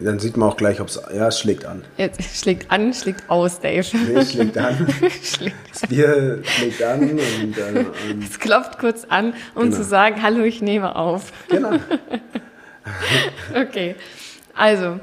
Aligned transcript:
Dann 0.00 0.18
sieht 0.18 0.36
man 0.36 0.48
auch 0.48 0.56
gleich, 0.56 0.80
ob 0.80 0.88
es. 0.88 1.00
Ja, 1.14 1.28
es 1.28 1.38
schlägt 1.38 1.64
an. 1.64 1.84
Jetzt 1.96 2.20
schlägt 2.42 2.70
an, 2.70 2.92
schlägt 2.92 3.30
aus, 3.30 3.60
Dave. 3.60 3.86
Nee, 3.96 4.14
es 4.14 4.32
schlägt 4.32 4.58
an. 4.58 4.86
Das 5.00 5.88
Bier 5.88 6.40
schlägt 6.42 6.82
an 6.82 7.00
und. 7.10 7.20
Äh, 7.58 7.84
und 8.10 8.22
Es 8.24 8.38
klopft 8.40 8.78
kurz 8.78 9.04
an, 9.08 9.34
um 9.54 9.64
Genau. 9.64 9.76
zu 9.76 9.84
sagen, 9.84 10.20
hallo, 10.22 10.42
ich 10.44 10.60
nehme 10.62 10.94
auf. 10.96 11.32
genau. 11.48 11.70
Okay, 13.54 13.94
also, 14.54 15.00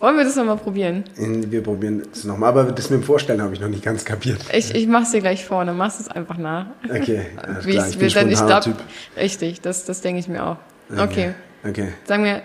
wollen 0.00 0.16
wir 0.16 0.24
das 0.24 0.34
nochmal 0.34 0.56
probieren? 0.56 1.04
Wir 1.16 1.62
probieren 1.62 2.02
es 2.12 2.24
nochmal, 2.24 2.48
aber 2.48 2.64
das 2.72 2.90
mit 2.90 3.00
dem 3.00 3.04
Vorstellen 3.04 3.40
habe 3.40 3.54
ich 3.54 3.60
noch 3.60 3.68
nicht 3.68 3.84
ganz 3.84 4.04
kapiert. 4.04 4.40
Ich, 4.52 4.74
ich 4.74 4.86
mach's 4.88 5.12
dir 5.12 5.20
gleich 5.20 5.44
vor, 5.44 5.64
dann 5.64 5.76
machst 5.76 6.00
du 6.00 6.02
es 6.04 6.08
einfach 6.08 6.36
nach. 6.38 6.66
Okay, 6.84 7.26
Wie 7.62 7.72
klar, 7.72 7.88
ich 7.88 8.00
will, 8.00 8.08
bin 8.08 8.14
dann 8.14 8.30
ich 8.30 8.38
spontaner 8.38 8.60
glaub. 8.62 8.76
Richtig, 9.16 9.60
das, 9.60 9.84
das 9.84 10.00
denke 10.00 10.18
ich 10.20 10.28
mir 10.28 10.44
auch. 10.44 10.56
Okay, 10.98 11.34
Okay. 11.64 11.92
sagen 12.04 12.24
wir 12.24 12.42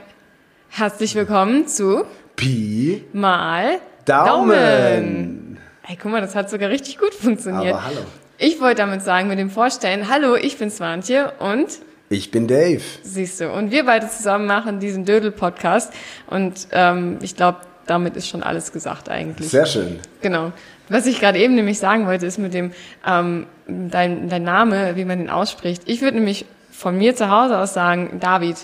herzlich 0.70 1.16
willkommen 1.16 1.68
zu 1.68 2.06
Pi, 2.36 3.04
Mal 3.14 3.80
Daumen. 4.06 5.58
Ey, 5.88 5.98
guck 6.02 6.12
mal, 6.12 6.22
das 6.22 6.36
hat 6.36 6.50
sogar 6.50 6.70
richtig 6.70 6.98
gut 6.98 7.14
funktioniert. 7.14 7.74
Aber 7.74 7.86
hallo. 7.86 8.00
Ich 8.38 8.62
wollte 8.62 8.78
damit 8.78 9.02
sagen, 9.02 9.28
mit 9.28 9.40
dem 9.40 9.50
Vorstellen, 9.50 10.10
hallo, 10.10 10.36
ich 10.36 10.58
bin 10.58 10.70
Swantje 10.70 11.32
und 11.40 11.68
Ich 12.10 12.30
bin 12.32 12.48
Dave. 12.48 12.82
siehst 13.02 13.42
du, 13.42 13.52
und 13.52 13.72
wir 13.72 13.86
beide 13.86 14.08
zusammen 14.10 14.46
machen 14.46 14.80
diesen 14.80 15.06
Dödel-Podcast 15.06 15.92
und 16.28 16.68
ähm, 16.72 17.18
ich 17.22 17.36
glaube, 17.36 17.60
damit 17.88 18.16
ist 18.18 18.28
schon 18.28 18.44
alles 18.44 18.72
gesagt 18.72 19.10
eigentlich. 19.10 19.50
Sehr 19.50 19.66
schön. 19.66 20.00
Genau. 20.22 20.52
Was 20.90 21.06
ich 21.06 21.20
gerade 21.20 21.40
eben 21.40 21.56
nämlich 21.56 21.80
sagen 21.80 22.06
wollte, 22.06 22.26
ist 22.26 22.38
mit 22.38 22.54
dem 22.54 22.72
ähm, 23.06 23.46
dein, 23.68 24.30
dein 24.30 24.44
Name, 24.44 24.96
wie 24.96 25.06
man 25.06 25.20
den 25.20 25.30
ausspricht. 25.30 25.84
Ich 25.86 26.02
würde 26.02 26.18
nämlich 26.18 26.46
von 26.72 26.98
mir 26.98 27.16
zu 27.16 27.30
Hause 27.32 27.58
aus 27.58 27.74
sagen 27.74 28.20
David. 28.20 28.58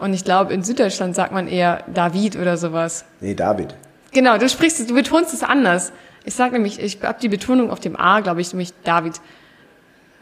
Und 0.00 0.14
ich 0.14 0.24
glaube, 0.24 0.52
in 0.52 0.62
Süddeutschland 0.62 1.14
sagt 1.14 1.32
man 1.32 1.46
eher 1.46 1.84
David 1.92 2.36
oder 2.36 2.56
sowas. 2.56 3.04
Nee, 3.20 3.34
David. 3.34 3.74
Genau, 4.12 4.38
du 4.38 4.48
sprichst, 4.48 4.80
es- 4.80 4.86
du 4.86 4.94
betonst 4.94 5.32
es 5.34 5.42
anders. 5.42 5.92
Ich 6.24 6.34
sag 6.34 6.52
nämlich, 6.52 6.80
ich 6.80 6.98
habe 7.02 7.18
die 7.20 7.28
Betonung 7.28 7.70
auf 7.70 7.80
dem 7.80 7.96
A, 7.96 8.20
glaube 8.20 8.40
ich, 8.40 8.52
nämlich 8.52 8.72
David. 8.84 9.20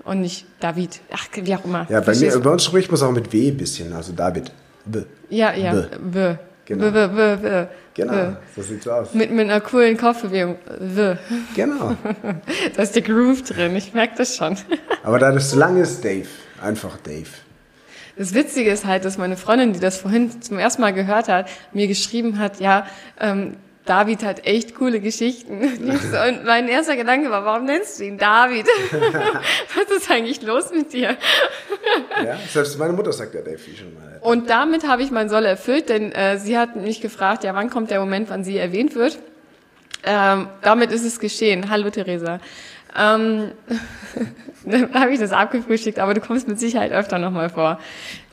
Und 0.04 0.20
nicht 0.20 0.46
David. 0.60 1.00
Ach, 1.12 1.26
wie 1.34 1.54
auch 1.54 1.64
immer. 1.64 1.86
Ja, 1.88 1.98
bei, 1.98 2.04
Verstehst 2.06 2.34
mir, 2.36 2.42
du? 2.42 2.44
bei 2.48 2.52
uns 2.52 2.64
spricht 2.64 2.88
man 2.88 2.94
es 2.96 3.02
auch 3.02 3.12
mit 3.12 3.32
W 3.32 3.48
ein 3.48 3.56
bisschen, 3.56 3.92
also 3.92 4.12
David. 4.12 4.50
B. 4.84 5.00
Ja, 5.28 5.52
ja. 5.54 5.72
B. 5.72 5.86
W. 6.00 6.34
Genau. 6.64 6.84
W, 6.84 6.94
w, 6.94 7.16
w, 7.16 7.42
w. 7.42 7.66
Genau, 7.94 8.36
so 8.54 8.62
sieht's 8.62 8.86
aus. 8.86 9.12
Mit, 9.14 9.30
mit 9.32 9.40
einer 9.50 9.60
coolen 9.60 9.96
Kopfbewegung. 9.96 10.56
W. 10.78 11.16
Genau. 11.56 11.96
Da 12.76 12.82
ist 12.82 12.94
der 12.94 13.02
Groove 13.02 13.42
drin, 13.42 13.74
ich 13.76 13.92
merke 13.94 14.14
das 14.18 14.36
schon. 14.36 14.56
Aber 15.02 15.18
da 15.18 15.32
das 15.32 15.50
zu 15.50 15.56
lang 15.58 15.76
ist, 15.80 16.04
Dave. 16.04 16.28
Einfach 16.62 16.96
Dave. 16.98 17.26
Das 18.18 18.34
Witzige 18.34 18.70
ist 18.70 18.84
halt, 18.84 19.04
dass 19.04 19.16
meine 19.16 19.36
Freundin, 19.36 19.72
die 19.72 19.80
das 19.80 19.98
vorhin 19.98 20.42
zum 20.42 20.58
ersten 20.58 20.82
Mal 20.82 20.92
gehört 20.92 21.28
hat, 21.28 21.48
mir 21.72 21.86
geschrieben 21.86 22.38
hat, 22.38 22.58
ja, 22.58 22.86
ähm, 23.20 23.56
David 23.84 24.22
hat 24.22 24.44
echt 24.44 24.74
coole 24.74 25.00
Geschichten. 25.00 25.62
Und 25.62 26.44
mein 26.44 26.68
erster 26.68 26.96
Gedanke 26.96 27.30
war, 27.30 27.44
warum 27.44 27.64
nennst 27.64 28.00
du 28.00 28.04
ihn 28.04 28.18
David? 28.18 28.66
Was 28.92 29.96
ist 29.96 30.10
eigentlich 30.10 30.42
los 30.42 30.70
mit 30.72 30.92
dir? 30.92 31.16
Ja, 32.22 32.36
selbst 32.50 32.78
meine 32.78 32.92
Mutter 32.92 33.12
sagt 33.12 33.34
ja 33.34 33.40
wie 33.46 33.76
schon 33.76 33.94
mal. 33.94 34.18
Und 34.20 34.50
damit 34.50 34.86
habe 34.86 35.02
ich 35.02 35.10
mein 35.10 35.30
Soll 35.30 35.46
erfüllt, 35.46 35.88
denn 35.88 36.12
äh, 36.12 36.38
sie 36.38 36.58
hat 36.58 36.76
mich 36.76 37.00
gefragt, 37.00 37.44
ja, 37.44 37.54
wann 37.54 37.70
kommt 37.70 37.90
der 37.90 38.00
Moment, 38.00 38.28
wann 38.28 38.44
sie 38.44 38.58
erwähnt 38.58 38.94
wird? 38.94 39.18
Ähm, 40.04 40.48
damit 40.60 40.92
ist 40.92 41.04
es 41.04 41.18
geschehen. 41.18 41.70
Hallo 41.70 41.88
Theresa. 41.88 42.40
Ähm, 42.96 43.50
dann 44.64 44.92
habe 44.94 45.12
ich 45.12 45.18
das 45.20 45.32
abgefrühstückt, 45.32 45.98
aber 45.98 46.14
du 46.14 46.20
kommst 46.20 46.48
mit 46.48 46.58
Sicherheit 46.58 46.92
öfter 46.92 47.18
nochmal 47.18 47.48
vor. 47.50 47.78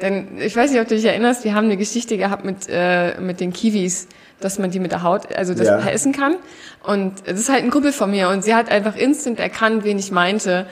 Denn 0.01 0.37
ich 0.39 0.55
weiß 0.55 0.71
nicht, 0.71 0.81
ob 0.81 0.87
du 0.87 0.95
dich 0.95 1.05
erinnerst, 1.05 1.43
wir 1.43 1.53
haben 1.55 1.65
eine 1.65 1.77
Geschichte 1.77 2.17
gehabt 2.17 2.45
mit, 2.45 2.67
äh, 2.69 3.19
mit 3.19 3.39
den 3.39 3.53
Kiwis, 3.53 4.07
dass 4.39 4.59
man 4.59 4.71
die 4.71 4.79
mit 4.79 4.91
der 4.91 5.03
Haut, 5.03 5.33
also 5.35 5.53
das 5.53 5.67
Ja. 5.67 5.79
essen 5.87 6.11
kann. 6.11 6.35
Und 6.83 7.13
das 7.27 7.39
ist 7.39 7.49
halt 7.49 7.63
ein 7.63 7.71
Kumpel 7.71 7.91
von 7.93 8.11
mir 8.11 8.29
und 8.29 8.43
sie 8.43 8.53
hat 8.53 8.69
einfach 8.69 8.95
instant 8.95 9.39
erkannt, 9.39 9.83
wen 9.83 9.97
ich 9.97 10.11
meinte. 10.11 10.65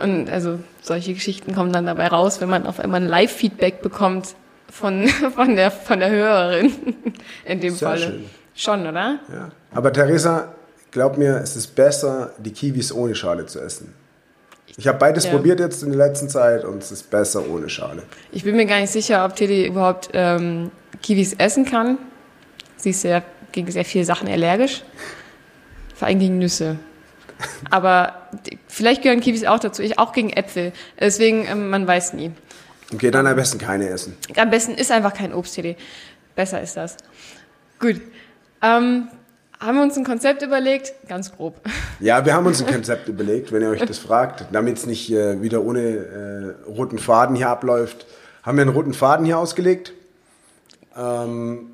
Und 0.00 0.28
also 0.28 0.58
solche 0.82 1.14
Geschichten 1.14 1.54
kommen 1.54 1.72
dann 1.72 1.86
dabei 1.86 2.08
raus, 2.08 2.40
wenn 2.40 2.48
man 2.48 2.66
auf 2.66 2.80
einmal 2.80 3.00
ein 3.00 3.08
Live-Feedback 3.08 3.80
bekommt 3.82 4.34
von, 4.70 5.06
von, 5.36 5.54
der, 5.54 5.70
von 5.70 6.00
der 6.00 6.10
Hörerin 6.10 6.72
in 7.44 7.60
dem 7.60 7.74
Sehr 7.74 7.88
Falle. 7.88 8.00
schön. 8.00 8.24
Schon, 8.56 8.86
oder? 8.86 9.18
Ja. 9.32 9.48
Aber 9.72 9.92
Theresa, 9.92 10.52
glaub 10.94 11.18
mir, 11.18 11.36
es 11.42 11.56
ist 11.56 11.74
besser, 11.74 12.32
die 12.38 12.52
Kiwis 12.52 12.92
ohne 12.92 13.14
Schale 13.16 13.46
zu 13.46 13.60
essen. 13.60 13.92
Ich 14.76 14.86
habe 14.88 14.98
beides 14.98 15.24
Ja. 15.24 15.30
probiert 15.32 15.60
jetzt 15.60 15.82
in 15.82 15.90
der 15.90 15.98
letzten 16.08 16.28
Zeit 16.28 16.64
und 16.64 16.82
es 16.82 16.90
ist 16.92 17.10
besser 17.10 17.46
ohne 17.48 17.68
Schale. 17.68 18.04
Ich 18.32 18.44
bin 18.44 18.56
mir 18.56 18.64
gar 18.64 18.80
nicht 18.80 18.90
sicher, 18.92 19.24
ob 19.24 19.34
Tilly 19.36 19.66
überhaupt 19.66 20.10
ähm, 20.14 20.70
Kiwis 21.02 21.34
essen 21.34 21.64
kann. 21.64 21.98
Sie 22.76 22.90
ist 22.90 23.02
sehr 23.02 23.22
gegen 23.52 23.70
sehr 23.70 23.84
viele 23.84 24.04
Sachen 24.04 24.28
allergisch. 24.28 24.82
Vor 25.94 26.08
allem 26.08 26.18
gegen 26.20 26.38
Nüsse. 26.38 26.76
Aber 27.70 28.28
vielleicht 28.68 29.02
gehören 29.02 29.20
Kiwis 29.20 29.44
auch 29.44 29.58
dazu. 29.60 29.82
Ich 29.82 29.98
auch 29.98 30.12
gegen 30.12 30.30
Äpfel. 30.30 30.72
Deswegen, 30.98 31.46
ähm, 31.46 31.70
man 31.70 31.86
weiß 31.86 32.14
nie. 32.14 32.30
Okay, 32.92 33.10
dann 33.10 33.26
am 33.26 33.34
besten 33.36 33.58
keine 33.58 33.88
essen. 33.88 34.16
Am 34.36 34.50
besten 34.50 34.72
ist 34.74 34.90
einfach 34.92 35.12
kein 35.14 35.34
Obst, 35.34 35.54
Tilly. 35.54 35.76
Besser 36.36 36.60
ist 36.62 36.76
das. 36.76 36.96
Gut. 37.80 38.00
Ähm, 38.62 39.08
haben 39.64 39.76
wir 39.76 39.82
uns 39.82 39.96
ein 39.96 40.04
Konzept 40.04 40.42
überlegt? 40.42 40.92
Ganz 41.08 41.34
grob. 41.34 41.56
Ja, 42.00 42.24
wir 42.24 42.34
haben 42.34 42.46
uns 42.46 42.62
ein 42.62 42.70
Konzept 42.70 43.08
überlegt, 43.08 43.52
wenn 43.52 43.62
ihr 43.62 43.70
euch 43.70 43.84
das 43.84 43.98
fragt, 43.98 44.46
damit 44.52 44.78
es 44.78 44.86
nicht 44.86 45.10
äh, 45.12 45.40
wieder 45.40 45.62
ohne 45.62 45.80
äh, 45.80 46.70
roten 46.70 46.98
Faden 46.98 47.36
hier 47.36 47.48
abläuft. 47.48 48.06
Haben 48.42 48.58
wir 48.58 48.62
einen 48.62 48.74
roten 48.74 48.94
Faden 48.94 49.24
hier 49.24 49.38
ausgelegt. 49.38 49.92
Ähm, 50.96 51.70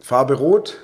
Farbe 0.00 0.34
rot. 0.34 0.78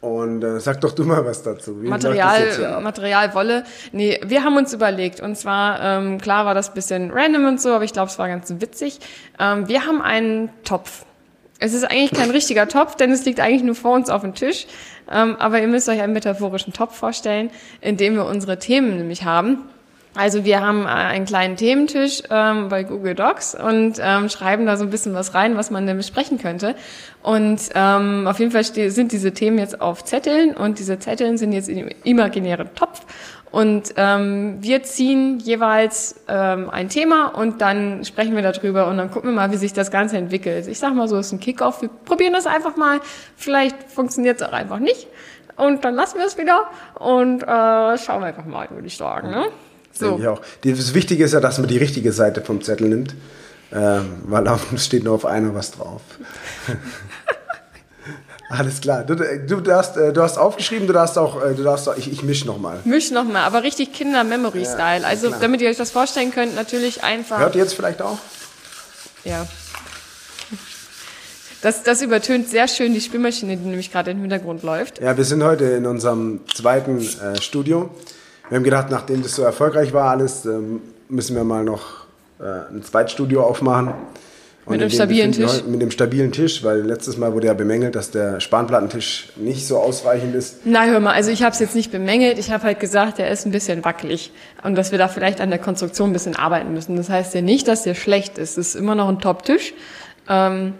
Und 0.00 0.42
äh, 0.42 0.60
sag 0.60 0.80
doch 0.80 0.92
du 0.92 1.04
mal 1.04 1.26
was 1.26 1.42
dazu. 1.42 1.82
Wie 1.82 1.88
Material? 1.88 2.80
Material 2.80 3.34
Wolle. 3.34 3.64
Nee, 3.92 4.18
wir 4.24 4.44
haben 4.44 4.56
uns 4.56 4.72
überlegt. 4.72 5.20
Und 5.20 5.36
zwar, 5.36 5.80
ähm, 5.82 6.18
klar 6.18 6.46
war 6.46 6.54
das 6.54 6.72
bisschen 6.72 7.10
random 7.10 7.46
und 7.46 7.60
so, 7.60 7.74
aber 7.74 7.84
ich 7.84 7.92
glaube, 7.92 8.10
es 8.10 8.18
war 8.18 8.28
ganz 8.28 8.50
witzig. 8.60 9.00
Ähm, 9.38 9.68
wir 9.68 9.86
haben 9.86 10.00
einen 10.00 10.50
Topf. 10.64 11.04
Es 11.60 11.74
ist 11.74 11.84
eigentlich 11.84 12.12
kein 12.12 12.30
richtiger 12.30 12.66
Topf, 12.66 12.96
denn 12.96 13.10
es 13.12 13.24
liegt 13.26 13.38
eigentlich 13.38 13.62
nur 13.62 13.74
vor 13.74 13.94
uns 13.94 14.08
auf 14.08 14.22
dem 14.22 14.34
Tisch. 14.34 14.66
Ähm, 15.10 15.36
aber 15.38 15.60
ihr 15.60 15.68
müsst 15.68 15.88
euch 15.88 16.00
einen 16.00 16.14
metaphorischen 16.14 16.72
Topf 16.72 16.96
vorstellen, 16.96 17.50
in 17.80 17.96
dem 17.96 18.14
wir 18.14 18.24
unsere 18.24 18.58
Themen 18.58 18.96
nämlich 18.96 19.24
haben. 19.24 19.58
Also 20.14 20.44
wir 20.44 20.60
haben 20.60 20.86
äh, 20.86 20.88
einen 20.88 21.24
kleinen 21.24 21.56
Thementisch 21.56 22.22
ähm, 22.30 22.68
bei 22.68 22.82
Google 22.82 23.14
Docs 23.14 23.54
und 23.54 24.00
ähm, 24.00 24.28
schreiben 24.28 24.66
da 24.66 24.76
so 24.76 24.84
ein 24.84 24.90
bisschen 24.90 25.14
was 25.14 25.34
rein, 25.34 25.56
was 25.56 25.70
man 25.70 25.86
denn 25.86 25.96
besprechen 25.96 26.38
könnte. 26.38 26.74
Und 27.22 27.60
ähm, 27.74 28.26
auf 28.26 28.40
jeden 28.40 28.50
Fall 28.50 28.64
sind 28.64 29.12
diese 29.12 29.32
Themen 29.32 29.58
jetzt 29.58 29.80
auf 29.80 30.04
Zetteln 30.04 30.54
und 30.54 30.78
diese 30.78 30.98
Zetteln 30.98 31.38
sind 31.38 31.52
jetzt 31.52 31.68
dem 31.68 31.90
imaginären 32.02 32.70
Topf. 32.74 33.02
Und 33.50 33.94
ähm, 33.96 34.58
wir 34.60 34.84
ziehen 34.84 35.40
jeweils 35.40 36.20
ähm, 36.28 36.70
ein 36.70 36.88
Thema 36.88 37.26
und 37.26 37.60
dann 37.60 38.04
sprechen 38.04 38.36
wir 38.36 38.42
darüber 38.42 38.86
und 38.86 38.96
dann 38.96 39.10
gucken 39.10 39.30
wir 39.30 39.34
mal, 39.34 39.50
wie 39.50 39.56
sich 39.56 39.72
das 39.72 39.90
Ganze 39.90 40.18
entwickelt. 40.18 40.68
Ich 40.68 40.78
sag 40.78 40.94
mal 40.94 41.08
so, 41.08 41.16
es 41.16 41.26
ist 41.26 41.32
ein 41.32 41.40
Kickoff. 41.40 41.82
Wir 41.82 41.88
probieren 41.88 42.32
das 42.32 42.46
einfach 42.46 42.76
mal. 42.76 43.00
Vielleicht 43.36 43.90
funktioniert 43.90 44.40
es 44.40 44.46
auch 44.46 44.52
einfach 44.52 44.78
nicht. 44.78 45.08
Und 45.56 45.84
dann 45.84 45.94
lassen 45.94 46.18
wir 46.18 46.26
es 46.26 46.38
wieder 46.38 46.70
und 46.94 47.42
äh, 47.42 47.46
schauen 47.98 48.20
wir 48.20 48.26
einfach 48.26 48.46
mal, 48.46 48.68
würde 48.70 48.86
ich 48.86 48.96
sagen. 48.96 49.30
Ne? 49.30 49.46
So. 49.92 50.16
Denke 50.16 50.22
ich 50.22 50.28
auch. 50.28 50.40
Das 50.62 50.94
Wichtige 50.94 51.24
ist 51.24 51.34
ja, 51.34 51.40
dass 51.40 51.58
man 51.58 51.68
die 51.68 51.78
richtige 51.78 52.12
Seite 52.12 52.40
vom 52.40 52.62
Zettel 52.62 52.88
nimmt, 52.88 53.14
ähm, 53.72 54.22
weil 54.24 54.46
auf, 54.48 54.72
es 54.72 54.86
steht 54.86 55.04
nur 55.04 55.14
auf 55.14 55.26
einer 55.26 55.54
was 55.54 55.72
drauf. 55.72 56.02
Alles 58.50 58.80
klar. 58.80 59.04
Du, 59.04 59.14
du, 59.14 59.60
darfst, 59.60 59.96
äh, 59.96 60.12
du 60.12 60.22
hast 60.22 60.36
aufgeschrieben, 60.36 60.88
du 60.88 60.92
darfst 60.92 61.16
auch, 61.16 61.40
äh, 61.40 61.54
du 61.54 61.62
darfst 61.62 61.88
auch 61.88 61.96
ich, 61.96 62.10
ich 62.10 62.24
mische 62.24 62.46
nochmal. 62.46 62.80
Misch 62.84 63.12
nochmal, 63.12 63.44
aber 63.44 63.62
richtig 63.62 63.92
Kinder-Memory-Style. 63.92 65.02
Ja, 65.02 65.06
also, 65.06 65.28
klar. 65.28 65.40
damit 65.40 65.60
ihr 65.60 65.70
euch 65.70 65.76
das 65.76 65.92
vorstellen 65.92 66.32
könnt, 66.32 66.56
natürlich 66.56 67.04
einfach. 67.04 67.38
Hört 67.38 67.54
ihr 67.54 67.62
jetzt 67.62 67.74
vielleicht 67.74 68.02
auch? 68.02 68.18
Ja. 69.24 69.46
Das, 71.62 71.84
das 71.84 72.02
übertönt 72.02 72.48
sehr 72.48 72.66
schön 72.66 72.92
die 72.92 73.00
Spülmaschine, 73.00 73.56
die 73.56 73.68
nämlich 73.68 73.92
gerade 73.92 74.10
im 74.10 74.20
Hintergrund 74.20 74.64
läuft. 74.64 75.00
Ja, 75.00 75.16
wir 75.16 75.24
sind 75.24 75.44
heute 75.44 75.66
in 75.66 75.86
unserem 75.86 76.40
zweiten 76.52 76.98
äh, 76.98 77.40
Studio. 77.40 77.90
Wir 78.48 78.56
haben 78.56 78.64
gedacht, 78.64 78.90
nachdem 78.90 79.22
das 79.22 79.36
so 79.36 79.42
erfolgreich 79.42 79.92
war 79.92 80.10
alles, 80.10 80.44
ähm, 80.44 80.80
müssen 81.08 81.36
wir 81.36 81.44
mal 81.44 81.62
noch 81.62 82.06
äh, 82.40 82.72
ein 82.72 82.82
Zweitstudio 82.82 83.44
aufmachen. 83.44 83.94
Und 84.66 84.72
Mit 84.72 84.82
dem 84.82 84.90
stabilen 84.90 85.32
Tisch. 85.32 85.64
Mit 85.66 85.80
dem 85.80 85.90
stabilen 85.90 86.32
Tisch, 86.32 86.62
weil 86.62 86.82
letztes 86.82 87.16
Mal 87.16 87.32
wurde 87.32 87.46
ja 87.46 87.54
bemängelt, 87.54 87.94
dass 87.94 88.10
der 88.10 88.40
Spanplattentisch 88.40 89.30
nicht 89.36 89.66
so 89.66 89.78
ausreichend 89.78 90.34
ist. 90.34 90.58
Na, 90.64 90.84
hör 90.84 91.00
mal, 91.00 91.14
also 91.14 91.30
ich 91.30 91.42
habe 91.42 91.52
es 91.52 91.60
jetzt 91.60 91.74
nicht 91.74 91.90
bemängelt. 91.90 92.38
Ich 92.38 92.50
habe 92.50 92.64
halt 92.64 92.78
gesagt, 92.78 93.18
der 93.18 93.30
ist 93.30 93.46
ein 93.46 93.52
bisschen 93.52 93.84
wackelig 93.84 94.32
und 94.62 94.76
dass 94.76 94.92
wir 94.92 94.98
da 94.98 95.08
vielleicht 95.08 95.40
an 95.40 95.48
der 95.50 95.58
Konstruktion 95.58 96.10
ein 96.10 96.12
bisschen 96.12 96.36
arbeiten 96.36 96.72
müssen. 96.74 96.96
Das 96.96 97.08
heißt 97.08 97.34
ja 97.34 97.40
nicht, 97.40 97.68
dass 97.68 97.84
der 97.84 97.94
schlecht 97.94 98.38
ist. 98.38 98.58
Es 98.58 98.68
ist 98.68 98.74
immer 98.74 98.94
noch 98.94 99.08
ein 99.08 99.18
Top-Tisch. 99.18 99.72
Ähm, 100.28 100.74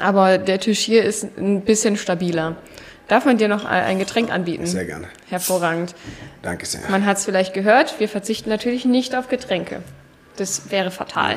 aber 0.00 0.38
der 0.38 0.60
Tisch 0.60 0.80
hier 0.80 1.04
ist 1.04 1.26
ein 1.38 1.62
bisschen 1.62 1.96
stabiler. 1.96 2.56
Darf 3.08 3.24
man 3.24 3.36
dir 3.36 3.48
noch 3.48 3.64
ein 3.64 3.98
Getränk 3.98 4.32
anbieten? 4.32 4.66
Sehr 4.66 4.84
gerne. 4.84 5.06
Hervorragend. 5.28 5.94
Danke 6.40 6.66
sehr. 6.66 6.80
Man 6.88 7.04
hat 7.04 7.18
es 7.18 7.24
vielleicht 7.24 7.52
gehört, 7.52 7.98
wir 8.00 8.08
verzichten 8.08 8.48
natürlich 8.48 8.84
nicht 8.84 9.14
auf 9.14 9.28
Getränke. 9.28 9.82
Das 10.36 10.70
wäre 10.70 10.90
fatal. 10.90 11.36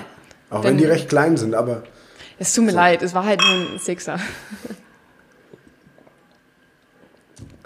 Auch 0.49 0.61
Denn- 0.61 0.71
wenn 0.71 0.77
die 0.77 0.85
recht 0.85 1.09
klein 1.09 1.37
sind, 1.37 1.55
aber 1.55 1.83
Es 2.37 2.53
tut 2.53 2.65
mir 2.65 2.71
leid, 2.71 3.01
es 3.01 3.13
war 3.13 3.25
halt 3.25 3.41
nur 3.41 3.49
ein 3.73 3.79
Sixer. 3.79 4.19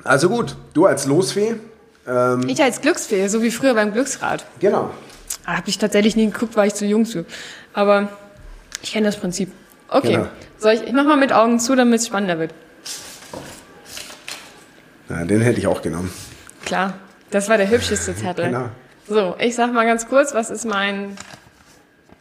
Also 0.03 0.29
gut, 0.29 0.55
du 0.73 0.85
als 0.85 1.05
Losfee. 1.05 1.55
Ähm, 2.07 2.47
Ich 2.47 2.61
als 2.61 2.81
Glücksfee, 2.81 3.27
so 3.27 3.41
wie 3.41 3.51
früher 3.51 3.73
beim 3.73 3.93
Glücksrad. 3.93 4.45
genau. 4.59 4.91
Habe 5.45 5.67
ich 5.69 5.79
tatsächlich 5.79 6.15
nie 6.15 6.27
geguckt, 6.29 6.55
war 6.55 6.67
ich 6.67 6.75
zu 6.75 6.85
jung 6.85 7.05
für. 7.07 7.25
Aber 7.73 8.09
ich 8.83 8.91
kenne 8.93 9.07
das 9.07 9.17
Prinzip. 9.17 9.51
Okay, 9.87 10.13
Genau. 10.13 10.27
soll 10.59 10.73
ich, 10.73 10.83
ich 10.83 10.93
mach 10.93 11.05
mal 11.05 11.17
mit 11.17 11.33
Augen 11.33 11.59
zu, 11.59 11.75
damit 11.75 12.01
es 12.01 12.07
spannender 12.07 12.37
wird. 12.37 12.53
Ja, 15.09 15.23
den 15.25 15.41
hätte 15.41 15.57
ich 15.59 15.65
auch 15.65 15.81
genommen. 15.81 16.11
Klar, 16.65 16.93
das 17.31 17.49
war 17.49 17.57
der 17.57 17.67
hübscheste 17.69 18.15
Zettel. 18.15 18.45
Genau. 18.45 18.69
So, 19.07 19.35
ich 19.39 19.55
sag 19.55 19.73
mal 19.73 19.85
ganz 19.87 20.07
kurz, 20.07 20.35
was 20.35 20.51
ist 20.51 20.65
mein... 20.65 21.17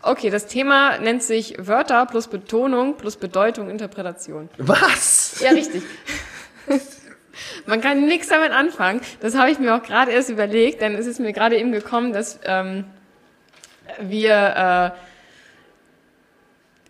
Okay, 0.09 0.31
das 0.31 0.47
Thema 0.47 0.97
nennt 0.97 1.23
sich 1.23 1.55
Wörter 1.59 2.07
plus 2.07 2.29
Betonung 2.29 2.97
plus 2.97 3.17
Bedeutung, 3.17 3.69
Interpretation. 3.69 4.49
Was? 4.57 5.39
Ja, 5.43 5.51
richtig. 5.51 5.83
Man 7.67 7.83
kann 7.83 8.07
nichts 8.07 8.29
damit 8.29 8.53
anfangen. 8.53 9.03
Das 9.21 9.37
habe 9.37 9.51
ich 9.51 9.59
mir 9.59 9.75
auch 9.75 9.83
gerade 9.83 10.11
erst 10.11 10.31
überlegt, 10.31 10.81
denn 10.81 10.95
es 10.95 11.07
ist 11.07 11.21
mir 11.21 11.35
gerade 11.35 11.59
eben 11.59 11.73
gekommen, 11.73 12.15
dass 12.15 12.41
ähm, 12.45 12.85
wir... 14.01 14.95
Äh, 14.95 14.99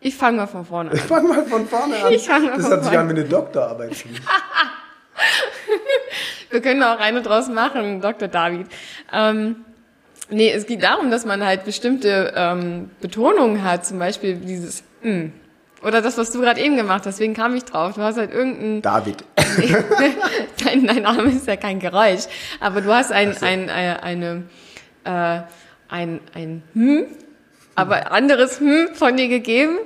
ich 0.01 0.15
fange 0.15 0.37
mal 0.37 0.47
von 0.47 0.65
vorne 0.65 0.93
an. 0.93 0.97
Ich 0.97 1.03
fang 1.03 1.27
mal 1.27 1.45
von 1.45 1.67
vorne 1.67 1.97
an. 1.97 2.13
Ich 2.13 2.25
fang 2.25 2.45
mal 2.45 2.57
das 2.57 2.69
von 2.69 2.77
hat 2.77 2.85
sich 2.85 2.97
an 2.97 3.09
wie 3.09 3.15
eine 3.15 3.25
Doktorarbeit. 3.25 3.97
Wir 6.51 6.63
können 6.63 6.85
auch 6.85 7.01
eine 7.01 7.21
draus 7.23 7.49
machen, 7.49 8.01
Dr. 8.01 8.29
David. 8.29 8.69
Ähm, 9.13 9.65
nee, 10.31 10.51
es 10.51 10.67
geht 10.67 10.83
darum, 10.83 11.11
dass 11.11 11.25
man 11.25 11.45
halt 11.45 11.65
bestimmte 11.65 12.33
ähm, 12.37 12.91
Betonungen 13.01 13.63
hat, 13.63 13.87
zum 13.87 13.99
Beispiel 13.99 14.37
dieses 14.37 14.83
mm. 15.03 15.27
Oder 15.83 16.03
das, 16.03 16.19
was 16.19 16.33
du 16.33 16.41
gerade 16.41 16.61
eben 16.61 16.77
gemacht 16.77 17.07
hast, 17.07 17.19
deswegen 17.19 17.35
kam 17.35 17.55
ich 17.55 17.65
drauf. 17.65 17.95
Du 17.95 18.03
hast 18.03 18.17
halt 18.17 18.33
irgendein, 18.33 18.83
David. 18.83 19.25
dein, 20.65 20.87
dein 20.87 21.03
Name 21.03 21.31
ist 21.31 21.47
ja 21.47 21.55
kein 21.55 21.79
Geräusch, 21.79 22.25
aber 22.59 22.81
du 22.81 22.93
hast 22.93 23.13
ein, 23.13 23.37
ein, 23.43 23.69
äh, 23.69 23.97
eine, 24.03 24.43
äh, 25.05 25.41
ein, 25.89 26.21
ein 26.35 26.63
Hm, 26.75 27.07
aber 27.77 28.11
anderes 28.11 28.59
Hm 28.59 28.89
von 28.95 29.17
dir 29.17 29.29
gegeben. 29.29 29.79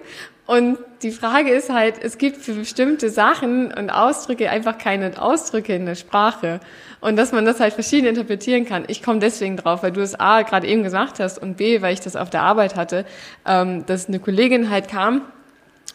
Und 0.46 0.78
die 1.02 1.12
Frage 1.12 1.50
ist 1.50 1.70
halt, 1.70 2.02
es 2.02 2.16
gibt 2.16 2.38
für 2.38 2.54
bestimmte 2.54 3.10
Sachen 3.10 3.72
und 3.72 3.90
Ausdrücke 3.90 4.50
einfach 4.50 4.78
keine 4.78 5.20
Ausdrücke 5.20 5.74
in 5.74 5.86
der 5.86 5.94
Sprache. 5.94 6.60
Und 7.02 7.16
dass 7.16 7.32
man 7.32 7.44
das 7.44 7.60
halt 7.60 7.74
verschieden 7.74 8.06
interpretieren 8.06 8.64
kann. 8.64 8.84
Ich 8.86 9.02
komme 9.02 9.18
deswegen 9.18 9.58
drauf, 9.58 9.82
weil 9.82 9.92
du 9.92 10.00
es 10.00 10.18
A 10.18 10.42
gerade 10.42 10.66
eben 10.66 10.82
gesagt 10.82 11.20
hast 11.20 11.36
und 11.36 11.58
B, 11.58 11.82
weil 11.82 11.92
ich 11.92 12.00
das 12.00 12.16
auf 12.16 12.30
der 12.30 12.42
Arbeit 12.42 12.76
hatte, 12.76 13.04
ähm, 13.44 13.84
dass 13.84 14.08
eine 14.08 14.20
Kollegin 14.20 14.70
halt 14.70 14.88
kam 14.88 15.22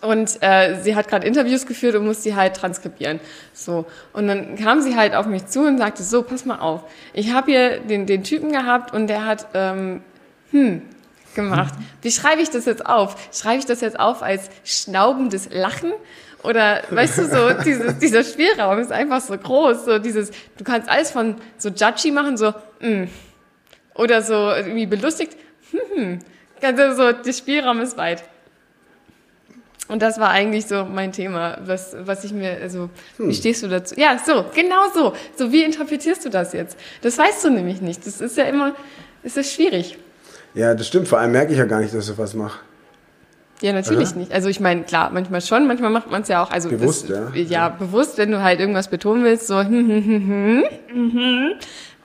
und 0.01 0.37
äh, 0.41 0.79
sie 0.81 0.95
hat 0.95 1.07
gerade 1.07 1.25
Interviews 1.25 1.65
geführt 1.65 1.95
und 1.95 2.05
musste 2.05 2.29
die 2.29 2.35
halt 2.35 2.55
transkribieren. 2.55 3.19
So. 3.53 3.85
Und 4.13 4.27
dann 4.27 4.55
kam 4.55 4.81
sie 4.81 4.95
halt 4.95 5.15
auf 5.15 5.25
mich 5.25 5.47
zu 5.47 5.61
und 5.61 5.79
sagte, 5.79 6.03
so, 6.03 6.21
pass 6.21 6.45
mal 6.45 6.59
auf. 6.59 6.83
Ich 7.13 7.33
habe 7.33 7.51
hier 7.51 7.79
den, 7.79 8.05
den 8.05 8.23
Typen 8.23 8.51
gehabt 8.51 8.93
und 8.93 9.07
der 9.07 9.25
hat 9.25 9.47
ähm, 9.53 10.01
hm 10.51 10.81
gemacht. 11.37 11.73
Wie 12.01 12.11
schreibe 12.11 12.41
ich 12.41 12.49
das 12.49 12.65
jetzt 12.65 12.85
auf? 12.85 13.15
Schreibe 13.31 13.59
ich 13.59 13.65
das 13.65 13.79
jetzt 13.79 13.97
auf 13.97 14.21
als 14.21 14.49
schnaubendes 14.65 15.49
Lachen? 15.51 15.93
Oder 16.47 16.81
weißt 16.89 17.17
du, 17.17 17.25
so 17.25 17.61
dieses, 17.61 17.97
dieser 17.97 18.23
Spielraum 18.23 18.79
ist 18.79 18.89
einfach 18.89 19.19
so 19.19 19.37
groß. 19.37 19.83
So 19.83 19.99
dieses, 19.99 20.31
du 20.57 20.63
kannst 20.63 20.87
alles 20.87 21.11
von 21.11 21.35
so 21.57 21.67
judgy 21.67 22.09
machen, 22.09 22.37
so 22.37 22.53
mm. 22.79 23.03
oder 23.95 24.21
so 24.21 24.51
irgendwie 24.51 24.85
belustigt. 24.85 25.35
Hm, 25.71 25.79
hm. 25.93 26.19
Also 26.61 26.95
so, 26.95 27.11
der 27.11 27.33
Spielraum 27.33 27.81
ist 27.81 27.97
weit. 27.97 28.23
Und 29.89 30.01
das 30.01 30.21
war 30.21 30.29
eigentlich 30.29 30.67
so 30.67 30.85
mein 30.85 31.11
Thema, 31.11 31.57
was, 31.65 31.97
was 31.99 32.23
ich 32.23 32.31
mir, 32.31 32.57
also, 32.61 32.89
wie 33.17 33.33
stehst 33.33 33.63
du 33.63 33.67
dazu? 33.67 33.95
Ja, 33.97 34.17
so, 34.25 34.45
genau 34.55 34.89
so. 34.93 35.13
So, 35.35 35.51
wie 35.51 35.63
interpretierst 35.63 36.23
du 36.23 36.29
das 36.29 36.53
jetzt? 36.53 36.77
Das 37.01 37.17
weißt 37.17 37.43
du 37.43 37.49
nämlich 37.49 37.81
nicht. 37.81 38.07
Das 38.07 38.21
ist 38.21 38.37
ja 38.37 38.45
immer, 38.45 38.73
es 39.21 39.35
ist 39.35 39.51
schwierig. 39.51 39.97
Ja, 40.53 40.73
das 40.73 40.87
stimmt. 40.87 41.09
Vor 41.09 41.19
allem 41.19 41.33
merke 41.33 41.51
ich 41.51 41.57
ja 41.57 41.65
gar 41.65 41.81
nicht, 41.81 41.93
dass 41.93 42.09
ich 42.09 42.17
was 42.17 42.33
mache. 42.33 42.59
Ja, 43.61 43.73
natürlich 43.73 44.09
Aha. 44.09 44.19
nicht. 44.19 44.31
Also 44.31 44.49
ich 44.49 44.59
meine, 44.59 44.83
klar, 44.83 45.09
manchmal 45.11 45.41
schon, 45.41 45.67
manchmal 45.67 45.89
macht 45.89 46.11
man 46.11 46.21
es 46.21 46.27
ja 46.27 46.43
auch, 46.43 46.51
also 46.51 46.69
Bewusst, 46.69 47.09
das, 47.09 47.33
ja. 47.33 47.41
ja. 47.41 47.69
bewusst, 47.69 48.17
wenn 48.17 48.31
du 48.31 48.43
halt 48.43 48.59
irgendwas 48.59 48.87
betonen 48.87 49.23
willst, 49.23 49.47
so 49.47 49.59
hm, 49.59 49.67
hm, 49.67 50.05
hm, 50.05 50.27
hm, 50.27 50.63
mhm. 50.93 51.51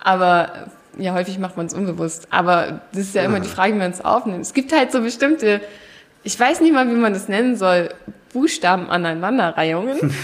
aber 0.01 0.71
ja, 0.99 1.15
häufig 1.15 1.39
macht 1.39 1.57
man 1.57 1.67
es 1.67 1.75
unbewusst. 1.75 2.29
Aber 2.31 2.83
das 2.93 3.03
ist 3.03 3.15
ja 3.15 3.23
immer 3.23 3.41
die 3.41 3.49
Frage, 3.49 3.75
wie 3.75 3.79
man 3.79 3.91
es 3.91 4.05
aufnimmt. 4.05 4.43
Es 4.43 4.53
gibt 4.55 4.73
halt 4.73 4.93
so 4.93 5.01
bestimmte, 5.01 5.61
ich 6.23 6.39
weiß 6.39 6.61
nicht 6.61 6.73
mal, 6.73 6.89
wie 6.89 6.95
man 6.95 7.13
das 7.13 7.29
nennen 7.29 7.57
soll, 7.57 7.91
Buchstaben 8.33 8.89
aneinanderreihungen. 8.89 10.15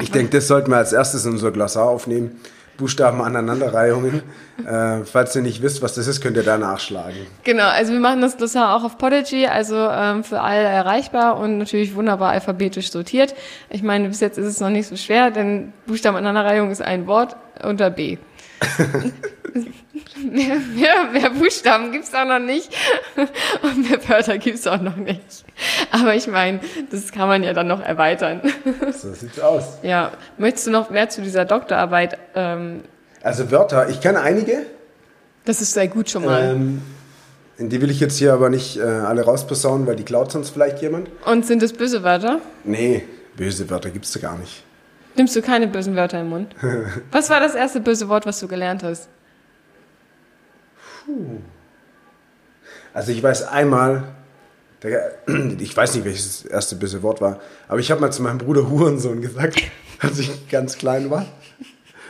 Ich 0.00 0.10
denke, 0.10 0.30
das 0.30 0.48
sollten 0.48 0.70
wir 0.70 0.78
als 0.78 0.94
erstes 0.94 1.26
in 1.26 1.32
unser 1.32 1.50
Glossar 1.50 1.84
aufnehmen. 1.84 2.40
Buchstaben 2.82 3.22
Aneinanderreihungen. 3.22 4.22
äh, 4.66 5.04
falls 5.04 5.36
ihr 5.36 5.42
nicht 5.42 5.62
wisst, 5.62 5.82
was 5.82 5.94
das 5.94 6.08
ist, 6.08 6.20
könnt 6.20 6.36
ihr 6.36 6.42
da 6.42 6.58
nachschlagen. 6.58 7.28
Genau, 7.44 7.68
also 7.68 7.92
wir 7.92 8.00
machen 8.00 8.20
das 8.20 8.36
Glossar 8.36 8.74
auch 8.74 8.82
auf 8.82 8.98
Podigy, 8.98 9.46
also 9.46 9.76
ähm, 9.76 10.24
für 10.24 10.40
alle 10.40 10.58
erreichbar 10.64 11.38
und 11.38 11.58
natürlich 11.58 11.94
wunderbar 11.94 12.32
alphabetisch 12.32 12.90
sortiert. 12.90 13.36
Ich 13.70 13.84
meine, 13.84 14.08
bis 14.08 14.18
jetzt 14.18 14.36
ist 14.36 14.46
es 14.46 14.58
noch 14.58 14.70
nicht 14.70 14.88
so 14.88 14.96
schwer, 14.96 15.30
denn 15.30 15.72
Buchstaben 15.86 16.16
Aneinanderreihung 16.16 16.72
ist 16.72 16.82
ein 16.82 17.06
Wort 17.06 17.36
unter 17.62 17.88
B. 17.88 18.18
mehr, 20.30 20.56
mehr, 20.74 21.04
mehr 21.12 21.30
Buchstaben 21.30 21.92
gibt's 21.92 22.14
auch 22.14 22.24
noch 22.24 22.38
nicht 22.38 22.74
und 23.62 23.90
mehr 23.90 24.08
Wörter 24.08 24.38
gibt's 24.38 24.66
auch 24.66 24.80
noch 24.80 24.96
nicht. 24.96 25.44
Aber 25.90 26.14
ich 26.14 26.26
meine, 26.26 26.60
das 26.90 27.12
kann 27.12 27.28
man 27.28 27.42
ja 27.42 27.52
dann 27.52 27.68
noch 27.68 27.80
erweitern. 27.82 28.40
So 28.92 29.12
sieht's 29.12 29.40
aus. 29.40 29.78
ja, 29.82 30.12
möchtest 30.38 30.66
du 30.66 30.70
noch 30.70 30.90
mehr 30.90 31.08
zu 31.08 31.22
dieser 31.22 31.44
Doktorarbeit? 31.44 32.18
Ähm, 32.34 32.82
Also 33.22 33.50
Wörter, 33.50 33.88
ich 33.88 34.00
kenne 34.00 34.20
einige. 34.20 34.66
das 35.44 35.60
ist 35.60 35.72
sehr 35.72 35.88
gut 35.88 36.10
schon 36.10 36.24
mal. 36.24 36.50
Ähm, 36.54 36.82
die 37.58 37.80
will 37.80 37.90
ich 37.90 38.00
jetzt 38.00 38.18
hier 38.18 38.32
aber 38.32 38.48
nicht 38.50 38.76
äh, 38.78 38.82
alle 38.82 39.22
rausposaunen, 39.22 39.86
weil 39.86 39.96
die 39.96 40.04
klaut 40.04 40.32
sonst 40.32 40.50
vielleicht 40.50 40.80
jemand. 40.82 41.08
Und 41.26 41.46
sind 41.46 41.62
es 41.62 41.72
böse 41.72 42.02
Wörter? 42.02 42.40
Nee, 42.64 43.04
böse 43.36 43.68
Wörter 43.70 43.90
gibt's 43.90 44.12
da 44.12 44.20
gar 44.20 44.38
nicht. 44.38 44.64
Nimmst 45.16 45.36
du 45.36 45.42
keine 45.42 45.66
bösen 45.66 45.94
Wörter 45.96 46.20
im 46.20 46.30
Mund? 46.30 46.54
Was 47.10 47.30
war 47.30 47.40
das 47.40 47.54
erste 47.54 47.80
böse 47.80 48.08
Wort, 48.08 48.26
was 48.26 48.40
du 48.40 48.48
gelernt 48.48 48.82
hast? 48.82 49.08
Also 52.94 53.12
ich 53.12 53.22
weiß 53.22 53.48
einmal, 53.48 54.04
ich 55.58 55.76
weiß 55.76 55.94
nicht, 55.94 56.04
welches 56.04 56.42
das 56.42 56.50
erste 56.50 56.76
böse 56.76 57.02
Wort 57.02 57.20
war, 57.20 57.40
aber 57.68 57.80
ich 57.80 57.90
habe 57.90 58.00
mal 58.00 58.10
zu 58.10 58.22
meinem 58.22 58.38
Bruder 58.38 58.68
Hurensohn 58.68 59.20
gesagt, 59.20 59.62
als 60.00 60.18
ich 60.18 60.48
ganz 60.48 60.78
klein 60.78 61.10
war. 61.10 61.26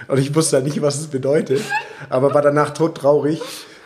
Und 0.08 0.18
ich 0.18 0.34
wusste 0.34 0.56
halt 0.56 0.66
nicht, 0.66 0.82
was 0.82 0.98
es 0.98 1.06
bedeutet, 1.06 1.62
aber 2.08 2.34
war 2.34 2.42
danach 2.42 2.70
todtraurig 2.70 3.40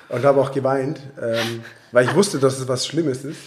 und 0.08 0.24
habe 0.24 0.40
auch 0.40 0.50
geweint, 0.50 1.00
ähm, 1.20 1.62
weil 1.92 2.06
ich 2.06 2.14
wusste, 2.14 2.38
dass 2.38 2.58
es 2.58 2.68
was 2.68 2.86
Schlimmes 2.86 3.24
ist. 3.24 3.40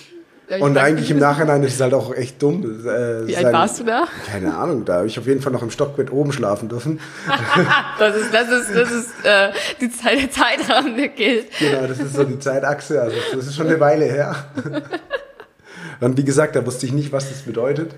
Ich 0.50 0.62
Und 0.62 0.78
eigentlich 0.80 1.12
im 1.12 1.20
Nachhinein 1.20 1.62
ist 1.62 1.76
es 1.76 1.82
halt 1.82 1.94
auch 1.94 2.14
echt 2.14 2.42
dumm. 2.42 2.64
Äh, 2.64 3.28
Wie 3.28 3.38
alt 3.38 3.54
warst 3.54 3.80
du 3.80 3.84
da? 3.84 4.08
Keine 4.32 4.56
Ahnung, 4.56 4.84
da 4.84 4.96
habe 4.96 5.08
ich 5.08 5.20
auf 5.20 5.28
jeden 5.28 5.42
Fall 5.42 5.52
noch 5.52 5.62
im 5.62 5.70
Stockbett 5.70 6.12
oben 6.12 6.32
schlafen 6.32 6.70
dürfen. 6.70 7.00
Das 8.00 8.16
ist, 8.16 8.34
das 8.34 8.50
ist, 8.50 8.74
das 8.74 8.92
ist 8.92 9.10
äh, 9.24 9.50
die 9.82 9.92
Zeit, 9.92 10.20
der 10.22 10.32
Zeitrahmen, 10.32 10.96
der 10.96 11.10
gilt. 11.10 11.48
Genau, 11.60 11.86
das 11.86 12.00
ist 12.00 12.16
so 12.16 12.24
die 12.24 12.40
Zeitachse, 12.40 13.02
also 13.02 13.16
das 13.36 13.46
ist 13.48 13.56
schon 13.56 13.68
eine 13.68 13.80
Weile 13.80 14.06
her. 14.06 14.36
Und 16.00 16.18
wie 16.18 16.24
gesagt, 16.24 16.56
da 16.56 16.66
wusste 16.66 16.86
ich 16.86 16.94
nicht, 16.94 17.12
was 17.12 17.30
das 17.30 17.42
bedeutet. 17.42 17.92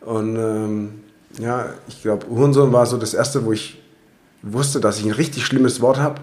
Und 0.00 0.36
ähm, 0.36 1.02
ja, 1.38 1.66
ich 1.86 2.02
glaube, 2.02 2.26
Hurensohn 2.28 2.72
war 2.72 2.84
so 2.86 2.96
das 2.96 3.14
erste, 3.14 3.44
wo 3.44 3.52
ich 3.52 3.80
wusste, 4.42 4.80
dass 4.80 4.98
ich 4.98 5.04
ein 5.04 5.12
richtig 5.12 5.46
schlimmes 5.46 5.80
Wort 5.80 5.98
habe, 5.98 6.20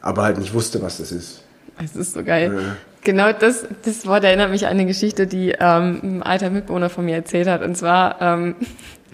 aber 0.00 0.22
halt 0.22 0.38
nicht 0.38 0.54
wusste, 0.54 0.80
was 0.80 0.98
das 0.98 1.10
ist. 1.12 1.42
Das 1.80 1.96
ist 1.96 2.14
so 2.14 2.22
geil. 2.22 2.52
Ja. 2.54 2.76
Genau 3.08 3.32
das, 3.32 3.66
das 3.86 4.06
Wort 4.06 4.22
erinnert 4.22 4.50
mich 4.50 4.66
an 4.66 4.72
eine 4.72 4.84
Geschichte, 4.84 5.26
die 5.26 5.54
ähm, 5.58 6.00
ein 6.02 6.22
alter 6.22 6.50
Mitbewohner 6.50 6.90
von 6.90 7.06
mir 7.06 7.14
erzählt 7.14 7.48
hat. 7.48 7.62
Und 7.62 7.74
zwar, 7.74 8.20
ähm, 8.20 8.54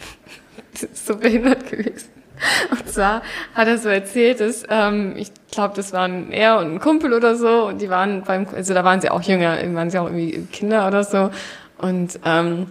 das 0.72 0.82
ist 0.82 1.06
so 1.06 1.16
behindert 1.16 1.70
gewesen. 1.70 2.08
Und 2.72 2.88
zwar 2.88 3.22
hat 3.54 3.68
er 3.68 3.78
so 3.78 3.88
erzählt, 3.88 4.40
dass, 4.40 4.64
ähm, 4.68 5.14
ich 5.16 5.30
glaube, 5.52 5.74
das 5.76 5.92
waren 5.92 6.32
er 6.32 6.58
und 6.58 6.74
ein 6.74 6.80
Kumpel 6.80 7.12
oder 7.12 7.36
so. 7.36 7.66
Und 7.66 7.80
die 7.80 7.88
waren 7.88 8.24
beim, 8.24 8.48
also 8.52 8.74
da 8.74 8.82
waren 8.82 9.00
sie 9.00 9.10
auch 9.10 9.22
jünger, 9.22 9.58
waren 9.76 9.90
sie 9.90 9.98
auch 10.00 10.06
irgendwie 10.06 10.44
Kinder 10.50 10.88
oder 10.88 11.04
so. 11.04 11.30
Und 11.78 12.18
ähm, 12.24 12.66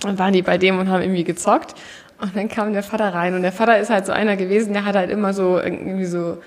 dann 0.00 0.18
waren 0.18 0.32
die 0.32 0.40
bei 0.40 0.56
dem 0.56 0.78
und 0.78 0.88
haben 0.88 1.02
irgendwie 1.02 1.24
gezockt. 1.24 1.74
Und 2.22 2.34
dann 2.34 2.48
kam 2.48 2.72
der 2.72 2.82
Vater 2.82 3.12
rein. 3.12 3.34
Und 3.34 3.42
der 3.42 3.52
Vater 3.52 3.78
ist 3.78 3.90
halt 3.90 4.06
so 4.06 4.12
einer 4.12 4.38
gewesen, 4.38 4.72
der 4.72 4.86
hat 4.86 4.96
halt 4.96 5.10
immer 5.10 5.34
so 5.34 5.60
irgendwie 5.60 6.06
so 6.06 6.38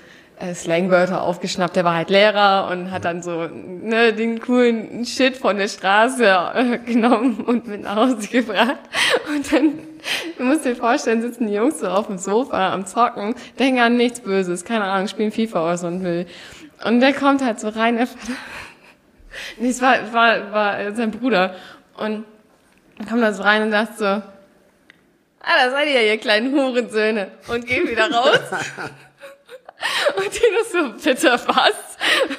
Slangwörter 0.54 1.22
aufgeschnappt. 1.22 1.76
Der 1.76 1.84
war 1.84 1.94
halt 1.94 2.10
Lehrer 2.10 2.68
und 2.70 2.90
hat 2.90 3.04
dann 3.04 3.22
so 3.22 3.48
ne, 3.48 4.12
den 4.12 4.40
coolen 4.40 5.04
Shit 5.04 5.36
von 5.36 5.56
der 5.58 5.68
Straße 5.68 6.24
äh, 6.54 6.78
genommen 6.86 7.40
und 7.40 7.66
mit 7.66 7.82
nach 7.82 7.96
Hause 7.96 8.28
gebracht. 8.28 8.78
Und 9.28 9.52
dann, 9.52 9.78
du 10.36 10.44
musst 10.44 10.64
dir 10.64 10.76
vorstellen, 10.76 11.22
sitzen 11.22 11.46
die 11.46 11.54
Jungs 11.54 11.80
so 11.80 11.88
auf 11.88 12.06
dem 12.06 12.18
Sofa 12.18 12.72
am 12.72 12.86
Zocken, 12.86 13.34
denken 13.58 13.80
an 13.80 13.96
nichts 13.96 14.20
Böses, 14.20 14.64
keine 14.64 14.84
Ahnung, 14.84 15.08
spielen 15.08 15.32
FIFA 15.32 15.72
aus 15.72 15.84
und 15.84 16.02
will. 16.04 16.26
Und 16.84 17.00
der 17.00 17.12
kommt 17.12 17.44
halt 17.44 17.60
so 17.60 17.68
rein, 17.68 17.98
Vater. 17.98 18.32
Nee, 19.56 19.68
es 19.68 19.80
war, 19.80 20.12
war, 20.12 20.52
war 20.52 20.92
sein 20.96 21.12
Bruder. 21.12 21.54
Und 21.96 22.24
kommt 23.08 23.22
da 23.22 23.32
so 23.32 23.44
rein 23.44 23.62
und 23.62 23.70
sagt 23.70 23.98
so, 23.98 24.04
ah, 24.04 24.22
da 25.42 25.70
seid 25.70 25.86
ihr 25.86 26.02
ja, 26.02 26.12
ihr 26.12 26.18
kleinen 26.18 26.52
Hurensöhne. 26.52 27.30
Und 27.46 27.64
geht 27.64 27.88
wieder 27.88 28.10
raus. 28.10 28.40
Und 30.16 30.30
Tino 30.30 30.58
so, 30.72 31.04
bitte 31.04 31.32
was? 31.46 31.74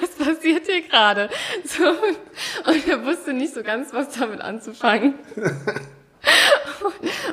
Was 0.02 0.28
passiert 0.28 0.66
hier 0.66 0.82
gerade? 0.82 1.30
So, 1.66 1.84
und 2.70 2.88
er 2.88 3.06
wusste 3.06 3.34
nicht 3.34 3.54
so 3.54 3.64
ganz, 3.64 3.94
was 3.94 4.18
damit 4.18 4.42
anzufangen. 4.42 5.16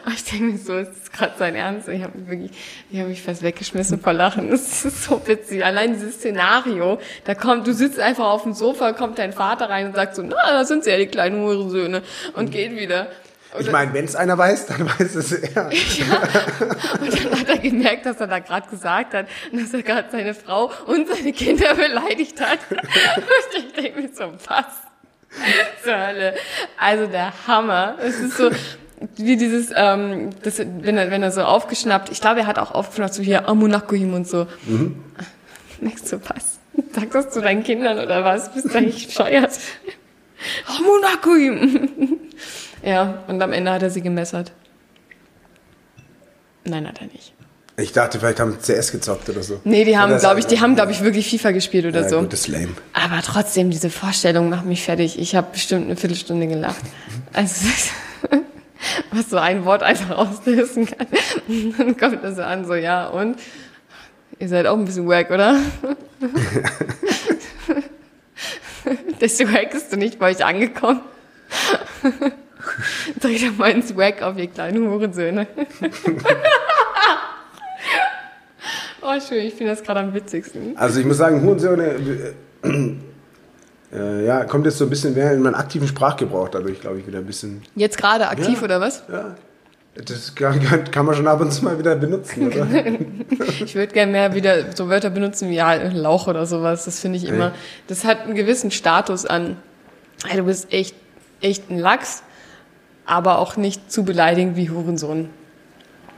Und 0.07 0.13
ich 0.13 0.25
denke 0.25 0.45
mir 0.45 0.59
so, 0.59 0.77
ist 0.77 0.91
das 0.91 1.13
gerade 1.13 1.33
sein 1.39 1.55
Ernst? 1.55 1.89
Ich 1.89 2.03
habe 2.03 2.19
mich 2.19 2.29
wirklich, 2.29 2.51
ich 2.91 2.99
habe 2.99 3.09
mich 3.09 3.23
fast 3.23 3.43
weggeschmissen 3.43 4.01
vor 4.01 4.13
Lachen. 4.13 4.51
Das 4.51 4.85
ist 4.85 5.05
so 5.05 5.21
witzig. 5.27 5.65
Allein 5.65 5.95
dieses 5.95 6.17
Szenario, 6.17 6.99
da 7.25 7.35
kommt, 7.35 7.67
du 7.67 7.75
sitzt 7.75 7.99
einfach 7.99 8.27
auf 8.27 8.45
dem 8.45 8.53
Sofa, 8.53 8.93
kommt 8.93 9.19
dein 9.19 9.33
Vater 9.33 9.69
rein 9.69 9.87
und 9.87 9.97
sagt 9.97 10.15
so, 10.15 10.23
na, 10.23 10.37
da 10.51 10.65
sind 10.65 10.85
sie 10.85 10.91
ja 10.91 10.99
die 10.99 11.07
kleinen 11.07 11.43
Hurensöhne 11.43 12.03
und 12.35 12.51
geht 12.51 12.77
wieder. 12.77 13.09
Ich 13.59 13.71
meine, 13.71 13.93
wenn 13.95 14.05
es 14.05 14.17
einer 14.17 14.37
weiß, 14.37 14.67
dann 14.67 14.87
weiß 14.99 15.15
es 15.15 15.33
er. 15.33 15.71
Ja. 15.73 16.23
Und 17.01 17.25
dann 17.25 17.41
hat 17.41 17.49
er 17.49 17.59
gemerkt, 17.59 18.07
dass 18.07 18.21
er 18.21 18.27
da 18.27 18.39
gerade 18.39 18.69
gesagt 18.69 19.15
hat, 19.15 19.27
dass 19.53 19.75
er 19.75 19.83
gerade 19.83 20.09
seine 20.11 20.35
Frau 20.35 20.71
und 20.87 21.09
seine 21.09 21.33
Kinder 21.33 21.75
beleidigt 21.75 22.41
hat. 22.41 22.59
Und 22.71 23.57
ich 23.57 23.73
denke 23.73 24.01
mir 24.01 24.09
so, 24.13 24.33
was 24.47 24.67
zur 25.83 26.07
Hölle? 26.07 26.35
Also 26.79 27.07
der 27.07 27.33
Hammer. 27.47 27.97
Es 28.01 28.19
ist 28.21 28.37
so 28.37 28.51
wie 29.17 29.37
dieses, 29.37 29.71
ähm, 29.75 30.31
das, 30.43 30.59
wenn, 30.59 30.97
er, 30.97 31.11
wenn 31.11 31.23
er 31.23 31.31
so 31.31 31.43
aufgeschnappt, 31.43 32.11
ich 32.11 32.21
glaube, 32.21 32.41
er 32.41 32.47
hat 32.47 32.59
auch 32.59 32.73
aufgeschnappt, 32.73 33.15
so 33.15 33.23
hier 33.23 33.49
Amunakuhim 33.49 34.15
und 34.15 34.27
so. 34.27 34.47
Mhm. 34.67 34.97
Denkst 35.81 36.11
du, 36.11 36.21
was? 36.23 36.59
Sagst 36.93 37.15
das 37.15 37.31
zu 37.31 37.41
deinen 37.41 37.63
Kindern 37.63 37.99
oder 37.99 38.25
was? 38.25 38.53
Bist 38.53 38.73
du 38.73 38.79
eigentlich 38.79 39.07
bescheuert? 39.07 39.53
Amunakuhim! 40.67 42.16
Ja, 42.87 43.25
und 43.27 43.43
am 43.43 43.53
Ende 43.53 43.73
hat 43.73 43.83
er 43.83 43.91
sie 43.91 44.01
gemessert. 44.01 44.53
Nein, 46.65 46.87
hat 46.87 47.01
er 47.01 47.09
nicht. 47.09 47.35
Ich 47.79 47.93
dachte, 47.93 48.21
vielleicht 48.21 48.39
haben 48.39 48.57
CS 48.61 48.93
gezockt 48.93 49.29
oder 49.29 49.43
so. 49.43 49.61
Nee, 49.65 49.85
die 49.85 49.99
haben, 49.99 50.17
glaube 50.19 50.39
ich, 50.39 50.47
die 50.47 50.61
haben, 50.61 50.77
glaube 50.77 50.93
ich, 50.93 51.03
wirklich 51.03 51.29
FIFA 51.29 51.51
gespielt 51.51 51.85
oder 51.85 52.03
ja, 52.03 52.09
so. 52.09 52.21
Gut, 52.21 52.33
das 52.33 52.41
ist 52.41 52.49
lame. 52.49 52.69
Aber 52.93 53.21
trotzdem, 53.23 53.71
diese 53.71 53.91
Vorstellung 53.91 54.49
macht 54.49 54.65
mich 54.65 54.85
fertig. 54.85 55.19
Ich 55.19 55.35
habe 55.35 55.49
bestimmt 55.53 55.87
eine 55.87 55.97
Viertelstunde 55.97 56.47
gelacht. 56.47 56.81
Also, 57.33 57.67
was 59.11 59.31
so 59.31 59.37
ein 59.37 59.65
Wort 59.65 59.83
einfach 59.83 60.17
auslösen 60.17 60.87
kann. 60.87 61.09
Dann 61.77 61.97
kommt 61.97 62.23
er 62.23 62.35
so 62.35 62.43
an, 62.43 62.65
so, 62.65 62.75
ja, 62.75 63.09
und? 63.09 63.37
Ihr 64.39 64.49
seid 64.49 64.67
auch 64.67 64.79
ein 64.79 64.85
bisschen 64.85 65.09
wack, 65.09 65.31
oder? 65.31 65.59
Das 69.19 69.37
Swag 69.39 69.75
ist 69.75 69.93
du 69.93 69.97
nicht 69.97 70.19
bei 70.19 70.31
euch 70.31 70.45
angekommen. 70.45 71.01
Dreh 73.21 73.39
doch 73.39 73.57
mal 73.57 73.71
ins 73.71 73.97
Wack 73.97 74.23
auf, 74.23 74.37
ihr 74.37 74.49
kleinen 74.49 74.89
Hurensöhne. 74.89 75.47
oh, 79.03 79.21
schön, 79.27 79.47
ich 79.47 79.55
finde 79.55 79.73
das 79.73 79.83
gerade 79.83 80.01
am 80.01 80.15
witzigsten. 80.15 80.77
Also 80.77 81.01
ich 81.01 81.07
muss 81.07 81.19
sagen, 81.19 81.43
Hurensöhne, 81.43 82.35
äh, 82.63 82.97
äh, 83.93 84.27
ja, 84.27 84.45
kommt 84.45 84.67
jetzt 84.67 84.79
so 84.79 84.85
ein 84.85 84.91
bisschen 84.91 85.15
mehr 85.15 85.33
in 85.33 85.43
meinen 85.43 85.55
aktiven 85.55 85.87
Sprachgebrauch 85.89 86.49
dadurch, 86.49 86.81
glaube 86.81 86.99
ich, 86.99 87.07
wieder 87.07 87.19
ein 87.19 87.27
bisschen. 87.27 87.63
Jetzt 87.75 87.99
gerade 87.99 88.29
aktiv 88.29 88.59
Ja. 88.59 88.65
oder 88.65 88.81
was? 88.81 89.05
Ja. 89.11 89.37
Das 90.05 90.35
kann, 90.35 90.61
kann, 90.91 91.07
man 91.07 91.15
schon 91.15 91.27
ab 91.27 91.41
und 91.41 91.51
zu 91.51 91.65
mal 91.65 91.79
wieder 91.79 91.97
benutzen, 91.97 92.49
oder? 92.49 92.67
Ich 93.65 93.75
würde 93.75 93.95
gerne 93.95 94.13
mehr 94.13 94.35
wieder 94.35 94.73
so 94.75 94.91
Wörter 94.91 95.09
benutzen 95.09 95.49
wie 95.49 95.55
ja, 95.55 95.73
Lauch 95.75 96.29
oder 96.29 96.45
sowas. 96.45 96.85
Das 96.85 97.01
finde 97.01 97.17
ich 97.17 97.27
immer. 97.27 97.53
Das 97.87 98.05
hat 98.05 98.21
einen 98.23 98.35
gewissen 98.35 98.71
Status 98.71 99.25
an. 99.25 99.57
Hey, 100.27 100.37
du 100.37 100.45
bist 100.45 100.71
echt, 100.71 100.95
echt 101.41 101.71
ein 101.71 101.79
Lachs, 101.79 102.23
aber 103.07 103.39
auch 103.39 103.57
nicht 103.57 103.91
zu 103.91 104.05
beleidigend 104.05 104.57
wie 104.57 104.71
Hurensohn. 104.71 105.31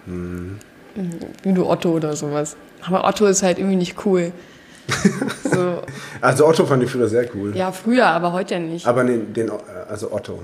Wie 0.07 1.53
du 1.53 1.69
Otto 1.69 1.91
oder 1.91 2.17
sowas. 2.17 2.57
Aber 2.87 3.07
Otto 3.07 3.27
ist 3.27 3.43
halt 3.43 3.59
irgendwie 3.59 3.77
nicht 3.77 4.05
cool. 4.07 4.33
so, 5.45 5.83
Also 6.21 6.47
Otto 6.47 6.65
fand 6.65 6.83
ich 6.83 6.91
früher 6.91 7.09
sehr 7.09 7.29
cool. 7.35 7.55
ja, 7.55 7.73
früher, 7.73 8.07
aber 8.07 8.33
heute 8.33 8.55
ja 8.55 8.61
nicht. 8.61 8.87
Aber 8.87 9.05
den, 9.05 9.35
den, 9.35 9.51
also 9.89 10.11
Otto. 10.13 10.43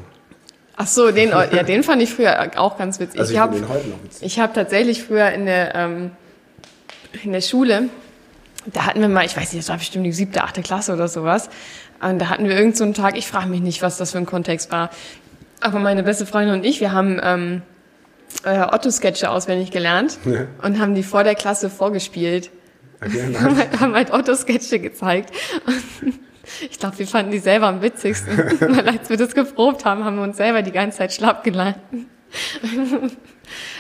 Ach 0.77 0.87
so, 0.87 1.11
den, 1.13 1.31
ja, 1.31 1.63
den 1.63 1.83
fand 1.83 2.03
ich 2.03 2.13
früher 2.13 2.51
auch 2.57 2.77
ganz 2.77 2.99
witzig. 3.01 3.21
Also 3.21 3.31
ich, 3.31 3.37
ich 3.37 3.41
habe 3.41 3.55
finde 3.55 3.69
den 3.69 3.75
heute 3.75 3.89
noch 3.89 4.05
witzig. 4.05 4.23
Ich 4.27 4.39
habe 4.41 4.53
tatsächlich 4.53 5.03
früher 5.03 5.31
in 5.31 5.47
der, 5.47 5.75
ähm, 5.75 6.11
in 7.23 7.33
der 7.33 7.41
Schule, 7.41 7.89
da 8.67 8.87
hatten 8.87 9.01
wir 9.01 9.09
mal, 9.09 9.25
ich 9.25 9.37
weiß 9.37 9.53
nicht, 9.53 9.63
das 9.63 9.69
war 9.69 9.79
bestimmt 9.79 10.05
die 10.05 10.13
siebte, 10.13 10.43
achte 10.43 10.63
Klasse 10.63 10.93
oder 10.93 11.09
sowas. 11.09 11.49
Und 12.01 12.19
da 12.19 12.29
hatten 12.29 12.49
wir 12.49 12.57
irgend 12.57 12.77
so 12.77 12.85
einen 12.85 12.93
Tag, 12.93 13.17
ich 13.17 13.27
frage 13.27 13.49
mich 13.49 13.61
nicht, 13.61 13.83
was 13.83 13.97
das 13.99 14.13
für 14.13 14.19
ein 14.19 14.27
Kontext 14.27 14.73
war. 14.73 14.91
Aber 15.61 15.79
meine 15.79 16.03
beste 16.03 16.27
Freundin 16.27 16.55
und 16.57 16.65
ich, 16.65 16.81
wir 16.81 16.93
haben 16.93 17.21
ähm, 17.23 17.63
äh, 18.45 18.61
Otto-Sketche 18.61 19.31
auswendig 19.31 19.71
gelernt 19.71 20.19
Ja. 20.25 20.47
und 20.63 20.79
haben 20.81 20.95
die 20.95 21.03
vor 21.03 21.25
der 21.25 21.35
Klasse 21.35 21.71
vorgespielt. 21.71 22.51
Okay, 23.05 23.23
haben 23.41 23.55
nice. 23.55 23.59
halt, 23.59 23.81
haben 23.81 23.95
halt 23.95 24.13
Otto-Sketche 24.13 24.79
gezeigt. 24.79 25.31
Und 25.67 26.15
ich 26.71 26.79
glaube, 26.79 26.99
wir 26.99 27.07
fanden 27.07 27.31
die 27.31 27.39
selber 27.39 27.67
am 27.67 27.83
witzigsten. 27.83 28.37
Weil 28.61 28.89
als 28.89 29.09
wir 29.09 29.17
das 29.17 29.35
geprobt 29.35 29.85
haben, 29.85 30.05
haben 30.05 30.17
wir 30.17 30.23
uns 30.23 30.37
selber 30.37 30.63
die 30.63 30.73
ganze 30.73 30.99
Zeit 30.99 31.13
schlapp 31.13 31.45
gelacht. 31.45 31.77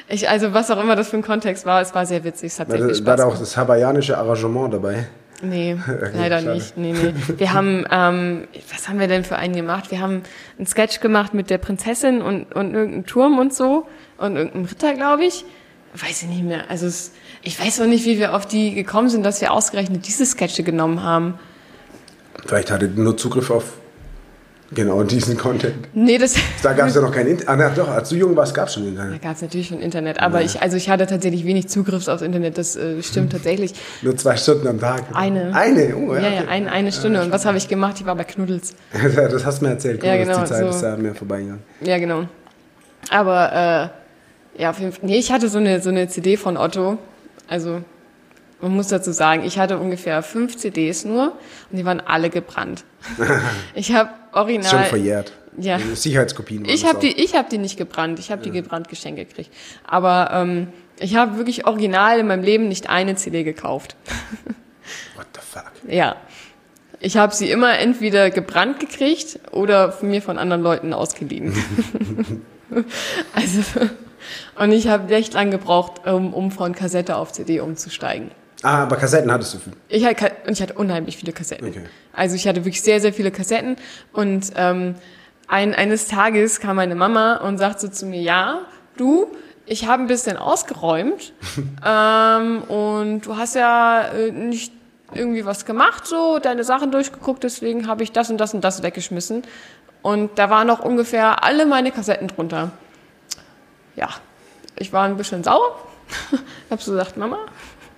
Ich, 0.09 0.28
also 0.28 0.52
was 0.52 0.71
auch 0.71 0.81
immer 0.81 0.95
das 0.97 1.09
für 1.09 1.16
ein 1.16 1.23
Kontext 1.23 1.66
war, 1.66 1.81
es 1.81 1.95
war 1.95 2.07
sehr 2.07 2.23
witzig, 2.25 2.52
es 2.52 2.61
hat 2.61 2.69
War, 2.69 2.76
sehr 2.78 2.87
viel 2.87 2.95
Spaß 2.97 3.07
war 3.07 3.16
da 3.16 3.25
auch 3.25 3.38
das 3.38 3.57
hawaiianische 3.57 4.16
Arrangement 4.16 4.73
dabei? 4.75 5.07
Nee, 5.44 5.76
leider 6.14 6.40
schade. 6.40 6.54
nicht. 6.54 6.76
Nee, 6.76 6.92
nee. 6.92 7.14
Wir 7.36 7.52
haben, 7.52 7.84
ähm, 7.90 8.48
was 8.72 8.88
haben 8.88 8.98
wir 8.98 9.08
denn 9.08 9.24
für 9.24 9.36
einen 9.36 9.54
gemacht? 9.54 9.90
Wir 9.90 10.00
haben 10.00 10.22
einen 10.58 10.66
Sketch 10.66 11.00
gemacht 11.00 11.34
mit 11.34 11.50
der 11.50 11.58
Prinzessin 11.58 12.22
und, 12.22 12.54
und 12.54 12.74
irgendeinem 12.74 13.06
Turm 13.06 13.38
und 13.38 13.54
so 13.54 13.86
und 14.18 14.36
irgendeinem 14.36 14.64
Ritter, 14.64 14.94
glaube 14.94 15.24
ich. 15.24 15.44
Weiß 15.94 16.22
ich 16.22 16.28
nicht 16.28 16.42
mehr. 16.42 16.70
Also 16.70 16.86
es, 16.86 17.12
ich 17.42 17.60
weiß 17.60 17.80
auch 17.80 17.86
nicht, 17.86 18.04
wie 18.04 18.18
wir 18.18 18.34
auf 18.34 18.46
die 18.46 18.74
gekommen 18.74 19.08
sind, 19.08 19.22
dass 19.22 19.40
wir 19.40 19.52
ausgerechnet 19.52 20.06
diese 20.06 20.26
Sketche 20.26 20.64
genommen 20.64 21.02
haben. 21.02 21.38
Vielleicht 22.46 22.70
hatte 22.70 22.88
nur 22.88 23.16
Zugriff 23.16 23.50
auf 23.50 23.74
genau 24.75 25.02
diesen 25.04 25.37
Content. 25.37 25.75
Nee, 25.95 26.19
das 26.19 26.35
Da 26.62 26.73
gab 26.73 26.88
es 26.88 26.95
ja 26.95 27.00
noch 27.00 27.12
kein 27.12 27.26
Internet. 27.26 27.49
Ah, 27.49 27.57
na, 27.57 27.69
doch, 27.71 27.88
als 27.88 28.09
du 28.09 28.16
jung 28.16 28.35
warst, 28.37 28.54
gab 28.54 28.69
es 28.69 28.75
schon 28.75 28.85
Da 28.85 28.88
Internet. 28.90 29.23
gab 29.23 29.35
es 29.37 29.43
natürlich 29.43 29.69
schon 29.69 29.81
Internet, 29.81 30.21
aber 30.21 30.43
ich, 30.43 30.61
also 30.62 30.76
ich 30.76 30.88
hatte 30.90 31.07
tatsächlich 31.07 31.45
wenig 31.45 31.69
Zugriff 31.69 32.07
aufs 32.09 32.23
Internet, 32.23 32.59
das 32.59 32.76
äh, 32.76 33.02
stimmt 33.02 33.33
tatsächlich. 33.33 33.73
Nur 34.02 34.16
zwei 34.16 34.37
Stunden 34.37 34.66
am 34.69 34.81
Tag. 34.81 35.04
Eine. 35.14 35.54
Eine? 35.54 35.97
Oh, 35.97 36.14
ja, 36.14 36.21
Ja, 36.21 36.28
ja, 36.31 36.40
okay. 36.43 36.49
ein, 36.50 36.69
eine 36.69 36.93
Stunde. 36.93 37.23
Und 37.23 37.31
was 37.33 37.45
habe 37.47 37.57
ich 37.59 37.69
gemacht? 37.69 37.97
Ich 38.00 38.07
war 38.07 38.14
bei 38.16 38.25
Knuddels. 38.25 38.75
Das 39.14 39.45
hast 39.45 39.61
du 39.61 39.64
mir 39.66 39.73
erzählt. 39.73 40.00
Guck, 40.00 40.09
Ja, 40.09 40.16
genau, 40.16 40.40
Die 40.40 40.47
Zeit 40.47 40.61
so. 40.64 40.69
ist 40.71 40.81
da 40.83 40.97
mir 40.97 41.14
vorbeigegangen. 41.14 41.62
Ja, 41.81 41.99
genau. 41.99 42.25
Aber 43.11 43.90
äh, 44.57 44.62
ja, 44.62 44.71
auf 44.71 44.78
jeden 44.78 44.93
Fall. 44.93 45.00
Nee, 45.04 45.16
ich 45.19 45.31
hatte 45.33 45.49
so 45.49 45.59
eine, 45.59 45.81
so 45.81 45.90
eine 45.90 46.09
CD 46.09 46.37
von 46.37 46.57
Otto. 46.57 46.99
Also, 47.49 47.81
man 48.61 48.73
muss 48.75 48.88
dazu 48.88 49.12
sagen, 49.12 49.43
ich 49.45 49.59
hatte 49.59 49.78
ungefähr 49.78 50.23
fünf 50.23 50.57
CDs 50.57 51.04
nur 51.04 51.33
und 51.71 51.76
die 51.76 51.85
waren 51.85 52.00
alle 52.00 52.31
gebrannt. 52.31 52.85
ich 53.75 53.93
habe 53.95 54.11
original. 54.35 54.64
Ist 54.64 54.71
schon 54.71 54.85
verjährt. 54.85 55.33
Ja. 55.57 55.79
Sicherheitskopien. 55.79 56.62
waren 56.62 56.75
Ich 56.75 56.85
habe 56.85 56.99
die, 56.99 57.12
ich 57.12 57.35
habe 57.35 57.49
die 57.49 57.59
nicht 57.59 57.76
gebrannt. 57.76 58.19
Ich 58.19 58.31
habe 58.31 58.43
die 58.43 58.50
gebrannt 58.50 58.88
geschenkt 58.88 59.21
gekriegt. 59.21 59.50
Aber 59.85 60.31
ähm, 60.33 60.69
ich 60.99 61.17
habe 61.17 61.37
wirklich 61.37 61.67
original 61.67 62.19
in 62.19 62.26
meinem 62.26 62.43
Leben 62.43 62.69
nicht 62.69 62.88
eine 62.91 63.14
CD 63.17 63.45
gekauft. 63.45 63.97
What 65.17 65.26
the 65.35 65.41
fuck? 65.41 65.73
Ja. 65.88 66.17
Ich 67.00 67.17
habe 67.17 67.35
sie 67.35 67.50
immer 67.50 67.79
entweder 67.79 68.31
gebrannt 68.31 68.81
gekriegt 68.81 69.38
oder 69.53 69.93
von 69.93 70.09
mir 70.09 70.23
von 70.23 70.38
anderen 70.38 70.62
Leuten 70.62 70.93
ausgeliehen. 70.93 71.53
also, 73.35 73.81
und 74.59 74.73
ich 74.73 74.88
habe 74.88 75.12
echt 75.14 75.35
lang 75.35 75.50
gebraucht, 75.50 76.07
um, 76.07 76.33
um 76.33 76.50
von 76.50 76.75
Kassette 76.75 77.17
auf 77.17 77.33
CD 77.33 77.61
umzusteigen. 77.61 78.31
Ah, 78.64 78.85
aber 78.85 78.97
Kassetten 78.97 79.30
hattest 79.30 79.52
du 79.52 79.59
viel. 79.59 79.75
Ich 79.88 80.06
hatte, 80.06 80.33
und 80.47 80.54
ich 80.54 80.62
hatte 80.62 80.73
unheimlich 80.73 81.18
viele 81.18 81.33
Kassetten. 81.33 81.68
Okay. 81.68 81.83
Also 82.14 82.35
ich 82.35 82.49
hatte 82.49 82.64
wirklich 82.64 82.80
sehr, 82.80 82.99
sehr 82.99 83.12
viele 83.12 83.30
Kassetten. 83.30 83.76
Und 84.14 84.52
ähm, 84.56 84.94
ein, 85.49 85.75
eines 85.75 86.09
Tages 86.09 86.61
kam 86.61 86.76
meine 86.76 86.94
Mama 86.94 87.37
und 87.37 87.59
sagte 87.59 87.83
so 87.83 87.88
zu 87.88 88.06
mir, 88.06 88.23
ja, 88.23 88.61
du, 88.97 89.26
ich 89.66 89.87
habe 89.87 90.02
ein 90.02 90.06
bisschen 90.06 90.38
ausgeräumt 90.38 91.35
ähm, 91.85 92.62
und 92.62 93.26
du 93.26 93.37
hast 93.37 93.54
ja 93.54 94.09
äh, 94.09 94.30
nicht 94.30 94.73
irgendwie 95.12 95.44
was 95.44 95.66
gemacht, 95.66 96.06
so 96.06 96.38
deine 96.38 96.64
Sachen 96.64 96.90
durchgeguckt, 96.90 97.44
deswegen 97.44 97.87
habe 97.87 98.02
ich 98.02 98.12
das 98.12 98.30
und 98.30 98.38
das 98.38 98.54
und 98.54 98.64
das 98.64 98.83
weggeschmissen. 98.83 99.42
Und 100.00 100.38
da 100.38 100.49
waren 100.49 100.66
noch 100.66 100.80
ungefähr 100.80 101.44
alle 101.44 101.66
meine 101.66 101.92
Kassetten 101.92 102.28
drunter. 102.28 102.73
Ja, 103.94 104.09
ich 104.76 104.90
war 104.90 105.04
ein 105.04 105.18
bisschen 105.18 105.44
sauer. 105.44 105.78
hab 106.71 106.83
so 106.83 106.92
gesagt, 106.92 107.16
Mama, 107.16 107.38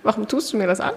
warum 0.07 0.27
tust 0.27 0.51
du 0.51 0.57
mir 0.57 0.65
das 0.65 0.79
an? 0.79 0.93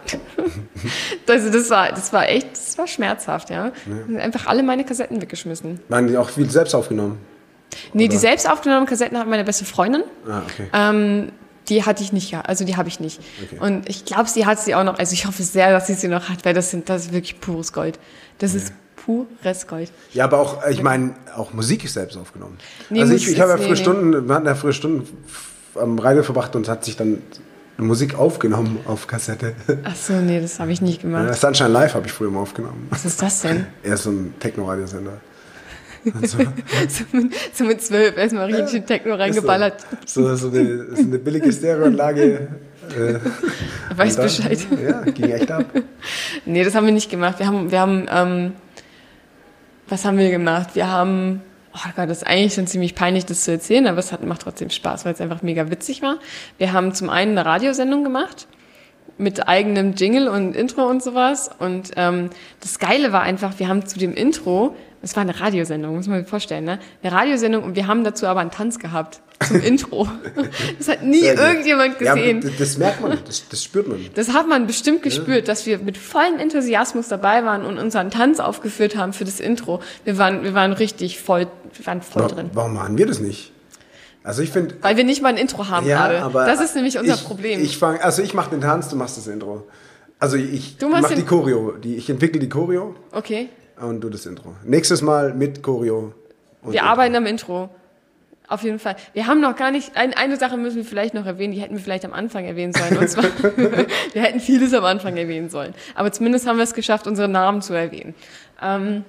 also 1.29 1.51
das 1.51 1.69
war, 1.69 1.91
das 1.91 2.13
war 2.13 2.29
echt, 2.29 2.53
das 2.53 2.79
war 2.79 2.87
schmerzhaft, 2.87 3.51
ja. 3.51 3.73
Einfach 4.19 4.47
alle 4.47 4.63
meine 4.63 4.85
Kassetten 4.85 5.21
weggeschmissen. 5.21 5.81
Waren 5.89 6.07
die 6.07 6.17
auch 6.17 6.31
viel 6.31 6.49
selbst 6.49 6.75
aufgenommen? 6.75 7.19
Nee, 7.93 8.09
die 8.09 8.15
Oder? 8.15 8.21
selbst 8.21 8.49
aufgenommenen 8.49 8.89
Kassetten 8.89 9.19
hat 9.19 9.29
meine 9.29 9.45
beste 9.45 9.65
Freundin. 9.65 10.03
Ah, 10.29 10.43
okay. 10.47 10.69
Ähm, 10.73 11.33
die 11.69 11.85
hatte 11.85 12.03
ich 12.03 12.13
nicht, 12.13 12.31
ja. 12.31 12.41
Also 12.41 12.65
die 12.65 12.77
habe 12.77 12.89
ich 12.89 12.99
nicht. 12.99 13.21
Okay. 13.45 13.59
Und 13.61 13.89
ich 13.89 14.05
glaube, 14.05 14.29
sie 14.29 14.47
hat 14.47 14.61
sie 14.61 14.75
auch 14.75 14.83
noch. 14.83 14.99
Also 14.99 15.13
ich 15.13 15.27
hoffe 15.27 15.43
sehr, 15.43 15.71
dass 15.71 15.87
sie 15.87 15.95
sie 15.95 16.09
noch 16.09 16.29
hat, 16.29 16.45
weil 16.45 16.55
das 16.55 16.71
sind, 16.71 16.89
das 16.89 17.07
ist 17.07 17.13
wirklich 17.13 17.41
pures 17.41 17.73
Gold. 17.73 17.99
Das 18.39 18.55
ist 18.55 18.73
pures 18.97 19.67
Gold. 19.67 19.93
Ja, 20.13 20.25
aber 20.25 20.39
auch, 20.39 20.65
äh, 20.65 20.73
ich 20.73 20.83
meine, 20.83 21.15
auch 21.37 21.53
Musik 21.53 21.85
ist 21.85 21.95
selbst 21.95 22.17
aufgenommen. 22.17 22.59
Nee, 22.89 23.03
also 23.03 23.15
ich, 23.15 23.29
ich 23.29 23.41
habe 23.41 23.53
ja 23.53 23.57
früher 23.57 23.69
nee. 23.71 23.77
Stunden, 23.77 24.29
wir 24.29 24.35
hatten 24.35 24.47
ja 24.47 24.55
früher 24.55 24.73
Stunden 24.73 25.07
am 25.77 25.99
Radio 25.99 26.23
verbracht 26.23 26.57
und 26.57 26.69
hat 26.69 26.85
sich 26.85 26.97
dann 26.97 27.23
Musik 27.87 28.19
aufgenommen 28.19 28.79
auf 28.87 29.07
Kassette. 29.07 29.55
Ach 29.85 29.97
so, 29.97 30.15
nee, 30.15 30.41
das 30.41 30.61
habe 30.61 30.73
ich 30.73 30.81
nicht 30.81 31.03
gemacht. 31.03 31.27
Ja, 31.27 31.35
Sunshine 31.35 31.71
Live 31.71 31.95
habe 31.95 32.07
ich 32.07 32.13
früher 32.13 32.31
mal 32.31 32.41
aufgenommen. 32.41 32.87
Was 32.91 33.05
ist 33.05 33.21
das 33.23 33.43
denn? 33.43 33.67
Er 33.83 33.95
ist 33.95 34.05
so 34.05 34.11
ein 34.11 34.35
Techno-Radiosender. 34.39 35.21
so, 36.23 36.39
mit, 37.13 37.35
so 37.53 37.65
mit 37.65 37.83
zwölf 37.83 38.17
erstmal 38.17 38.47
richtig 38.47 38.75
in 38.75 38.87
Techno 38.87 39.15
reingeballert. 39.15 39.85
So, 40.07 40.35
so, 40.35 40.49
eine, 40.49 40.97
so 40.97 41.03
eine 41.03 41.19
billige 41.19 41.53
Stereoanlage. 41.53 42.49
Äh, 42.97 43.15
Weiß 43.97 44.17
dann, 44.17 44.25
Bescheid. 44.25 44.59
Ja, 44.83 45.03
ging 45.03 45.31
echt 45.31 45.51
ab. 45.51 45.67
Nee, 46.47 46.65
das 46.65 46.75
haben 46.75 46.87
wir 46.87 46.93
nicht 46.93 47.11
gemacht. 47.11 47.39
Wir 47.39 47.47
haben, 47.47 47.71
wir 47.71 47.81
haben, 47.81 48.07
ähm, 48.11 48.53
was 49.89 50.05
haben 50.05 50.19
wir 50.19 50.31
gemacht? 50.31 50.71
Wir 50.75 50.89
haben, 50.89 51.43
oh 51.75 51.91
Gott, 51.97 52.09
das 52.09 52.19
ist 52.19 52.27
eigentlich 52.27 52.55
schon 52.55 52.67
ziemlich 52.67 52.95
peinlich, 52.95 53.27
das 53.27 53.45
zu 53.45 53.53
erzählen, 53.53 53.87
aber 53.87 53.99
es 53.99 54.13
hat, 54.13 54.25
macht 54.25 54.43
trotzdem 54.43 54.71
Spaß, 54.71 55.05
weil 55.05 55.15
es 55.15 55.21
einfach 55.21 55.43
mega 55.43 55.71
witzig 55.71 56.03
war. 56.03 56.19
Wir 56.59 56.73
haben 56.73 56.95
zum 56.95 57.11
einen 57.11 57.39
eine 57.39 57.47
Radiosendung 57.47 58.05
gemacht 58.05 58.47
mit 59.21 59.47
eigenem 59.49 59.95
Jingle 59.95 60.29
und 60.29 60.57
Intro 60.57 60.87
und 60.89 61.03
sowas. 61.03 61.51
Und 61.59 61.91
ähm, 61.97 62.31
das 62.61 62.79
Geile 62.79 63.13
war 63.13 63.23
einfach, 63.23 63.59
wir 63.59 63.69
haben 63.69 63.87
zu 63.87 63.99
dem 63.99 64.15
Intro, 64.15 64.75
es 65.03 65.17
war 65.17 65.23
eine 65.23 65.39
Radiosendung, 65.41 65.95
muss 65.97 66.09
man 66.09 66.21
sich 66.21 66.29
vorstellen, 66.29 66.65
ne? 66.65 66.79
Eine 67.03 67.13
Radiosendung 67.13 67.65
und 67.65 67.75
wir 67.77 67.87
haben 67.87 68.05
dazu 68.05 68.27
aber 68.27 68.41
einen 68.41 68.51
Tanz 68.51 68.79
gehabt 68.79 69.21
zum 69.47 69.61
Intro. 69.63 70.07
Das 70.77 70.89
hat 70.89 71.03
nie 71.03 71.21
Sehr 71.21 71.37
gut. 71.37 71.45
irgendjemand 71.45 71.99
gesehen. 71.99 72.43
Ja, 72.43 72.51
das, 72.59 72.77
merkt 72.77 73.01
man, 73.01 73.17
das, 73.27 73.49
das 73.49 73.65
spürt 73.65 73.89
man. 73.89 73.99
Das 74.15 74.35
hat 74.35 74.47
man 74.47 74.67
bestimmt 74.67 75.03
gespürt, 75.03 75.49
dass 75.49 75.65
wir 75.65 75.79
mit 75.79 75.97
vollem 75.97 76.39
Enthusiasmus 76.39 77.09
dabei 77.09 77.45
waren 77.47 77.65
und 77.65 77.79
unseren 77.79 78.11
Tanz 78.11 78.41
aufgeführt 78.41 78.97
haben 78.97 79.15
für 79.15 79.25
das 79.25 79.41
Intro. 79.41 79.81
Wir 80.05 80.19
waren, 80.19 80.43
wir 80.45 80.53
waren 80.53 80.75
richtig 80.75 81.19
voll, 81.19 81.47
wir 81.75 81.87
waren 81.87 82.03
voll 82.03 82.25
Wa- 82.25 82.29
drin. 82.29 82.51
Warum 82.53 82.75
machen 82.75 82.99
wir 82.99 83.07
das 83.07 83.21
nicht? 83.21 83.53
Also 84.23 84.43
ich 84.43 84.51
finde, 84.51 84.75
Weil 84.83 84.97
wir 84.97 85.05
nicht 85.05 85.23
mal 85.23 85.31
ein 85.31 85.37
Intro 85.37 85.69
haben 85.69 85.87
ja, 85.87 85.97
gerade. 85.97 86.23
aber 86.23 86.45
Das 86.45 86.61
ist 86.61 86.75
nämlich 86.75 86.99
unser 86.99 87.15
ich, 87.15 87.25
Problem. 87.25 87.63
Ich 87.63 87.79
fang, 87.79 87.99
also 88.01 88.23
ich 88.23 88.35
mache 88.35 88.51
den 88.51 88.61
Tanz, 88.61 88.89
du 88.89 88.97
machst 88.97 89.17
das 89.17 89.27
Intro. 89.27 89.67
Also 90.19 90.37
ich 90.37 90.77
mache 90.83 91.15
die 91.15 91.25
Choreo, 91.25 91.73
die, 91.73 91.97
ich 91.97 92.11
entwickle 92.11 92.39
die 92.39 92.49
Choreo 92.49 92.95
okay. 93.13 93.49
und 93.81 94.03
du 94.03 94.11
das 94.11 94.27
Intro. 94.27 94.55
Nächstes 94.65 95.01
Mal 95.01 95.33
mit 95.33 95.63
Choreo. 95.63 96.13
Wir 96.63 96.75
Intro. 96.75 96.87
arbeiten 96.87 97.17
am 97.17 97.27
Intro. 97.27 97.71
Auf 98.47 98.65
jeden 98.65 98.81
Fall. 98.81 98.97
Wir 99.15 99.29
haben 99.29 99.41
noch 99.41 99.55
gar 99.55 99.71
nicht, 99.71 99.97
ein, 99.97 100.13
eine 100.13 100.37
Sache 100.37 100.57
müssen 100.57 100.79
wir 100.79 100.85
vielleicht 100.85 101.15
noch 101.15 101.25
erwähnen, 101.25 101.55
die 101.55 101.61
hätten 101.61 101.77
wir 101.77 101.83
vielleicht 101.83 102.05
am 102.05 102.13
Anfang 102.13 102.45
erwähnen 102.45 102.73
sollen. 102.73 102.99
Und 102.99 103.09
zwar, 103.09 103.25
wir 104.13 104.23
hätten 104.23 104.41
vieles 104.41 104.75
am 104.75 104.85
Anfang 104.85 105.17
erwähnen 105.17 105.49
sollen. 105.49 105.73
Aber 105.95 106.11
zumindest 106.11 106.47
haben 106.49 106.57
wir 106.57 106.65
es 106.65 106.75
geschafft, 106.75 107.07
unsere 107.07 107.29
Namen 107.29 107.63
zu 107.63 107.73
erwähnen. 107.75 108.15
Ähm, 108.61 109.05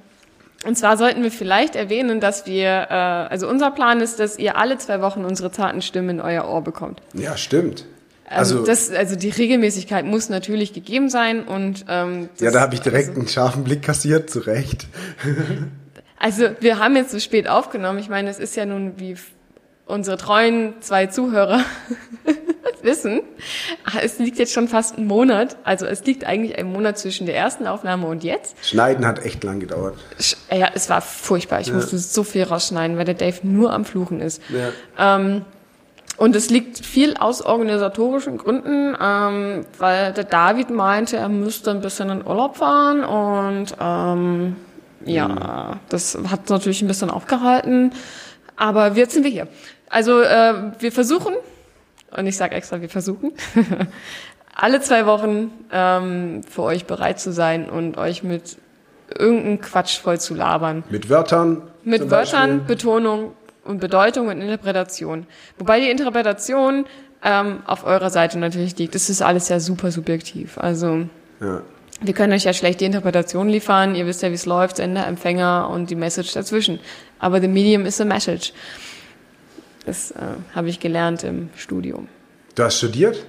und 0.66 0.78
zwar 0.78 0.98
sollten 0.98 1.24
wir 1.24 1.32
vielleicht 1.32 1.76
erwähnen, 1.76 2.20
dass 2.20 2.46
wir, 2.46 2.68
äh, 2.68 2.94
also 2.94 3.48
unser 3.48 3.72
Plan 3.72 4.00
ist, 4.00 4.20
dass 4.20 4.38
ihr 4.38 4.58
alle 4.58 4.78
zwei 4.78 5.02
Wochen 5.02 5.26
unsere 5.26 5.52
zarten 5.52 5.82
Stimmen 5.82 6.10
in 6.10 6.22
euer 6.22 6.48
Ohr 6.48 6.64
bekommt. 6.64 7.02
Ja, 7.14 7.36
stimmt. 7.38 7.86
Also, 8.30 8.60
Also, 8.60 8.66
das, 8.66 8.92
also 8.92 9.16
die 9.16 9.30
Regelmäßigkeit 9.30 10.06
muss 10.06 10.30
natürlich 10.30 10.74
gegeben 10.74 11.10
sein 11.10 11.44
und 11.44 11.86
ähm, 11.90 12.30
das, 12.34 12.42
ja, 12.42 12.52
da 12.52 12.62
habe 12.62 12.76
ich 12.76 12.82
direkt 12.82 13.18
einen 13.18 13.28
scharfen 13.28 13.64
Blick 13.64 13.82
kassiert, 13.82 14.30
zu 14.30 14.40
Recht. 14.40 14.88
Also 16.24 16.52
wir 16.60 16.78
haben 16.78 16.96
jetzt 16.96 17.10
so 17.10 17.20
spät 17.20 17.48
aufgenommen. 17.48 17.98
Ich 17.98 18.08
meine, 18.08 18.30
es 18.30 18.38
ist 18.38 18.56
ja 18.56 18.68
nun, 18.68 18.94
wie 18.98 19.16
unsere 19.88 20.18
treuen 20.18 20.76
zwei 20.80 21.08
Zuhörer 21.08 21.64
wissen, 22.84 23.22
es 24.02 24.20
liegt 24.20 24.38
jetzt 24.40 24.54
schon 24.54 24.68
fast 24.68 24.98
ein 24.98 25.06
Monat. 25.08 25.58
Also 25.64 25.86
es 25.86 26.04
liegt 26.06 26.26
eigentlich 26.26 26.58
ein 26.58 26.72
Monat 26.72 26.98
zwischen 26.98 27.26
der 27.26 27.36
ersten 27.36 27.68
Aufnahme 27.68 28.08
und 28.08 28.24
jetzt. 28.24 28.56
Schneiden 28.64 29.06
hat 29.06 29.24
echt 29.26 29.44
lang 29.44 29.60
gedauert. 29.60 29.96
Sch- 30.20 30.36
Ja, 30.54 30.70
es 30.74 30.90
war 30.90 31.02
furchtbar. 31.02 31.62
Ich 31.62 31.72
musste 31.74 31.98
so 31.98 32.24
viel 32.24 32.44
rausschneiden, 32.44 32.98
weil 32.98 33.06
der 33.06 33.14
Dave 33.16 33.40
nur 33.44 33.72
am 33.74 33.86
Fluchen 33.86 34.22
ist. 34.22 34.42
Ähm, 34.98 35.44
und 36.18 36.36
es 36.36 36.50
liegt 36.50 36.86
viel 36.86 37.16
aus 37.18 37.42
organisatorischen 37.42 38.38
Gründen, 38.38 38.96
ähm, 39.02 39.66
weil 39.80 40.14
der 40.14 40.24
David 40.26 40.70
meinte, 40.70 41.18
er 41.18 41.30
müsste 41.30 41.72
ein 41.72 41.82
bisschen 41.82 42.10
in 42.10 42.26
Urlaub 42.28 42.58
fahren 42.58 43.04
und 43.04 43.76
ähm, 43.80 44.56
ja, 45.04 45.80
das 45.90 46.16
hat 46.30 46.50
natürlich 46.50 46.82
ein 46.84 46.88
bisschen 46.88 47.10
aufgehalten. 47.10 47.92
Aber 48.56 48.92
jetzt 48.92 49.14
sind 49.14 49.24
wir 49.24 49.32
hier. 49.32 49.48
Also 49.90 50.22
äh, 50.22 50.54
wir 50.78 50.92
versuchen, 50.92 51.34
und 52.16 52.28
ich 52.28 52.38
sage 52.38 52.56
extra, 52.56 52.82
wir 52.82 52.90
versuchen, 52.90 53.32
alle 54.56 54.82
zwei 54.82 55.06
Wochen 55.06 55.52
ähm, 55.72 56.42
für 56.50 56.64
euch 56.64 56.86
bereit 56.86 57.20
zu 57.20 57.32
sein 57.32 57.70
und 57.70 57.98
euch 57.98 58.24
mit 58.24 58.58
irgendeinem 59.18 59.62
Quatsch 59.62 59.98
voll 60.00 60.20
zu 60.20 60.34
labern. 60.36 60.84
Mit 60.90 61.10
Wörtern. 61.10 61.62
Mit 61.84 62.10
Wörtern, 62.10 62.60
Beispiel. 62.60 62.76
Betonung 62.76 63.32
und 63.66 63.80
Bedeutung 63.80 64.28
und 64.28 64.42
Interpretation. 64.42 65.26
Wobei 65.58 65.80
die 65.80 65.90
Interpretation 65.90 66.86
ähm, 67.24 67.60
auf 67.66 67.86
eurer 67.86 68.10
Seite 68.10 68.40
natürlich 68.40 68.78
liegt. 68.78 68.96
Das 68.96 69.10
ist 69.10 69.22
alles 69.22 69.50
ja 69.50 69.60
super 69.60 69.92
subjektiv. 69.92 70.58
Also 70.58 71.08
Ja. 71.40 71.62
wir 72.02 72.14
können 72.14 72.34
euch 72.34 72.46
ja 72.46 72.54
schlecht 72.54 72.82
die 72.82 72.86
Interpretation 72.86 73.50
liefern. 73.50 73.96
Ihr 73.96 74.06
wisst 74.06 74.22
ja, 74.24 74.30
wie 74.30 74.36
es 74.36 74.46
läuft, 74.46 74.78
Sender, 74.78 75.06
Empfänger 75.08 75.70
und 75.70 75.90
die 75.90 75.96
Message 75.96 76.34
dazwischen. 76.34 76.80
Aber 77.20 77.42
the 77.42 77.48
medium 77.48 77.86
is 77.86 78.00
a 78.02 78.06
message. 78.06 78.54
Das 79.86 80.12
äh, 80.12 80.16
habe 80.56 80.70
ich 80.70 80.80
gelernt 80.80 81.24
im 81.24 81.50
Studium. 81.56 82.08
Du 82.56 82.64
hast 82.64 82.78
studiert? 82.78 83.26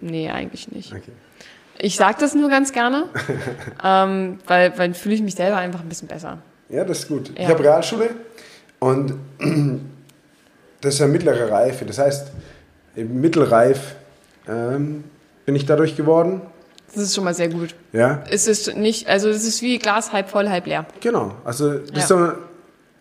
Nee, 0.00 0.30
eigentlich 0.30 0.70
nicht. 0.70 0.92
Okay. 0.92 1.12
Ich 1.78 1.96
sage 1.96 2.16
das 2.20 2.34
nur 2.34 2.48
ganz 2.50 2.72
gerne, 2.72 3.04
ähm, 3.84 4.38
weil, 4.46 4.76
weil 4.78 4.94
fühle 4.94 5.14
ich 5.14 5.22
mich 5.22 5.34
selber 5.36 5.56
einfach 5.58 5.80
ein 5.80 5.88
bisschen 5.88 6.08
besser. 6.08 6.38
Ja, 6.68 6.84
das 6.84 7.00
ist 7.00 7.08
gut. 7.08 7.30
Ich 7.34 7.40
Ja. 7.42 7.48
habe 7.48 7.62
Realschule 7.62 8.10
und 8.80 9.14
das 10.80 10.94
ist 10.94 11.00
ja 11.00 11.06
mittlere 11.06 11.50
Reife. 11.50 11.84
Das 11.84 11.98
heißt, 11.98 12.28
im 12.96 13.20
mittelreif 13.20 13.94
ähm, 14.48 15.04
bin 15.46 15.54
ich 15.56 15.66
dadurch 15.66 15.96
geworden. 15.96 16.42
Das 16.94 17.02
ist 17.04 17.14
schon 17.14 17.24
mal 17.24 17.34
sehr 17.34 17.48
gut. 17.48 17.74
Ja, 17.92 18.22
Es 18.30 18.46
ist 18.48 18.74
nicht, 18.76 19.08
also 19.08 19.28
es 19.28 19.44
ist 19.46 19.62
wie 19.62 19.78
Glas 19.78 20.12
halb 20.12 20.28
voll, 20.30 20.48
halb 20.48 20.66
leer. 20.66 20.86
genau. 21.00 21.36
Also 21.44 21.74
das 21.78 21.90
Ja. 21.92 21.98
ist 21.98 22.08
so, 22.08 22.32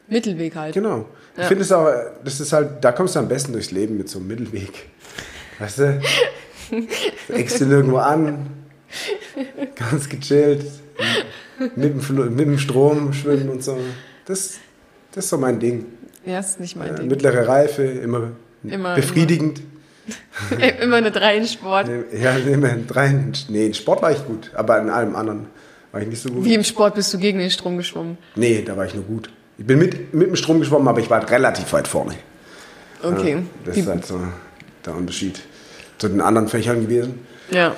Mittelweg 0.09 0.55
halt. 0.55 0.73
genau. 0.73 1.05
Ich 1.35 1.41
Ja. 1.43 1.47
finde 1.49 1.63
es 1.63 1.71
auch, 1.71 1.87
das 2.23 2.39
ist 2.39 2.51
halt, 2.53 2.83
da 2.83 2.91
kommst 2.91 3.15
du 3.15 3.19
am 3.19 3.27
besten 3.27 3.51
durchs 3.53 3.71
Leben 3.71 3.97
mit 3.97 4.09
so 4.09 4.19
einem 4.19 4.27
Mittelweg. 4.29 4.87
Weißt 5.59 5.79
du? 5.79 6.01
Eckst 7.29 7.61
ihn 7.61 7.71
irgendwo 7.71 7.97
an, 7.97 8.47
ganz 9.75 10.09
gechillt, 10.09 10.65
mit 11.75 12.09
dem, 12.09 12.35
mit 12.35 12.45
dem 12.47 12.57
Strom 12.59 13.13
schwimmen 13.13 13.49
und 13.49 13.63
so. 13.63 13.77
Das, 14.25 14.55
das 15.11 15.25
ist 15.25 15.29
so 15.29 15.37
mein 15.37 15.59
Ding. 15.59 15.85
Ja, 16.25 16.39
ist 16.39 16.59
nicht 16.59 16.75
mein 16.75 16.89
Ja, 16.89 16.93
Ding. 16.95 17.07
mittlere 17.07 17.47
Reife, 17.47 17.83
immer, 17.83 18.31
Immer- 18.63 18.95
befriedigend. 18.95 19.61
Immer 20.81 20.95
eine 20.97 21.11
Drei 21.11 21.37
in 21.37 21.47
Sport. 21.47 21.89
Ja, 22.17 22.31
immer 22.37 22.69
in 22.71 22.87
drei, 22.87 23.13
nee, 23.49 23.65
in 23.65 23.73
Sport 23.73 24.01
war 24.01 24.11
ich 24.11 24.25
gut, 24.25 24.51
aber 24.55 24.79
in 24.79 24.89
allem 24.89 25.15
anderen 25.15 25.47
war 25.91 26.01
ich 26.01 26.07
nicht 26.07 26.21
so 26.21 26.29
gut. 26.29 26.45
Wie 26.45 26.53
im 26.53 26.63
Sport 26.63 26.95
bist 26.95 27.13
du 27.13 27.17
gegen 27.17 27.39
den 27.39 27.49
Strom 27.51 27.77
geschwommen. 27.77 28.17
Nee, 28.35 28.61
da 28.65 28.75
war 28.77 28.85
ich 28.85 28.93
nur 28.95 29.03
gut. 29.03 29.29
Ich 29.57 29.65
bin 29.65 29.79
mit, 29.79 30.13
mit 30.13 30.27
dem 30.27 30.35
Strom 30.35 30.59
geschwommen, 30.59 30.87
aber 30.87 30.99
ich 30.99 31.09
war 31.09 31.27
relativ 31.29 31.73
weit 31.73 31.87
vorne. 31.87 32.15
Okay. 33.01 33.33
Ja, 33.33 33.41
das 33.65 33.77
ist 33.77 33.87
halt 33.87 34.05
so 34.05 34.19
der 34.85 34.95
Unterschied 34.95 35.39
zu 35.97 36.07
den 36.09 36.21
anderen 36.21 36.47
Fächern 36.47 36.81
gewesen. 36.81 37.25
ja. 37.49 37.75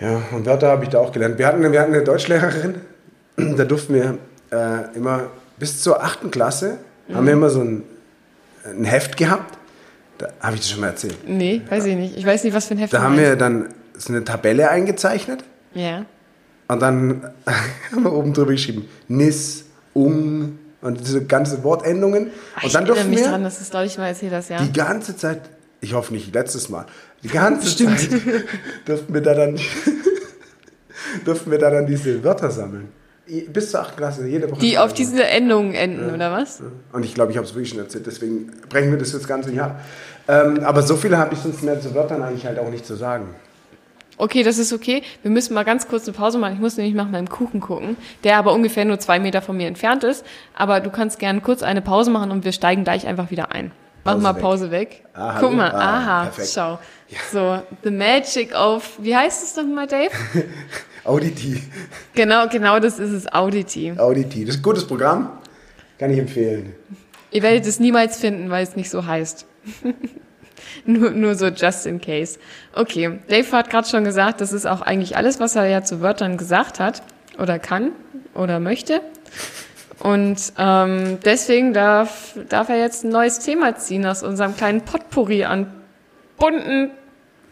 Ja, 0.00 0.20
und 0.32 0.44
Wörter 0.44 0.68
habe 0.70 0.82
ich 0.82 0.90
da 0.90 0.98
auch 0.98 1.12
gelernt. 1.12 1.38
Wir 1.38 1.46
hatten, 1.46 1.62
wir 1.70 1.80
hatten 1.80 1.94
eine 1.94 2.02
Deutschlehrerin, 2.02 2.74
da 3.36 3.64
durften 3.64 3.94
wir 3.94 4.18
äh, 4.50 4.96
immer 4.96 5.30
bis 5.56 5.82
zur 5.82 6.02
achten 6.02 6.32
Klasse, 6.32 6.78
haben 7.12 7.26
wir 7.26 7.32
immer 7.32 7.48
so 7.48 7.60
ein, 7.60 7.84
ein 8.64 8.84
Heft 8.84 9.16
gehabt. 9.16 9.56
Da 10.18 10.30
habe 10.40 10.56
ich 10.56 10.62
das 10.62 10.70
schon 10.70 10.80
mal 10.80 10.88
erzählt. 10.88 11.16
Nee, 11.28 11.62
weiß 11.68 11.84
ich 11.86 11.96
nicht. 11.96 12.16
Ich 12.16 12.26
weiß 12.26 12.42
nicht, 12.42 12.54
was 12.54 12.66
für 12.66 12.74
ein 12.74 12.78
Heft 12.78 12.92
Da 12.92 13.02
haben 13.02 13.16
wir 13.16 13.36
dann 13.36 13.68
so 13.96 14.12
eine 14.12 14.24
Tabelle 14.24 14.68
eingezeichnet. 14.68 15.44
Ja. 15.74 16.04
Und 16.66 16.82
dann 16.82 17.30
haben 17.92 18.02
wir 18.02 18.12
oben 18.12 18.32
drüber 18.32 18.50
geschrieben, 18.50 18.88
nis, 19.06 19.64
um 19.92 20.58
und 20.84 21.00
diese 21.00 21.24
ganzen 21.24 21.64
Wortendungen. 21.64 22.30
Ach, 22.54 22.62
Und 22.62 22.66
ich 22.66 22.72
dann 22.72 22.82
erinnere 22.82 22.96
durften 22.96 23.10
mich 23.10 23.20
wir 23.20 23.28
dran, 23.28 23.42
dass 23.42 23.56
du 23.56 23.62
es, 23.62 23.70
glaube 23.70 23.86
ich, 23.86 23.98
mal 23.98 24.08
erzählt 24.08 24.32
hast, 24.32 24.50
ja. 24.50 24.62
die 24.62 24.72
ganze 24.72 25.16
Zeit, 25.16 25.40
ich 25.80 25.94
hoffe 25.94 26.12
nicht 26.12 26.32
letztes 26.34 26.68
Mal, 26.68 26.84
die 27.22 27.28
ganze 27.28 27.68
Stimmt. 27.68 27.98
Zeit 27.98 28.10
durften 28.84 29.14
wir 29.14 29.22
da 29.22 29.34
dann, 29.34 29.58
durften 31.24 31.50
wir 31.50 31.58
da 31.58 31.70
dann 31.70 31.86
diese 31.86 32.22
Wörter 32.22 32.50
sammeln. 32.50 32.88
Bis 33.50 33.70
zur 33.70 33.80
8. 33.80 33.96
Klasse, 33.96 34.26
jede 34.26 34.50
Woche. 34.50 34.60
Die 34.60 34.76
auf 34.76 34.92
diese 34.92 35.24
Endungen 35.24 35.72
enden, 35.72 36.14
oder 36.14 36.30
was? 36.30 36.62
Und 36.92 37.06
ich 37.06 37.14
glaube, 37.14 37.32
ich 37.32 37.38
habe 37.38 37.46
es 37.46 37.54
wirklich 37.54 37.70
schon 37.70 37.78
erzählt, 37.78 38.06
deswegen 38.06 38.52
brechen 38.68 38.90
wir 38.90 38.98
das 38.98 39.14
jetzt 39.14 39.26
ganze 39.26 39.50
Jahr. 39.50 39.80
Ähm, 40.28 40.60
aber 40.62 40.82
so 40.82 40.96
viele 40.96 41.16
habe 41.16 41.32
ich 41.32 41.40
sonst 41.40 41.62
mehr 41.62 41.80
zu 41.80 41.94
Wörtern 41.94 42.22
eigentlich 42.22 42.44
halt 42.44 42.58
auch 42.58 42.68
nicht 42.68 42.84
zu 42.84 42.94
sagen. 42.94 43.34
Okay, 44.16 44.42
das 44.42 44.58
ist 44.58 44.72
okay. 44.72 45.02
Wir 45.22 45.30
müssen 45.30 45.54
mal 45.54 45.64
ganz 45.64 45.88
kurz 45.88 46.06
eine 46.06 46.16
Pause 46.16 46.38
machen. 46.38 46.54
Ich 46.54 46.60
muss 46.60 46.76
nämlich 46.76 46.94
nach 46.94 47.08
meinem 47.10 47.28
Kuchen 47.28 47.60
gucken, 47.60 47.96
der 48.22 48.36
aber 48.38 48.52
ungefähr 48.52 48.84
nur 48.84 48.98
zwei 49.00 49.18
Meter 49.18 49.42
von 49.42 49.56
mir 49.56 49.66
entfernt 49.66 50.04
ist. 50.04 50.24
Aber 50.54 50.80
du 50.80 50.90
kannst 50.90 51.18
gerne 51.18 51.40
kurz 51.40 51.62
eine 51.62 51.82
Pause 51.82 52.10
machen 52.10 52.30
und 52.30 52.44
wir 52.44 52.52
steigen 52.52 52.84
gleich 52.84 53.06
einfach 53.06 53.30
wieder 53.30 53.52
ein. 53.52 53.72
Mach 54.04 54.12
Pause 54.12 54.22
mal 54.22 54.34
weg. 54.34 54.42
Pause 54.42 54.70
weg. 54.70 55.04
Ah, 55.14 55.32
Guck 55.40 55.48
hallo. 55.48 55.56
mal, 55.56 55.70
Ah, 55.72 55.98
aha, 55.98 56.22
perfekt. 56.24 56.50
schau. 56.54 56.78
So, 57.32 57.62
the 57.82 57.90
magic 57.90 58.54
of, 58.54 58.98
wie 58.98 59.16
heißt 59.16 59.42
es 59.42 59.56
nochmal, 59.56 59.86
Dave? 59.86 60.10
Auditi. 61.04 61.62
genau, 62.14 62.48
genau, 62.48 62.78
das 62.80 62.98
ist 62.98 63.10
es, 63.10 63.32
Audity. 63.32 63.92
Auditi. 63.98 64.44
Das 64.44 64.54
ist 64.56 64.60
ein 64.60 64.62
gutes 64.62 64.86
Programm. 64.86 65.30
Kann 65.98 66.10
ich 66.10 66.18
empfehlen. 66.18 66.74
Ihr 67.30 67.42
werdet 67.42 67.66
es 67.66 67.80
niemals 67.80 68.18
finden, 68.18 68.50
weil 68.50 68.62
es 68.62 68.76
nicht 68.76 68.90
so 68.90 69.06
heißt. 69.06 69.46
Nur, 70.86 71.10
nur 71.10 71.34
so 71.34 71.46
just 71.46 71.86
in 71.86 72.00
case. 72.00 72.38
Okay, 72.74 73.18
Dave 73.28 73.50
hat 73.52 73.70
gerade 73.70 73.88
schon 73.88 74.04
gesagt, 74.04 74.40
das 74.40 74.52
ist 74.52 74.66
auch 74.66 74.80
eigentlich 74.80 75.16
alles, 75.16 75.40
was 75.40 75.56
er 75.56 75.66
ja 75.66 75.82
zu 75.82 76.00
Wörtern 76.00 76.36
gesagt 76.36 76.80
hat 76.80 77.02
oder 77.38 77.58
kann 77.58 77.92
oder 78.34 78.60
möchte. 78.60 79.00
Und 80.00 80.52
ähm, 80.58 81.18
deswegen 81.24 81.72
darf, 81.72 82.36
darf 82.48 82.68
er 82.68 82.78
jetzt 82.78 83.04
ein 83.04 83.10
neues 83.10 83.38
Thema 83.38 83.76
ziehen 83.76 84.04
aus 84.06 84.22
unserem 84.22 84.56
kleinen 84.56 84.82
Potpourri 84.82 85.44
an 85.44 85.72
bunten, 86.36 86.90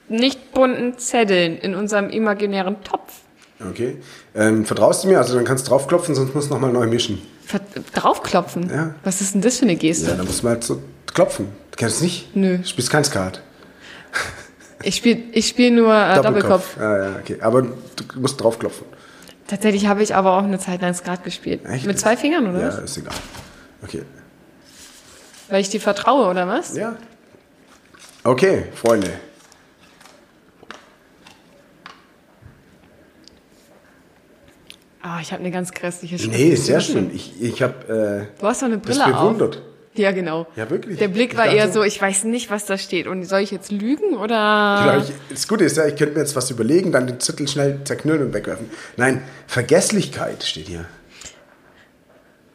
nicht 0.08 0.52
bunten 0.52 0.98
Zetteln 0.98 1.56
in 1.56 1.74
unserem 1.74 2.10
imaginären 2.10 2.82
Topf. 2.82 3.20
Okay. 3.70 3.96
Ähm, 4.34 4.64
vertraust 4.64 5.04
du 5.04 5.08
mir? 5.08 5.18
Also 5.18 5.34
dann 5.34 5.44
kannst 5.44 5.66
du 5.66 5.70
draufklopfen, 5.70 6.14
sonst 6.14 6.34
musst 6.34 6.50
du 6.50 6.54
nochmal 6.54 6.72
neu 6.72 6.86
mischen. 6.86 7.22
Ver 7.44 7.60
draufklopfen? 7.94 8.70
Ja. 8.70 8.94
Was 9.04 9.20
ist 9.20 9.34
denn 9.34 9.40
das 9.40 9.58
für 9.58 9.64
eine 9.64 9.76
Geste? 9.76 10.10
Ja, 10.10 10.16
dann 10.16 10.26
musst 10.26 10.42
du 10.42 10.46
mal 10.46 10.62
so 10.62 10.82
klopfen. 11.14 11.48
Du 11.70 11.76
kennst 11.76 11.96
es 11.96 12.02
nicht? 12.02 12.36
Nö. 12.36 12.58
Du 12.58 12.64
spielst 12.66 12.90
kein 12.90 13.04
Skat. 13.04 13.42
Ich 14.82 14.96
spiele 14.96 15.22
ich 15.32 15.46
spiel 15.48 15.70
nur 15.70 15.94
äh, 15.94 16.20
Doppelkopf. 16.20 16.76
Ja, 16.78 17.04
ja, 17.10 17.16
okay. 17.20 17.38
Aber 17.40 17.62
du 17.62 17.70
musst 18.16 18.40
draufklopfen. 18.40 18.86
Tatsächlich 19.46 19.86
habe 19.86 20.02
ich 20.02 20.14
aber 20.14 20.36
auch 20.36 20.42
eine 20.44 20.58
Zeit 20.58 20.80
lang 20.82 20.92
Skat 20.94 21.22
gespielt. 21.24 21.64
Echt? 21.66 21.86
Mit 21.86 21.98
zwei 21.98 22.16
Fingern, 22.16 22.48
oder 22.48 22.60
Ja, 22.60 22.66
was? 22.68 22.78
ist 22.78 22.96
egal. 22.98 23.14
Okay. 23.82 24.02
Weil 25.48 25.60
ich 25.60 25.68
dir 25.68 25.80
vertraue, 25.80 26.28
oder 26.28 26.48
was? 26.48 26.76
Ja. 26.76 26.96
Okay, 28.24 28.64
Freunde. 28.74 29.10
Ah, 35.02 35.18
ich 35.20 35.32
habe 35.32 35.40
eine 35.40 35.50
ganz 35.50 35.72
grässliche 35.72 36.18
Schrift. 36.18 36.32
Nee, 36.32 36.54
sehr 36.54 36.80
schön. 36.80 37.10
Ich, 37.12 37.40
ich 37.42 37.60
habe 37.62 38.28
äh, 38.30 38.40
Du 38.40 38.46
hast 38.46 38.62
doch 38.62 38.66
eine 38.66 38.78
das 38.78 38.96
Brille 38.98 39.14
auf. 39.16 39.20
bewundert. 39.22 39.62
Ja, 39.94 40.12
genau. 40.12 40.46
Ja, 40.56 40.70
wirklich. 40.70 40.98
Der 40.98 41.08
Blick 41.08 41.36
war 41.36 41.46
eher 41.46 41.70
so, 41.70 41.82
ich 41.82 42.00
weiß 42.00 42.24
nicht, 42.24 42.50
was 42.50 42.64
da 42.64 42.78
steht. 42.78 43.06
Und 43.06 43.24
soll 43.24 43.40
ich 43.40 43.50
jetzt 43.50 43.70
lügen 43.70 44.16
oder? 44.16 44.34
Ja, 44.34 44.96
ich, 44.98 45.12
das 45.28 45.46
Gute 45.46 45.64
ist 45.64 45.76
ja, 45.76 45.86
ich 45.86 45.96
könnte 45.96 46.14
mir 46.14 46.20
jetzt 46.20 46.34
was 46.34 46.50
überlegen, 46.50 46.92
dann 46.92 47.06
den 47.06 47.20
Zettel 47.20 47.46
schnell 47.46 47.80
zerknüllen 47.84 48.22
und 48.22 48.34
wegwerfen. 48.34 48.70
Nein, 48.96 49.22
Vergesslichkeit 49.46 50.44
steht 50.44 50.68
hier. 50.68 50.86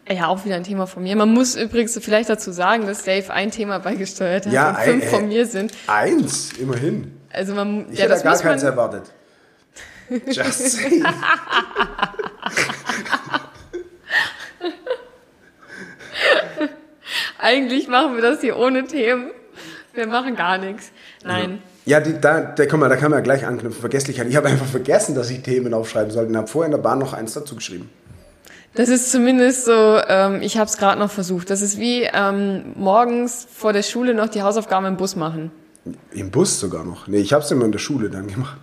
Ja, 0.10 0.28
auch 0.28 0.46
wieder 0.46 0.56
ein 0.56 0.64
Thema 0.64 0.88
von 0.88 1.04
mir. 1.04 1.16
Man 1.16 1.34
muss 1.34 1.56
übrigens 1.56 1.98
vielleicht 2.02 2.30
dazu 2.30 2.52
sagen, 2.52 2.88
dass 2.88 3.04
Dave 3.04 3.32
ein 3.32 3.52
Thema 3.52 3.80
beigesteuert 3.80 4.46
hat 4.46 4.54
Ja, 4.54 4.70
und 4.70 4.78
fünf 4.78 5.04
ey, 5.04 5.10
von 5.10 5.28
mir 5.28 5.46
sind. 5.46 5.74
Eins, 5.86 6.54
immerhin. 6.54 7.12
Also 7.30 7.54
man, 7.54 7.92
Ich 7.92 8.00
ja, 8.00 8.06
hätte 8.06 8.14
das 8.14 8.24
gar 8.24 8.40
keins 8.40 8.64
erwartet. 8.64 9.04
Just 10.28 10.72
saying. 10.72 11.04
Eigentlich 17.40 17.88
machen 17.88 18.16
wir 18.16 18.22
das 18.22 18.42
hier 18.42 18.58
ohne 18.58 18.86
Themen. 18.86 19.32
Wir 19.94 20.08
machen 20.08 20.36
gar 20.36 20.58
nichts. 20.58 20.92
Nein. 21.24 21.60
Ja, 21.86 22.00
die, 22.00 22.20
da, 22.20 22.42
da, 22.42 22.66
komm 22.66 22.82
mal, 22.82 22.90
da 22.90 22.96
kann 22.98 23.10
man 23.12 23.20
ja 23.20 23.24
gleich 23.24 23.46
anknüpfen. 23.46 23.80
Vergesslichkeit. 23.80 24.28
Ich 24.28 24.36
habe 24.36 24.48
einfach 24.50 24.66
vergessen, 24.66 25.16
dass 25.16 25.30
ich 25.30 25.42
Themen 25.42 25.74
aufschreiben 25.74 26.12
sollte 26.12 26.30
und 26.30 26.38
habe 26.38 26.48
vorher 26.48 26.66
in 26.68 26.72
der 26.72 26.82
Bahn 26.84 27.00
noch 27.00 27.14
eins 27.14 27.34
dazu 27.34 27.56
geschrieben. 27.56 27.90
Das 28.76 28.90
ist 28.90 29.12
zumindest 29.12 29.66
so, 29.66 30.00
ähm, 30.08 30.42
ich 30.42 30.58
habe 30.58 30.70
es 30.70 30.78
gerade 30.78 31.00
noch 31.00 31.10
versucht. 31.10 31.50
Das 31.50 31.62
ist 31.62 31.80
wie 31.80 32.04
ähm, 32.04 32.74
morgens 32.76 33.48
vor 33.52 33.74
der 33.74 33.82
Schule 33.82 34.14
noch 34.14 34.28
die 34.28 34.44
Hausaufgaben 34.44 34.86
im 34.86 34.98
Bus 34.98 35.16
machen. 35.16 35.50
Im 36.12 36.30
Bus 36.30 36.60
sogar 36.60 36.84
noch. 36.84 37.08
Nee, 37.08 37.20
ich 37.20 37.34
habe 37.34 37.44
es 37.44 37.50
immer 37.50 37.66
in 37.66 37.72
der 37.72 37.80
Schule 37.80 38.10
dann 38.10 38.28
gemacht. 38.28 38.58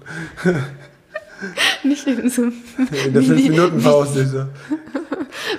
Nicht 1.83 2.07
in 2.07 2.29
so 2.31 2.43
In 3.07 3.13
der 3.13 3.23
Mini- 3.23 3.49
5-Minuten-Pause. 3.51 4.49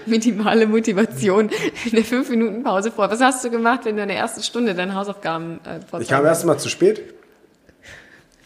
Minimale 0.07 0.67
Motivation 0.67 1.49
in 1.85 1.91
der 1.91 2.03
5-Minuten-Pause 2.05 2.91
vor. 2.91 3.09
Was 3.09 3.21
hast 3.21 3.43
du 3.43 3.49
gemacht, 3.49 3.81
wenn 3.85 3.95
du 3.95 4.01
in 4.03 4.07
der 4.07 4.17
ersten 4.17 4.43
Stunde 4.43 4.73
deine 4.75 4.95
Hausaufgaben 4.95 5.59
äh, 5.65 5.79
Ich 5.79 5.85
vorzeigen 5.85 6.09
kam 6.09 6.25
erst 6.25 6.45
mal 6.45 6.57
zu 6.57 6.69
spät. 6.69 7.01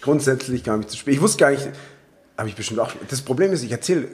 Grundsätzlich 0.01 0.63
kam 0.63 0.81
ich 0.81 0.87
zu 0.87 0.97
spät. 0.97 1.15
Ich 1.15 1.21
wusste 1.21 1.39
gar 1.39 1.51
nicht, 1.51 1.67
habe 2.37 2.47
ich 2.49 2.55
bestimmt 2.55 2.79
auch. 2.79 2.91
Das 3.09 3.21
Problem 3.21 3.51
ist, 3.51 3.63
ich 3.63 3.71
erzähle. 3.71 4.07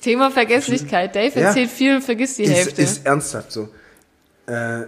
Thema 0.00 0.30
Vergesslichkeit. 0.30 1.14
Dave 1.14 1.38
Ja. 1.38 1.48
erzählt 1.48 1.70
viel 1.70 1.96
und 1.96 2.02
vergisst 2.02 2.38
die 2.38 2.44
Ist, 2.44 2.54
Hälfte. 2.54 2.82
ist 2.82 3.06
ernsthaft 3.06 3.52
so. 3.52 3.68
Äh, 4.46 4.82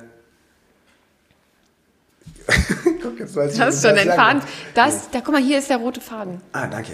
Guck, 3.02 3.18
jetzt 3.20 3.36
weiß 3.36 3.54
ich, 3.54 3.60
hast 3.60 3.82
was 3.84 3.90
schon 3.90 3.98
ich 3.98 4.06
will. 4.06 4.42
Das, 4.74 5.10
da, 5.10 5.20
guck 5.20 5.34
mal, 5.34 5.42
hier 5.42 5.58
ist 5.58 5.68
der 5.68 5.76
rote 5.78 6.00
Faden. 6.00 6.40
Ah, 6.52 6.66
danke. 6.66 6.92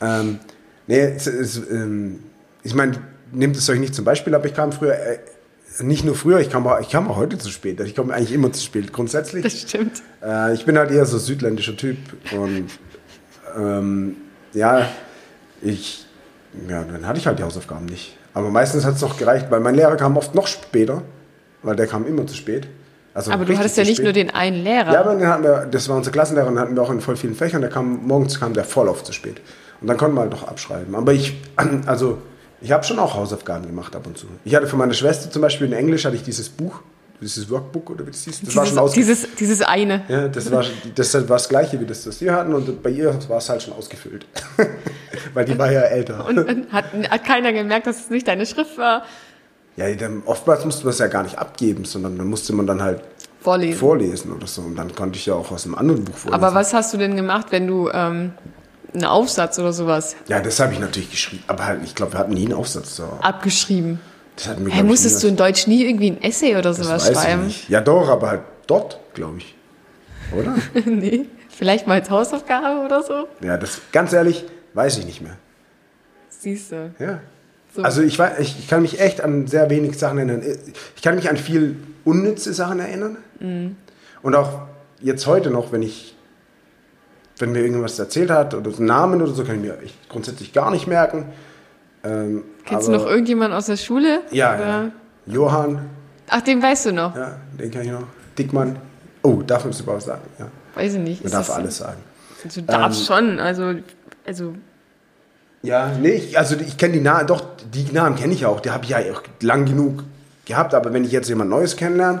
Ähm, 0.00 0.38
nee, 0.86 0.98
es, 1.00 1.26
es, 1.26 1.56
ähm, 1.56 2.22
ich 2.62 2.74
meine, 2.74 3.00
nehmt 3.32 3.56
es 3.56 3.68
euch 3.68 3.78
nicht 3.78 3.94
zum 3.94 4.04
Beispiel, 4.04 4.34
aber 4.34 4.46
ich 4.46 4.54
kam 4.54 4.72
früher, 4.72 4.94
äh, 4.94 5.18
nicht 5.80 6.04
nur 6.04 6.14
früher, 6.14 6.40
ich 6.40 6.50
kam, 6.50 6.66
auch, 6.66 6.80
ich 6.80 6.88
kam 6.88 7.08
auch 7.08 7.16
heute 7.16 7.38
zu 7.38 7.50
spät. 7.50 7.80
Ich 7.80 7.94
komme 7.94 8.12
eigentlich 8.12 8.32
immer 8.32 8.52
zu 8.52 8.62
spät, 8.62 8.92
grundsätzlich. 8.92 9.44
Das 9.44 9.60
stimmt. 9.60 10.02
Äh, 10.24 10.54
ich 10.54 10.64
bin 10.64 10.76
halt 10.76 10.90
eher 10.90 11.06
so 11.06 11.18
südländischer 11.18 11.76
Typ 11.76 11.98
und 12.32 12.68
ähm, 13.56 14.16
ja, 14.54 14.88
ich, 15.62 16.06
ja, 16.68 16.82
dann 16.82 17.06
hatte 17.06 17.18
ich 17.18 17.26
halt 17.26 17.38
die 17.38 17.42
Hausaufgaben 17.42 17.86
nicht. 17.86 18.16
Aber 18.34 18.50
meistens 18.50 18.84
hat 18.84 18.96
es 18.96 19.00
noch 19.00 19.16
gereicht, 19.16 19.46
weil 19.50 19.60
mein 19.60 19.74
Lehrer 19.74 19.96
kam 19.96 20.16
oft 20.16 20.34
noch 20.34 20.46
später, 20.46 21.02
weil 21.62 21.76
der 21.76 21.86
kam 21.86 22.06
immer 22.06 22.26
zu 22.26 22.34
spät. 22.34 22.68
Also 23.14 23.32
Aber 23.32 23.44
du 23.44 23.56
hattest 23.56 23.76
ja 23.76 23.82
nicht 23.82 23.94
spät. 23.94 24.04
nur 24.04 24.12
den 24.12 24.30
einen 24.30 24.62
Lehrer. 24.62 24.92
Ja, 24.92 25.00
aber 25.00 25.14
den 25.16 25.26
hatten 25.26 25.42
wir, 25.42 25.66
das 25.70 25.88
war 25.88 25.96
unser 25.96 26.12
Klassenlehrer 26.12 26.46
und 26.46 26.58
hatten 26.58 26.76
wir 26.76 26.82
auch 26.82 26.90
in 26.90 27.00
voll 27.00 27.16
vielen 27.16 27.34
Fächern. 27.34 27.62
Der 27.62 27.70
kam, 27.70 28.06
morgens 28.06 28.38
kam 28.38 28.54
der 28.54 28.64
voll 28.64 28.88
auf 28.88 29.02
zu 29.02 29.12
spät. 29.12 29.40
Und 29.80 29.88
dann 29.88 29.96
konnten 29.96 30.16
wir 30.16 30.20
halt 30.20 30.30
noch 30.30 30.46
abschreiben. 30.46 30.94
Aber 30.94 31.12
ich, 31.12 31.36
also, 31.86 32.18
ich 32.60 32.72
habe 32.72 32.84
schon 32.84 32.98
auch 32.98 33.14
Hausaufgaben 33.14 33.66
gemacht 33.66 33.94
ab 33.94 34.06
und 34.06 34.18
zu. 34.18 34.26
Ich 34.44 34.54
hatte 34.54 34.66
für 34.66 34.76
meine 34.76 34.94
Schwester 34.94 35.30
zum 35.30 35.42
Beispiel 35.42 35.66
in 35.66 35.72
Englisch 35.72 36.04
hatte 36.04 36.16
ich 36.16 36.22
dieses 36.22 36.48
Buch, 36.48 36.80
dieses 37.20 37.50
Workbook 37.50 37.90
oder 37.90 38.06
wie 38.06 38.10
das 38.10 38.24
hieß. 38.24 38.42
Das 38.42 38.56
war 38.56 38.66
schon 38.66 38.92
dieses, 38.92 39.22
dieses, 39.22 39.34
dieses 39.36 39.62
eine. 39.62 40.02
Ja, 40.08 40.28
das 40.28 40.50
war, 40.50 40.64
das 40.94 41.14
war 41.14 41.22
das 41.22 41.48
gleiche 41.48 41.80
wie 41.80 41.86
das, 41.86 42.06
was 42.06 42.20
wir 42.20 42.32
hatten 42.32 42.54
und 42.54 42.82
bei 42.82 42.90
ihr 42.90 43.16
war 43.28 43.38
es 43.38 43.48
halt 43.48 43.62
schon 43.62 43.74
ausgefüllt. 43.74 44.26
Weil 45.34 45.44
die 45.44 45.58
war 45.58 45.70
ja 45.70 45.82
älter. 45.82 46.26
Und 46.26 46.36
dann 46.36 46.66
hat, 46.72 46.86
hat 47.10 47.24
keiner 47.24 47.52
gemerkt, 47.52 47.86
dass 47.86 48.00
es 48.00 48.10
nicht 48.10 48.26
deine 48.28 48.46
Schrift 48.46 48.78
war. 48.78 49.04
Ja, 49.76 49.92
dann, 49.94 50.22
oftmals 50.26 50.64
musste 50.64 50.84
man 50.84 50.92
es 50.92 50.98
ja 50.98 51.06
gar 51.06 51.22
nicht 51.22 51.38
abgeben, 51.38 51.84
sondern 51.84 52.18
dann 52.18 52.26
musste 52.26 52.52
man 52.52 52.66
dann 52.66 52.82
halt 52.82 53.00
Vorlesen. 53.40 53.78
vorlesen 53.78 54.32
oder 54.32 54.46
so. 54.46 54.62
Und 54.62 54.76
dann 54.76 54.92
konnte 54.94 55.18
ich 55.18 55.26
ja 55.26 55.34
auch 55.34 55.52
aus 55.52 55.64
einem 55.64 55.76
anderen 55.76 56.04
Buch 56.04 56.16
vorlesen. 56.16 56.44
Aber 56.44 56.54
was 56.54 56.74
hast 56.74 56.92
du 56.92 56.98
denn 56.98 57.14
gemacht, 57.14 57.46
wenn 57.50 57.68
du 57.68 57.88
ähm, 57.92 58.32
einen 58.94 59.04
Aufsatz 59.04 59.58
oder 59.58 59.72
sowas 59.72 60.16
Ja, 60.28 60.40
das 60.40 60.60
habe 60.60 60.72
ich 60.72 60.78
natürlich 60.80 61.10
geschrieben. 61.10 61.44
Aber 61.46 61.66
halt, 61.66 61.80
ich 61.84 61.94
glaube, 61.94 62.12
wir 62.12 62.18
hatten 62.18 62.32
nie 62.34 62.44
einen 62.46 62.54
Aufsatz. 62.54 62.96
So. 62.96 63.04
abgeschrieben? 63.20 64.00
Das 64.36 64.48
hatten 64.48 64.64
wir, 64.64 64.72
Hey, 64.72 64.82
ich, 64.82 64.86
musstest 64.86 65.22
du 65.22 65.26
nie. 65.26 65.30
in 65.32 65.36
Deutsch 65.36 65.66
nie 65.66 65.84
irgendwie 65.84 66.10
ein 66.12 66.22
Essay 66.22 66.52
oder 66.52 66.62
das 66.62 66.76
sowas 66.78 67.02
weiß 67.04 67.10
ich 67.10 67.16
schreiben? 67.18 67.46
nicht. 67.46 67.68
Ja, 67.68 67.80
doch, 67.80 68.08
aber 68.08 68.28
halt 68.30 68.42
dort, 68.66 68.98
glaube 69.14 69.38
ich. 69.38 69.54
Oder? 70.32 70.56
nee. 70.86 71.26
Vielleicht 71.48 71.86
mal 71.88 71.94
als 72.00 72.08
Hausaufgabe 72.08 72.84
oder 72.84 73.02
so? 73.02 73.26
ja, 73.44 73.56
das 73.56 73.80
ganz 73.92 74.12
ehrlich, 74.12 74.44
weiß 74.74 74.98
ich 74.98 75.06
nicht 75.06 75.20
mehr. 75.22 75.36
Siehst 76.28 76.70
du. 76.72 76.92
Ja. 77.00 77.20
So. 77.74 77.82
Also 77.82 78.02
ich, 78.02 78.18
weiß, 78.18 78.38
ich, 78.38 78.58
ich 78.60 78.68
kann 78.68 78.82
mich 78.82 79.00
echt 79.00 79.20
an 79.20 79.46
sehr 79.46 79.68
wenig 79.70 79.98
Sachen 79.98 80.18
erinnern. 80.18 80.42
Ich 80.96 81.02
kann 81.02 81.16
mich 81.16 81.28
an 81.28 81.36
viel 81.36 81.76
unnütze 82.04 82.54
Sachen 82.54 82.78
erinnern. 82.80 83.16
Mhm. 83.40 83.76
Und 84.22 84.34
auch 84.34 84.62
jetzt 85.00 85.26
heute 85.26 85.50
noch, 85.50 85.72
wenn 85.72 85.82
ich, 85.82 86.14
wenn 87.38 87.52
mir 87.52 87.60
irgendwas 87.60 87.98
erzählt 87.98 88.30
hat 88.30 88.54
oder 88.54 88.70
so 88.70 88.82
Namen 88.82 89.22
oder 89.22 89.32
so, 89.32 89.44
kann 89.44 89.56
ich 89.56 89.62
mir 89.62 89.78
grundsätzlich 90.08 90.52
gar 90.52 90.70
nicht 90.70 90.86
merken. 90.86 91.26
Ähm, 92.04 92.44
Kennst 92.64 92.88
du 92.88 92.92
aber- 92.94 93.04
noch 93.04 93.10
irgendjemanden 93.10 93.56
aus 93.56 93.66
der 93.66 93.76
Schule? 93.76 94.20
Ja, 94.30 94.54
Oder- 94.54 94.66
ja. 94.66 94.90
Johann, 95.26 95.88
Ach, 96.28 96.40
den 96.42 96.62
weißt 96.62 96.86
du 96.86 96.92
noch. 96.92 97.14
ja, 97.16 97.36
den 97.58 97.70
kann 97.70 97.82
ich 97.82 97.90
noch. 97.90 98.04
Dickmann. 98.38 98.76
Oh, 99.22 99.42
darf 99.46 99.64
man 99.64 99.70
es 99.72 99.80
überhaupt 99.80 100.02
sagen? 100.02 100.22
Ja. 100.38 100.46
Weiß 100.74 100.94
ich 100.94 101.00
nicht. 101.00 101.20
Man 101.20 101.26
Ist 101.26 101.34
darf 101.34 101.50
alles 101.50 101.78
sagen. 101.78 101.98
Du 102.54 102.62
darfst 102.62 103.04
schon. 103.06 103.40
Also, 103.40 103.74
also 104.26 104.54
Ja, 105.62 105.90
nee, 106.00 106.10
ich, 106.12 106.38
also 106.38 106.54
ich 106.56 106.76
kenne 106.78 106.94
die 106.94 107.00
Namen, 107.00 107.26
doch, 107.26 107.42
die 107.74 107.84
Namen 107.92 108.14
kenne 108.16 108.32
ich 108.32 108.46
auch. 108.46 108.60
Die 108.60 108.70
habe 108.70 108.84
ich 108.84 108.90
ja 108.90 108.98
auch 109.12 109.22
lang 109.42 109.64
genug 109.66 110.04
gehabt. 110.44 110.72
Aber 110.72 110.92
wenn 110.92 111.02
ich 111.04 111.10
jetzt 111.12 111.28
jemand 111.28 111.50
Neues 111.50 111.76
kennenlerne, 111.76 112.20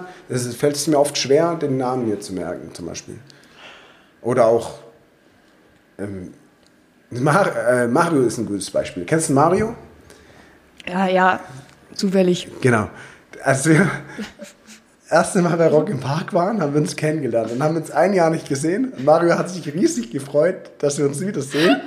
fällt 0.58 0.74
es 0.74 0.86
mir 0.88 0.98
oft 0.98 1.16
schwer, 1.16 1.54
den 1.54 1.76
Namen 1.76 2.08
mir 2.08 2.18
zu 2.18 2.32
merken, 2.34 2.74
zum 2.74 2.86
Beispiel. 2.86 3.18
Oder 4.22 4.46
auch 4.46 4.74
ähm, 5.98 6.32
Mar 7.10 7.56
äh, 7.56 7.88
Mario 7.88 8.22
ist 8.22 8.38
ein 8.38 8.46
gutes 8.46 8.70
Beispiel. 8.70 9.04
Kennst 9.04 9.28
du 9.28 9.32
Mario? 9.32 9.74
ja, 10.86 11.06
ja, 11.06 11.40
zufällig. 11.94 12.48
Genau. 12.60 12.88
Als 13.42 13.66
wir 13.66 13.78
das 14.38 15.10
erste 15.10 15.42
Mal 15.42 15.56
bei 15.56 15.68
Rock 15.68 15.88
im 15.90 16.00
Park 16.00 16.32
waren, 16.32 16.60
haben 16.60 16.74
wir 16.74 16.80
uns 16.80 16.96
kennengelernt 16.96 17.52
und 17.52 17.62
haben 17.62 17.76
uns 17.76 17.90
ein 17.90 18.14
Jahr 18.14 18.30
nicht 18.30 18.48
gesehen. 18.48 18.92
Mario 19.04 19.36
hat 19.38 19.50
sich 19.50 19.72
riesig 19.72 20.10
gefreut, 20.10 20.70
dass 20.78 20.98
wir 20.98 21.06
uns 21.06 21.20
wiedersehen. 21.20 21.80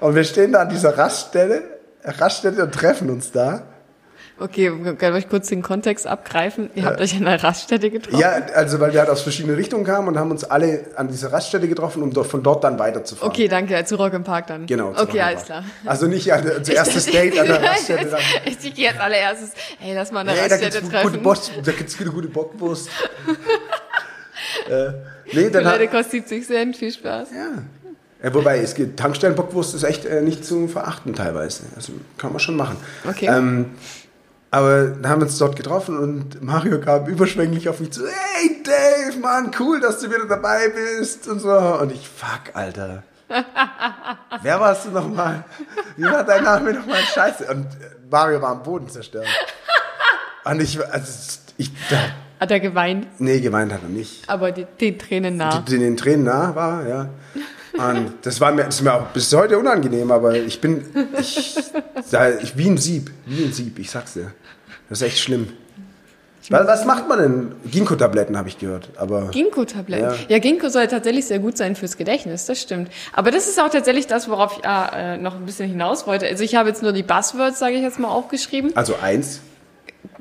Und 0.00 0.14
wir 0.14 0.24
stehen 0.24 0.52
da 0.52 0.62
an 0.62 0.68
dieser 0.68 0.96
Raststelle, 0.96 1.62
Raststätte 2.04 2.64
und 2.64 2.74
treffen 2.74 3.10
uns 3.10 3.30
da. 3.32 3.64
Okay, 4.40 4.72
kann 4.98 5.16
ich 5.16 5.28
kurz 5.28 5.48
den 5.48 5.62
Kontext 5.62 6.06
abgreifen? 6.06 6.70
Ihr 6.74 6.84
habt 6.84 7.00
euch 7.00 7.14
an 7.16 7.26
einer 7.26 7.42
Raststätte 7.42 7.90
getroffen? 7.90 8.20
Ja, 8.20 8.30
also 8.54 8.78
weil 8.78 8.92
wir 8.92 9.00
halt 9.00 9.10
aus 9.10 9.22
verschiedenen 9.22 9.56
Richtungen 9.56 9.84
kamen 9.84 10.06
und 10.06 10.18
haben 10.18 10.30
uns 10.30 10.44
alle 10.44 10.86
an 10.94 11.08
dieser 11.08 11.32
Raststätte 11.32 11.66
getroffen, 11.66 12.02
um 12.02 12.12
von 12.12 12.42
dort 12.42 12.62
dann 12.62 12.78
weiterzufahren. 12.78 13.30
Okay, 13.30 13.48
danke. 13.48 13.84
Zu 13.84 13.96
Rock 13.96 14.12
im 14.12 14.22
Park 14.22 14.46
dann. 14.46 14.66
Genau. 14.66 14.94
Okay, 14.96 15.20
alles 15.20 15.44
klar. 15.44 15.64
Also 15.84 16.06
nicht 16.06 16.32
an, 16.32 16.48
als 16.48 16.68
erstes 16.68 17.06
Date 17.10 17.38
an 17.38 17.46
der 17.46 17.62
Raststätte. 17.62 18.06
Dann, 18.06 18.20
Ich 18.44 18.74
gehe 18.74 18.86
jetzt 18.86 19.00
allererstes, 19.00 19.52
hey, 19.80 19.94
lass 19.94 20.12
mal 20.12 20.20
an 20.20 20.26
der 20.28 20.36
hey, 20.36 20.48
da 20.48 20.54
Raststätte 20.54 20.82
gute 20.82 20.92
treffen. 20.92 21.22
Bost, 21.22 21.52
da 21.64 21.72
gibt's 21.72 22.00
eine 22.00 22.10
gute 22.10 22.28
Bockwurst. 22.28 22.88
äh, 24.70 24.90
nee, 25.32 25.50
dann 25.50 25.64
Toilette 25.64 25.88
kostet 25.88 26.28
70 26.28 26.46
Cent, 26.46 26.76
viel 26.76 26.92
Spaß. 26.92 27.28
ja. 27.32 27.62
Äh, 28.20 28.34
wobei, 28.34 28.58
es 28.58 28.74
gibt 28.74 28.98
Tankstellenbockwurst 28.98 29.74
ist 29.76 29.84
echt 29.84 30.04
äh, 30.04 30.22
nicht 30.22 30.44
zu 30.44 30.66
verachten 30.66 31.14
teilweise. 31.14 31.64
Also 31.76 31.92
kann 32.16 32.32
man 32.32 32.40
schon 32.40 32.56
machen. 32.56 32.76
Okay. 33.08 33.26
Ähm, 33.26 33.66
aber 34.50 34.86
dann 34.86 35.08
haben 35.10 35.20
wir 35.20 35.26
uns 35.26 35.38
dort 35.38 35.56
getroffen 35.56 35.98
und 35.98 36.42
Mario 36.42 36.80
kam 36.80 37.06
überschwänglich 37.06 37.68
auf 37.68 37.80
mich 37.80 37.92
zu. 37.92 38.06
Hey 38.06 38.62
Dave, 38.62 39.18
Mann, 39.20 39.50
cool, 39.58 39.80
dass 39.80 40.00
du 40.00 40.08
wieder 40.08 40.26
dabei 40.26 40.68
bist 40.68 41.28
und 41.28 41.40
so. 41.40 41.50
Und 41.52 41.92
ich, 41.92 42.08
fuck, 42.08 42.54
Alter. 42.54 43.02
Wer 44.42 44.60
warst 44.60 44.86
du 44.86 44.90
nochmal? 44.90 45.44
Wie 45.96 46.04
war 46.04 46.24
dein 46.24 46.44
Name 46.44 46.72
nochmal? 46.72 47.02
Scheiße. 47.02 47.44
Und 47.50 47.66
Mario 48.10 48.40
war 48.40 48.50
am 48.50 48.62
Boden 48.62 48.88
zerstört. 48.88 49.26
Und 50.44 50.62
ich, 50.62 50.80
also, 50.82 51.40
ich, 51.58 51.70
da, 51.90 51.96
Hat 52.40 52.50
er 52.50 52.60
geweint, 52.60 53.06
nee, 53.20 53.40
gemeint 53.40 53.70
hat 53.72 53.82
er 53.82 53.88
nicht. 53.90 54.28
aber 54.30 54.50
die, 54.52 54.64
den 54.80 54.98
Tränen 54.98 55.36
nah. 55.36 55.58
Die 55.60 55.78
den 55.78 55.96
Tränen 55.96 56.24
nah 56.24 56.54
war, 56.54 56.86
ja. 56.88 57.08
Und 57.78 58.12
das 58.22 58.40
war 58.40 58.52
mir, 58.52 58.64
das 58.64 58.76
ist 58.76 58.82
mir 58.82 58.92
auch 58.92 59.06
bis 59.08 59.32
heute 59.32 59.58
unangenehm, 59.58 60.10
aber 60.10 60.34
ich 60.34 60.60
bin, 60.60 60.84
ich, 61.18 61.56
ich 61.56 62.56
wie 62.56 62.68
ein 62.68 62.78
Sieb, 62.78 63.10
wie 63.26 63.44
ein 63.44 63.52
Sieb, 63.52 63.78
ich 63.78 63.90
sag's 63.90 64.14
dir. 64.14 64.32
Das 64.88 65.00
ist 65.00 65.06
echt 65.06 65.18
schlimm. 65.18 65.48
Was, 66.50 66.66
was 66.66 66.84
macht 66.86 67.08
man 67.08 67.18
denn? 67.18 67.52
Ginkgo-Tabletten 67.70 68.36
habe 68.36 68.48
ich 68.48 68.58
gehört, 68.58 68.88
aber 68.96 69.28
Ginkgo-Tabletten. 69.28 70.04
Ja. 70.04 70.16
Ja. 70.28 70.38
Ginkgo 70.38 70.68
soll 70.70 70.86
tatsächlich 70.86 71.26
sehr 71.26 71.40
gut 71.40 71.58
sein 71.58 71.76
fürs 71.76 71.96
Gedächtnis, 71.96 72.46
das 72.46 72.60
stimmt. 72.60 72.90
Aber 73.12 73.30
das 73.30 73.48
ist 73.48 73.60
auch 73.60 73.68
tatsächlich 73.68 74.06
das, 74.06 74.30
worauf 74.30 74.58
ich 74.58 74.64
äh, 74.64 75.18
noch 75.18 75.34
ein 75.34 75.44
bisschen 75.44 75.68
hinaus 75.68 76.06
wollte. 76.06 76.26
Also 76.26 76.44
ich 76.44 76.54
habe 76.54 76.68
jetzt 76.70 76.82
nur 76.82 76.92
die 76.92 77.02
Buzzwords, 77.02 77.58
sage 77.58 77.74
ich 77.74 77.82
jetzt 77.82 77.98
mal, 77.98 78.08
aufgeschrieben. 78.08 78.74
also 78.76 78.96
eins. 79.02 79.40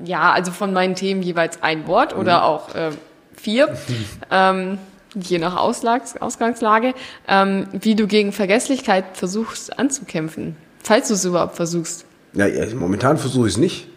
Ja, 0.04 0.34
also 0.34 0.52
von 0.52 0.74
meinen 0.74 0.96
Themen 0.96 1.22
jeweils 1.22 1.64
ein 1.64 1.88
Wort 1.88 2.16
oder 2.16 2.44
auch 2.44 2.76
äh, 2.76 2.90
vier, 3.36 3.78
ähm, 4.32 4.80
je 5.16 5.40
nach 5.40 5.56
Auslags 5.56 6.18
Ausgangslage, 6.18 6.94
ähm, 7.28 7.68
wie 7.72 7.96
du 7.96 8.08
gegen 8.08 8.32
Vergesslichkeit 8.32 9.06
versuchst 9.14 9.78
anzukämpfen. 9.78 10.56
Falls 10.84 11.08
du 11.08 11.16
es 11.16 11.26
überhaupt 11.26 11.56
versuchst. 11.56 12.06
Ja, 12.34 12.48
ja, 12.48 12.66
momentan 12.76 13.18
versuche 13.18 13.48
ich 13.48 13.54
es 13.54 13.60
nicht. 13.60 13.88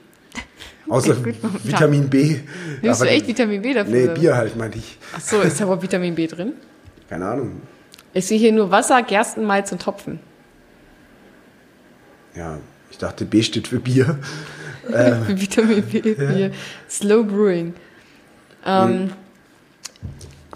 Außer 0.88 1.14
Gut, 1.22 1.42
momentan. 1.42 1.64
Vitamin 1.64 2.08
B. 2.08 2.36
Nimmst 2.82 3.00
du 3.00 3.06
echt 3.06 3.26
Vitamin 3.26 3.62
B 3.62 3.74
dafür? 3.74 3.92
Nee, 3.92 4.08
Bier 4.08 4.36
halt, 4.36 4.56
meinte 4.56 4.78
ich. 4.78 4.98
Ach 5.14 5.20
so, 5.20 5.40
ist 5.40 5.60
da 5.60 5.64
überhaupt 5.64 5.82
Vitamin 5.82 6.14
B 6.14 6.26
drin? 6.26 6.54
Keine 7.08 7.26
Ahnung. 7.26 7.62
Ich 8.12 8.26
sehe 8.26 8.38
hier 8.38 8.52
nur 8.52 8.70
Wasser, 8.70 9.02
Gerstenmalz 9.02 9.70
und 9.70 9.82
Tropfen. 9.82 10.18
Ja, 12.34 12.58
ich 12.90 12.98
dachte, 12.98 13.24
B 13.24 13.42
steht 13.42 13.68
für 13.68 13.78
Bier. 13.78 14.18
Vitamin 15.28 15.82
B, 15.82 16.00
Bier. 16.14 16.50
Slow 16.88 17.24
Brewing. 17.24 17.74
Ähm, 18.64 19.10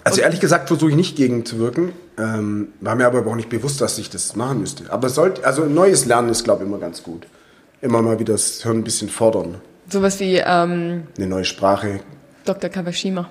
Also 0.05 0.21
ehrlich 0.21 0.41
gesagt 0.41 0.69
versuche 0.69 0.91
ich 0.91 0.97
nicht 0.97 1.17
gegenzuwirken. 1.17 1.93
Ähm, 2.19 2.69
war 2.81 2.95
mir 2.95 3.07
aber 3.07 3.27
auch 3.27 3.35
nicht 3.37 3.49
bewusst, 3.49 3.81
dass 3.81 3.99
ich 3.99 4.11
das 4.11 4.37
machen 4.37 4.61
müsste. 4.61 4.93
Aber 4.93 5.07
es 5.09 5.15
sollte, 5.15 5.45
also 5.45 5.65
neues 5.65 6.05
Lernen 6.05 6.29
ist, 6.29 6.45
glaube 6.45 6.63
ich, 6.63 6.69
immer 6.69 6.79
ganz 6.79 7.03
gut. 7.03 7.27
Immer 7.81 8.03
mal 8.03 8.19
wieder 8.19 8.35
das 8.35 8.63
Hirn 8.63 8.79
ein 8.79 8.85
bisschen 8.85 9.09
fordern. 9.09 9.61
sowas 9.91 10.21
wie 10.21 10.37
ähm, 10.37 11.05
Eine 11.17 11.27
neue 11.27 11.45
Sprache. 11.45 12.01
Dr. 12.45 12.71
Kawashima. 12.71 13.29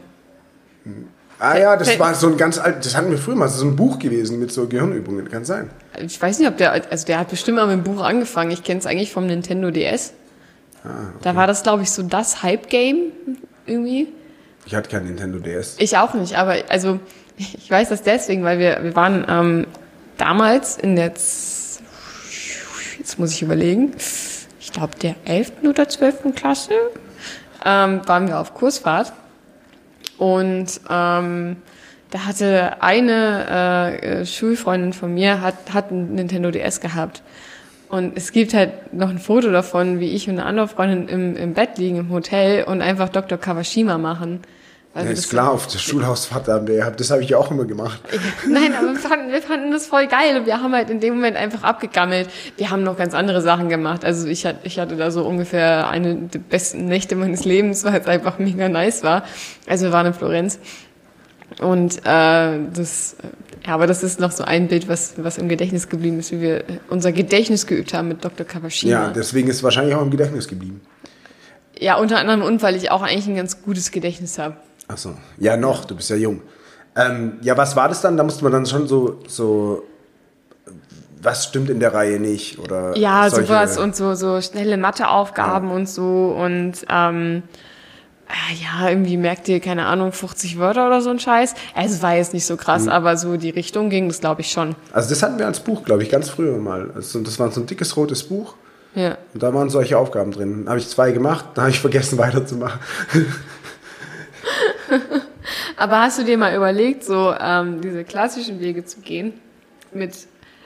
Ah 1.40 1.58
ja, 1.58 1.76
das 1.78 1.98
war 2.00 2.14
so 2.16 2.28
ein 2.28 2.38
ganz 2.38 2.58
alt, 2.58 2.86
das 2.86 2.96
hatten 2.96 3.10
wir 3.12 3.18
früher 3.18 3.36
mal, 3.36 3.46
das 3.46 3.56
ist 3.56 3.60
so 3.62 3.66
ein 3.68 3.76
Buch 3.76 4.00
gewesen 4.00 4.40
mit 4.40 4.52
so 4.52 4.68
Gehirnübungen, 4.68 5.30
kann 5.30 5.46
sein. 5.46 5.70
Ich 6.00 6.22
weiß 6.22 6.40
nicht, 6.40 6.48
ob 6.48 6.58
der, 6.58 6.72
also 6.90 7.06
der 7.06 7.20
hat 7.20 7.30
bestimmt 7.30 7.58
mal 7.58 7.68
mit 7.68 7.78
dem 7.78 7.84
Buch 7.84 8.02
angefangen. 8.04 8.52
Ich 8.52 8.64
kenne 8.64 8.80
es 8.80 8.86
eigentlich 8.86 9.12
vom 9.12 9.28
Nintendo 9.28 9.70
DS. 9.72 10.14
Ah, 10.84 11.12
Da 11.22 11.36
war 11.36 11.48
das, 11.48 11.64
glaube 11.64 11.84
ich, 11.84 11.92
so 11.92 12.04
das 12.04 12.44
Hype-Game 12.44 13.12
irgendwie. 13.66 14.08
Ich 14.66 14.76
hatte 14.76 14.90
kein 14.90 15.06
Nintendo 15.06 15.40
DS. 15.40 15.76
Ich 15.80 15.98
auch 15.98 16.14
nicht, 16.14 16.36
aber 16.36 16.56
also 16.70 17.00
ich 17.38 17.70
weiß 17.70 17.90
das 17.90 18.04
deswegen, 18.04 18.44
weil 18.44 18.60
wir, 18.60 18.84
wir 18.84 18.96
waren 18.96 19.26
ähm, 19.28 19.68
damals 20.18 20.78
in 20.78 20.96
der, 20.96 21.16
Z 21.16 21.84
jetzt 22.98 23.20
muss 23.20 23.34
ich 23.34 23.42
überlegen, 23.42 23.94
ich 24.60 24.72
glaube 24.72 24.96
der 25.02 25.16
11. 25.26 25.64
oder 25.68 25.90
12. 25.90 26.34
Klasse, 26.36 26.72
ähm, 27.66 28.02
waren 28.06 28.28
wir 28.28 28.40
auf 28.40 28.54
Kursfahrt 28.54 29.12
und 30.18 30.80
ähm, 30.90 31.58
da 32.12 32.26
hatte 32.26 32.82
eine 32.82 33.48
äh, 33.50 34.22
äh, 34.22 34.26
Schulfreundin 34.26 34.94
von 34.94 35.14
mir 35.14 35.42
hat, 35.42 35.56
hat 35.74 35.92
ein 35.92 36.14
Nintendo 36.14 36.52
DS 36.52 36.80
gehabt. 36.80 37.24
Und 37.90 38.18
es 38.18 38.32
gibt 38.32 38.54
halt 38.54 38.94
noch 38.94 39.10
ein 39.10 39.20
Foto 39.20 39.52
davon, 39.52 40.00
wie 40.00 40.10
ich 40.10 40.28
und 40.28 40.40
eine 40.40 40.46
andere 40.46 40.68
Freundin 40.68 41.08
im, 41.08 41.36
im 41.36 41.54
Bett 41.54 41.78
liegen 41.78 41.98
im 41.98 42.10
Hotel 42.10 42.64
und 42.64 42.82
einfach 42.82 43.10
Dr. 43.10 43.38
Kawashima 43.38 43.98
machen. 43.98 44.42
Also 44.96 45.08
Ja, 45.08 45.14
ist 45.14 45.30
klar, 45.30 45.52
auf 45.52 45.66
der 45.66 45.80
Schulhausfahrt 45.80 46.48
haben 46.48 46.68
wir. 46.68 46.92
Das 46.92 47.10
habe 47.10 47.24
ich 47.24 47.30
ja 47.30 47.38
auch 47.38 47.50
immer 47.50 47.66
gemacht. 47.66 48.00
Nein, 48.48 48.76
aber 48.78 48.90
wir 48.90 49.00
fanden, 49.00 49.32
wir 49.32 49.42
fanden 49.42 49.72
das 49.72 49.88
voll 49.88 50.06
geil 50.06 50.38
und 50.38 50.46
wir 50.46 50.62
haben 50.62 50.74
halt 50.74 50.92
in 50.92 51.00
dem 51.00 51.16
Moment 51.16 51.36
einfach 51.36 51.64
abgegammelt. 51.64 52.30
Wir 52.58 52.70
haben 52.70 52.84
noch 52.84 52.96
ganz 52.96 53.16
andere 53.16 53.42
Sachen 53.42 53.70
gemacht. 53.70 54.06
Also 54.06 54.28
ich 54.28 54.46
hatte, 54.46 54.60
ich 54.64 54.78
hatte 54.78 54.96
da 54.96 55.10
so 55.10 55.24
ungefähr 55.26 55.90
eine 55.90 56.16
der 56.16 56.40
besten 56.40 56.86
Nächte 56.86 57.16
meines 57.16 57.44
Lebens, 57.44 57.84
weil 57.84 58.00
es 58.02 58.08
einfach 58.08 58.38
mega 58.38 58.70
nice 58.70 59.02
war. 59.04 59.24
Also 59.68 59.86
wir 59.86 59.94
waren 59.94 60.06
in 60.08 60.14
Florenz. 60.14 60.60
Und 61.62 61.98
äh, 62.06 62.60
das, 62.74 63.16
ja, 63.66 63.74
aber 63.74 63.88
das 63.88 64.04
ist 64.04 64.20
noch 64.20 64.32
so 64.32 64.44
ein 64.44 64.68
Bild, 64.68 64.88
was, 64.88 65.14
was 65.18 65.38
im 65.38 65.48
Gedächtnis 65.50 65.88
geblieben 65.90 66.20
ist, 66.20 66.32
wie 66.32 66.42
wir 66.42 66.64
unser 66.90 67.12
Gedächtnis 67.12 67.68
geübt 67.68 67.94
haben 67.94 68.08
mit 68.08 68.24
Dr. 68.26 68.46
Kawashima. 68.46 68.92
Ja, 68.92 69.10
deswegen 69.10 69.48
ist 69.50 69.58
es 69.58 69.64
wahrscheinlich 69.64 69.96
auch 69.96 70.02
im 70.02 70.12
Gedächtnis 70.12 70.48
geblieben. 70.48 70.82
ja, 71.80 71.98
unter 71.98 72.18
anderem 72.18 72.42
und 72.42 72.62
weil 72.64 72.76
ich 72.76 72.92
auch 72.92 73.02
eigentlich 73.04 73.28
ein 73.28 73.36
ganz 73.36 73.62
gutes 73.62 73.92
Gedächtnis 73.92 74.38
habe. 74.40 74.58
Ach 74.88 74.98
so. 74.98 75.14
Ja, 75.38 75.56
noch, 75.58 75.86
du 75.86 75.96
bist 75.96 76.10
ja 76.10 76.16
jung. 76.16 76.42
Ähm, 76.96 77.38
ja, 77.42 77.56
was 77.58 77.76
war 77.76 77.88
das 77.88 78.02
dann? 78.02 78.18
Da 78.18 78.24
musste 78.24 78.44
man 78.44 78.52
dann 78.54 78.66
schon 78.66 78.88
so, 78.88 79.20
so, 79.28 79.84
was 81.22 81.46
stimmt 81.46 81.70
in 81.70 81.80
der 81.80 81.94
Reihe 81.94 82.20
nicht? 82.20 82.60
Oder 82.60 82.96
Ja, 82.98 83.30
solche- 83.30 83.48
sowas 83.48 83.78
und 83.78 83.96
so, 83.96 84.14
so 84.14 84.42
schnelle 84.42 84.78
Matheaufgaben 84.78 85.72
und 85.72 85.88
so 85.88 86.36
und 86.38 86.74
ähm, 86.90 87.38
äh, 87.38 87.73
ja, 88.62 88.90
irgendwie 88.90 89.18
merkt 89.18 89.48
ihr, 89.48 89.60
keine 89.60 89.86
Ahnung, 89.86 90.12
50 90.12 90.58
Wörter 90.58 90.88
oder 90.88 91.02
so 91.02 91.10
ein 91.10 91.20
Scheiß. 91.20 91.54
Also, 91.76 91.96
Es 91.96 92.02
war 92.02 92.16
jetzt 92.16 92.34
nicht 92.34 92.46
so 92.46 92.58
krass, 92.58 92.88
aber 92.88 93.16
so 93.18 93.38
die 93.38 93.50
Richtung 93.52 93.90
ging 93.90 94.08
das, 94.08 94.20
glaube 94.22 94.42
ich, 94.42 94.52
schon. 94.52 94.76
Also 94.92 95.10
das 95.10 95.22
hatten 95.24 95.38
wir 95.40 95.46
als 95.46 95.60
Buch, 95.60 95.84
glaube 95.84 96.04
ich, 96.04 96.10
ganz 96.10 96.30
früher 96.30 96.58
mal. 96.58 96.92
Also 96.96 97.20
das 97.22 97.38
war 97.40 97.52
so 97.52 97.62
ein 97.62 97.68
dickes 97.68 97.96
rotes 97.98 98.24
Buch 98.24 98.56
Ja. 98.96 99.18
und 99.34 99.44
da 99.44 99.54
waren 99.54 99.70
solche 99.70 99.98
Aufgaben 99.98 100.32
drin. 100.32 100.64
Da 100.66 100.72
habe 100.72 100.80
ich 100.80 100.88
zwei 100.90 101.12
gemacht, 101.12 101.46
da 101.56 101.62
habe 101.64 101.72
ich 101.72 101.80
vergessen 101.80 102.18
weiterzumachen. 102.18 102.80
Aber 105.78 106.02
hast 106.02 106.20
du 106.20 106.24
dir 106.24 106.38
mal 106.38 106.56
überlegt, 106.56 107.04
so 107.04 107.34
ähm, 107.40 107.82
diese 107.82 108.04
klassischen 108.04 108.60
Wege 108.60 108.86
zu 108.86 109.00
gehen? 109.02 109.34
Mit, 109.92 110.14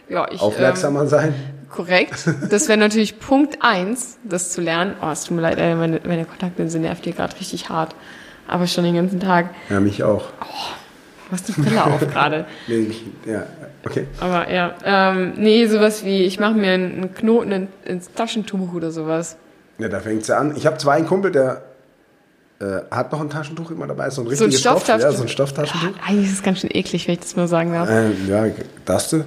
ja, 0.10 0.28
ich. 0.32 0.42
Aufmerksamer 0.42 1.08
sein. 1.08 1.30
Ähm, 1.30 1.70
korrekt. 1.70 2.30
Das 2.50 2.68
wäre 2.68 2.78
natürlich 2.78 3.20
Punkt 3.20 3.58
eins, 3.62 4.18
das 4.24 4.52
zu 4.52 4.62
lernen. 4.62 4.96
Oh, 5.02 5.10
es 5.10 5.26
tut 5.26 5.36
mir 5.36 5.42
leid, 5.42 5.58
meine, 5.58 6.02
meine 6.06 6.26
Kontaktlinse 6.26 6.80
nervt 6.80 7.04
hier 7.04 7.14
gerade 7.14 7.38
richtig 7.40 7.70
hart. 7.70 7.96
Aber 8.48 8.68
schon 8.68 8.84
den 8.86 8.96
ganzen 8.96 9.20
Tag. 9.20 9.50
Ja, 9.70 9.80
mich 9.80 10.04
auch. 10.04 10.30
Du 11.28 11.34
hast 11.34 11.48
die 11.50 11.52
Brille 11.52 11.84
auf 11.84 12.00
gerade. 12.00 12.46
Nee, 12.68 12.78
mich, 12.78 13.04
ja, 13.26 13.44
okay. 13.84 14.08
Aber 14.22 14.50
ja, 14.50 14.76
ähm, 14.86 15.34
nee, 15.36 15.68
sowas 15.68 16.06
wie, 16.06 16.24
ich 16.24 16.40
mache 16.40 16.54
mir 16.54 16.72
einen 16.72 17.14
Knoten 17.14 17.52
in, 17.52 17.68
ins 17.84 18.14
Taschentuch 18.14 18.74
oder 18.74 18.92
sowas. 18.92 19.38
Ja, 19.78 19.90
da 19.90 20.00
fängt 20.00 20.22
es 20.22 20.30
ja 20.30 20.38
an. 20.38 20.56
Ich 20.56 20.66
habe 20.66 20.78
zwar 20.78 20.94
einen 20.94 21.06
Kumpel, 21.06 21.32
der 21.32 21.64
äh, 22.60 22.80
hat 22.90 23.12
noch 23.12 23.20
ein 23.20 23.30
Taschentuch 23.30 23.72
immer 23.72 23.88
dabei, 23.88 24.10
so 24.10 24.22
ein 24.22 24.26
So 24.36 24.46
ein 24.46 24.50
richtiges 24.50 24.62
Stoff, 24.62 24.88
ja, 24.88 25.12
so 25.12 25.22
ein 25.22 25.28
Stofftaschentuch. 25.28 25.98
Ja, 25.98 26.04
eigentlich 26.08 26.28
ist 26.28 26.34
es 26.34 26.44
ganz 26.44 26.62
schön 26.62 26.72
eklig, 26.74 27.08
wenn 27.08 27.16
ich 27.16 27.20
das 27.20 27.36
mal 27.36 27.48
sagen 27.48 27.74
darf. 27.74 27.90
Ähm, 27.92 28.16
ja, 28.28 28.46
darfst 28.86 29.12
du. 29.12 29.26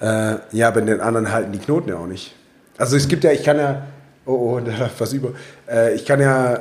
Äh, 0.00 0.36
ja, 0.52 0.68
aber 0.68 0.80
den 0.80 1.00
anderen 1.00 1.32
halten 1.32 1.52
die 1.52 1.58
Knoten 1.58 1.88
ja 1.88 1.96
auch 1.96 2.06
nicht. 2.06 2.34
Also 2.78 2.96
es 2.96 3.08
gibt 3.08 3.24
ja, 3.24 3.32
ich 3.32 3.42
kann 3.42 3.58
ja, 3.58 3.86
oh, 4.26 4.32
oh, 4.32 4.60
da 4.64 4.76
läuft 4.76 5.00
was 5.00 5.12
über. 5.12 5.30
Äh, 5.68 5.94
ich 5.94 6.04
kann 6.04 6.20
ja 6.20 6.60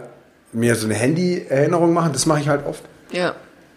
mir 0.52 0.76
so 0.76 0.86
eine 0.86 0.96
Handy-Erinnerung 0.96 1.94
machen, 1.94 2.14
das 2.14 2.26
mache 2.26 2.42
ich 2.42 2.48
halt 2.48 2.66
oft. 2.66 2.84
Ja. 3.12 3.36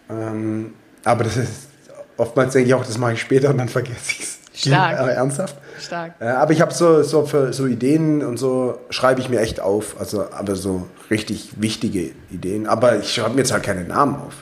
Ähm, 0.09 0.73
aber 1.03 1.23
das 1.23 1.37
ist, 1.37 1.69
oftmals 2.17 2.53
denke 2.53 2.69
ich 2.69 2.73
auch, 2.73 2.85
das 2.85 2.97
mache 2.97 3.13
ich 3.13 3.21
später 3.21 3.49
und 3.49 3.57
dann 3.57 3.69
vergesse 3.69 4.11
ich 4.11 4.19
es. 4.19 4.37
Stark. 4.57 4.99
Aber 4.99 5.11
ernsthaft. 5.11 5.55
Stark. 5.79 6.15
Äh, 6.19 6.25
aber 6.25 6.51
ich 6.51 6.61
habe 6.61 6.73
so, 6.73 7.03
so 7.03 7.25
für 7.25 7.53
so 7.53 7.67
Ideen 7.67 8.23
und 8.23 8.37
so 8.37 8.79
schreibe 8.89 9.21
ich 9.21 9.29
mir 9.29 9.39
echt 9.39 9.59
auf. 9.59 9.99
Also, 9.99 10.31
aber 10.31 10.55
so 10.55 10.87
richtig 11.11 11.51
wichtige 11.57 12.11
Ideen. 12.31 12.65
Aber 12.65 12.97
ich 12.97 13.13
schreibe 13.13 13.35
mir 13.35 13.41
jetzt 13.41 13.51
halt 13.51 13.63
keine 13.63 13.83
Namen 13.83 14.15
auf. 14.15 14.33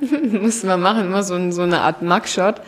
Müssen 0.32 0.68
wir 0.68 0.78
machen, 0.78 1.06
immer 1.06 1.22
so, 1.22 1.50
so 1.50 1.62
eine 1.62 1.80
Art 1.80 2.00
Mugshot. 2.00 2.62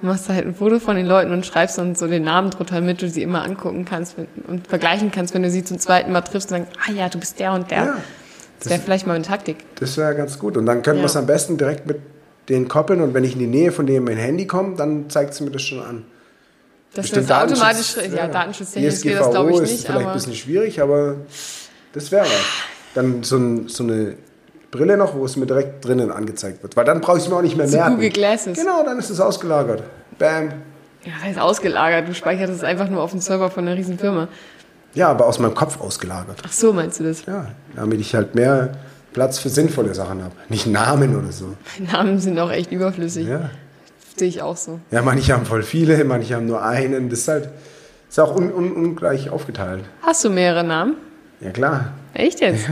Du 0.00 0.06
machst 0.06 0.28
halt 0.28 0.46
ein 0.46 0.54
Foto 0.54 0.78
von 0.78 0.96
den 0.96 1.06
Leuten 1.06 1.30
und 1.32 1.44
schreibst 1.44 1.76
dann 1.76 1.94
so 1.94 2.06
den 2.06 2.22
Namen 2.24 2.50
drunter, 2.50 2.76
damit 2.76 3.02
du 3.02 3.08
sie 3.10 3.22
immer 3.22 3.44
angucken 3.44 3.84
kannst 3.84 4.16
und 4.46 4.66
vergleichen 4.66 5.10
kannst, 5.10 5.34
wenn 5.34 5.42
du 5.42 5.50
sie 5.50 5.62
zum 5.62 5.78
zweiten 5.78 6.10
Mal 6.12 6.22
triffst 6.22 6.50
und 6.52 6.58
sagst, 6.64 6.72
ah 6.88 6.92
ja, 6.92 7.08
du 7.08 7.18
bist 7.18 7.38
der 7.38 7.52
und 7.52 7.70
der. 7.70 7.78
Ja, 7.84 7.96
das 8.60 8.70
wäre 8.70 8.80
vielleicht 8.80 9.06
mal 9.06 9.14
eine 9.14 9.24
Taktik. 9.24 9.58
Das 9.76 9.96
wäre 9.98 10.14
ganz 10.14 10.38
gut. 10.38 10.56
Und 10.56 10.64
dann 10.66 10.82
können 10.82 11.00
wir 11.00 11.06
es 11.06 11.14
Ja. 11.14 11.20
am 11.20 11.26
besten 11.26 11.58
direkt 11.58 11.86
mit 11.86 12.00
denen 12.48 12.68
koppeln. 12.68 13.02
Und 13.02 13.12
wenn 13.12 13.24
ich 13.24 13.34
in 13.34 13.40
die 13.40 13.46
Nähe 13.46 13.72
von 13.72 13.86
dem 13.86 14.04
mein 14.04 14.16
Handy 14.16 14.46
komme, 14.46 14.74
dann 14.76 15.10
zeigt 15.10 15.34
sie 15.34 15.44
mir 15.44 15.50
das 15.50 15.62
schon 15.62 15.80
an. 15.82 16.04
Das 16.94 17.02
Bestimmt 17.02 17.26
ist 17.26 17.32
automatisch, 17.32 17.96
ja, 17.96 18.26
datenschutztechnisch 18.26 19.00
geht 19.02 19.18
das 19.18 19.30
glaube 19.30 19.50
ich 19.50 19.56
ist 19.60 19.70
nicht, 19.70 19.80
vielleicht 19.84 20.00
aber 20.00 20.08
ein 20.08 20.14
bisschen 20.14 20.34
schwierig, 20.34 20.80
aber 20.80 21.16
das 21.92 22.10
wäre 22.10 22.24
was. 22.24 22.32
Dann 22.94 23.22
so, 23.22 23.36
ein, 23.36 23.68
so 23.68 23.84
eine 23.84 24.16
Brille 24.70 24.96
noch, 24.96 25.14
wo 25.14 25.24
es 25.24 25.36
mir 25.36 25.46
direkt 25.46 25.84
drinnen 25.84 26.10
angezeigt 26.12 26.62
wird. 26.62 26.76
Weil 26.76 26.84
dann 26.84 27.00
brauche 27.00 27.18
ich 27.18 27.24
es 27.24 27.28
mir 27.28 27.36
auch 27.36 27.42
nicht 27.42 27.56
mehr 27.56 27.66
Zu 27.66 27.76
merken. 27.76 27.94
Google 27.94 28.10
Glasses. 28.10 28.58
Genau, 28.58 28.82
dann 28.84 28.98
ist 28.98 29.10
es 29.10 29.20
ausgelagert. 29.20 29.82
Bam. 30.18 30.48
Ja, 31.04 31.12
das 31.14 31.22
heißt 31.24 31.38
ausgelagert. 31.38 32.08
Du 32.08 32.14
speicherst 32.14 32.52
es 32.52 32.62
einfach 32.62 32.88
nur 32.88 33.02
auf 33.02 33.10
dem 33.10 33.20
Server 33.20 33.50
von 33.50 33.66
einer 33.66 33.76
riesen 33.76 33.98
Firma. 33.98 34.28
Ja, 34.94 35.08
aber 35.08 35.26
aus 35.26 35.38
meinem 35.38 35.54
Kopf 35.54 35.80
ausgelagert. 35.80 36.42
Ach 36.44 36.52
so, 36.52 36.72
meinst 36.72 37.00
du 37.00 37.04
das? 37.04 37.24
Ja, 37.26 37.46
damit 37.74 38.00
ich 38.00 38.14
halt 38.14 38.34
mehr 38.34 38.70
Platz 39.12 39.38
für 39.38 39.48
sinnvolle 39.48 39.94
Sachen 39.94 40.22
habe. 40.22 40.34
Nicht 40.48 40.66
Namen 40.66 41.16
oder 41.16 41.32
so. 41.32 41.54
Namen 41.92 42.18
sind 42.18 42.38
auch 42.38 42.50
echt 42.50 42.70
überflüssig. 42.72 43.26
Ja. 43.26 43.50
Sehe 44.16 44.28
ich 44.28 44.42
auch 44.42 44.56
so. 44.56 44.80
Ja, 44.90 45.02
manche 45.02 45.32
haben 45.32 45.46
voll 45.46 45.62
viele, 45.62 46.04
manche 46.04 46.34
haben 46.34 46.46
nur 46.46 46.62
einen. 46.62 47.08
Das 47.08 47.20
ist 47.20 47.28
halt 47.28 47.50
ist 48.10 48.18
auch 48.18 48.34
un, 48.34 48.52
un, 48.52 48.72
ungleich 48.72 49.30
aufgeteilt. 49.30 49.84
Hast 50.02 50.24
du 50.24 50.30
mehrere 50.30 50.64
Namen? 50.64 50.96
Ja, 51.40 51.50
klar. 51.50 51.92
Echt 52.12 52.40
jetzt? 52.40 52.68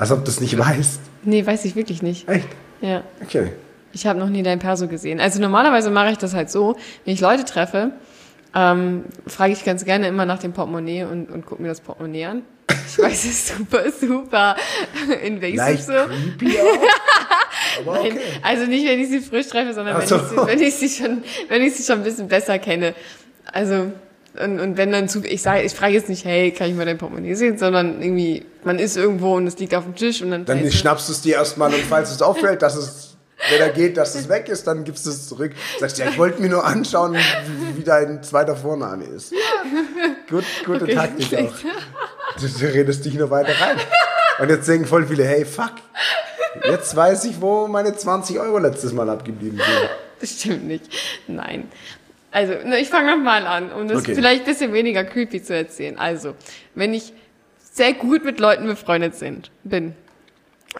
Als 0.00 0.10
ob 0.10 0.24
du 0.24 0.30
es 0.30 0.40
nicht 0.40 0.58
weißt. 0.58 0.98
Nee, 1.24 1.44
weiß 1.44 1.66
ich 1.66 1.76
wirklich 1.76 2.02
nicht. 2.02 2.26
Echt? 2.26 2.48
Ja. 2.80 3.04
Okay. 3.22 3.52
Ich 3.92 4.06
habe 4.06 4.18
noch 4.18 4.30
nie 4.30 4.42
dein 4.42 4.58
Perso 4.58 4.88
gesehen. 4.88 5.20
Also 5.20 5.42
normalerweise 5.42 5.90
mache 5.90 6.12
ich 6.12 6.16
das 6.16 6.32
halt 6.32 6.50
so, 6.50 6.74
wenn 7.04 7.12
ich 7.12 7.20
Leute 7.20 7.44
treffe, 7.44 7.92
ähm, 8.54 9.04
frage 9.26 9.52
ich 9.52 9.62
ganz 9.62 9.84
gerne 9.84 10.08
immer 10.08 10.24
nach 10.24 10.38
dem 10.38 10.54
Portemonnaie 10.54 11.04
und, 11.04 11.30
und 11.30 11.44
gucke 11.44 11.60
mir 11.60 11.68
das 11.68 11.82
Portemonnaie 11.82 12.24
an. 12.24 12.42
Ich 12.88 12.98
weiß, 12.98 13.12
es 13.12 13.24
ist 13.26 13.48
super, 13.58 13.82
super 13.92 14.56
invasive 15.22 15.56
Leicht 15.58 15.84
so. 15.84 15.92
creepy 15.92 16.58
auch. 16.60 17.86
Aber 17.86 18.02
Nein, 18.02 18.12
okay. 18.12 18.20
Also 18.40 18.64
nicht, 18.64 18.88
wenn 18.88 19.00
ich 19.00 19.10
sie 19.10 19.20
frisch 19.20 19.48
treffe, 19.48 19.74
sondern 19.74 19.98
wenn, 19.98 20.06
so. 20.06 20.16
ich 20.16 20.22
sie, 20.22 20.36
wenn, 20.36 20.60
ich 20.62 20.74
sie 20.76 20.88
schon, 20.88 21.22
wenn 21.48 21.60
ich 21.60 21.76
sie 21.76 21.82
schon 21.82 21.98
ein 21.98 22.04
bisschen 22.04 22.26
besser 22.26 22.58
kenne. 22.58 22.94
Also, 23.52 23.92
und, 24.42 24.60
und 24.60 24.78
wenn 24.78 24.92
dann 24.92 25.10
zu, 25.10 25.22
ich 25.26 25.42
sage, 25.42 25.62
ich 25.62 25.74
frage 25.74 25.92
jetzt 25.92 26.08
nicht, 26.08 26.24
hey, 26.24 26.52
kann 26.52 26.70
ich 26.70 26.74
mal 26.74 26.86
dein 26.86 26.96
Portemonnaie 26.96 27.34
sehen, 27.34 27.58
sondern 27.58 28.00
irgendwie, 28.00 28.46
man 28.64 28.78
ist 28.78 28.96
irgendwo 28.96 29.36
und 29.36 29.46
es 29.46 29.58
liegt 29.58 29.74
auf 29.74 29.84
dem 29.84 29.94
Tisch 29.94 30.22
und 30.22 30.30
dann. 30.30 30.44
Dann 30.44 30.70
schnappst 30.70 31.08
du 31.08 31.12
es 31.12 31.20
dir 31.22 31.34
erstmal 31.36 31.72
und 31.72 31.82
falls 31.82 32.10
es 32.10 32.22
auffällt, 32.22 32.62
dass 32.62 32.76
es, 32.76 33.16
wenn 33.50 33.60
er 33.60 33.70
geht, 33.70 33.96
dass 33.96 34.14
es 34.14 34.28
weg 34.28 34.48
ist, 34.48 34.66
dann 34.66 34.84
gibst 34.84 35.06
du 35.06 35.10
es 35.10 35.28
zurück. 35.28 35.52
Sagst 35.78 35.98
ja, 35.98 36.08
ich 36.08 36.18
wollte 36.18 36.40
mir 36.42 36.48
nur 36.48 36.64
anschauen, 36.64 37.16
wie, 37.74 37.82
dein 37.82 38.22
zweiter 38.22 38.56
Vorname 38.56 39.04
ist. 39.04 39.32
Gut, 40.28 40.44
gute 40.64 40.84
Okay, 40.84 40.94
Taktik 40.94 41.38
auch. 41.38 41.54
Du, 42.40 42.46
du 42.48 42.66
redest 42.72 43.04
dich 43.04 43.14
nur 43.14 43.30
weiter 43.30 43.52
rein. 43.60 43.76
Und 44.40 44.48
jetzt 44.48 44.68
denken 44.68 44.86
voll 44.86 45.06
viele, 45.06 45.24
hey, 45.24 45.44
fuck. 45.44 45.72
Jetzt 46.64 46.94
weiß 46.96 47.24
ich, 47.24 47.40
wo 47.40 47.68
meine 47.68 47.94
20 47.96 48.38
Euro 48.40 48.58
letztes 48.58 48.92
Mal 48.92 49.08
abgeblieben 49.08 49.58
sind. 49.58 49.90
Das 50.20 50.30
stimmt 50.40 50.66
nicht. 50.66 50.84
Nein. 51.28 51.68
Also, 52.32 52.52
ne, 52.64 52.78
ich 52.78 52.88
fange 52.88 53.10
nochmal 53.10 53.46
an, 53.46 53.72
um 53.72 53.88
das 53.88 53.98
Okay. 53.98 54.14
vielleicht 54.14 54.42
ein 54.42 54.46
bisschen 54.46 54.72
weniger 54.72 55.02
creepy 55.04 55.42
zu 55.42 55.54
erzählen. 55.54 55.98
Also, 55.98 56.34
wenn 56.74 56.94
ich 56.94 57.12
sehr 57.70 57.92
gut 57.94 58.24
mit 58.24 58.40
Leuten 58.40 58.66
befreundet 58.66 59.14
sind, 59.14 59.50
bin, 59.64 59.94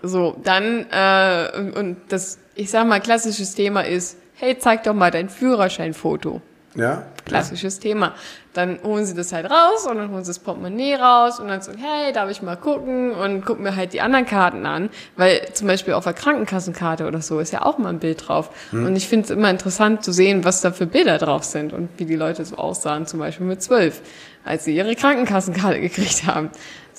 so, 0.02 0.36
dann, 0.44 0.86
äh, 0.90 1.78
und, 1.78 1.96
das, 2.08 2.38
ich 2.54 2.70
sag 2.70 2.86
mal, 2.86 3.00
klassisches 3.00 3.54
Thema 3.54 3.82
ist, 3.82 4.16
hey, 4.36 4.56
zeig 4.58 4.84
doch 4.84 4.94
mal 4.94 5.10
dein 5.10 5.28
Führerscheinfoto. 5.28 6.40
Ja? 6.76 7.02
Klassisches 7.24 7.80
Thema. 7.80 8.14
Dann 8.52 8.78
holen 8.84 9.04
sie 9.04 9.14
das 9.14 9.32
halt 9.32 9.50
raus 9.50 9.86
und 9.88 9.96
dann 9.96 10.10
holen 10.10 10.22
sie 10.22 10.30
das 10.30 10.38
Portemonnaie 10.38 10.94
raus 10.94 11.40
und 11.40 11.48
dann 11.48 11.60
so, 11.60 11.72
hey, 11.72 12.12
darf 12.12 12.30
ich 12.30 12.42
mal 12.42 12.56
gucken 12.56 13.10
und 13.10 13.44
gucken 13.44 13.64
mir 13.64 13.74
halt 13.74 13.92
die 13.92 14.00
anderen 14.00 14.24
Karten 14.24 14.66
an, 14.66 14.88
weil 15.16 15.48
zum 15.52 15.66
Beispiel 15.66 15.94
auf 15.94 16.04
der 16.04 16.12
Krankenkassenkarte 16.12 17.06
oder 17.06 17.22
so 17.22 17.40
ist 17.40 17.52
ja 17.52 17.62
auch 17.62 17.78
mal 17.78 17.88
ein 17.90 17.98
Bild 17.98 18.28
drauf. 18.28 18.50
Und 18.72 18.94
ich 18.96 19.08
finde 19.08 19.24
es 19.24 19.30
immer 19.30 19.50
interessant 19.50 20.04
zu 20.04 20.12
sehen, 20.12 20.44
was 20.44 20.60
da 20.60 20.70
für 20.70 20.86
Bilder 20.86 21.18
drauf 21.18 21.42
sind 21.44 21.72
und 21.72 21.88
wie 21.96 22.04
die 22.04 22.16
Leute 22.16 22.44
so 22.44 22.56
aussahen, 22.56 23.06
zum 23.06 23.18
Beispiel 23.18 23.46
mit 23.46 23.62
zwölf, 23.62 24.00
als 24.44 24.64
sie 24.64 24.74
ihre 24.74 24.94
Krankenkassenkarte 24.94 25.80
gekriegt 25.80 26.26
haben. 26.26 26.50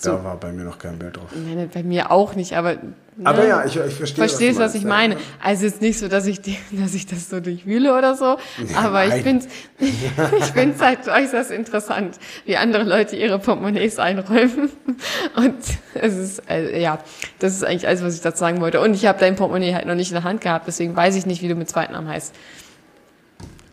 So, 0.02 0.14
Da 0.14 0.24
war 0.24 0.38
bei 0.38 0.52
mir 0.52 0.64
noch 0.64 0.80
kein 0.80 0.98
Bild 0.98 1.18
drauf. 1.18 1.30
Nein, 1.36 1.70
bei 1.72 1.84
mir 1.84 2.10
auch 2.10 2.34
nicht, 2.34 2.58
aber. 2.58 2.78
Aber 3.24 3.44
ne? 3.44 3.48
ja, 3.50 3.66
ich, 3.66 3.76
ich 3.76 3.94
verstehe. 3.94 4.28
Verstehst, 4.28 4.58
du 4.58 4.64
was 4.64 4.74
ich 4.74 4.84
meine? 4.84 5.14
Ja. 5.14 5.20
Also 5.44 5.66
jetzt 5.66 5.80
nicht 5.80 6.00
so, 6.00 6.08
dass 6.08 6.26
ich, 6.26 6.42
die, 6.42 6.58
dass 6.72 6.96
ich 6.96 7.06
das 7.06 7.30
so 7.30 7.40
durchwühle 7.40 7.96
oder 7.96 8.16
so, 8.16 8.38
aber 8.76 9.06
ich 9.06 9.12
nein. 9.12 9.22
finde 9.22 9.46
ich 10.40 10.46
find's 10.46 10.82
halt 10.82 11.08
äußerst 11.08 11.52
interessant, 11.52 12.18
wie 12.46 12.58
andere 12.58 12.82
Leute 12.82 13.16
ihre 13.16 13.38
Portemonnaies 13.38 14.00
einräumen. 14.00 14.72
Und 15.36 15.58
es 15.94 16.18
ist, 16.18 16.50
also, 16.50 16.72
ja, 16.72 16.98
das 17.38 17.54
ist 17.54 17.64
eigentlich 17.64 17.88
alles, 17.88 18.04
was 18.04 18.16
ich 18.16 18.22
dazu 18.22 18.40
sagen 18.40 18.60
wollte. 18.60 18.82
Und 18.82 18.96
ich 18.96 19.06
habe 19.06 19.20
dein 19.20 19.36
Portemonnaie 19.36 19.76
halt 19.76 19.86
noch 19.86 19.96
nicht 19.96 20.10
in 20.10 20.16
der 20.16 20.24
Hand 20.24 20.42
gehabt, 20.42 20.66
deswegen 20.66 20.96
weiß 20.96 21.16
ich 21.16 21.28
nicht, 21.28 21.44
wie 21.44 21.48
du 21.48 21.54
mit 21.54 21.70
Zweitnamen 21.70 22.10
heißt. 22.10 22.34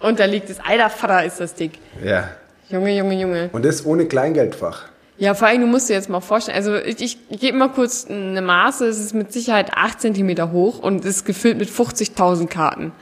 Und 0.00 0.20
da 0.20 0.26
liegt 0.26 0.50
es, 0.50 0.60
alter 0.60 0.90
Vater 0.90 1.24
ist 1.24 1.40
das 1.40 1.54
dick. 1.54 1.78
Ja. 2.04 2.28
Junge, 2.68 2.94
Junge, 2.94 3.18
Junge. 3.18 3.48
Und 3.50 3.64
das 3.64 3.86
ohne 3.86 4.04
Kleingeldfach. 4.04 4.90
Ja, 5.18 5.34
vor 5.34 5.48
allem, 5.48 5.60
du 5.62 5.66
musst 5.66 5.88
dir 5.88 5.94
jetzt 5.94 6.08
mal 6.08 6.20
vorstellen, 6.20 6.56
also 6.56 6.76
ich, 6.76 7.00
ich, 7.00 7.18
ich 7.28 7.40
gebe 7.40 7.58
mal 7.58 7.68
kurz 7.70 8.06
eine 8.08 8.40
Maße, 8.40 8.86
es 8.86 9.00
ist 9.00 9.14
mit 9.14 9.32
Sicherheit 9.32 9.72
8 9.74 10.00
Zentimeter 10.00 10.52
hoch 10.52 10.78
und 10.78 11.04
ist 11.04 11.24
gefüllt 11.24 11.58
mit 11.58 11.68
50.000 11.68 12.46
Karten. 12.46 12.92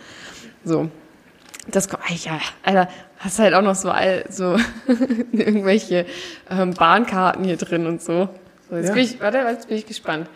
So. 0.64 0.88
Das 1.68 1.88
kommt, 1.88 2.02
ja, 2.24 2.38
Alter, 2.62 2.88
hast 3.18 3.38
halt 3.38 3.52
auch 3.52 3.62
noch 3.62 3.74
so, 3.74 3.90
all, 3.90 4.24
so 4.30 4.56
irgendwelche 5.32 6.06
ähm, 6.48 6.72
Bahnkarten 6.74 7.44
hier 7.44 7.56
drin 7.56 7.86
und 7.86 8.00
so. 8.00 8.28
so 8.70 8.76
jetzt 8.76 8.88
Ja. 8.88 8.94
bin 8.94 9.02
ich, 9.04 9.20
warte, 9.20 9.38
jetzt 9.38 9.68
bin 9.68 9.76
ich 9.76 9.86
gespannt. 9.86 10.28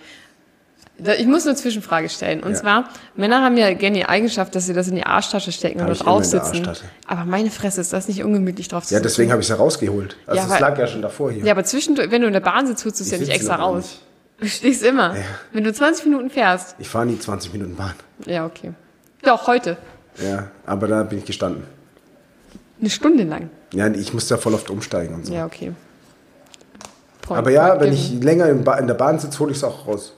Ich 1.19 1.27
muss 1.27 1.47
eine 1.47 1.57
Zwischenfrage 1.57 2.09
stellen. 2.09 2.43
Und 2.43 2.51
Ja. 2.53 2.57
zwar, 2.57 2.89
Männer 3.17 3.43
haben 3.43 3.57
ja 3.57 3.73
gerne 3.75 3.97
die 3.99 4.05
Eigenschaft, 4.07 4.55
dass 4.55 4.67
sie 4.67 4.73
das 4.75 4.89
in 4.89 4.97
die 4.97 5.05
Arschtasche 5.05 5.53
stecken 5.53 5.81
Hab 5.81 5.89
und 5.89 6.05
drauf 6.05 6.25
sitzen. 6.25 6.69
Aber 7.07 7.25
meine 7.25 7.51
Fresse, 7.51 7.81
ist 7.81 7.93
das 7.93 8.09
nicht 8.09 8.23
ungemütlich 8.25 8.69
drauf 8.69 8.85
zu 8.85 8.93
Ja, 8.95 8.99
sitzen? 8.99 9.09
deswegen 9.09 9.31
habe 9.33 9.41
ich 9.41 9.47
es 9.47 9.51
ja 9.51 9.57
rausgeholt. 9.57 10.17
Also 10.27 10.39
Ja, 10.39 10.45
es 10.45 10.51
weil- 10.51 10.61
lag 10.61 10.79
ja 10.79 10.87
schon 10.87 11.03
davor 11.03 11.31
hier. 11.31 11.45
Ja, 11.45 11.53
aber 11.53 11.65
zwischendurch, 11.65 12.11
wenn 12.11 12.21
du 12.23 12.27
in 12.27 12.33
der 12.33 12.41
Bahn 12.41 12.67
sitzt, 12.67 12.85
holst 12.85 13.01
du 13.01 13.05
es 13.05 13.11
ja 13.11 13.19
nicht 13.19 13.33
extra 13.33 13.57
raus. 13.57 14.01
Du 14.41 14.47
stehst 14.49 14.83
immer. 14.83 15.15
Ja. 15.17 15.23
Wenn 15.53 15.65
du 15.65 15.73
20 15.73 16.07
Minuten 16.07 16.31
fährst. 16.31 16.75
Ich 16.79 16.89
fahre 16.89 17.05
nie 17.05 17.19
20 17.19 17.53
Minuten 17.53 17.77
Bahn. 17.77 17.93
Ja, 18.25 18.47
okay. 18.47 18.73
Doch, 19.23 19.47
heute. 19.47 19.77
Ja, 20.23 20.49
aber 20.65 20.89
da 20.89 21.03
bin 21.03 21.19
ich 21.19 21.27
gestanden. 21.27 21.65
Eine 22.81 22.89
Stunde 22.89 23.25
lang. 23.25 23.51
Ja, 23.75 23.87
ich 23.89 24.15
musste 24.15 24.35
ja 24.37 24.41
voll 24.41 24.55
oft 24.55 24.71
umsteigen 24.71 25.15
und 25.15 25.27
so. 25.27 25.35
Ja, 25.35 25.45
okay. 25.45 25.73
Point- 27.21 27.39
aber 27.39 27.51
ja, 27.51 27.79
wenn 27.81 27.93
ich 27.93 28.13
länger 28.23 28.49
in, 28.49 28.65
ba 28.65 28.79
in 28.79 28.87
der 28.87 28.95
Bahn 28.95 29.19
sitze, 29.19 29.39
hole 29.41 29.51
ich 29.51 29.59
es 29.59 29.65
auch 29.65 29.87
raus. 29.87 30.15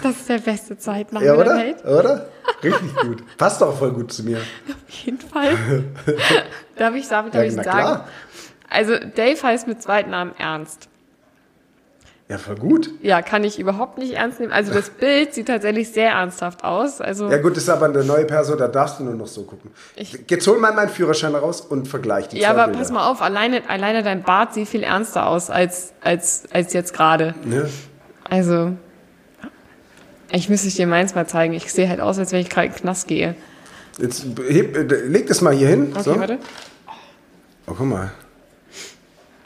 Das 0.00 0.12
ist 0.14 0.28
der 0.28 0.38
beste 0.38 0.78
Zeitnahme 0.78 1.26
Ja, 1.26 1.34
der 1.34 1.44
oder? 1.44 1.56
Welt. 1.56 1.84
Oder? 1.84 2.28
Richtig 2.62 2.96
gut. 3.02 3.36
Passt 3.36 3.60
auch 3.64 3.76
voll 3.76 3.90
gut 3.90 4.12
zu 4.12 4.22
mir. 4.22 4.36
Auf 4.38 4.94
jeden 5.04 5.18
Fall. 5.20 5.50
darf 6.76 6.94
ich, 6.94 7.08
darf, 7.08 7.26
ich- 7.26 7.32
darf 7.32 7.34
Ja, 7.34 7.42
ich 7.42 7.52
sagen? 7.54 7.68
klar. 7.70 8.08
Also, 8.70 8.92
Dave 8.96 9.42
heißt 9.42 9.66
mit 9.66 9.82
Zweitnamen 9.82 10.34
Ernst. 10.38 10.88
Ja, 12.28 12.38
voll 12.38 12.54
gut. 12.56 12.90
Ja, 13.02 13.22
kann 13.22 13.42
ich 13.44 13.58
überhaupt 13.58 13.98
nicht 13.98 14.14
ernst 14.14 14.38
nehmen. 14.40 14.52
Also, 14.52 14.72
das 14.72 14.90
Bild 14.90 15.34
sieht 15.34 15.46
tatsächlich 15.48 15.90
sehr 15.92 16.10
ernsthaft 16.10 16.62
aus. 16.64 17.00
Also, 17.00 17.28
Ja 17.28 17.38
gut, 17.38 17.56
das 17.56 17.64
ist 17.64 17.68
aber 17.68 17.86
eine 17.86 18.04
neue 18.04 18.24
Person, 18.24 18.58
da 18.58 18.68
darfst 18.68 19.00
du 19.00 19.04
nur 19.04 19.14
noch 19.14 19.26
so 19.28 19.42
gucken. 19.42 19.72
Ich- 19.96 20.16
Jetzt 20.28 20.46
hol 20.46 20.58
mal 20.58 20.72
meinen 20.74 20.88
Führerschein 20.90 21.34
raus 21.34 21.60
und 21.60 21.88
vergleich 21.88 22.28
die 22.28 22.38
Ja, 22.38 22.50
aber 22.50 22.64
Bilder. 22.66 22.78
pass 22.78 22.90
mal 22.92 23.08
auf, 23.10 23.20
alleine, 23.20 23.62
alleine 23.68 24.04
dein 24.04 24.22
Bart 24.22 24.54
sieht 24.54 24.68
viel 24.68 24.84
ernster 24.84 25.26
aus 25.26 25.50
als, 25.50 25.92
als, 26.02 26.44
als 26.52 26.72
jetzt 26.72 26.94
gerade. 26.94 27.34
Ne? 27.44 27.68
Also, 28.28 28.72
ich 30.30 30.48
müsste 30.48 30.68
dir 30.68 30.86
meins 30.86 31.14
mal 31.14 31.26
zeigen. 31.26 31.54
Ich 31.54 31.72
sehe 31.72 31.88
halt 31.88 32.00
aus, 32.00 32.18
als 32.18 32.32
wenn 32.32 32.40
ich 32.40 32.50
gerade 32.50 32.66
in 32.68 32.72
den 32.72 32.80
Knast 32.80 33.08
gehe. 33.08 33.34
Jetzt 33.98 34.26
heb, 34.48 34.76
äh, 34.76 34.82
leg 35.06 35.26
das 35.26 35.40
mal 35.40 35.54
hier 35.54 35.68
hin. 35.68 35.92
Okay, 35.92 36.02
so. 36.02 36.18
warte. 36.18 36.38
Oh, 37.66 37.72
guck 37.76 37.86
mal. 37.86 38.12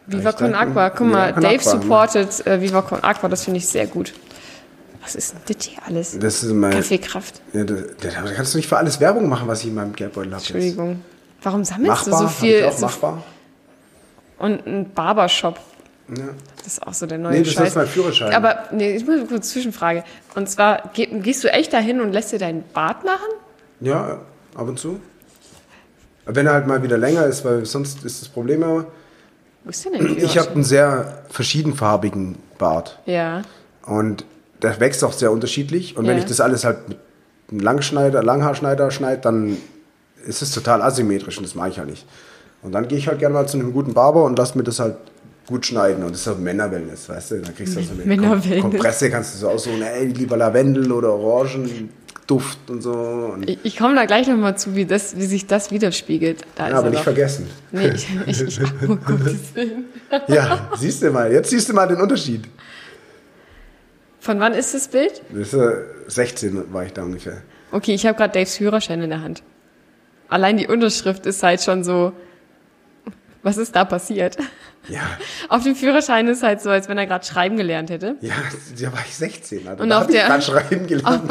Viva 0.06 0.32
Con. 0.32 0.54
Aqua. 0.54 0.90
Guck 0.90 1.06
mal, 1.06 1.32
Dave 1.32 1.46
Aqua, 1.46 1.74
ne? 1.74 1.80
supportet 1.82 2.46
äh, 2.46 2.60
Viva 2.60 2.82
Con 2.82 3.02
Aqua. 3.04 3.28
Das 3.28 3.44
finde 3.44 3.58
ich 3.58 3.68
sehr 3.68 3.86
gut. 3.86 4.12
Was 5.02 5.14
ist 5.14 5.32
denn 5.32 5.56
das 5.56 5.66
hier 5.66 5.78
alles? 5.86 6.18
Das 6.18 6.42
ist 6.42 6.52
mein. 6.52 6.72
Kaffeekraft. 6.72 7.40
Ja, 7.52 7.64
da, 7.64 7.74
da 8.02 8.10
kannst 8.32 8.54
du 8.54 8.58
nicht 8.58 8.68
für 8.68 8.76
alles 8.76 9.00
Werbung 9.00 9.28
machen, 9.28 9.46
was 9.48 9.60
ich 9.60 9.68
in 9.68 9.74
meinem 9.74 9.94
Geldbeutel 9.94 10.32
habe. 10.32 10.42
Entschuldigung. 10.42 11.02
Warum 11.42 11.64
sammelst 11.64 12.06
Machbar, 12.08 12.20
du 12.20 12.26
so 12.26 12.28
viel? 12.28 12.64
auch 12.64 12.72
So 12.72 12.86
machbar. 12.86 13.22
und 14.38 14.66
ein 14.66 14.90
Barbershop. 14.92 15.58
Ja. 16.16 16.24
Das 16.58 16.66
ist 16.66 16.86
auch 16.86 16.92
so 16.94 17.06
der 17.06 17.18
neue 17.18 17.32
Nee, 17.32 17.42
das 17.42 17.52
Scheiß. 17.52 17.68
ist 17.68 17.76
mein 17.76 17.86
Führerschein. 17.86 18.34
Aber 18.34 18.64
nee, 18.72 18.96
ich 18.96 19.06
muss 19.06 19.28
eine 19.28 19.40
Zwischenfrage. 19.40 20.04
Und 20.34 20.48
zwar, 20.48 20.90
geh, 20.94 21.06
gehst 21.06 21.44
du 21.44 21.52
echt 21.52 21.72
dahin 21.72 22.00
und 22.00 22.12
lässt 22.12 22.32
dir 22.32 22.38
deinen 22.38 22.64
Bart 22.72 23.04
machen? 23.04 23.28
ja, 23.80 24.18
ab 24.54 24.68
und 24.68 24.78
zu. 24.78 25.00
Wenn 26.26 26.46
er 26.46 26.52
halt 26.52 26.66
mal 26.66 26.82
wieder 26.82 26.98
länger 26.98 27.24
ist, 27.26 27.44
weil 27.44 27.64
sonst 27.64 28.04
ist 28.04 28.20
das 28.22 28.28
Problem 28.28 28.62
immer, 28.62 28.84
Wo 29.64 29.70
ist 29.70 29.84
denn 29.84 29.92
dein 29.94 30.18
ich 30.18 30.36
habe 30.38 30.50
einen 30.50 30.64
sehr 30.64 31.22
verschiedenfarbigen 31.30 32.36
Bart. 32.58 32.98
Ja. 33.06 33.42
Und 33.86 34.24
der 34.62 34.78
wächst 34.80 35.02
auch 35.02 35.12
sehr 35.12 35.32
unterschiedlich. 35.32 35.96
Und 35.96 36.06
wenn 36.06 36.16
Ja. 36.16 36.22
ich 36.22 36.28
das 36.28 36.40
alles 36.40 36.64
halt 36.64 36.88
mit 36.88 36.98
einem 37.50 37.60
Langschneider, 37.60 38.22
Langhaarschneider 38.22 38.90
schneide, 38.90 39.22
dann 39.22 39.56
ist 40.26 40.42
es 40.42 40.52
total 40.52 40.82
asymmetrisch 40.82 41.38
und 41.38 41.44
das 41.46 41.54
mache 41.54 41.70
ich 41.70 41.78
halt 41.78 41.88
nicht. 41.88 42.06
Und 42.62 42.72
dann 42.72 42.86
gehe 42.88 42.98
ich 42.98 43.08
halt 43.08 43.18
gerne 43.18 43.32
mal 43.34 43.48
zu 43.48 43.58
einem 43.58 43.72
guten 43.72 43.94
Barber 43.94 44.24
und 44.24 44.36
lass 44.38 44.54
mir 44.54 44.62
das 44.64 44.78
halt 44.78 44.96
gut 45.50 45.66
schneiden. 45.66 46.02
Und 46.04 46.12
das 46.12 46.22
ist 46.22 46.26
halt 46.28 46.38
Männerwellness, 46.38 47.08
weißt 47.08 47.32
du? 47.32 47.40
Dann 47.40 47.54
kriegst 47.54 47.76
du 47.76 47.82
so 47.82 47.92
eine 47.92 48.04
Männerwellness. 48.04 48.62
Kom 48.62 48.70
Kompresse, 48.70 49.10
kannst 49.10 49.34
du 49.34 49.38
so 49.38 49.48
aussuchen, 49.48 49.82
ey, 49.82 50.06
lieber 50.06 50.36
Lavendel 50.36 50.90
oder 50.92 51.12
Orangenduft 51.12 52.70
und 52.70 52.80
so. 52.80 52.92
Und, 52.92 53.48
Ich, 53.48 53.58
ich 53.64 53.76
komme 53.76 53.96
da 53.96 54.06
gleich 54.06 54.28
nochmal 54.28 54.56
zu, 54.56 54.74
wie, 54.74 54.86
das, 54.86 55.16
wie 55.16 55.26
sich 55.26 55.46
das 55.46 55.70
widerspiegelt. 55.70 56.42
Da 56.54 56.68
ja, 56.68 56.74
aber 56.76 56.86
er 56.86 56.90
nicht 56.90 57.00
doch. 57.00 57.04
vergessen. 57.04 57.46
Nee, 57.72 57.88
ich, 57.88 58.06
ich, 58.26 58.40
ich, 58.42 58.60
oh 58.88 58.96
Gottes 58.96 59.54
Willen. 59.54 59.84
Ja, 60.28 60.70
siehst 60.78 61.02
du 61.02 61.10
mal, 61.10 61.30
jetzt 61.30 61.50
siehst 61.50 61.68
du 61.68 61.74
mal 61.74 61.86
den 61.86 62.00
Unterschied. 62.00 62.44
Von 64.20 64.38
wann 64.38 64.52
ist 64.54 64.72
das 64.74 64.88
Bild? 64.88 65.22
Das 65.30 65.48
ist, 65.48 65.54
äh, 65.54 65.72
16 66.06 66.72
war 66.72 66.84
ich 66.84 66.92
da 66.92 67.02
ungefähr. 67.02 67.42
Okay, 67.72 67.94
ich 67.94 68.06
habe 68.06 68.16
gerade 68.16 68.32
Daves 68.32 68.56
Führerschein 68.56 69.00
in 69.02 69.10
der 69.10 69.22
Hand. 69.22 69.42
Allein 70.28 70.56
die 70.56 70.68
Unterschrift 70.68 71.26
ist 71.26 71.42
halt 71.42 71.60
schon 71.62 71.82
so. 71.84 72.12
Was 73.42 73.56
ist 73.56 73.74
da 73.74 73.84
passiert? 73.86 74.36
Ja, 74.88 75.00
Auf 75.48 75.62
dem 75.64 75.74
Führerschein 75.74 76.28
ist 76.28 76.42
halt 76.42 76.60
so, 76.60 76.68
als 76.70 76.88
wenn 76.88 76.98
er 76.98 77.06
gerade 77.06 77.24
schreiben 77.24 77.56
gelernt 77.56 77.88
hätte. 77.90 78.16
ja, 78.20 78.34
da 78.78 78.92
war 78.92 79.00
ich 79.06 79.14
16. 79.16 79.66
Also 79.66 79.82
Und 79.82 79.88
da 79.88 79.98
auf 80.00 80.08
ich 80.08 80.14
der- 80.14 80.26
grad 80.26 80.44
schreiben 80.44 80.86
gelernt. 80.86 81.30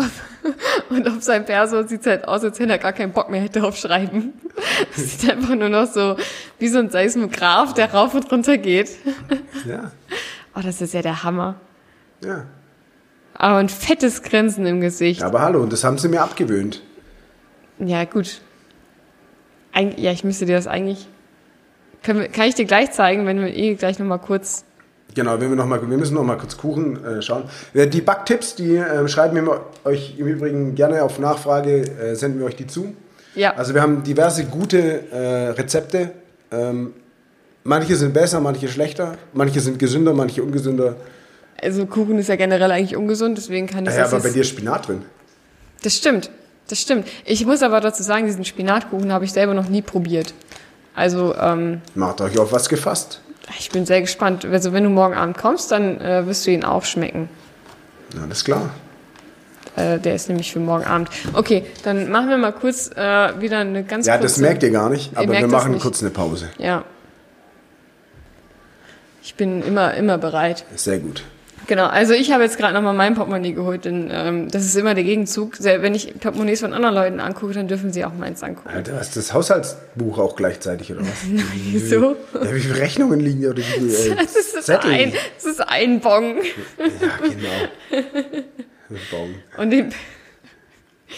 Und 0.89 1.07
auf 1.07 1.21
seinem 1.21 1.45
Perso 1.45 1.83
sieht 1.85 2.01
es 2.01 2.07
halt 2.07 2.27
aus, 2.27 2.43
als 2.43 2.59
wenn 2.59 2.69
er 2.69 2.79
gar 2.79 2.93
keinen 2.93 3.11
Bock 3.11 3.29
mehr 3.29 3.41
hätte 3.41 3.63
auf 3.63 3.77
Schreiben. 3.77 4.33
Es 4.95 5.19
sieht 5.21 5.29
einfach 5.31 5.55
nur 5.55 5.69
noch 5.69 5.85
so 5.85 6.15
wie 6.57 6.67
so 6.67 6.79
ein 6.79 6.89
Seismograph, 6.89 7.73
der 7.75 7.93
rauf 7.93 8.13
und 8.13 8.31
runter 8.31 8.57
geht. 8.57 8.89
Ja, 9.65 9.91
Oh, 10.55 10.61
das 10.61 10.81
ist 10.81 10.93
ja 10.93 11.01
der 11.01 11.23
Hammer. 11.23 11.55
ja. 12.23 12.45
Aber 13.35 13.55
ein 13.57 13.69
fettes 13.69 14.21
Grinsen 14.23 14.65
im 14.65 14.81
Gesicht. 14.81 15.21
Ja, 15.21 15.27
Aber 15.27 15.39
hallo, 15.41 15.65
das 15.65 15.85
haben 15.85 15.97
sie 15.97 16.09
mir 16.09 16.21
abgewöhnt. 16.21 16.81
Ja, 17.77 18.03
gut. 18.03 18.41
Eig 19.71 19.97
ja, 19.97 20.11
ich 20.11 20.25
müsste 20.25 20.45
dir 20.45 20.57
das 20.57 20.67
eigentlich. 20.67 21.07
Wir, 22.03 22.27
kann 22.29 22.47
ich 22.47 22.55
dir 22.55 22.65
gleich 22.65 22.91
zeigen, 22.91 23.25
wenn 23.25 23.39
wir 23.39 23.55
eh 23.55 23.75
gleich 23.75 23.99
nochmal 23.99 24.19
kurz. 24.19 24.63
Genau, 25.15 25.39
wenn 25.39 25.49
wir, 25.49 25.55
noch 25.55 25.65
mal, 25.65 25.81
wir 25.81 25.97
müssen 25.97 26.13
noch 26.13 26.23
mal 26.23 26.37
kurz 26.37 26.55
Kuchen 26.57 27.03
äh, 27.03 27.21
schauen. 27.21 27.43
Äh, 27.73 27.87
Die 27.87 28.01
Backtipps, 28.01 28.55
die 28.55 28.75
äh, 28.75 29.07
schreiben 29.07 29.35
wir 29.35 29.61
euch 29.83 30.15
im 30.17 30.27
Übrigen 30.27 30.75
gerne 30.75 31.03
auf 31.03 31.17
Nachfrage, 31.19 31.81
äh, 31.81 32.15
senden 32.15 32.39
wir 32.39 32.45
euch 32.45 32.55
die 32.55 32.67
zu. 32.67 32.95
Ja, 33.35 33.53
Also 33.55 33.73
wir 33.73 33.81
haben 33.81 34.03
diverse 34.03 34.45
gute 34.45 35.11
äh, 35.11 35.49
Rezepte. 35.51 36.11
Ähm, 36.51 36.93
manche 37.63 37.95
sind 37.95 38.13
besser, 38.13 38.39
manche 38.39 38.67
schlechter, 38.67 39.17
manche 39.33 39.59
sind 39.59 39.79
gesünder, 39.79 40.13
manche 40.13 40.41
ungesünder. 40.43 40.95
also 41.61 41.85
Kuchen 41.85 42.17
ist 42.19 42.29
ja 42.29 42.35
generell 42.35 42.71
eigentlich 42.71 42.95
ungesund, 42.95 43.37
deswegen 43.37 43.67
kann 43.67 43.85
ich 43.85 43.93
Ja, 43.95 44.05
aber 44.05 44.19
bei 44.19 44.29
dir 44.29 44.41
ist 44.41 44.49
Spinat 44.49 44.87
drin. 44.87 45.03
Das 45.83 45.95
stimmt, 45.95 46.29
das 46.69 46.81
stimmt. 46.81 47.07
Ich 47.25 47.45
muss 47.45 47.61
aber 47.63 47.81
dazu 47.81 48.03
sagen, 48.03 48.25
diesen 48.25 48.45
Spinatkuchen 48.45 49.11
habe 49.13 49.25
ich 49.25 49.31
selber 49.33 49.53
noch 49.53 49.69
nie 49.69 49.81
probiert. 49.81 50.33
Also, 50.99 51.33
ähm, 51.35 51.79
Macht 51.95 52.19
euch 52.19 52.37
auf 52.37 52.51
was 52.51 52.67
gefasst. 52.67 53.21
ich 53.57 53.69
bin 53.71 53.85
sehr 53.85 54.01
gespannt. 54.01 54.43
Also, 54.43 54.73
wenn 54.73 54.83
du 54.83 54.89
morgen 54.89 55.13
Abend 55.13 55.37
kommst, 55.37 55.71
dann 55.71 56.01
äh, 56.01 56.25
wirst 56.27 56.45
du 56.45 56.51
ihn 56.51 56.65
auch 56.65 56.83
schmecken. 56.83 57.29
Ja, 58.13 58.23
alles 58.23 58.43
klar. 58.43 58.71
Äh, 59.77 59.97
der 59.99 60.15
ist 60.15 60.27
nämlich 60.27 60.51
für 60.51 60.59
morgen 60.59 60.83
Abend. 60.83 61.09
Okay, 61.31 61.65
dann 61.83 62.11
machen 62.11 62.27
wir 62.27 62.37
mal 62.37 62.51
kurz 62.51 62.91
äh, 62.97 63.39
wieder 63.39 63.59
eine 63.59 63.85
ganz 63.85 64.07
Ja, 64.07 64.17
kurze... 64.17 64.23
das 64.33 64.37
merkt 64.39 64.61
ihr 64.61 64.71
gar 64.71 64.89
nicht, 64.89 65.15
aber 65.15 65.31
wir 65.31 65.47
machen 65.47 65.79
kurz 65.79 66.01
eine 66.01 66.09
Pause. 66.09 66.49
Ja. 66.57 66.83
Ich 69.23 69.35
bin 69.35 69.63
immer, 69.63 69.93
immer 69.93 70.17
bereit. 70.17 70.65
Sehr 70.75 70.99
gut. 70.99 71.23
Genau, 71.69 71.85
also 71.85 72.13
ich 72.13 72.31
habe 72.31 72.41
jetzt 72.41 72.57
gerade 72.57 72.73
nochmal 72.73 72.95
mein 72.95 73.13
Portemonnaie 73.13 73.53
geholt, 73.53 73.85
denn 73.85 74.09
ähm, 74.11 74.49
das 74.49 74.65
ist 74.65 74.75
immer 74.75 74.95
der 74.95 75.03
Gegenzug. 75.03 75.63
Wenn 75.63 75.93
ich 75.93 76.19
Portemonnaies 76.19 76.61
von 76.61 76.73
anderen 76.73 76.95
Leuten 76.95 77.19
angucke, 77.19 77.53
dann 77.53 77.67
dürfen 77.67 77.93
sie 77.93 78.03
auch 78.05 78.13
meins 78.15 78.41
angucken. 78.41 78.69
Alter, 78.69 78.99
ist 78.99 79.15
das 79.15 79.35
Haushaltsbuch 79.35 80.17
auch 80.17 80.35
gleichzeitig, 80.35 80.91
oder 80.91 81.01
was? 81.01 81.09
Wieso? 81.71 82.15
Ja, 82.33 82.55
wie 82.55 82.59
viele 82.59 82.79
Rechnungen 82.79 83.19
liegen 83.19 83.37
hier? 83.41 83.51
Oder 83.51 83.59
wie 83.59 83.61
viele, 83.61 83.93
äh, 83.93 84.15
Das 84.19 84.35
ist, 84.35 84.55
das 84.55 84.65
Zettel? 84.65 84.89
ein, 84.89 85.13
das 85.35 85.45
ist 85.45 85.61
ein 85.61 85.99
Bon. 85.99 86.37
Ja, 86.37 87.27
genau. 87.27 88.43
Bon. 89.11 89.35
Und 89.57 89.69
den, 89.69 89.93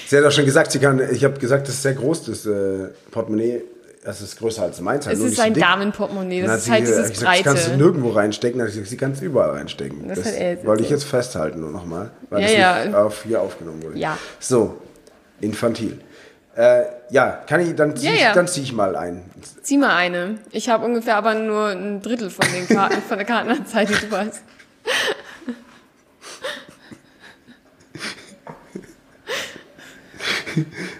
Sie 0.07 0.17
hat 0.17 0.25
auch 0.25 0.31
schon 0.31 0.43
gesagt, 0.43 0.73
sie 0.73 0.79
kann, 0.79 1.01
ich 1.13 1.23
habe 1.23 1.39
gesagt, 1.39 1.69
das 1.69 1.75
ist 1.75 1.83
sehr 1.83 1.93
groß, 1.93 2.25
das 2.25 2.45
äh, 2.45 2.89
Portemonnaie. 3.11 3.61
Das 4.03 4.19
ist 4.21 4.39
größer 4.39 4.63
als 4.63 4.81
meins. 4.81 5.05
halt 5.05 5.17
es 5.17 5.23
ist 5.23 5.35
so 5.35 5.43
ein 5.43 5.53
dick. 5.53 5.61
Damenportemonnaie, 5.63 6.41
das 6.41 6.63
ist 6.63 6.71
halt 6.71 6.81
dieses 6.81 7.09
ich 7.09 7.13
gesagt, 7.19 7.37
das 7.37 7.43
kannst 7.43 7.65
du 7.65 7.69
Breite. 7.69 7.83
nirgendwo 7.83 8.09
reinstecken. 8.09 8.59
Hat 8.61 8.67
sie 8.69 8.73
gesagt, 8.79 8.89
sie 8.89 8.97
kann 8.97 9.11
es 9.11 9.21
überall 9.21 9.51
reinstecken. 9.51 10.07
Das 10.07 10.21
Das, 10.23 10.37
jetzt 10.37 10.65
wollte 10.65 10.83
ich 10.83 10.89
jetzt 10.89 11.03
festhalten 11.03 11.59
nur 11.59 11.69
nochmal, 11.71 12.09
weil 12.31 12.41
Ja, 12.41 12.47
das 12.77 12.85
nicht 12.85 12.93
ja. 12.93 13.03
auf 13.05 13.23
hier 13.23 13.41
aufgenommen 13.41 13.83
wurde. 13.83 13.99
Ja. 13.99 14.17
So, 14.39 14.81
infantil. 15.39 15.99
Äh, 16.55 16.81
ja, 17.11 17.43
kann 17.47 17.61
ich, 17.61 17.75
dann 17.75 17.95
ziehe 17.95 18.11
Ja, 18.11 18.31
ich, 18.31 18.35
ja. 18.35 18.45
zieh 18.47 18.61
ich 18.61 18.73
mal 18.73 18.95
ein. 18.95 19.21
Zieh 19.61 19.77
mal 19.77 19.95
eine. 19.95 20.39
Ich 20.51 20.67
habe 20.67 20.83
ungefähr 20.83 21.15
aber 21.15 21.35
nur 21.35 21.67
ein 21.67 22.01
Drittel 22.01 22.29
von 22.31 22.45
den 22.53 22.67
Karten, 22.67 23.01
von 23.07 23.17
der 23.17 23.25
Kartenanzahl, 23.27 23.85
die 23.85 23.93
du 23.93 24.17
hast. 24.17 24.41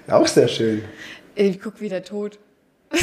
Auch 0.09 0.27
sehr 0.27 0.47
schön. 0.47 0.83
Ey, 1.35 1.59
guck 1.61 1.81
wieder 1.81 2.03
tot. 2.03 2.39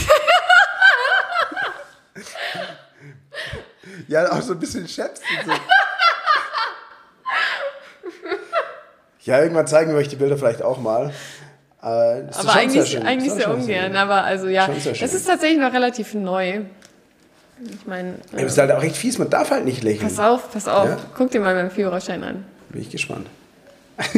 Ja, 4.06 4.32
auch 4.32 4.42
so 4.42 4.52
ein 4.54 4.58
bisschen 4.60 4.88
schätzen. 4.88 5.22
So. 5.44 5.52
Ja, 9.22 9.40
irgendwann 9.42 9.66
zeigen 9.66 9.90
wir 9.92 9.98
euch 9.98 10.08
die 10.08 10.16
Bilder 10.16 10.38
vielleicht 10.38 10.62
auch 10.62 10.78
mal. 10.78 11.12
Äh, 11.82 11.84
Aber 11.84 12.52
eigentlich, 12.54 12.90
schön. 12.90 13.02
eigentlich 13.02 13.32
sehr 13.32 13.50
ungern. 13.50 13.66
schön. 13.88 13.96
Aber 13.96 14.24
also 14.24 14.48
ja, 14.48 14.66
sehr 14.78 14.94
das 14.94 15.12
ist 15.12 15.26
tatsächlich 15.26 15.58
noch 15.60 15.72
relativ 15.72 16.14
neu. 16.14 16.62
Ich 17.62 17.86
meine, 17.86 18.14
Ja, 18.32 18.42
Das 18.42 18.52
ist 18.52 18.58
halt 18.58 18.72
auch 18.72 18.82
echt 18.82 18.96
fies, 18.96 19.18
man 19.18 19.28
darf 19.30 19.50
halt 19.50 19.64
nicht 19.64 19.82
lächeln. 19.82 20.08
pass 20.08 20.18
auf, 20.18 20.50
pass 20.52 20.66
auf. 20.68 20.88
Ja? 20.88 20.96
Guck 21.16 21.30
dir 21.30 21.40
mal 21.40 21.54
meinen 21.54 21.70
Führerschein 21.70 22.24
an. 22.24 22.44
Bin 22.70 22.80
ich 22.82 22.90
gespannt. 22.90 23.26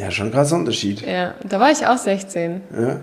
ja, 0.00 0.10
schon 0.10 0.26
ein 0.26 0.32
krasser 0.32 0.56
Unterschied. 0.56 1.02
Ja, 1.02 1.34
da 1.44 1.60
war 1.60 1.70
ich 1.70 1.86
auch 1.86 1.98
16. 1.98 2.60
Ja. 2.78 2.96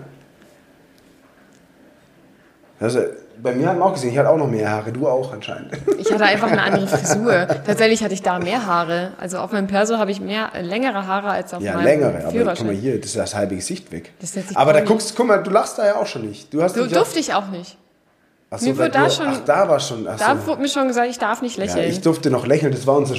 Also, 2.80 3.00
bei 3.42 3.52
mir 3.54 3.68
hat 3.68 3.78
man 3.78 3.88
auch 3.88 3.92
gesehen, 3.94 4.10
ich 4.10 4.18
hatte 4.18 4.30
auch 4.30 4.36
noch 4.36 4.48
mehr 4.48 4.68
Haare, 4.70 4.90
du 4.92 5.06
auch 5.06 5.32
anscheinend. 5.32 5.70
Ich 5.98 6.10
hatte 6.12 6.24
einfach 6.24 6.50
eine 6.50 6.62
andere 6.62 6.86
Frisur. 6.96 7.46
Tatsächlich 7.66 8.02
hatte 8.02 8.14
ich 8.14 8.22
da 8.22 8.38
mehr 8.38 8.66
Haare. 8.66 9.12
Also 9.20 9.38
auf 9.38 9.52
meinem 9.52 9.66
Perso 9.68 9.96
habe 9.98 10.10
ich 10.10 10.20
mehr 10.20 10.50
äh, 10.54 10.62
längere 10.62 11.06
Haare 11.06 11.30
als 11.30 11.54
auf 11.54 11.62
Ja, 11.62 11.74
meinem 11.74 11.84
längere, 11.84 12.24
aber 12.26 12.54
guck 12.56 12.66
mal 12.66 12.74
hier, 12.74 12.96
das 12.98 13.06
ist 13.10 13.16
das 13.16 13.34
halbe 13.34 13.54
Gesicht 13.56 13.90
weg. 13.92 14.12
Das 14.20 14.32
setzt 14.32 14.48
sich 14.48 14.56
aber 14.56 14.72
da 14.72 14.80
guckst, 14.80 15.14
guck 15.16 15.26
mal, 15.28 15.42
du 15.42 15.50
lachst 15.50 15.78
da 15.78 15.86
ja 15.86 15.96
auch 15.96 16.06
schon 16.06 16.22
nicht. 16.28 16.52
Du 16.52 16.62
hast 16.62 16.76
Du 16.76 16.86
durfte 16.86 17.18
ich 17.20 17.32
auch 17.34 17.48
nicht. 17.48 17.76
Ach 18.50 18.60
mir 18.60 18.68
weil 18.78 18.86
wurde 18.86 18.90
da 18.90 19.04
du, 19.04 19.10
schon- 19.10 19.26
Ach, 19.28 19.40
da 19.44 19.68
war 19.68 19.78
schon. 19.80 20.08
Ach 20.08 20.18
Da 20.18 20.36
so. 20.36 20.46
wurde 20.46 20.62
mir 20.62 20.68
schon 20.68 20.88
gesagt, 20.88 21.08
ich 21.08 21.18
darf 21.18 21.42
nicht 21.42 21.58
ja, 21.58 21.64
lächeln. 21.64 21.90
ich 21.90 22.00
durfte 22.00 22.30
noch 22.30 22.46
lächeln. 22.46 22.72
Das 22.72 22.86
war 22.86 22.96
unser 22.96 23.14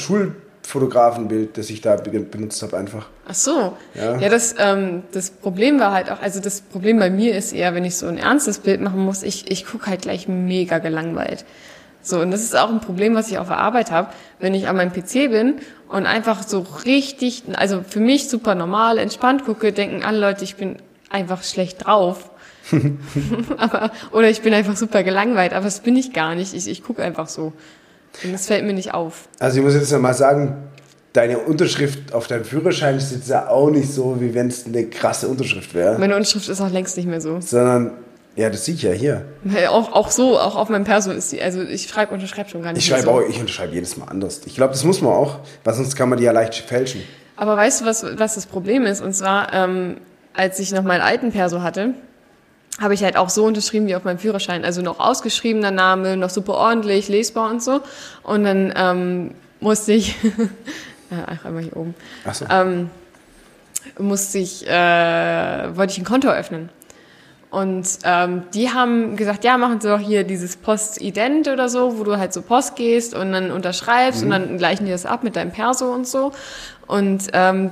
Schulfotografenbild, 0.64 1.58
das 1.58 1.70
ich 1.70 1.82
da 1.82 1.96
be- 1.96 2.20
benutzt 2.20 2.62
habe 2.62 2.78
einfach. 2.78 3.08
Ach 3.28 3.34
so. 3.34 3.78
Ja. 3.96 4.18
Ja, 4.20 4.30
das, 4.30 4.56
ähm, 4.60 5.04
das 5.12 5.32
Problem 5.32 5.80
war 5.80 5.92
halt 5.94 6.12
auch, 6.12 6.22
also 6.22 6.40
das 6.40 6.62
Problem 6.62 7.00
bei 7.00 7.10
mir 7.10 7.36
ist 7.36 7.54
eher, 7.54 7.74
wenn 7.74 7.86
ich 7.86 7.98
so 7.98 8.08
ein 8.08 8.18
ernstes 8.18 8.60
Bild 8.60 8.82
machen 8.82 9.00
muss, 9.04 9.24
ich, 9.24 9.50
ich 9.50 9.66
gucke 9.66 9.88
halt 9.88 10.02
gleich 10.04 10.28
mega 10.28 10.78
gelangweilt. 10.80 11.46
So, 12.02 12.20
und 12.22 12.32
das 12.32 12.44
ist 12.44 12.56
auch 12.56 12.70
ein 12.70 12.80
Problem, 12.82 13.14
was 13.16 13.30
ich 13.30 13.38
auf 13.40 13.48
der 13.48 13.58
Arbeit 13.58 13.92
habe, 13.92 14.10
wenn 14.40 14.54
ich 14.54 14.68
an 14.68 14.78
meinem 14.78 14.94
PC 14.94 15.30
bin 15.30 15.56
und 15.90 16.06
einfach 16.06 16.44
so 16.48 16.66
richtig, 16.86 17.44
also 17.56 17.84
für 17.88 18.00
mich 18.00 18.30
super 18.30 18.56
normal, 18.56 18.98
entspannt 19.00 19.46
gucke, 19.46 19.74
denken 19.74 20.04
alle 20.04 20.20
Leute, 20.20 20.44
ich 20.44 20.56
bin 20.56 20.78
einfach 21.10 21.44
schlecht 21.44 21.86
drauf. 21.86 22.30
aber, 23.58 23.92
oder 24.12 24.30
ich 24.30 24.42
bin 24.42 24.54
einfach 24.54 24.78
super 24.78 25.04
gelangweilt, 25.04 25.54
aber 25.54 25.66
das 25.66 25.80
bin 25.82 25.96
ich 25.98 26.14
gar 26.14 26.36
nicht. 26.36 26.54
Ich, 26.54 26.68
ich 26.68 26.84
gucke 26.84 27.04
einfach 27.04 27.28
so. 27.28 27.54
Und 28.24 28.34
das 28.34 28.48
fällt 28.48 28.66
mir 28.66 28.74
nicht 28.74 28.94
auf. 28.94 29.28
Also 29.40 29.60
ich 29.60 29.64
muss 29.64 29.74
jetzt 29.76 29.92
mal 29.98 30.14
sagen, 30.14 30.58
deine 31.14 31.40
Unterschrift 31.40 32.14
auf 32.14 32.28
deinem 32.28 32.44
Führerschein 32.46 32.98
ist 32.98 33.12
jetzt 33.12 33.30
ja 33.30 33.48
auch 33.50 33.70
nicht 33.70 33.92
so, 33.92 34.18
wie 34.20 34.34
wenn 34.34 34.48
es 34.48 34.66
eine 34.66 34.86
krasse 34.86 35.28
Unterschrift 35.28 35.74
wäre. 35.74 35.98
Meine 36.00 36.16
Unterschrift 36.16 36.50
ist 36.50 36.62
auch 36.62 36.70
längst 36.70 36.98
nicht 36.98 37.08
mehr 37.08 37.22
so. 37.22 37.40
Sondern, 37.40 37.92
ja, 38.36 38.50
das 38.50 38.66
sehe 38.66 38.76
ich 38.76 38.84
ja 38.84 38.92
hier. 38.92 39.26
Auch, 39.70 39.92
auch 39.94 40.12
so, 40.12 40.38
auch 40.40 40.56
auf 40.56 40.70
meinem 40.70 40.86
Perso 40.86 41.12
ist 41.12 41.32
die, 41.32 41.42
also 41.42 41.62
ich 41.62 41.88
schreibe 41.88 42.14
unterschreibe 42.14 42.50
schon 42.50 42.62
gar 42.62 42.74
nicht 42.74 42.84
Ich 42.84 42.90
schreibe 42.90 43.04
so. 43.04 43.12
auch, 43.12 43.22
ich 43.28 43.40
unterschreibe 43.40 43.74
jedes 43.74 43.98
Mal 43.98 44.06
anders. 44.06 44.42
Ich 44.46 44.56
glaube, 44.56 44.74
das 44.74 44.84
muss 44.84 45.02
man 45.02 45.14
auch, 45.14 45.40
weil 45.64 45.74
sonst 45.74 45.96
kann 45.96 46.10
man 46.10 46.18
die 46.20 46.26
ja 46.26 46.32
leicht 46.32 46.56
fälschen. 46.56 47.02
Aber 47.36 47.56
weißt 47.56 47.82
du, 47.82 47.86
was, 47.86 48.06
was 48.18 48.36
das 48.36 48.46
Problem 48.46 48.84
ist? 48.86 49.02
Und 49.02 49.14
zwar, 49.14 49.54
ähm, 49.54 49.98
als 50.34 50.60
ich 50.60 50.72
noch 50.72 50.84
meinen 50.84 51.02
alten 51.02 51.32
Perso 51.32 51.62
hatte, 51.62 51.94
habe 52.80 52.94
ich 52.94 53.04
halt 53.04 53.18
auch 53.18 53.30
so 53.30 53.46
unterschrieben 53.46 53.88
wie 53.88 53.96
auf 53.96 54.04
meinem 54.04 54.20
Führerschein. 54.20 54.64
Also 54.66 54.82
noch 54.82 55.00
ausgeschriebener 55.00 55.72
Name, 55.72 56.18
noch 56.18 56.30
super 56.30 56.54
ordentlich, 56.56 57.10
lesbar 57.10 57.50
und 57.50 57.62
so. 57.62 57.82
Und 58.24 58.44
dann 58.44 58.74
ähm, 58.76 59.32
musste 59.60 59.94
ich, 59.94 60.16
ja, 61.12 61.26
ach, 61.28 61.46
einmal 61.46 61.64
hier 61.64 61.76
oben, 61.78 61.96
Ach 62.26 62.34
so. 62.34 62.46
ähm, 62.50 62.90
musste 63.98 64.40
ich, 64.40 64.68
äh, 64.68 65.76
wollte 65.76 65.94
ich 65.94 65.98
ein 65.98 66.06
Konto 66.06 66.30
öffnen. 66.30 66.70
Und 67.52 67.88
ähm, 68.04 68.44
die 68.54 68.70
haben 68.70 69.16
gesagt, 69.16 69.44
ja, 69.44 69.58
machen 69.58 69.82
Sie 69.82 69.90
doch 69.90 70.00
hier 70.00 70.24
dieses 70.24 70.56
Postident 70.56 71.48
oder 71.48 71.68
so, 71.68 71.98
wo 71.98 72.04
du 72.04 72.18
halt 72.18 72.32
so 72.32 72.44
Post 72.44 72.76
gehst 72.76 73.16
und 73.16 73.32
dann 73.32 73.52
unterschreibst 73.52 74.24
und 74.24 74.30
dann 74.30 74.58
gleichen 74.60 74.86
die 74.86 74.92
das 74.92 75.08
ab 75.08 75.24
mit 75.24 75.36
deinem 75.36 75.52
Perso 75.52 75.92
und 75.92 76.08
so. 76.08 76.32
Und 76.86 77.24
ähm, 77.34 77.72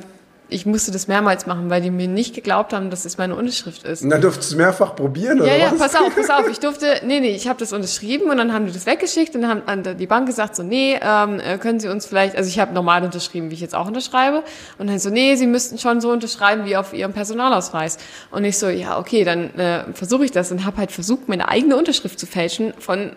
ich 0.50 0.66
musste 0.66 0.92
das 0.92 1.08
mehrmals 1.08 1.46
machen, 1.46 1.70
weil 1.70 1.82
die 1.82 1.92
mir 1.92 2.08
nicht 2.08 2.34
geglaubt 2.34 2.72
haben, 2.72 2.90
dass 2.90 3.04
es 3.04 3.18
meine 3.18 3.36
Unterschrift 3.36 3.84
ist. 3.84 4.04
Und 4.04 4.10
dann 4.10 4.22
durftest 4.22 4.52
du 4.52 4.56
es 4.56 4.58
mehrfach 4.58 4.96
probieren, 4.96 5.42
oder 5.42 5.50
Ja, 5.50 5.66
ja, 5.66 5.72
was? 5.72 5.80
pass 5.92 5.96
auf, 5.96 6.16
pass 6.16 6.30
auf. 6.30 6.48
Ich 6.50 6.60
durfte, 6.62 7.02
nee, 7.06 7.20
nee, 7.20 7.36
ich 7.36 7.48
habe 7.48 7.60
das 7.60 7.74
unterschrieben 7.74 8.30
und 8.30 8.38
dann 8.38 8.54
haben 8.54 8.66
die 8.66 8.72
das 8.72 8.86
weggeschickt 8.86 9.36
und 9.36 9.42
dann 9.42 9.64
haben 9.66 9.98
die 9.98 10.08
Bank 10.08 10.26
gesagt 10.26 10.56
so, 10.56 10.64
nee, 10.64 10.98
ähm, 11.02 11.40
äh, 11.40 11.58
können 11.58 11.80
Sie 11.80 11.90
uns 11.90 12.06
vielleicht, 12.06 12.38
also 12.38 12.50
ich 12.50 12.60
habe 12.60 12.74
normal 12.74 13.04
unterschrieben, 13.04 13.50
wie 13.52 13.56
ich 13.56 13.62
jetzt 13.62 13.76
auch 13.76 13.88
unterschreibe 13.88 14.44
und 14.78 14.88
dann 14.88 15.00
so, 15.00 15.10
nee, 15.10 15.36
Sie 15.36 15.48
müssten 15.48 15.78
schon 15.78 16.00
so 16.00 16.12
unterschreiben 16.12 16.66
wie 16.66 16.78
auf 16.78 16.94
Ihrem 16.94 17.14
Personalausweis. 17.14 17.98
Und 18.32 18.46
ich 18.46 18.58
so, 18.58 18.70
ja, 18.70 19.00
okay, 19.00 19.26
dann 19.26 19.54
äh, 19.56 19.84
versuche 19.94 20.24
ich 20.24 20.32
das 20.32 20.52
und 20.52 20.66
habe 20.66 20.78
halt 20.78 20.92
versucht, 20.92 21.28
meine 21.28 21.50
eigene 21.50 21.76
Unterschrift 21.76 22.20
zu 22.20 22.26
fälschen 22.26 22.74
von 22.80 23.12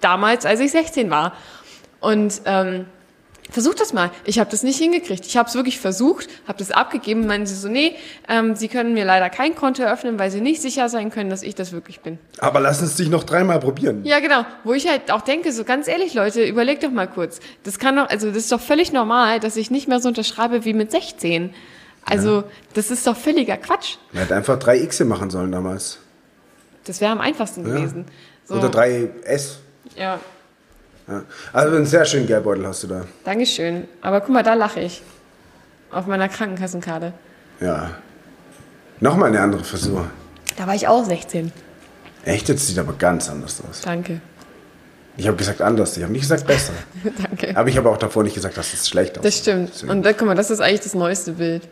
damals, 0.00 0.44
als 0.44 0.60
ich 0.60 0.72
16 0.72 1.08
war. 1.10 1.32
Und 2.00 2.42
ähm, 2.44 2.84
versuch 3.50 3.74
das 3.74 3.92
mal. 3.92 4.10
Ich 4.24 4.38
habe 4.38 4.50
das 4.50 4.62
nicht 4.62 4.78
hingekriegt. 4.78 5.26
Ich 5.26 5.36
habe 5.36 5.48
es 5.48 5.54
wirklich 5.54 5.78
versucht, 5.78 6.28
habe 6.46 6.58
das 6.58 6.70
abgegeben. 6.70 7.26
Meinen 7.26 7.46
sie 7.46 7.54
so, 7.54 7.68
nee, 7.68 7.96
ähm, 8.28 8.56
sie 8.56 8.68
können 8.68 8.94
mir 8.94 9.04
leider 9.04 9.30
kein 9.30 9.54
Konto 9.54 9.82
eröffnen, 9.82 10.18
weil 10.18 10.30
sie 10.30 10.40
nicht 10.40 10.62
sicher 10.62 10.88
sein 10.88 11.10
können, 11.10 11.30
dass 11.30 11.42
ich 11.42 11.54
das 11.54 11.72
wirklich 11.72 12.00
bin. 12.00 12.18
Aber 12.38 12.60
lass 12.60 12.80
uns 12.80 12.96
dich 12.96 13.08
noch 13.08 13.24
dreimal 13.24 13.60
probieren. 13.60 14.04
Ja, 14.04 14.20
genau. 14.20 14.44
Wo 14.64 14.72
ich 14.72 14.88
halt 14.88 15.10
auch 15.10 15.22
denke, 15.22 15.52
so 15.52 15.64
ganz 15.64 15.88
ehrlich, 15.88 16.14
Leute, 16.14 16.44
überlegt 16.44 16.82
doch 16.82 16.90
mal 16.90 17.06
kurz. 17.06 17.40
Das 17.64 17.78
kann 17.78 17.96
doch, 17.96 18.08
also 18.08 18.28
das 18.28 18.38
ist 18.38 18.52
doch 18.52 18.60
völlig 18.60 18.92
normal, 18.92 19.40
dass 19.40 19.56
ich 19.56 19.70
nicht 19.70 19.88
mehr 19.88 20.00
so 20.00 20.08
unterschreibe 20.08 20.64
wie 20.64 20.74
mit 20.74 20.90
16. 20.90 21.54
Also, 22.08 22.44
das 22.74 22.92
ist 22.92 23.04
doch 23.04 23.16
völliger 23.16 23.56
Quatsch. 23.56 23.96
Man 24.12 24.22
hätte 24.22 24.36
einfach 24.36 24.58
drei 24.60 24.78
X 24.78 25.00
machen 25.00 25.28
sollen 25.28 25.50
damals. 25.50 25.98
Das 26.84 27.00
wäre 27.00 27.10
am 27.10 27.20
einfachsten 27.20 27.64
gewesen. 27.64 28.06
So, 28.44 28.54
Oder 28.54 28.68
drei 28.68 29.10
S. 29.24 29.58
Ja, 29.96 30.20
Ja. 31.08 31.22
Also 31.52 31.76
einen 31.76 31.86
sehr 31.86 32.04
schönen 32.04 32.26
Geldbeutel 32.26 32.66
hast 32.66 32.82
du 32.82 32.88
da. 32.88 33.04
Dankeschön. 33.24 33.86
Aber 34.02 34.20
guck 34.20 34.30
mal, 34.30 34.42
da 34.42 34.54
lache 34.54 34.80
ich. 34.80 35.02
Auf 35.90 36.06
meiner 36.06 36.28
Krankenkassenkarte. 36.28 37.12
Ja. 37.60 37.90
Nochmal 39.00 39.28
eine 39.28 39.40
andere 39.40 39.62
Frisur. 39.62 40.10
Da 40.56 40.66
war 40.66 40.74
ich 40.74 40.88
auch 40.88 41.04
16. 41.04 41.52
Echt, 42.24 42.48
jetzt 42.48 42.66
sieht 42.66 42.78
aber 42.78 42.94
ganz 42.94 43.28
anders 43.30 43.62
aus. 43.68 43.82
Danke. 43.82 44.20
Ich 45.18 45.26
habe 45.28 45.36
gesagt 45.36 45.62
anders, 45.62 45.96
ich 45.96 46.02
habe 46.02 46.12
nicht 46.12 46.22
gesagt 46.22 46.46
besser. 46.46 46.72
Danke. 47.22 47.56
Aber 47.56 47.68
ich 47.68 47.76
habe 47.78 47.88
auch 47.88 47.96
davor 47.98 48.22
nicht 48.24 48.34
gesagt, 48.34 48.56
dass 48.58 48.72
es 48.74 48.88
schlecht 48.88 49.12
aussieht. 49.18 49.24
Das 49.24 49.38
stimmt. 49.38 49.70
Deswegen- 49.74 49.92
Und 49.92 50.02
da, 50.02 50.12
guck 50.12 50.26
mal, 50.26 50.34
das 50.34 50.50
ist 50.50 50.60
eigentlich 50.60 50.80
das 50.80 50.94
neueste 50.94 51.32
Bild. 51.32 51.68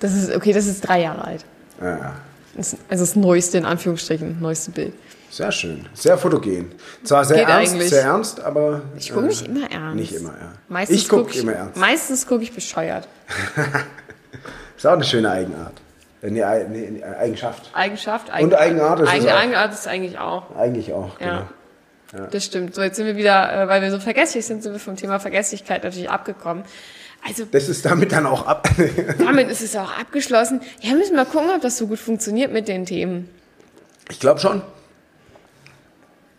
Das 0.00 0.14
ist, 0.14 0.34
okay, 0.34 0.52
das 0.52 0.66
ist 0.66 0.80
drei 0.80 1.02
Jahre 1.02 1.24
alt. 1.24 1.44
Ja, 1.80 2.14
Das, 2.56 2.76
also 2.88 3.02
das 3.04 3.16
neueste, 3.16 3.58
in 3.58 3.64
Anführungsstrichen, 3.66 4.40
neueste 4.40 4.70
Bild. 4.70 4.94
Sehr 5.30 5.52
schön. 5.52 5.86
Sehr 5.94 6.18
fotogen. 6.18 6.72
Zwar 7.04 7.24
sehr 7.24 7.38
Geht 7.38 7.48
ernst, 7.48 7.72
eigentlich. 7.74 7.90
sehr 7.90 8.02
ernst, 8.02 8.40
aber. 8.40 8.82
Ich 8.98 9.10
gucke 9.12 9.26
äh, 9.26 9.28
nicht 9.28 9.46
immer 9.46 9.70
ernst. 9.70 9.96
Nicht 9.96 10.12
immer, 10.14 10.30
ja. 10.30 10.52
Meistens 10.68 10.96
ich 10.96 11.08
gucke 11.08 11.22
guck 11.24 11.34
immer 11.36 11.52
ernst. 11.52 11.76
Meistens 11.76 12.26
gucke 12.26 12.42
ich 12.42 12.52
bescheuert. 12.52 13.06
Ist 14.76 14.86
auch 14.86 14.92
eine 14.92 15.04
schöne 15.04 15.30
Eigenart. 15.30 15.72
Äh, 16.22 16.30
Nee, 16.30 16.42
Ei- 16.44 16.66
nee, 16.68 16.88
nee, 16.90 17.02
Eigenschaft. 17.04 17.70
Eigenschaft, 17.72 18.28
Und 18.40 18.54
Eigenart 18.54 19.00
ist 19.00 19.08
Eigen, 19.08 19.28
auch. 19.28 19.32
Eigenart 19.36 19.72
ist 19.72 19.88
eigentlich 19.88 20.18
auch. 20.18 20.54
Eigentlich 20.56 20.92
auch, 20.92 21.18
Ja. 21.20 21.46
genau. 22.12 22.26
Das 22.30 22.44
stimmt. 22.44 22.74
So, 22.74 22.82
jetzt 22.82 22.96
sind 22.96 23.06
wir 23.06 23.16
wieder, 23.16 23.62
äh, 23.62 23.68
weil 23.68 23.80
wir 23.82 23.90
so 23.90 23.98
vergesslich 24.00 24.44
sind, 24.44 24.62
sind 24.62 24.72
wir 24.72 24.80
vom 24.80 24.96
Thema 24.96 25.18
Vergesslichkeit 25.20 25.84
natürlich 25.84 26.10
abgekommen. 26.10 26.64
Also 27.26 27.44
Das 27.44 27.68
ist 27.68 27.84
damit 27.86 28.12
dann 28.12 28.26
auch 28.26 28.46
ab. 28.46 28.68
damit 29.18 29.48
ist 29.48 29.62
es 29.62 29.76
auch 29.76 29.96
abgeschlossen. 29.98 30.60
Ja, 30.80 30.94
müssen 30.94 31.12
wir 31.12 31.24
mal 31.24 31.30
gucken, 31.30 31.50
ob 31.54 31.62
das 31.62 31.78
so 31.78 31.86
gut 31.86 31.98
funktioniert 31.98 32.52
mit 32.52 32.66
den 32.68 32.84
Themen. 32.84 33.28
ich 34.10 34.18
glaube 34.20 34.40
schon. 34.40 34.60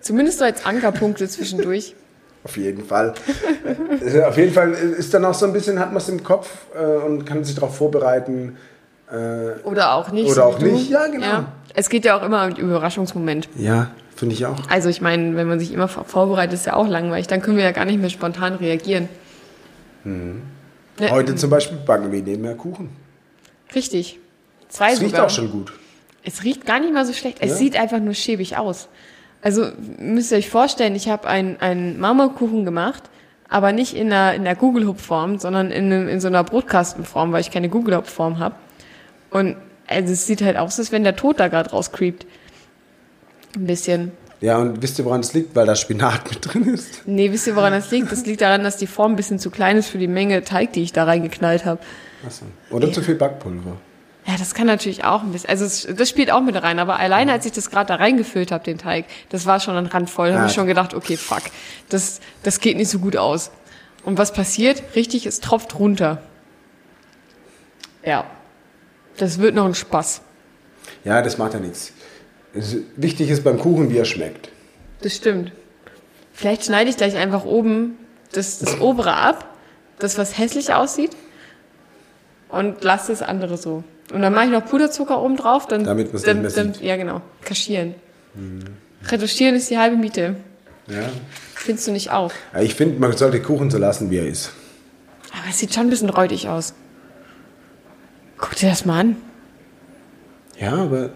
Zumindest 0.02 0.40
so 0.40 0.46
als 0.46 0.66
Ankerpunkte 0.66 1.28
zwischendurch. 1.30 1.96
Auf 2.44 2.58
jeden 2.58 2.84
Fall. 2.86 3.14
Äh, 4.04 4.24
Auf 4.24 4.36
jeden 4.38 4.52
Fall 4.54 4.72
ist 4.74 5.14
dann 5.14 5.24
auch 5.26 5.34
so 5.36 5.46
ein 5.46 5.54
bisschen, 5.54 5.80
hat 5.80 5.90
man 5.90 5.98
es 5.98 6.10
im 6.10 6.24
Kopf 6.24 6.50
äh, 6.76 6.84
und 7.06 7.24
kann 7.26 7.44
sich 7.44 7.54
darauf 7.56 7.78
vorbereiten. 7.78 8.58
Äh, 9.12 9.60
Oder 9.64 9.94
auch 9.94 10.12
nicht. 10.12 10.26
Oder 10.26 10.34
so 10.36 10.42
auch 10.44 10.60
nicht, 10.60 10.90
ja, 10.90 11.06
genau. 11.08 11.46
Es 11.76 11.88
geht 11.90 12.04
ja 12.04 12.18
auch 12.20 12.24
immer 12.26 12.46
um 12.46 12.56
den 12.56 12.66
Überraschungsmoment. 12.66 13.48
ja, 13.56 13.92
finde 14.16 14.34
ich 14.36 14.46
auch. 14.46 14.58
Also 14.70 14.90
ich 14.90 15.02
meine, 15.02 15.36
wenn 15.36 15.48
man 15.48 15.60
sich 15.60 15.72
immer 15.72 15.88
vor- 15.88 16.06
vorbereitet, 16.06 16.54
ist 16.56 16.66
ja 16.66 16.74
auch 16.74 16.88
langweilig. 16.88 17.28
Dann 17.28 17.42
können 17.42 17.58
wir 17.58 17.64
ja 17.64 17.72
gar 17.72 17.86
nicht 17.86 18.00
mehr 18.00 18.10
spontan 18.10 18.56
reagieren. 18.56 19.08
Ne, 20.04 20.42
Heute 21.10 21.36
zum 21.36 21.50
Beispiel 21.50 21.78
backen 21.78 22.12
wir 22.12 22.22
nebenher 22.22 22.56
Kuchen. 22.56 22.90
Richtig. 23.76 24.20
Zwei 24.70 24.94
Es 24.94 25.00
riecht 25.02 25.12
sogar. 25.12 25.26
auch 25.28 25.30
schon 25.30 25.52
gut. 25.52 25.74
Es 26.24 26.44
riecht 26.44 26.66
gar 26.66 26.80
nicht 26.80 26.94
mal 26.94 27.06
so 27.06 27.14
schlecht. 27.14 27.38
Es 27.40 27.52
Ja? 27.52 27.56
sieht 27.58 27.80
einfach 27.80 28.00
nur 28.00 28.14
schäbig 28.14 28.58
aus. 28.58 28.88
Also 29.42 29.68
müsst 29.98 30.32
ihr 30.32 30.38
euch 30.38 30.50
vorstellen, 30.50 30.96
ich 30.96 31.10
habe 31.10 31.28
einen, 31.28 31.58
einen 31.60 32.00
Marmorkuchen 32.00 32.64
gemacht, 32.66 33.04
aber 33.50 33.72
nicht 33.72 33.96
in 33.96 34.10
der, 34.10 34.34
in 34.36 34.44
der 34.44 34.56
Google-Hub-Form, 34.56 35.40
sondern 35.40 35.72
in, 35.72 35.86
einem- 35.86 36.08
in 36.08 36.20
so 36.22 36.28
einer 36.28 36.44
Brotkastenform, 36.44 37.32
weil 37.32 37.42
ich 37.42 37.52
keine 37.52 37.68
Google-Hub-Form 37.70 38.40
habe. 38.40 38.56
Und 39.32 39.56
also 39.88 40.14
es 40.14 40.26
sieht 40.28 40.42
halt 40.42 40.58
aus, 40.58 40.78
als 40.80 40.92
wenn 40.92 41.04
der 41.04 41.16
Tod 41.16 41.40
da 41.40 41.48
gerade 41.48 41.72
rauscreept. 41.72 42.26
Ein 43.56 43.66
bisschen. 43.66 44.12
Ja, 44.40 44.58
und 44.58 44.82
wisst 44.82 44.98
ihr, 45.00 45.06
woran 45.06 45.20
es 45.22 45.34
liegt? 45.34 45.56
Weil 45.56 45.66
da 45.66 45.76
Spinat 45.76 46.30
mit 46.30 46.40
drin 46.54 46.64
ist. 46.74 47.02
Nee, 47.06 47.32
wisst 47.32 47.46
ihr, 47.48 47.56
woran 47.56 47.74
das 47.74 47.92
liegt? 47.92 48.12
Das 48.12 48.26
liegt 48.26 48.42
daran, 48.42 48.64
dass 48.64 48.78
die 48.78 48.88
Form 48.88 49.14
ein 49.14 49.16
bisschen 49.16 49.38
zu 49.40 49.50
klein 49.52 49.78
ist 49.78 49.90
für 49.90 49.98
die 49.98 50.08
Menge 50.08 50.44
Teig, 50.44 50.72
die 50.74 50.82
ich 50.82 50.94
da 50.94 51.04
reingeknallt 51.04 51.66
habe. 51.66 51.80
Achso. 52.26 52.46
Oder 52.70 52.92
zu 52.92 53.02
viel 53.02 53.16
Backpulver. 53.16 53.78
Ja, 54.28 54.36
das 54.38 54.54
kann 54.54 54.68
natürlich 54.68 55.04
auch 55.04 55.24
ein 55.24 55.32
bisschen. 55.32 55.50
Also 55.50 55.66
es, 55.66 55.88
das 55.98 56.08
spielt 56.10 56.32
auch 56.32 56.42
mit 56.42 56.56
rein. 56.62 56.78
Aber 56.80 56.98
alleine, 57.00 57.32
als 57.32 57.46
ich 57.46 57.52
das 57.54 57.70
gerade 57.72 57.88
da 57.88 57.96
reingefüllt 57.96 58.52
habe, 58.52 58.64
den 58.64 58.78
Teig, 58.78 59.06
das 59.30 59.46
war 59.48 59.60
schon 59.60 59.76
ein 59.76 59.88
randvoll. 59.88 60.28
Da 60.30 60.34
habe 60.36 60.44
Ah. 60.44 60.48
ich 60.48 60.54
schon 60.54 60.68
gedacht, 60.68 60.94
okay, 60.94 61.18
fuck, 61.18 61.42
das, 61.90 62.20
das 62.44 62.60
geht 62.60 62.78
nicht 62.78 62.90
so 62.90 63.00
gut 63.00 63.18
aus. 63.18 63.52
Und 64.04 64.18
was 64.20 64.32
passiert? 64.34 64.84
Richtig, 64.96 65.26
es 65.26 65.40
tropft 65.40 65.78
runter. 65.80 66.22
Ja, 68.06 68.26
das 69.18 69.40
wird 69.40 69.56
noch 69.56 69.66
ein 69.66 69.76
Spaß. 69.76 70.22
Ja, 71.04 71.22
das 71.22 71.38
macht 71.38 71.54
ja 71.54 71.60
nichts. 71.60 71.94
Wichtig 72.96 73.30
ist 73.30 73.44
beim 73.44 73.60
Kuchen, 73.60 73.90
wie 73.92 73.98
er 73.98 74.06
schmeckt. 74.06 74.50
Das 75.02 75.16
stimmt. 75.16 75.52
Vielleicht 76.34 76.66
schneide 76.66 76.90
ich 76.90 76.98
gleich 76.98 77.16
einfach 77.16 77.46
oben 77.46 77.98
das, 78.34 78.60
das 78.60 78.80
obere 78.80 79.16
ab, 79.16 79.48
das 80.00 80.18
was 80.18 80.38
hässlich 80.38 80.74
aussieht, 80.74 81.12
und 82.50 82.84
lasse 82.84 83.12
das 83.12 83.22
andere 83.22 83.58
so. 83.58 83.84
Und 84.14 84.22
dann 84.22 84.34
mache 84.34 84.46
ich 84.46 84.52
noch 84.52 84.66
Puderzucker 84.66 85.22
oben 85.22 85.38
drauf, 85.38 85.68
dann, 85.68 85.84
Damit 85.84 86.12
man's 86.14 86.24
dann, 86.24 86.44
dann 86.54 86.74
ja 86.82 86.96
genau, 86.98 87.22
kaschieren. 87.44 87.96
Retuschieren 89.08 89.56
ist 89.56 89.70
die 89.70 89.78
halbe 89.78 89.96
Miete. 89.98 90.36
Ja. 90.88 91.10
Findest 91.56 91.88
du 91.88 91.92
nicht 91.92 92.12
auch? 92.12 92.32
Ich 92.60 92.76
finde, 92.76 93.00
man 93.00 93.16
sollte 93.16 93.42
Kuchen 93.42 93.70
so 93.70 93.78
lassen, 93.78 94.10
wie 94.10 94.18
er 94.18 94.28
ist. 94.28 94.52
Aber 95.32 95.50
es 95.50 95.60
sieht 95.60 95.74
schon 95.74 95.84
ein 95.88 95.90
bisschen 95.90 96.10
räudig 96.10 96.50
aus. 96.50 96.74
Guck 98.38 98.56
dir 98.56 98.70
das 98.70 98.86
mal 98.86 99.00
an. 99.00 99.16
Ja, 100.60 100.74
aber 100.76 101.12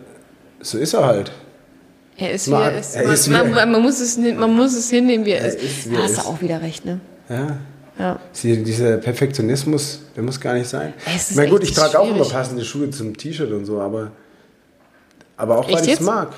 so 0.62 0.78
ist 0.78 0.94
er 0.94 1.06
halt. 1.06 1.32
Er 2.18 2.32
ist, 2.32 2.48
wie 2.48 2.52
Man- 2.52 2.62
er 2.64 2.80
ist. 2.80 2.96
er 2.96 3.04
Man, 3.04 3.14
ist, 3.14 3.28
wie 3.28 3.32
man, 3.34 3.52
man, 3.52 3.72
man, 3.72 3.82
muss 3.82 4.00
es, 4.00 4.18
man 4.18 4.54
muss 4.56 4.74
es 4.74 4.90
hinnehmen, 4.90 5.26
wie 5.26 5.32
er, 5.32 5.42
Er 5.42 5.48
ist. 5.48 5.62
ist, 5.62 5.90
wie 5.90 5.96
da 5.96 6.00
er 6.02 6.04
hast 6.06 6.18
du 6.18 6.22
auch 6.22 6.42
wieder 6.42 6.62
recht, 6.62 6.86
ne? 6.86 7.00
Ja. 7.30 7.58
Ja. 7.98 8.20
Sie, 8.34 8.62
dieser 8.64 8.98
Perfektionismus, 8.98 10.02
der 10.16 10.24
muss 10.24 10.40
gar 10.40 10.54
nicht 10.54 10.68
sein. 10.70 10.94
Na 11.36 11.46
gut, 11.46 11.64
ich 11.64 11.74
trage 11.74 11.98
auch 12.00 12.10
immer 12.10 12.26
passende 12.28 12.66
Schuhe 12.66 12.90
zum 12.90 13.16
T-Shirt 13.16 13.52
und 13.52 13.66
so, 13.66 13.80
aber, 13.80 14.12
aber 15.38 15.58
auch 15.60 15.68
weil 15.68 15.76
Echt 15.76 15.88
ich 15.88 15.94
es 15.94 16.00
mag. 16.02 16.34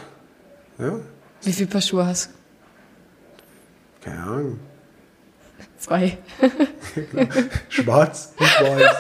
Ja, 0.78 1.00
Wie 1.44 1.52
viele 1.54 1.68
Paar 1.70 1.82
Schuhe 1.82 2.06
hast 2.06 2.30
du? 2.30 4.08
keine 4.10 4.24
Ahnung. 4.24 4.60
Zwei. 5.80 6.18
Schwarz 7.70 8.34
und 8.38 8.46
weiß. 8.48 8.96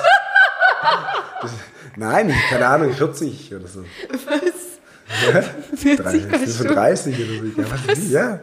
Das, 1.41 1.51
nein, 1.95 2.33
keine 2.49 2.67
Ahnung, 2.67 2.93
40 2.93 3.53
oder 3.55 3.67
so. 3.67 3.83
Was? 4.09 5.79
40 5.79 6.03
Paar 6.03 6.39
Schuhe. 6.39 6.47
35 6.47 7.15
oder 7.15 7.25
so. 7.27 7.61
Ja, 7.61 7.67
was 7.87 8.09
ja, 8.11 8.39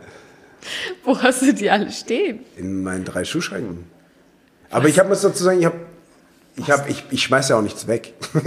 Wo 1.05 1.21
hast 1.21 1.43
du 1.43 1.53
die 1.53 1.69
alle 1.71 1.91
stehen? 1.91 2.41
in 2.57 2.83
meinen 2.83 3.05
drei 3.05 3.25
Schuhschränken. 3.25 3.85
Aber 4.75 4.89
ich 4.89 4.99
habe 4.99 5.09
muss 5.09 5.22
dazu 5.22 5.43
sagen, 5.45 5.59
ich 5.61 5.64
habe, 5.66 5.77
ich 6.57 6.70
habe, 6.70 6.89
ich, 6.91 7.05
ich 7.11 7.22
schmeiß 7.22 7.49
ja 7.49 7.57
auch 7.57 7.62
nichts 7.62 7.87
weg. 7.87 8.12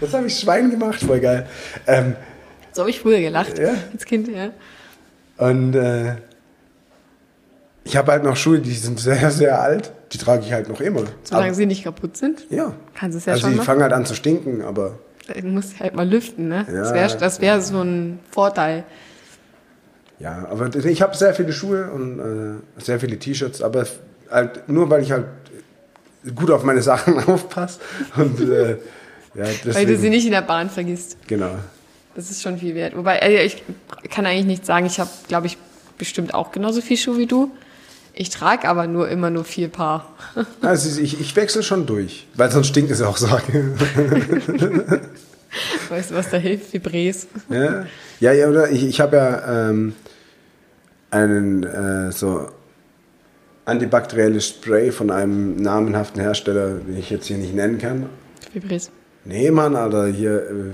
Das 0.00 0.12
habe 0.12 0.26
ich 0.26 0.38
Schwein 0.38 0.70
gemacht, 0.70 1.00
voll 1.02 1.18
geil. 1.20 1.46
Ähm, 1.86 2.14
So 2.72 2.82
habe 2.82 2.90
ich 2.90 3.00
früher 3.00 3.20
gelacht. 3.20 3.58
Ja. 3.58 3.70
Als 3.92 4.04
Kind, 4.04 4.28
ja. 4.28 4.50
Und 5.38 5.74
äh, 5.74 6.16
ich 7.84 7.96
habe 7.96 8.12
halt 8.12 8.22
noch 8.22 8.36
Schuhe, 8.36 8.58
die 8.60 8.74
sind 8.74 9.00
sehr, 9.00 9.30
sehr 9.30 9.60
alt. 9.60 9.90
Die 10.12 10.18
trage 10.18 10.44
ich 10.44 10.52
halt 10.52 10.68
noch 10.68 10.80
immer. 10.80 11.04
Solange 11.24 11.46
Aber- 11.46 11.54
sie 11.54 11.66
nicht 11.66 11.84
kaputt 11.84 12.16
sind, 12.16 12.46
ja. 12.50 12.74
kannst 12.94 13.14
du 13.14 13.18
es 13.18 13.24
ja 13.26 13.32
also 13.32 13.42
schon 13.42 13.50
die 13.52 13.56
machen. 13.56 13.66
fangen 13.66 13.82
halt 13.82 13.92
an 13.92 14.04
zu 14.06 14.14
stinken, 14.14 14.62
aber 14.62 14.98
Dann 15.32 15.54
musst 15.54 15.74
du 15.74 15.80
halt 15.80 15.94
mal 15.94 16.08
lüften, 16.08 16.48
ne? 16.48 16.64
das 16.66 16.90
Ja, 16.90 16.94
wäre 16.94 17.16
das 17.16 17.40
wär 17.40 17.60
so 17.60 17.80
ein 17.82 18.18
Vorteil. 18.30 18.84
ja, 20.18 20.46
aber 20.50 20.74
ich 20.74 21.02
habe 21.02 21.16
sehr 21.16 21.34
viele 21.34 21.52
Schuhe 21.52 21.90
und 21.90 22.18
äh, 22.18 22.80
sehr 22.82 23.00
viele 23.00 23.18
T-Shirts, 23.18 23.62
aber 23.62 23.86
halt 24.30 24.68
nur 24.68 24.90
weil 24.90 25.02
ich 25.02 25.12
halt 25.12 25.26
gut 26.34 26.50
auf 26.50 26.64
meine 26.64 26.82
Sachen 26.82 27.18
aufpasse 27.28 27.78
und 28.16 28.40
äh, 28.40 28.70
ja, 29.34 29.44
deswegen, 29.44 29.74
Weil 29.74 29.86
du 29.86 29.98
sie 29.98 30.10
nicht 30.10 30.26
in 30.26 30.32
der 30.32 30.42
Bahn 30.42 30.68
vergisst. 30.70 31.16
genau. 31.26 31.54
Das 32.14 32.30
ist 32.30 32.42
schon 32.42 32.58
viel 32.58 32.74
wert. 32.74 32.96
Wobei, 32.96 33.18
äh, 33.18 33.44
ich 33.44 33.62
kann 34.10 34.26
eigentlich 34.26 34.46
nicht 34.46 34.66
sagen, 34.66 34.86
ich 34.86 34.98
habe, 34.98 35.10
glaube 35.28 35.46
ich, 35.46 35.56
bestimmt 35.98 36.34
auch 36.34 36.50
genauso 36.50 36.80
viel 36.80 36.96
Schuhe 36.96 37.18
wie 37.18 37.26
du. 37.26 37.52
Ich 38.14 38.30
trage 38.30 38.68
aber 38.68 38.88
nur 38.88 39.08
immer 39.08 39.30
nur 39.30 39.44
vier 39.44 39.68
Paar. 39.68 40.12
Also 40.60 41.00
ich, 41.00 41.20
ich 41.20 41.36
wechsle 41.36 41.62
schon 41.62 41.86
durch, 41.86 42.26
weil 42.34 42.50
sonst 42.50 42.66
stinkt 42.68 42.90
es 42.90 42.98
ja 42.98 43.06
auch 43.06 43.16
so. 43.16 43.28
Weißt 45.88 46.10
du, 46.10 46.16
was 46.16 46.28
da 46.30 46.38
hilft? 46.38 46.72
Vibres. 46.72 47.28
Ja, 47.48 47.86
ja, 48.18 48.32
ja 48.32 48.48
oder 48.48 48.70
ich, 48.70 48.84
ich 48.84 49.00
habe 49.00 49.16
ja 49.16 49.70
ähm, 49.70 49.94
einen 51.10 51.62
äh, 51.62 52.10
so 52.10 52.48
antibakterielles 53.68 54.48
Spray 54.48 54.90
von 54.90 55.10
einem 55.10 55.56
namenhaften 55.56 56.20
Hersteller, 56.20 56.76
den 56.76 56.98
ich 56.98 57.10
jetzt 57.10 57.26
hier 57.26 57.38
nicht 57.38 57.54
nennen 57.54 57.78
kann. 57.78 58.06
Vibres. 58.52 58.90
Nee, 59.24 59.50
Mann, 59.50 59.76
Alter, 59.76 60.06
hier 60.06 60.38
äh, 60.38 60.72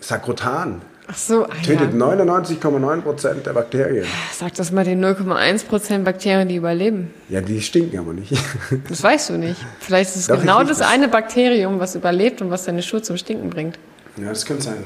Sakrotan 0.00 0.80
Ach 1.08 1.16
so, 1.16 1.44
ah, 1.44 1.48
Tötet 1.64 1.92
ja. 1.92 1.98
99,9% 1.98 3.42
der 3.42 3.52
Bakterien. 3.52 4.04
Sag 4.32 4.54
das 4.54 4.72
mal 4.72 4.84
den 4.84 5.04
0,1% 5.04 6.02
Bakterien, 6.02 6.48
die 6.48 6.56
überleben. 6.56 7.14
Ja, 7.28 7.40
die 7.40 7.60
stinken 7.60 7.98
aber 7.98 8.12
nicht. 8.12 8.32
Das 8.88 9.02
weißt 9.02 9.30
du 9.30 9.38
nicht. 9.38 9.60
Vielleicht 9.78 10.10
ist 10.10 10.16
es 10.16 10.26
Doch, 10.26 10.40
genau 10.40 10.64
das 10.64 10.78
das. 10.78 10.88
eine 10.88 11.06
Bakterium, 11.08 11.78
was 11.78 11.94
überlebt 11.94 12.42
und 12.42 12.50
was 12.50 12.64
deine 12.64 12.82
Schuhe 12.82 13.02
zum 13.02 13.16
Stinken 13.16 13.50
bringt. 13.50 13.78
ja, 14.16 14.28
das 14.30 14.44
könnte 14.44 14.64
sein. 14.64 14.82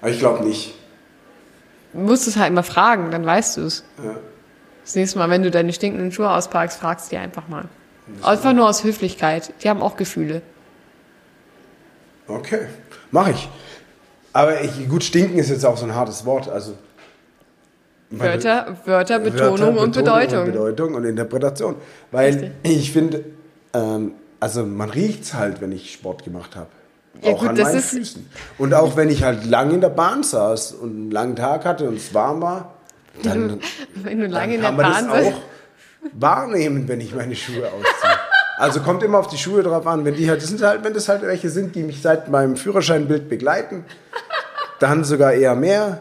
Aber 0.00 0.10
ich 0.10 0.18
glaube 0.18 0.44
nicht. 0.44 0.74
Du 1.92 2.00
musst 2.00 2.26
es 2.26 2.36
halt 2.36 2.54
mal 2.54 2.62
fragen, 2.62 3.10
dann 3.10 3.26
weißt 3.26 3.58
du 3.58 3.62
es. 3.62 3.84
Ja. 4.02 4.16
Das 4.86 4.94
nächste 4.94 5.18
Mal, 5.18 5.28
wenn 5.30 5.42
du 5.42 5.50
deine 5.50 5.72
stinkenden 5.72 6.12
Schuhe 6.12 6.30
auspackst, 6.30 6.78
fragst 6.78 7.06
du 7.06 7.16
die 7.16 7.18
einfach 7.18 7.48
mal. 7.48 7.64
Einfach 8.22 8.52
nur 8.52 8.68
aus 8.68 8.84
Höflichkeit. 8.84 9.52
Die 9.64 9.68
haben 9.68 9.82
auch 9.82 9.96
Gefühle. 9.96 10.42
Okay, 12.28 12.68
mache 13.10 13.32
ich. 13.32 13.48
Aber 14.32 14.62
ich, 14.62 14.88
gut, 14.88 15.02
stinken 15.02 15.38
ist 15.38 15.50
jetzt 15.50 15.66
auch 15.66 15.76
so 15.76 15.86
ein 15.86 15.94
hartes 15.94 16.24
Wort. 16.24 16.48
Also 16.48 16.74
Wörter, 18.10 18.76
Wörter, 18.84 19.18
Betonung 19.18 19.74
Wörter, 19.74 19.80
und 19.82 19.96
Bedeutung. 19.96 20.38
Und 20.38 20.52
Bedeutung 20.52 20.94
und 20.94 21.04
Interpretation. 21.04 21.74
Weil 22.12 22.34
Richtig. 22.34 22.52
ich 22.62 22.92
finde, 22.92 23.24
ähm, 23.74 24.12
also 24.38 24.64
man 24.64 24.90
riecht 24.90 25.24
es 25.24 25.34
halt, 25.34 25.60
wenn 25.60 25.72
ich 25.72 25.92
Sport 25.92 26.22
gemacht 26.22 26.54
habe. 26.54 26.68
Ja, 27.22 27.32
auch 27.32 27.40
gut, 27.40 27.48
an 27.48 27.56
meinen 27.56 27.80
Füßen. 27.80 28.24
Und 28.58 28.72
auch 28.72 28.96
wenn 28.96 29.10
ich 29.10 29.24
halt 29.24 29.46
lang 29.46 29.72
in 29.72 29.80
der 29.80 29.88
Bahn 29.88 30.22
saß 30.22 30.74
und 30.74 30.90
einen 30.90 31.10
langen 31.10 31.34
Tag 31.34 31.64
hatte 31.64 31.88
und 31.88 31.96
es 31.96 32.14
warm 32.14 32.40
war, 32.40 32.75
dann, 33.22 33.60
Wenn 33.94 34.18
du 34.18 34.24
dann 34.24 34.32
lange 34.32 34.54
in 34.54 34.60
der 34.60 34.70
kann 34.70 34.76
man 34.76 34.92
Bahn 34.92 35.08
das 35.08 35.26
auch 35.26 35.40
wahrnehmen, 36.12 36.88
wenn 36.88 37.00
ich 37.00 37.14
meine 37.14 37.34
Schuhe 37.34 37.66
ausziehe. 37.66 38.18
Also 38.58 38.80
kommt 38.80 39.02
immer 39.02 39.18
auf 39.18 39.28
die 39.28 39.36
Schuhe 39.36 39.62
drauf 39.62 39.86
an. 39.86 40.04
Wenn 40.04 40.14
die 40.14 40.28
halt, 40.30 40.40
das 40.42 40.48
sind 40.48 40.62
halt, 40.62 40.82
wenn 40.82 40.94
das 40.94 41.08
halt 41.08 41.22
welche 41.22 41.50
sind, 41.50 41.74
die 41.74 41.82
mich 41.82 42.00
seit 42.00 42.30
meinem 42.30 42.56
Führerscheinbild 42.56 43.28
begleiten, 43.28 43.84
dann 44.78 45.04
sogar 45.04 45.32
eher 45.34 45.54
mehr. 45.54 46.00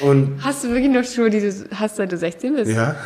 Und 0.00 0.40
Hast 0.42 0.64
du 0.64 0.68
wirklich 0.68 0.90
noch 0.90 1.04
Schuhe, 1.04 1.30
die 1.30 1.40
du 1.40 1.52
hast, 1.78 1.96
seit 1.96 2.12
du 2.12 2.16
16 2.16 2.54
bist? 2.56 2.70
ja, 2.70 2.96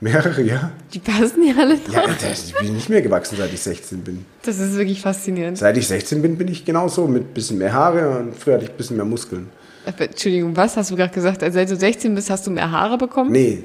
mehrere, 0.00 0.42
ja. 0.42 0.70
Die 0.92 0.98
passen 0.98 1.42
ja 1.46 1.54
alle 1.58 1.74
noch. 1.74 1.92
Ja, 1.92 2.04
ich 2.32 2.54
bin 2.54 2.74
nicht 2.74 2.88
mehr 2.88 3.02
gewachsen, 3.02 3.36
seit 3.38 3.52
ich 3.52 3.60
16 3.60 4.02
bin. 4.02 4.24
Das 4.42 4.58
ist 4.58 4.76
wirklich 4.76 5.00
faszinierend. 5.00 5.58
Seit 5.58 5.76
ich 5.76 5.86
16 5.86 6.22
bin, 6.22 6.38
bin 6.38 6.48
ich 6.48 6.64
genauso 6.64 7.06
mit 7.06 7.34
bisschen 7.34 7.58
mehr 7.58 7.72
Haare 7.72 8.18
und 8.18 8.36
früher 8.36 8.54
hatte 8.54 8.64
ich 8.64 8.70
ein 8.70 8.76
bisschen 8.76 8.96
mehr 8.96 9.06
Muskeln. 9.06 9.48
Äh, 9.86 10.04
Entschuldigung, 10.04 10.56
was 10.56 10.76
hast 10.76 10.90
du 10.90 10.96
gerade 10.96 11.12
gesagt? 11.12 11.42
Also, 11.42 11.54
seit 11.58 11.70
du 11.70 11.76
16 11.76 12.14
bist, 12.14 12.30
hast 12.30 12.46
du 12.46 12.50
mehr 12.50 12.70
Haare 12.70 12.98
bekommen? 12.98 13.30
Nee, 13.32 13.64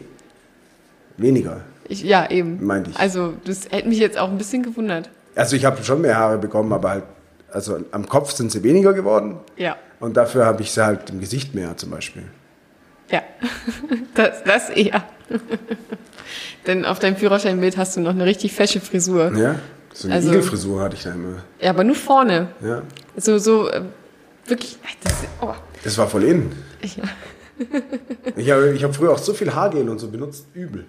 weniger. 1.17 1.61
Ich, 1.87 2.03
ja, 2.03 2.29
eben. 2.29 2.65
Meinte 2.65 2.91
ich. 2.91 2.97
Also, 2.99 3.33
das 3.45 3.65
hätte 3.69 3.87
mich 3.87 3.99
jetzt 3.99 4.17
auch 4.17 4.29
ein 4.29 4.37
bisschen 4.37 4.63
gewundert. 4.63 5.09
Also 5.35 5.55
ich 5.55 5.65
habe 5.65 5.83
schon 5.83 6.01
mehr 6.01 6.17
Haare 6.17 6.37
bekommen, 6.37 6.71
aber 6.71 6.89
halt, 6.89 7.03
also 7.51 7.77
am 7.91 8.07
Kopf 8.07 8.31
sind 8.31 8.51
sie 8.51 8.63
weniger 8.63 8.93
geworden 8.93 9.37
Ja. 9.57 9.75
und 9.99 10.15
dafür 10.15 10.45
habe 10.45 10.61
ich 10.61 10.71
sie 10.71 10.83
halt 10.83 11.09
im 11.09 11.19
Gesicht 11.19 11.53
mehr 11.53 11.75
zum 11.77 11.91
Beispiel. 11.91 12.23
Ja. 13.11 13.21
Das, 14.15 14.43
das 14.45 14.69
eher. 14.69 15.03
Denn 16.67 16.85
auf 16.85 16.99
deinem 16.99 17.17
Führerscheinbild 17.17 17.75
hast 17.77 17.97
du 17.97 18.01
noch 18.01 18.11
eine 18.11 18.25
richtig 18.25 18.53
fesche 18.53 18.79
Frisur. 18.79 19.33
Ja, 19.37 19.55
so 19.93 20.07
eine 20.07 20.15
Also- 20.15 20.29
Igelfrisur 20.29 20.81
hatte 20.81 20.95
ich 20.95 21.03
da 21.03 21.11
immer. 21.11 21.43
Ja, 21.59 21.71
aber 21.71 21.83
nur 21.83 21.95
vorne. 21.95 22.47
Ja, 22.61 22.81
So, 23.17 23.37
so, 23.37 23.69
äh, 23.69 23.81
wirklich. 24.47 24.77
Das, 25.03 25.13
oh. 25.41 25.53
Das 25.85 25.97
war 25.97 26.09
voll 26.09 26.23
in. 26.23 26.51
Ich, 26.81 26.99
Ich 28.35 28.51
habe 28.51 28.73
ich 28.73 28.83
hab 28.83 28.93
früher 28.93 29.11
auch 29.13 29.17
so 29.17 29.33
viel 29.33 29.53
Haargel 29.53 29.87
und 29.87 29.99
so 29.99 30.09
benutzt, 30.09 30.47
übel. 30.53 30.85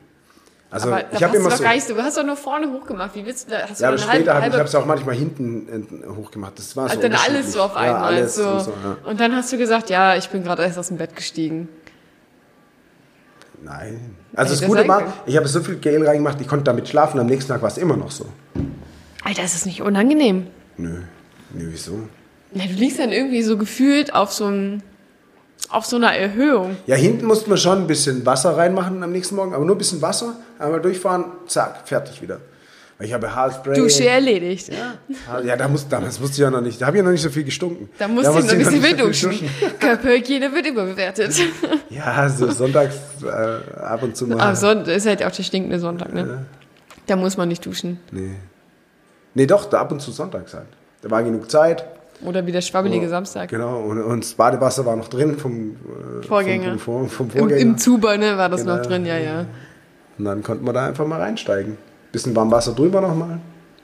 Also 0.68 0.88
aber 0.88 1.12
ich 1.12 1.22
habe 1.22 1.34
du 1.34 1.38
immer 1.38 1.50
so... 1.56 1.62
nicht. 1.62 1.88
Du 1.88 1.96
hast 1.96 2.16
doch 2.16 2.24
nur 2.24 2.36
vorne 2.36 2.72
hochgemacht. 2.72 3.14
Wie 3.14 3.24
willst 3.24 3.46
du 3.46 3.52
da? 3.52 3.68
Hast 3.68 3.80
Ja, 3.80 3.88
aber 3.88 3.98
später 3.98 4.34
habe 4.34 4.48
ich 4.48 4.54
es 4.54 4.74
auch 4.74 4.84
manchmal 4.84 5.14
hinten 5.14 6.02
hochgemacht. 6.16 6.58
Das 6.58 6.76
war 6.76 6.88
so 6.88 7.00
dann 7.00 7.14
alles 7.14 7.52
so 7.52 7.62
auf 7.62 7.76
einmal. 7.76 8.18
Ja, 8.18 8.28
so. 8.28 8.48
und 8.48 8.60
so, 8.60 8.70
ja. 8.70 8.96
Und 9.08 9.20
dann 9.20 9.36
hast 9.36 9.52
du 9.52 9.58
gesagt, 9.58 9.90
ja, 9.90 10.16
ich 10.16 10.28
bin 10.28 10.42
gerade 10.42 10.64
erst 10.64 10.78
aus 10.78 10.88
dem 10.88 10.96
Bett 10.96 11.14
gestiegen. 11.14 11.68
Nein. 13.62 14.16
Also 14.34 14.54
Hätte 14.54 14.60
das 14.60 14.68
Gute 14.68 14.80
sein 14.80 14.88
war, 14.88 15.12
ich 15.24 15.36
habe 15.36 15.46
so 15.46 15.60
viel 15.60 15.76
Gel 15.76 16.06
reingemacht, 16.06 16.40
ich 16.40 16.48
konnte 16.48 16.64
damit 16.64 16.88
schlafen. 16.88 17.20
Am 17.20 17.26
nächsten 17.26 17.52
Tag 17.52 17.62
war 17.62 17.68
es 17.68 17.78
immer 17.78 17.96
noch 17.96 18.10
so. 18.10 18.26
Alter, 19.24 19.44
ist 19.44 19.54
das 19.54 19.66
nicht 19.66 19.82
unangenehm? 19.82 20.48
Nö. 20.76 21.02
Nö, 21.52 21.68
wieso? 21.70 22.08
Ja, 22.58 22.66
du 22.66 22.74
liegst 22.74 22.98
dann 22.98 23.12
irgendwie 23.12 23.42
so 23.42 23.56
gefühlt 23.56 24.14
auf 24.14 24.32
so, 24.32 24.46
einem, 24.46 24.82
auf 25.68 25.84
so 25.84 25.96
einer 25.96 26.12
Erhöhung. 26.12 26.76
Ja, 26.86 26.96
hinten 26.96 27.26
mussten 27.26 27.50
wir 27.50 27.56
schon 27.56 27.78
ein 27.78 27.86
bisschen 27.86 28.24
Wasser 28.26 28.56
reinmachen 28.56 29.02
am 29.02 29.12
nächsten 29.12 29.36
Morgen, 29.36 29.54
aber 29.54 29.64
nur 29.64 29.74
ein 29.74 29.78
bisschen 29.78 30.02
Wasser, 30.02 30.36
einmal 30.58 30.80
durchfahren, 30.80 31.24
zack, 31.46 31.86
fertig 31.86 32.22
wieder. 32.22 32.40
Ich 32.98 33.12
habe 33.12 33.34
Haarspray. 33.34 33.76
Dusche 33.76 34.08
erledigt. 34.08 34.70
Ja, 34.70 35.40
ja 35.40 35.56
da 35.56 35.68
muss, 35.68 35.86
damals 35.86 36.18
musste 36.18 36.36
ich 36.36 36.40
ja 36.40 36.50
noch 36.50 36.62
nicht, 36.62 36.80
da 36.80 36.86
habe 36.86 36.96
ich 36.96 37.00
ja 37.00 37.04
noch 37.04 37.10
nicht 37.10 37.20
so 37.20 37.28
viel 37.28 37.44
gestunken. 37.44 37.90
Da 37.98 38.08
musst 38.08 38.26
du 38.26 38.30
noch 38.30 38.38
ein 38.38 38.60
ich 38.60 38.66
bisschen 38.66 38.98
so 38.98 39.06
duschen. 39.06 39.50
Körperhygiene 39.80 40.52
wird 40.52 40.66
überbewertet. 40.66 41.34
Ja, 41.88 42.28
so 42.28 42.50
sonntags 42.50 42.96
äh, 43.22 43.80
ab 43.80 44.02
und 44.02 44.16
zu 44.16 44.26
mal. 44.26 44.40
Aber 44.40 44.56
Sonntag 44.56 44.94
ist 44.94 45.06
halt 45.06 45.22
auch 45.22 45.30
der 45.30 45.44
stinkende 45.44 45.78
Sonntag, 45.78 46.12
ne? 46.12 46.44
Da 47.06 47.16
muss 47.16 47.36
man 47.36 47.48
nicht 47.48 47.64
duschen. 47.64 48.00
Nee. 48.10 48.32
Nee, 49.34 49.46
doch, 49.46 49.66
da 49.66 49.80
ab 49.80 49.92
und 49.92 50.02
zu 50.02 50.10
sonntags 50.10 50.52
halt. 50.52 50.66
Da 51.02 51.10
war 51.10 51.22
genug 51.22 51.50
Zeit. 51.50 51.84
Oder 52.24 52.46
wie 52.46 52.52
der 52.52 52.62
schwabbelige 52.62 53.08
Samstag. 53.08 53.50
Genau, 53.50 53.80
und, 53.80 54.02
und 54.02 54.24
das 54.24 54.34
Badewasser 54.34 54.86
war 54.86 54.96
noch 54.96 55.08
drin 55.08 55.36
vom, 55.38 55.76
äh, 56.22 56.26
Vorgänger. 56.26 56.78
Vom, 56.78 57.08
vom, 57.08 57.10
vom 57.10 57.26
Im, 57.26 57.38
Vorgänger. 57.40 57.60
Im 57.60 57.78
Zuber, 57.78 58.16
ne, 58.16 58.36
war 58.38 58.48
das 58.48 58.62
Genau. 58.62 58.76
noch 58.76 58.86
drin, 58.86 59.04
ja, 59.04 59.18
ja. 59.18 59.44
Und 60.18 60.24
dann 60.24 60.42
konnten 60.42 60.64
wir 60.64 60.72
da 60.72 60.86
einfach 60.86 61.06
mal 61.06 61.20
reinsteigen. 61.20 61.76
Bisschen 62.12 62.34
warm 62.34 62.50
Wasser 62.50 62.72
drüber 62.72 63.00
nochmal. 63.02 63.38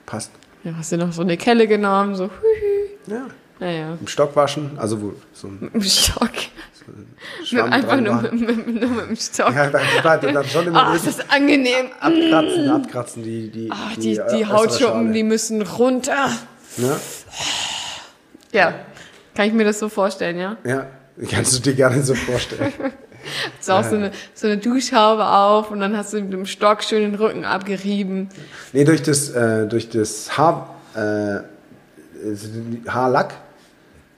Passt. 0.06 0.30
Ja, 0.64 0.72
hast 0.78 0.92
du 0.92 0.96
noch 0.96 1.12
so 1.12 1.20
eine 1.22 1.36
Kelle 1.36 1.66
genommen, 1.68 2.14
so, 2.14 2.24
hühü. 2.24 3.12
Ja. 3.14 3.26
Naja. 3.60 3.96
Im 4.00 4.06
Stock 4.06 4.34
waschen, 4.34 4.70
also 4.78 5.00
wo 5.02 5.12
so 5.34 5.48
ein 5.48 5.70
dem 5.72 5.82
Stock. 5.82 6.30
Schwamm 7.44 7.70
Einfach 7.72 8.00
nur 8.00 8.22
mit, 8.22 8.32
mit, 8.32 8.80
nur 8.80 8.90
mit 8.90 9.08
dem 9.10 9.16
Stock. 9.16 9.54
Ja, 9.54 9.70
dann, 9.70 9.82
dann, 10.02 10.34
dann 10.34 10.44
schon 10.46 10.66
immer 10.66 10.86
Ah, 10.88 10.94
ist 10.94 11.06
das 11.06 11.30
angenehm. 11.30 11.86
abkratzen, 12.00 12.70
abkratzen, 12.70 13.22
die, 13.22 13.50
die, 13.50 13.68
Ach, 13.70 13.94
die, 13.94 14.00
die 14.14 14.20
äußere 14.20 14.48
Hautschuppen, 14.48 15.00
Schale. 15.02 15.12
die 15.12 15.22
müssen 15.22 15.62
runter. 15.62 16.28
Ja, 16.78 16.96
Ja. 18.52 18.74
Kann 19.34 19.46
ich 19.46 19.52
mir 19.52 19.64
das 19.64 19.78
so 19.78 19.88
vorstellen, 19.88 20.38
ja? 20.38 20.56
ja, 20.64 20.86
kannst 21.30 21.56
du 21.56 21.60
dir 21.62 21.74
gerne 21.74 22.02
so 22.02 22.14
vorstellen. 22.14 22.72
So 23.60 23.74
auch 23.74 23.84
so 23.84 23.94
eine, 23.94 24.10
so 24.34 24.48
eine 24.48 24.56
Duschhaube 24.58 25.24
auf 25.24 25.70
und 25.70 25.78
dann 25.78 25.96
hast 25.96 26.12
du 26.12 26.20
mit 26.20 26.32
dem 26.32 26.44
Stock 26.44 26.82
schön 26.82 27.02
den 27.02 27.14
Rücken 27.14 27.44
abgerieben. 27.44 28.28
Nee, 28.72 28.82
durch 28.82 29.00
das, 29.00 29.30
äh, 29.30 29.68
durch 29.68 29.88
das 29.90 30.36
Haar, 30.36 30.74
äh, 30.96 31.38
Haarlack 32.88 33.34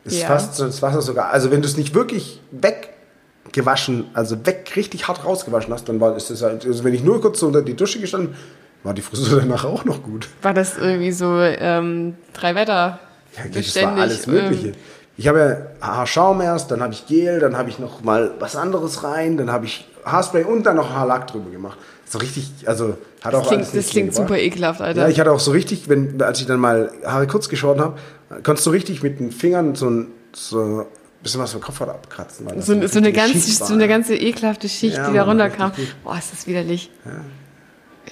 ist 0.05 0.21
Ja. 0.23 0.29
fast 0.29 0.55
so 0.55 0.65
das 0.65 0.81
Wasser 0.83 1.03
sogar. 1.03 1.31
Also 1.31 1.51
wenn 1.51 1.61
du 1.61 1.69
es 1.69 1.77
nicht 1.77 1.95
wirklich 1.95 2.41
weggewaschen, 2.51 4.07
also 4.15 4.47
weg 4.47 4.73
richtig 4.77 5.07
hart 5.09 5.25
rausgewaschen 5.25 5.73
hast, 5.73 5.89
dann 5.89 6.01
war 6.01 6.17
ist 6.17 6.31
das 6.31 6.43
halt, 6.43 6.65
also 6.65 6.85
wenn 6.85 6.95
ich 6.95 7.03
nur 7.03 7.21
kurz 7.21 7.41
so 7.41 7.47
unter 7.47 7.63
die 7.63 7.75
Dusche 7.75 8.01
gestanden, 8.01 8.35
war 8.83 8.95
die 8.95 9.03
Frisur 9.03 9.41
danach 9.41 9.65
auch 9.65 9.85
noch 9.85 10.03
gut. 10.03 10.29
War 10.43 10.55
das 10.55 10.77
irgendwie 10.79 11.13
so 11.13 11.41
ähm, 11.41 12.15
drei 12.33 12.55
Wetter 12.55 13.01
Ja, 13.37 13.45
das 13.53 13.77
war 13.83 13.97
alles 13.97 14.27
Mögliche. 14.27 14.69
Ähm, 14.69 14.75
Ich 15.17 15.29
habe 15.29 15.39
ja 15.81 15.87
Haarschaum 15.87 16.41
erst, 16.41 16.71
dann 16.71 16.83
habe 16.83 16.93
ich 16.93 17.07
Gel, 17.07 17.39
dann 17.41 17.57
habe 17.57 17.69
ich 17.71 17.79
noch 17.79 18.03
mal 18.03 18.33
was 18.41 18.57
anderes 18.57 19.05
rein, 19.05 19.37
dann 19.37 19.51
habe 19.53 19.67
ich 19.67 19.87
Haarspray 20.05 20.45
und 20.45 20.65
dann 20.67 20.77
noch 20.77 20.91
Haarlack 20.91 21.29
drüber 21.29 21.51
gemacht. 21.51 21.79
So 22.07 22.19
richtig, 22.19 22.51
also 22.67 22.97
hat 23.23 23.35
auch 23.35 23.41
das 23.41 23.49
klingt, 23.49 23.63
alles 23.63 23.73
das 23.73 23.89
klingt 23.91 24.07
mehr 24.07 24.13
gebracht. 24.13 24.29
super 24.29 24.39
ekelhaft, 24.41 24.81
Alter. 24.81 25.03
Ja, 25.03 25.09
ich 25.09 25.19
hatte 25.21 25.33
auch 25.33 25.41
so 25.41 25.53
richtig, 25.53 25.89
wenn, 25.89 26.21
als 26.21 26.41
ich 26.41 26.47
dann 26.47 26.61
mal 26.61 26.91
Haare 27.05 27.27
kurz 27.27 27.49
geschoren 27.49 27.81
habe, 27.81 27.99
konntest 28.43 28.67
du 28.67 28.71
richtig 28.71 29.03
mit 29.03 29.21
den 29.21 29.31
Fingern 29.31 29.75
so 29.75 29.89
ein 29.89 30.09
so 30.33 30.87
bisschen 31.23 31.41
was 31.41 31.53
vom 31.53 31.61
Kopfhaut 31.61 31.89
abkratzen. 31.89 32.47
weil 32.47 32.57
das 32.57 32.67
so, 32.67 32.87
so, 32.87 32.99
eine 32.99 33.13
ganz, 33.13 33.59
so 33.59 33.73
eine 33.73 33.89
ganze 33.89 34.15
ekelhafte 34.17 34.69
Schicht, 34.69 34.97
Ja, 34.97 35.09
die 35.09 35.15
da 35.17 35.23
runterkam. 35.23 35.73
Boah, 36.03 36.19
ist 36.19 36.33
das 36.33 36.47
widerlich. 36.47 36.91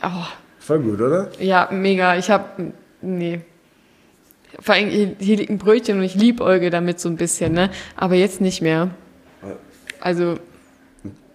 Oh, 0.03 0.09
Voll 0.61 0.79
gut, 0.79 1.01
oder? 1.01 1.29
ja, 1.41 1.69
mega. 1.71 2.17
Ich 2.17 2.31
hab, 2.31 2.59
nee. 3.03 3.41
Vor 4.61 4.75
allem, 4.75 4.89
hier, 4.91 5.17
hier 5.19 5.37
liegt 5.37 5.51
ein 5.51 5.59
Brötchen 5.59 5.99
und 5.99 6.05
ich 6.05 6.15
liebäuge 6.15 6.71
damit 6.71 7.01
so 7.01 7.09
ein 7.09 7.17
bisschen, 7.17 7.53
ne? 7.53 7.71
Aber 7.97 8.15
jetzt 8.15 8.41
nicht 8.41 8.61
mehr. 8.63 8.91
Also, 10.01 10.37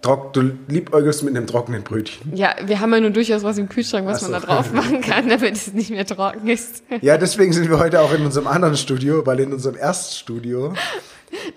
Trock, 0.02 0.32
du 0.32 0.52
liebäugelst 0.68 1.24
mit 1.24 1.36
einem 1.36 1.46
trockenen 1.48 1.82
Brötchen. 1.82 2.34
ja, 2.36 2.54
wir 2.64 2.78
haben 2.80 2.92
ja 2.94 3.00
nur 3.00 3.10
durchaus 3.10 3.42
was 3.42 3.58
im 3.58 3.68
Kühlschrank, 3.68 4.06
was 4.06 4.22
Ach 4.22 4.28
man 4.28 4.40
so. 4.40 4.46
da 4.46 4.54
drauf 4.54 4.72
machen 4.72 5.00
kann, 5.02 5.28
damit 5.28 5.54
es 5.54 5.72
nicht 5.72 5.90
mehr 5.90 6.06
trocken 6.06 6.46
ist. 6.48 6.84
Ja, 7.00 7.18
deswegen 7.18 7.52
sind 7.52 7.68
wir 7.68 7.78
heute 7.80 8.00
auch 8.00 8.12
in 8.14 8.24
unserem 8.24 8.46
anderen 8.46 8.76
Studio, 8.76 9.26
weil 9.26 9.40
in 9.40 9.52
unserem 9.52 9.76
Erststudio, 9.76 10.74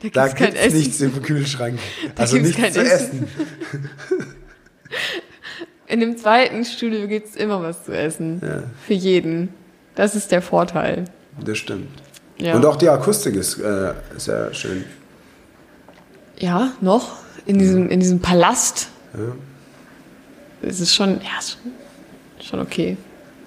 Da 0.02 0.10
da 0.12 0.28
gibt's 0.28 0.36
kein 0.36 0.54
gibt 0.54 0.66
es 0.66 0.74
nichts 0.74 1.02
im 1.02 1.22
Kühlschrank. 1.22 1.78
Da 2.16 2.24
also 2.24 2.38
nichts 2.38 2.58
kein 2.58 2.74
zu 2.74 2.82
Essen. 2.82 3.24
essen. 3.24 3.28
In 5.88 6.00
dem 6.00 6.18
zweiten 6.18 6.66
Studio 6.66 7.08
gibt's 7.08 7.36
immer 7.36 7.62
was 7.62 7.86
zu 7.86 7.96
essen. 7.96 8.42
Für 8.88 8.94
jeden. 8.94 9.50
Das 9.96 10.16
ist 10.16 10.32
der 10.32 10.42
Vorteil. 10.42 11.06
Das 11.40 11.58
stimmt. 11.58 11.90
Ja. 12.38 12.56
Und 12.56 12.66
auch 12.66 12.76
die 12.76 12.90
Akustik 12.90 13.36
ist 13.36 13.60
äh, 13.60 13.94
sehr 14.18 14.54
schön. 14.54 14.84
Ja, 16.38 16.72
noch 16.82 17.18
in 17.46 17.60
diesem, 17.60 17.90
in 17.90 18.00
diesem 18.00 18.20
Palast. 18.20 18.90
Es 20.62 20.80
ist 20.80 20.94
schon, 20.94 21.22
ja, 21.22 21.40
schon, 21.42 21.72
schon 22.44 22.60
okay. 22.60 22.98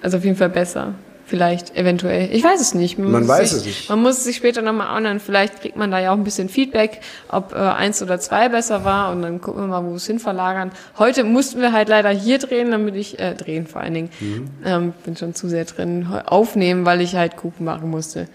Also 0.01 0.17
auf 0.17 0.23
jeden 0.23 0.37
Fall 0.37 0.49
besser. 0.49 0.93
Vielleicht, 1.27 1.75
eventuell. 1.75 2.29
Ich 2.33 2.43
weiß 2.43 2.61
es 2.61 2.75
nicht. 2.75 2.99
Man 2.99 3.11
muss 3.11 3.27
weiß 3.27 3.49
sich, 3.49 3.59
es 3.59 3.65
nicht. 3.65 3.89
Man 3.89 4.01
muss 4.03 4.17
es 4.19 4.23
sich 4.25 4.35
später 4.35 4.61
nochmal 4.61 4.87
anhören. 4.95 5.19
Vielleicht 5.19 5.59
kriegt 5.59 5.75
man 5.75 5.89
da 5.89 5.97
ja 5.99 6.11
auch 6.11 6.17
ein 6.17 6.23
bisschen 6.23 6.49
Feedback, 6.49 7.01
ob 7.29 7.51
äh, 7.51 7.55
eins 7.55 8.01
oder 8.03 8.19
zwei 8.19 8.47
besser 8.49 8.83
war 8.85 9.11
und 9.11 9.23
dann 9.23 9.41
gucken 9.41 9.63
wir 9.63 9.67
mal, 9.67 9.83
wo 9.83 9.89
wir 9.89 9.95
es 9.95 10.05
hin 10.05 10.19
verlagern. 10.19 10.71
Heute 10.99 11.23
mussten 11.23 11.61
wir 11.61 11.71
halt 11.71 11.89
leider 11.89 12.11
hier 12.11 12.37
drehen, 12.37 12.69
damit 12.69 12.93
ich, 12.95 13.17
äh, 13.17 13.33
drehen 13.33 13.65
vor 13.65 13.81
allen 13.81 13.95
Dingen, 13.95 14.09
Mhm. 14.19 14.49
ähm, 14.63 14.93
bin 15.03 15.17
schon 15.17 15.33
zu 15.33 15.49
sehr 15.49 15.65
drin, 15.65 16.05
aufnehmen, 16.27 16.85
weil 16.85 17.01
ich 17.01 17.15
halt 17.15 17.37
Kuchen 17.37 17.65
machen 17.65 17.89
musste. 17.89 18.27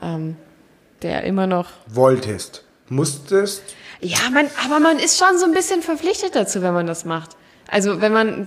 Ähm, 0.00 0.36
der 1.02 1.24
immer 1.24 1.48
noch 1.48 1.66
Wolltest. 1.88 2.62
Musstest. 2.88 3.62
ja, 4.00 4.18
man, 4.32 4.46
aber 4.64 4.78
man 4.78 4.98
ist 5.00 5.18
schon 5.18 5.38
so 5.38 5.44
ein 5.44 5.52
bisschen 5.52 5.82
verpflichtet 5.82 6.36
dazu, 6.36 6.62
wenn 6.62 6.72
man 6.72 6.86
das 6.86 7.04
macht. 7.04 7.30
Also 7.70 8.00
wenn 8.00 8.12
man, 8.12 8.46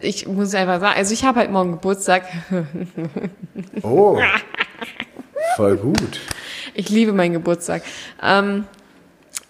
ich 0.00 0.26
muss 0.26 0.54
einfach 0.54 0.80
sagen, 0.80 0.96
also 0.96 1.12
ich 1.12 1.24
habe 1.24 1.40
halt 1.40 1.50
morgen 1.50 1.72
Geburtstag. 1.72 2.24
Oh. 3.82 4.18
Voll 5.56 5.76
gut. 5.76 6.20
Ich 6.74 6.88
liebe 6.88 7.12
meinen 7.12 7.32
Geburtstag. 7.32 7.82
Ähm, 8.22 8.64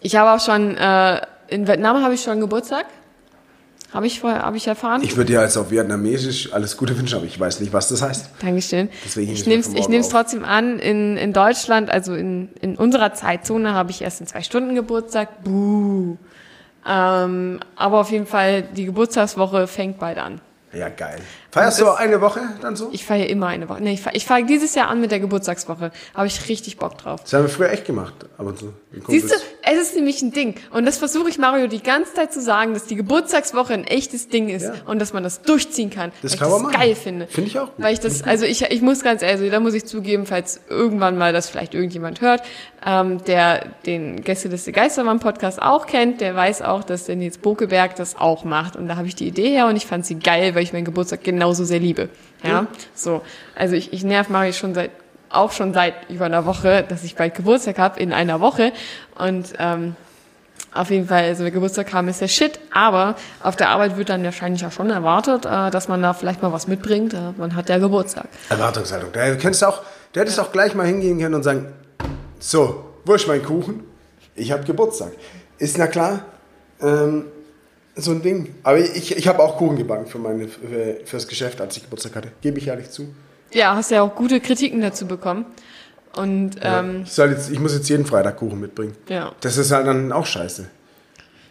ich 0.01 0.17
habe 0.17 0.31
auch 0.31 0.45
schon, 0.45 0.77
äh, 0.77 1.21
in 1.49 1.67
Vietnam 1.67 2.03
habe 2.03 2.15
ich 2.15 2.23
schon 2.23 2.41
Geburtstag. 2.41 2.87
Habe 3.93 4.07
ich 4.07 4.21
vorher, 4.21 4.43
habe 4.43 4.57
ich 4.59 4.67
erfahren. 4.67 5.03
Ich 5.03 5.17
würde 5.17 5.33
dir 5.33 5.41
jetzt 5.41 5.57
auf 5.57 5.71
Vietnamesisch 5.71 6.53
alles 6.53 6.77
Gute 6.77 6.97
wünschen, 6.99 7.17
aber 7.17 7.25
ich 7.25 7.41
weiß 7.41 7.61
nicht, 7.61 7.73
was 7.73 7.89
das 7.89 8.03
heißt. 8.03 8.31
Dankeschön. 8.43 8.91
Deswegen 9.05 9.33
ich 9.33 9.47
nehme 9.47 10.01
es 10.01 10.09
trotzdem 10.11 10.45
an. 10.45 10.79
In, 10.79 11.17
in 11.17 11.33
Deutschland, 11.33 11.89
also 11.89 12.15
in, 12.15 12.51
in 12.61 12.77
unserer 12.77 13.15
Zeitzone, 13.15 13.73
habe 13.73 13.91
ich 13.91 14.03
erst 14.03 14.21
in 14.21 14.27
zwei 14.27 14.43
Stunden 14.43 14.75
Geburtstag. 14.75 15.43
Buh. 15.43 16.19
Ähm, 16.89 17.61
aber 17.77 18.01
auf 18.01 18.11
jeden 18.11 18.27
Fall, 18.27 18.63
die 18.63 18.87
Geburtstagswoche 18.87 19.67
fängt 19.67 19.99
bald 19.99 20.19
an. 20.19 20.41
Ja, 20.73 20.89
geil. 20.89 21.21
Feierst 21.51 21.81
du 21.81 21.87
auch 21.87 21.97
eine 21.99 22.21
Woche 22.21 22.41
dann 22.61 22.77
so? 22.77 22.91
Ich 22.93 23.05
feiere 23.07 23.27
immer 23.29 23.47
eine 23.47 23.69
Woche. 23.69 23.83
Nee, 23.83 23.95
ich 23.95 24.05
ich 24.13 24.27
feier 24.27 24.43
dieses 24.45 24.75
Jahr 24.75 24.89
an 24.89 25.01
mit 25.01 25.11
der 25.11 25.19
Geburtstagswoche. 25.21 25.91
Habe 26.15 26.27
ich 26.27 26.49
richtig 26.49 26.77
Bock 26.77 26.99
drauf. 26.99 27.21
Das 27.23 27.33
haben 27.33 27.43
wir 27.45 27.49
früher 27.49 27.71
echt 27.71 27.87
gemacht, 27.87 28.13
ab 28.37 28.47
und 28.47 28.59
zu. 28.59 28.67
mit 28.91 29.03
Kumpels. 29.05 29.31
Siehst 29.31 29.35
du, 29.35 29.39
es 29.63 29.79
ist 29.81 29.97
nämlich 29.97 30.21
ein 30.21 30.33
Ding. 30.33 30.57
Und 30.73 30.85
das 30.85 30.99
versuche 30.99 31.31
ich 31.31 31.39
Mario 31.39 31.67
die 31.67 31.83
ganze 31.83 32.13
Zeit 32.13 32.33
zu 32.35 32.43
sagen, 32.43 32.75
dass 32.75 32.85
die 32.85 32.97
Geburtstagswoche 32.97 33.73
ein 33.73 33.85
echtes 33.85 34.29
Ding 34.29 34.51
ist 34.51 34.65
Ja. 34.65 34.75
und 34.87 34.99
dass 34.99 35.15
man 35.15 35.23
das 35.23 35.41
durchziehen 35.41 35.89
kann. 35.89 36.13
Das 36.23 36.33
weil 36.33 36.39
kann 36.39 36.49
ich 36.49 36.53
man 36.53 36.63
das 36.65 36.73
machen. 36.73 36.81
geil 36.87 36.95
finde. 36.95 37.27
Finde 37.29 37.49
ich 37.51 37.59
auch 37.59 37.75
gut. 37.75 37.83
Weil 37.85 37.95
ich 37.95 38.01
das, 38.01 38.23
also 38.25 38.45
ich, 38.45 38.63
ich 38.71 38.83
muss 38.83 39.03
ganz 39.03 39.23
ehrlich, 39.23 39.51
da 39.51 39.59
muss 39.61 39.73
ich 39.73 39.87
zugeben, 39.87 40.27
falls 40.27 40.61
irgendwann 40.69 41.17
mal 41.17 41.33
das 41.33 41.49
vielleicht 41.49 41.73
irgendjemand 41.75 42.21
hört, 42.21 42.43
ähm, 42.85 43.25
der 43.25 43.65
den 43.87 44.23
Gästeliste 44.23 44.71
Geistermann 44.73 45.19
Podcast 45.19 45.61
auch 45.63 45.87
kennt, 45.87 46.21
der 46.21 46.37
weiß 46.37 46.61
auch, 46.63 46.85
dass 46.85 47.07
der 47.07 47.17
Nils 47.17 47.39
Bokeberg 47.39 47.97
das 47.97 48.17
auch 48.19 48.45
macht. 48.45 48.77
Und 48.77 48.87
da 48.89 48.97
habe 48.97 49.09
ich 49.09 49.15
die 49.17 49.27
Idee 49.27 49.49
her 49.51 49.67
und 49.67 49.77
ich 49.77 49.87
fand 49.87 50.05
sie 50.05 50.17
geil, 50.19 50.55
weil 50.55 50.63
ich 50.63 50.73
meinen 50.75 50.85
Geburtstag 50.85 51.25
genauso 51.39 51.65
sehr 51.65 51.81
liebe. 51.81 52.09
Ja, 52.43 52.67
so. 52.95 53.23
Also 53.55 53.75
ich, 53.75 53.93
ich 53.93 54.05
nerv 54.05 54.29
Mario 54.29 54.53
schon 54.53 54.75
seit 54.75 54.91
auch 55.31 55.53
schon 55.53 55.75
seit 55.75 56.09
über 56.09 56.25
einer 56.25 56.47
Woche, 56.47 56.85
dass 56.89 57.05
ich 57.05 57.15
bald 57.15 57.35
Geburtstag 57.35 57.79
habe, 57.79 58.01
in 58.01 58.13
einer 58.13 58.41
Woche. 58.41 58.73
Und 59.19 59.53
ähm, 59.59 59.95
auf 60.73 60.91
jeden 60.91 61.07
Fall, 61.07 61.25
also 61.25 61.45
Geburtstag 61.45 61.93
haben 61.93 62.09
ist 62.09 62.21
der 62.21 62.29
Shit, 62.29 62.59
aber 62.73 63.15
auf 63.43 63.57
der 63.57 63.71
Arbeit 63.71 63.97
wird 63.97 64.09
dann 64.09 64.25
wahrscheinlich 64.25 64.65
auch 64.65 64.73
schon 64.73 64.91
erwartet, 64.91 65.45
äh, 65.45 65.71
dass 65.71 65.89
man 65.89 66.03
da 66.03 66.15
vielleicht 66.15 66.43
mal 66.43 66.53
was 66.53 66.67
mitbringt. 66.67 67.15
Äh, 67.15 67.33
man 67.37 67.55
hat 67.55 67.69
ja 67.69 67.79
Geburtstag. 67.79 68.29
Erwartungshaltung. 68.49 69.11
Da 69.13 69.35
könntest 69.37 69.65
auch, 69.65 69.83
du 70.13 70.21
hättest 70.21 70.41
auch 70.41 70.53
gleich 70.53 70.75
mal 70.75 70.87
hingehen 70.87 71.19
können 71.19 71.35
und 71.35 71.43
sagen, 71.43 71.67
so, 72.39 72.85
wo 73.05 73.15
ist 73.15 73.29
mein 73.29 73.43
Kuchen? 73.43 73.85
Ich 74.35 74.53
habe 74.53 74.65
Geburtstag. 74.65 75.13
Ist 75.59 75.77
na 75.79 75.89
klar, 75.89 76.21
ähm, 76.81 77.27
so 77.99 78.11
ein 78.13 78.23
Ding. 78.23 78.55
Aber 78.63 78.79
ich, 78.79 79.17
ich 79.17 79.29
habe 79.29 79.41
auch 79.43 79.57
Kuchen 79.59 79.77
gebacken 79.77 80.07
für 80.07 80.19
meine, 80.19 80.49
für, 80.49 80.99
fürs 81.05 81.29
Geschäft, 81.29 81.61
als 81.61 81.77
ich 81.77 81.83
Geburtstag 81.85 82.17
hatte. 82.17 82.29
Gebe 82.41 82.59
ich 82.59 82.69
ehrlich 82.69 82.91
zu. 82.91 83.09
Ja, 83.53 83.75
hast 83.77 83.91
ja 83.91 84.03
auch 84.03 84.15
gute 84.15 84.41
Kritiken 84.41 84.81
dazu 84.81 85.07
bekommen. 85.07 85.47
Und 86.17 86.53
ähm, 86.63 87.03
Ich, 87.05 87.13
soll 87.13 87.31
jetzt, 87.31 87.51
ich 87.51 87.61
muss 87.61 87.75
jetzt 87.75 87.89
jeden 87.89 88.07
Freitag 88.07 88.37
Kuchen 88.37 88.61
mitbringen. 88.61 88.95
ja. 89.09 89.33
Das 89.41 89.57
ist 89.57 89.71
halt 89.71 89.87
dann 89.87 90.11
auch 90.13 90.27
scheiße. 90.27 90.67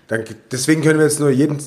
Dann, 0.08 0.24
deswegen 0.52 0.82
können 0.82 1.00
wir 1.00 1.06
jetzt 1.06 1.20
nur 1.20 1.30
jeden, 1.30 1.58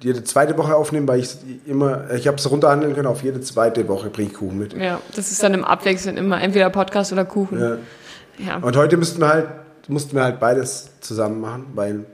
jede 0.00 0.22
zweite 0.24 0.56
Woche 0.58 0.74
aufnehmen, 0.74 1.06
weil 1.08 1.20
ich 1.20 1.36
immer, 1.66 2.10
ich 2.12 2.26
habe 2.26 2.36
es 2.36 2.50
runterhandeln 2.50 2.94
können, 2.94 3.06
auf 3.06 3.22
jede 3.22 3.40
zweite 3.40 3.86
Woche 3.88 4.10
bringe 4.10 4.28
ich 4.30 4.34
Kuchen 4.34 4.58
mit. 4.58 4.72
ja, 4.74 5.00
das 5.14 5.30
ist 5.30 5.42
dann 5.42 5.54
im 5.54 5.64
Abwechseln 5.64 6.16
immer 6.16 6.40
entweder 6.42 6.68
Podcast 6.70 7.12
oder 7.12 7.24
Kuchen. 7.24 7.60
Ja. 7.60 7.78
Ja. 8.38 8.56
Und 8.58 8.76
heute 8.76 8.96
müssten 8.96 9.20
wir 9.20 9.28
halt, 9.28 9.46
mussten 9.88 10.14
wir 10.14 10.24
halt 10.24 10.38
beides 10.40 10.90
zusammen 11.00 11.40
machen, 11.40 11.66
weil 11.74 12.04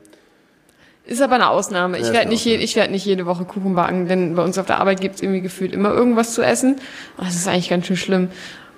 Ist 1.05 1.21
aber 1.21 1.35
eine 1.35 1.49
Ausnahme. 1.49 1.99
Ich 1.99 2.07
Ja, 2.07 2.13
werde 2.13 2.29
nicht, 2.29 2.45
je, 2.45 2.55
ich 2.57 2.77
werd 2.77 2.91
nicht 2.91 3.05
jede 3.05 3.27
Woche 3.27 3.45
Kuchen 3.45 3.75
backen, 3.75 4.07
denn 4.07 4.37
bei 4.37 4.43
uns 4.45 4.57
auf 4.57 4.67
der 4.67 4.79
Arbeit 4.79 5.01
gibt 5.01 5.17
es 5.17 5.23
irgendwie 5.23 5.41
gefühlt 5.41 5.73
immer 5.73 5.91
irgendwas 5.93 6.33
zu 6.35 6.43
essen. 6.43 6.77
Und 7.17 7.27
Das 7.27 7.35
ist 7.35 7.49
eigentlich 7.49 7.69
ganz 7.69 7.87
schön 7.87 7.97
schlimm. 7.97 8.29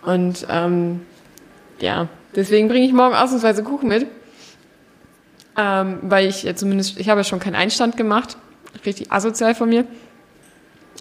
Und 0.03 0.47
ähm, 0.49 1.03
ja, 1.81 2.09
deswegen 2.35 2.69
bringe 2.69 2.87
ich 2.87 2.93
morgen 2.93 3.15
ausnahmsweise 3.15 3.63
Kuchen 3.63 3.89
mit. 3.89 4.07
Ähm, 5.57 5.99
weil 6.03 6.27
ich 6.27 6.43
ja 6.43 6.57
zumindest, 6.57 6.99
ich 6.99 7.09
habe 7.11 7.21
ja 7.21 7.25
schon 7.25 7.41
keinen 7.41 7.55
Einstand 7.55 7.97
gemacht. 7.97 8.37
Richtig 8.85 9.13
asozial 9.13 9.55
von 9.55 9.69
mir. 9.69 9.85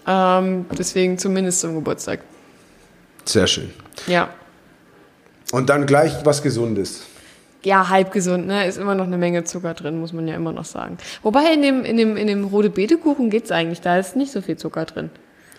Ähm, 0.05 0.65
deswegen 0.77 1.17
zumindest 1.17 1.61
zum 1.61 1.75
Geburtstag. 1.75 2.19
sehr 3.25 3.47
schön. 3.47 3.71
Ja. 4.07 4.29
Und 5.51 5.69
dann 5.69 5.85
gleich 5.85 6.13
was 6.25 6.43
Gesundes. 6.43 7.03
Ja, 7.65 7.87
halb 7.89 8.11
gesund, 8.11 8.45
ne? 8.47 8.67
Ist 8.67 8.77
immer 8.77 8.93
noch 8.95 9.05
eine 9.05 9.17
Menge 9.17 9.43
Zucker 9.45 9.73
drin, 9.73 9.99
muss 9.99 10.11
man 10.13 10.27
ja 10.27 10.35
immer 10.35 10.51
noch 10.51 10.65
sagen. 10.65 10.97
Wobei 11.21 11.53
in 11.53 11.61
dem, 11.61 11.85
in 11.85 11.97
dem, 11.97 12.17
in 12.17 12.27
dem 12.27 12.43
rote 12.45 12.69
Beete-Kuchen 12.69 13.29
geht's 13.29 13.51
eigentlich, 13.51 13.79
da 13.81 13.97
ist 13.97 14.15
nicht 14.15 14.31
so 14.31 14.41
viel 14.41 14.57
Zucker 14.57 14.85
drin. 14.85 15.09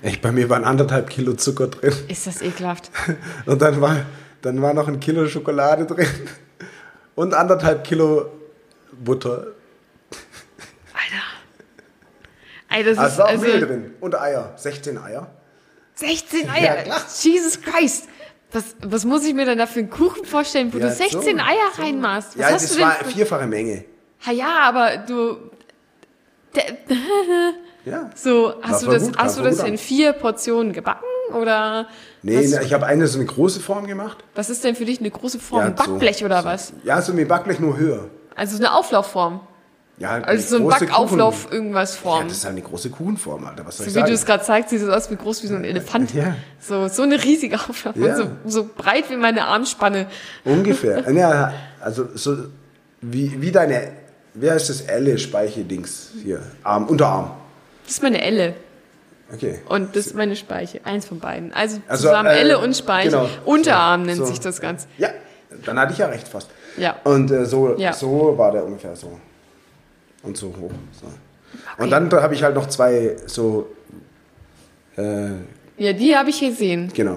Echt, 0.02 0.20
bei 0.20 0.30
mir 0.32 0.50
waren 0.50 0.64
anderthalb 0.64 1.08
Kilo 1.08 1.32
Zucker 1.32 1.68
drin. 1.68 1.94
Ist 2.08 2.26
das 2.26 2.42
ekelhaft. 2.42 2.90
Und 3.46 3.62
dann 3.62 3.80
war, 3.80 4.04
dann 4.42 4.60
war 4.60 4.74
noch 4.74 4.86
ein 4.88 5.00
Kilo 5.00 5.26
Schokolade 5.28 5.86
drin. 5.86 6.06
Und 7.14 7.32
anderthalb 7.32 7.84
Kilo 7.84 8.26
Butter. 8.92 9.46
Alter. 10.92 11.24
Ey, 12.68 12.84
das 12.84 12.98
Also 12.98 13.22
ist 13.22 13.44
also 13.46 13.66
drin. 13.66 13.92
Und 14.00 14.14
Eier. 14.20 14.52
16 14.56 14.98
Eier. 14.98 15.26
16 15.94 16.46
Ja, 16.46 16.52
Eier. 16.52 16.82
klar. 16.82 17.00
Jesus 17.22 17.60
Christ. 17.62 18.08
Was, 18.54 18.76
was 18.82 19.04
muss 19.04 19.24
ich 19.26 19.34
mir 19.34 19.44
denn 19.44 19.58
da 19.58 19.66
für 19.66 19.80
einen 19.80 19.90
Kuchen 19.90 20.24
vorstellen, 20.24 20.72
wo 20.72 20.78
Ja, 20.78 20.86
du 20.86 20.92
16 20.94 21.20
so, 21.22 21.28
Eier 21.30 21.70
reinmachst? 21.76 22.30
Was 22.38 22.40
ja, 22.40 22.54
hast 22.54 22.70
das 22.70 22.80
war 22.80 22.92
für- 22.92 23.04
vierfache 23.10 23.46
Menge. 23.46 23.84
Ha, 24.26 24.30
ja, 24.32 24.60
aber 24.62 24.96
du. 24.98 25.36
Ja. 27.84 28.08
so, 28.14 28.54
hast 28.62 28.82
du 28.86 28.90
das, 28.90 29.02
gut, 29.04 29.18
hast 29.18 29.38
du 29.38 29.42
das 29.42 29.58
in 29.62 29.76
vier 29.76 30.14
Portionen 30.14 30.72
gebacken? 30.72 31.04
Oder 31.34 31.86
Nee, 32.22 32.46
na, 32.48 32.62
ich 32.62 32.72
habe 32.72 32.86
eine 32.86 33.06
so 33.08 33.18
eine 33.18 33.26
große 33.26 33.60
Form 33.60 33.86
gemacht. 33.86 34.24
was 34.34 34.48
ist 34.48 34.64
denn 34.64 34.74
für 34.74 34.86
dich 34.86 35.00
eine 35.00 35.10
große 35.10 35.38
Form? 35.38 35.60
Ja, 35.60 35.66
ein 35.66 35.74
Backblech 35.74 36.18
so, 36.18 36.24
oder 36.24 36.40
so. 36.40 36.48
was? 36.48 36.72
Ja, 36.84 37.02
so 37.02 37.14
wie 37.16 37.26
Backblech 37.26 37.60
nur 37.60 37.76
höher. 37.76 38.08
Also 38.36 38.56
eine 38.56 38.72
Auflaufform. 38.72 39.40
Ja, 39.96 40.10
Also 40.22 40.58
so 40.58 40.64
ein 40.64 40.68
Backauflauf 40.68 41.44
Kuchen- 41.44 41.52
irgendwas 41.54 41.94
Ja, 41.94 42.00
Form. 42.02 42.28
das 42.28 42.38
ist 42.38 42.44
halt 42.44 42.52
eine 42.54 42.62
große 42.62 42.90
Kuchenform, 42.90 43.44
Alter. 43.46 43.64
Was 43.64 43.76
soll 43.76 43.84
so 43.84 43.90
ich 43.90 43.94
wie 43.94 44.00
sagen? 44.00 44.06
du 44.08 44.14
es 44.14 44.26
gerade 44.26 44.42
zeigst, 44.42 44.70
sieht 44.70 44.82
es 44.82 44.88
aus 44.88 45.08
wie 45.10 45.16
groß 45.16 45.42
wie 45.44 45.46
so 45.46 45.54
ein 45.54 45.62
Elefant. 45.64 46.12
Ja. 46.14 46.34
So, 46.60 46.88
so 46.88 47.02
eine 47.02 47.22
riesige 47.22 47.56
Auflauf. 47.56 47.94
Ja. 47.96 48.16
So, 48.16 48.26
so 48.44 48.68
breit 48.76 49.08
wie 49.10 49.16
meine 49.16 49.44
Armspanne. 49.44 50.06
Ungefähr. 50.44 51.08
ja, 51.12 51.52
also 51.80 52.08
so 52.14 52.36
wie, 53.02 53.40
wie 53.40 53.52
deine, 53.52 53.92
wer 54.34 54.56
ist 54.56 54.68
das 54.68 54.80
Elle 54.80 55.16
Speiche-Dings 55.16 56.08
hier? 56.24 56.42
Arm, 56.64 56.86
Unterarm. 56.88 57.30
Das 57.84 57.94
ist 57.94 58.02
meine 58.02 58.20
Elle. 58.20 58.54
Okay. 59.32 59.60
Und 59.68 59.94
das 59.94 60.06
ist 60.06 60.14
meine 60.16 60.34
Speiche. 60.36 60.80
Eins 60.84 61.06
von 61.06 61.20
beiden. 61.20 61.52
Also, 61.54 61.78
Also, 61.86 62.08
zusammen 62.08 62.30
äh, 62.30 62.38
Elle 62.40 62.58
und 62.58 62.76
Speiche. 62.76 63.10
genau. 63.10 63.28
Unterarm 63.44 64.00
So, 64.02 64.06
nennt 64.06 64.18
so. 64.18 64.24
sich 64.26 64.40
das 64.40 64.60
Ganze. 64.60 64.86
Ja, 64.98 65.10
dann 65.64 65.78
hatte 65.78 65.92
ich 65.92 65.98
ja 65.98 66.06
recht 66.06 66.26
fast. 66.26 66.48
Ja. 66.76 66.96
Und 67.04 67.30
äh, 67.30 67.46
so, 67.46 67.76
Ja. 67.78 67.92
so 67.92 68.36
war 68.36 68.50
der 68.50 68.64
ungefähr 68.64 68.96
so. 68.96 69.18
Und 70.24 70.36
so 70.36 70.48
hoch. 70.48 70.72
So. 70.92 71.06
Und 71.82 71.90
dann 71.90 72.08
da 72.10 72.22
habe 72.22 72.34
ich 72.34 72.42
halt 72.42 72.54
noch 72.54 72.68
zwei 72.68 73.16
so, 73.26 73.68
äh, 74.96 75.28
Ja, 75.76 75.92
die 75.92 76.16
habe 76.16 76.30
ich 76.30 76.40
gesehen. 76.40 76.90
genau. 76.94 77.16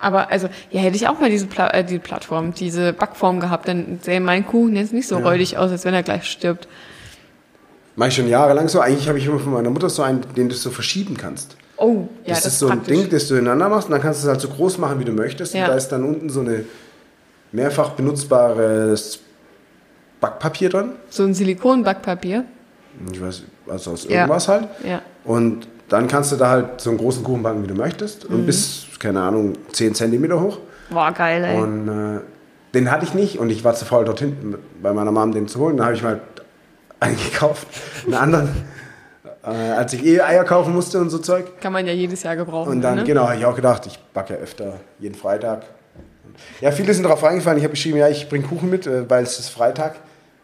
Aber 0.00 0.30
also, 0.30 0.48
ja, 0.70 0.80
hätte 0.80 0.96
ich 0.96 1.08
auch 1.08 1.18
mal 1.18 1.28
diese 1.28 1.46
Pla 1.46 1.70
äh, 1.70 1.84
die 1.84 1.98
Plattform, 1.98 2.54
diese 2.54 2.92
Backform 2.92 3.40
gehabt, 3.40 3.66
dann 3.66 3.98
sähe 4.00 4.20
mein 4.20 4.46
Kuchen 4.46 4.76
jetzt 4.76 4.92
nicht 4.92 5.08
so 5.08 5.18
räudig 5.18 5.58
aus, 5.58 5.72
als 5.72 5.84
wenn 5.84 5.94
er 5.94 6.04
gleich 6.04 6.24
stirbt. 6.24 6.68
Mach 7.96 8.06
ich 8.06 8.14
schon 8.14 8.28
jahrelang 8.28 8.68
so. 8.68 8.78
Eigentlich 8.78 9.08
habe 9.08 9.18
ich 9.18 9.26
immer 9.26 9.40
von 9.40 9.52
meiner 9.52 9.70
Mutter 9.70 9.90
so 9.90 10.02
einen, 10.02 10.20
den 10.36 10.48
du 10.48 10.54
so 10.54 10.70
verschieben 10.70 11.16
kannst. 11.16 11.56
Oh, 11.78 12.06
ja, 12.24 12.34
das, 12.34 12.44
das, 12.44 12.52
ist 12.52 12.58
so 12.60 12.68
ein 12.68 12.78
praktisch. 12.78 12.96
Ding, 12.96 13.10
das 13.10 13.26
du 13.26 13.34
ineinander 13.34 13.68
machst 13.68 13.88
und 13.88 13.92
dann 13.92 14.00
kannst 14.00 14.22
du 14.22 14.26
es 14.26 14.30
halt 14.30 14.40
so 14.40 14.48
groß 14.48 14.78
machen, 14.78 15.00
wie 15.00 15.04
du 15.04 15.12
möchtest. 15.12 15.54
Ja. 15.54 15.64
Und 15.64 15.70
da 15.70 15.76
ist 15.76 15.88
dann 15.88 16.04
unten 16.04 16.30
so 16.30 16.40
eine 16.40 16.64
mehrfach 17.50 17.90
benutzbares 17.90 19.20
Backpapier 20.20 20.68
drin. 20.68 20.92
So 21.10 21.24
ein 21.24 21.34
Silikonbackpapier. 21.34 22.44
Ich 23.12 23.20
weiß, 23.22 23.42
also 23.68 23.92
aus 23.92 24.04
Ja. 24.04 24.10
irgendwas 24.22 24.48
halt. 24.48 24.68
Ja. 24.84 25.02
Und 25.24 25.68
dann 25.88 26.08
kannst 26.08 26.32
du 26.32 26.36
da 26.36 26.50
halt 26.50 26.80
so 26.80 26.90
einen 26.90 26.98
großen 26.98 27.22
Kuchen 27.22 27.42
backen, 27.42 27.62
wie 27.62 27.68
du 27.68 27.74
möchtest. 27.74 28.28
Mhm. 28.28 28.36
Und 28.36 28.46
bis, 28.46 28.86
keine 28.98 29.20
Ahnung, 29.20 29.54
10 29.72 29.94
Zentimeter 29.94 30.40
hoch. 30.40 30.58
Boah, 30.90 31.12
geil, 31.12 31.44
ey. 31.44 31.60
Und 31.60 31.88
äh, 31.88 32.20
den 32.74 32.90
hatte 32.90 33.04
ich 33.04 33.14
nicht 33.14 33.38
und 33.38 33.50
ich 33.50 33.64
war 33.64 33.74
zu 33.74 33.84
faul, 33.84 34.04
dort 34.04 34.20
hinten 34.20 34.56
bei 34.82 34.92
meiner 34.92 35.12
Mom 35.12 35.32
den 35.32 35.48
zu 35.48 35.60
holen. 35.60 35.76
Dann 35.76 35.86
habe 35.86 35.96
ich 35.96 36.02
mal 36.02 36.20
eingekauft, 37.00 37.68
einen 38.04 38.14
anderen. 38.14 38.48
äh, 39.44 39.50
als 39.50 39.92
ich 39.92 40.04
eh 40.04 40.20
Eier 40.20 40.44
kaufen 40.44 40.74
musste 40.74 40.98
und 41.00 41.10
so 41.10 41.18
Zeug. 41.18 41.60
Kann 41.60 41.72
man 41.72 41.86
ja 41.86 41.92
jedes 41.92 42.22
Jahr 42.22 42.36
gebrauchen. 42.36 42.70
Und 42.70 42.80
dann, 42.80 42.96
ne? 42.96 43.04
genau, 43.04 43.28
habe 43.28 43.36
ich 43.38 43.44
auch 43.44 43.56
gedacht, 43.56 43.86
ich 43.86 43.98
backe 44.12 44.34
ja 44.34 44.40
öfter, 44.40 44.80
jeden 44.98 45.14
Freitag. 45.14 45.62
Ja, 46.60 46.70
viele 46.70 46.94
sind 46.94 47.02
darauf 47.04 47.22
reingefallen. 47.22 47.58
Ich 47.58 47.64
habe 47.64 47.72
geschrieben, 47.72 47.98
ja, 47.98 48.08
ich 48.08 48.28
bringe 48.28 48.46
Kuchen 48.46 48.70
mit, 48.70 48.86
äh, 48.86 49.08
weil 49.08 49.22
es 49.24 49.38
ist 49.38 49.48
Freitag. 49.48 49.96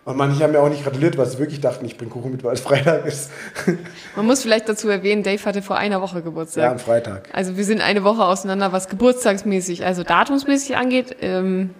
Und 0.04 0.18
manche 0.18 0.44
haben 0.44 0.52
mir 0.52 0.60
auch 0.60 0.68
nicht 0.68 0.84
gratuliert, 0.84 1.16
weil 1.16 1.26
sie 1.26 1.38
wirklich 1.38 1.60
dachten, 1.60 1.86
ich 1.86 1.96
bringe 1.96 2.10
Kuchen 2.10 2.30
mit, 2.30 2.44
weil 2.44 2.52
es 2.52 2.60
Freitag 2.60 3.06
ist. 3.06 3.30
Man 4.16 4.26
muss 4.26 4.42
vielleicht 4.42 4.68
dazu 4.68 4.88
erwähnen, 4.88 5.22
Dave 5.22 5.42
hatte 5.44 5.62
vor 5.62 5.76
einer 5.76 6.02
Woche 6.02 6.20
Geburtstag. 6.20 6.62
ja, 6.62 6.70
am 6.72 6.78
Freitag. 6.78 7.30
Also 7.32 7.56
wir 7.56 7.64
sind 7.64 7.80
eine 7.80 8.04
Woche 8.04 8.24
auseinander, 8.24 8.72
was 8.72 8.88
geburtstagsmäßig, 8.88 9.86
also 9.86 10.02
datumsmäßig 10.02 10.76
angeht. 10.76 11.16
Ähm, 11.22 11.70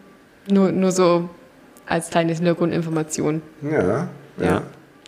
nur, 0.50 0.72
nur 0.72 0.90
so 0.90 1.28
als 1.86 2.08
kleine 2.10 2.32
Hintergrundinformation. 2.32 3.42
Ja, 3.62 3.82
ja. 3.82 4.08
Ja. 4.40 4.62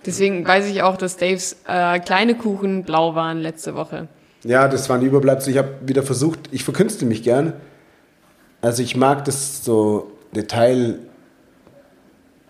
Deswegen 0.04 0.46
weiß 0.46 0.66
ich 0.66 0.82
auch, 0.82 0.96
dass 0.96 1.16
Daves 1.16 1.56
äh, 1.66 1.98
kleine 2.00 2.34
Kuchen 2.36 2.84
blau 2.84 3.14
waren 3.14 3.38
letzte 3.38 3.74
Woche. 3.74 4.08
Ja, 4.44 4.68
das 4.68 4.88
waren 4.88 5.00
die 5.00 5.06
Überbleibsel. 5.06 5.52
Ich 5.52 5.58
habe 5.58 5.70
wieder 5.84 6.02
versucht, 6.02 6.38
ich 6.52 6.62
verkünste 6.62 7.06
mich 7.06 7.22
gern. 7.22 7.54
Also 8.60 8.82
ich 8.82 8.96
mag 8.96 9.24
das 9.24 9.64
so 9.64 10.12
Detail. 10.32 10.98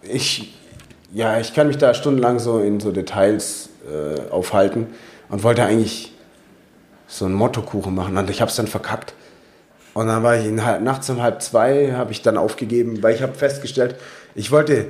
Ich, 0.03 0.55
ja, 1.17 1.41
ich 1.41 1.55
kann 1.55 1.69
mich 1.69 1.79
da 1.79 1.95
stundenlang 1.95 2.39
so 2.39 2.61
in 2.61 2.79
so 2.79 2.93
Details 2.93 3.71
äh, 3.91 4.31
aufhalten 4.31 4.89
und 5.31 5.45
wollte 5.45 5.65
eigentlich 5.65 6.13
so 7.07 7.25
einen 7.25 7.33
Mottokuchen 7.33 7.95
machen 7.95 8.19
und 8.19 8.29
ich 8.29 8.43
habe 8.43 8.51
es 8.51 8.57
dann 8.57 8.67
verkackt. 8.67 9.15
Und 9.95 10.09
dann 10.09 10.23
war 10.23 10.37
ich 10.37 10.45
in, 10.45 10.57
nachts 10.57 11.09
um 11.09 11.23
halb 11.23 11.41
zwei, 11.41 11.95
habe 11.95 12.13
ich 12.13 12.21
dann 12.21 12.37
aufgegeben, 12.37 13.03
weil 13.03 13.15
ich 13.15 13.23
habe 13.23 13.33
festgestellt, 13.33 13.97
ich 14.35 14.53
wollte 14.53 14.89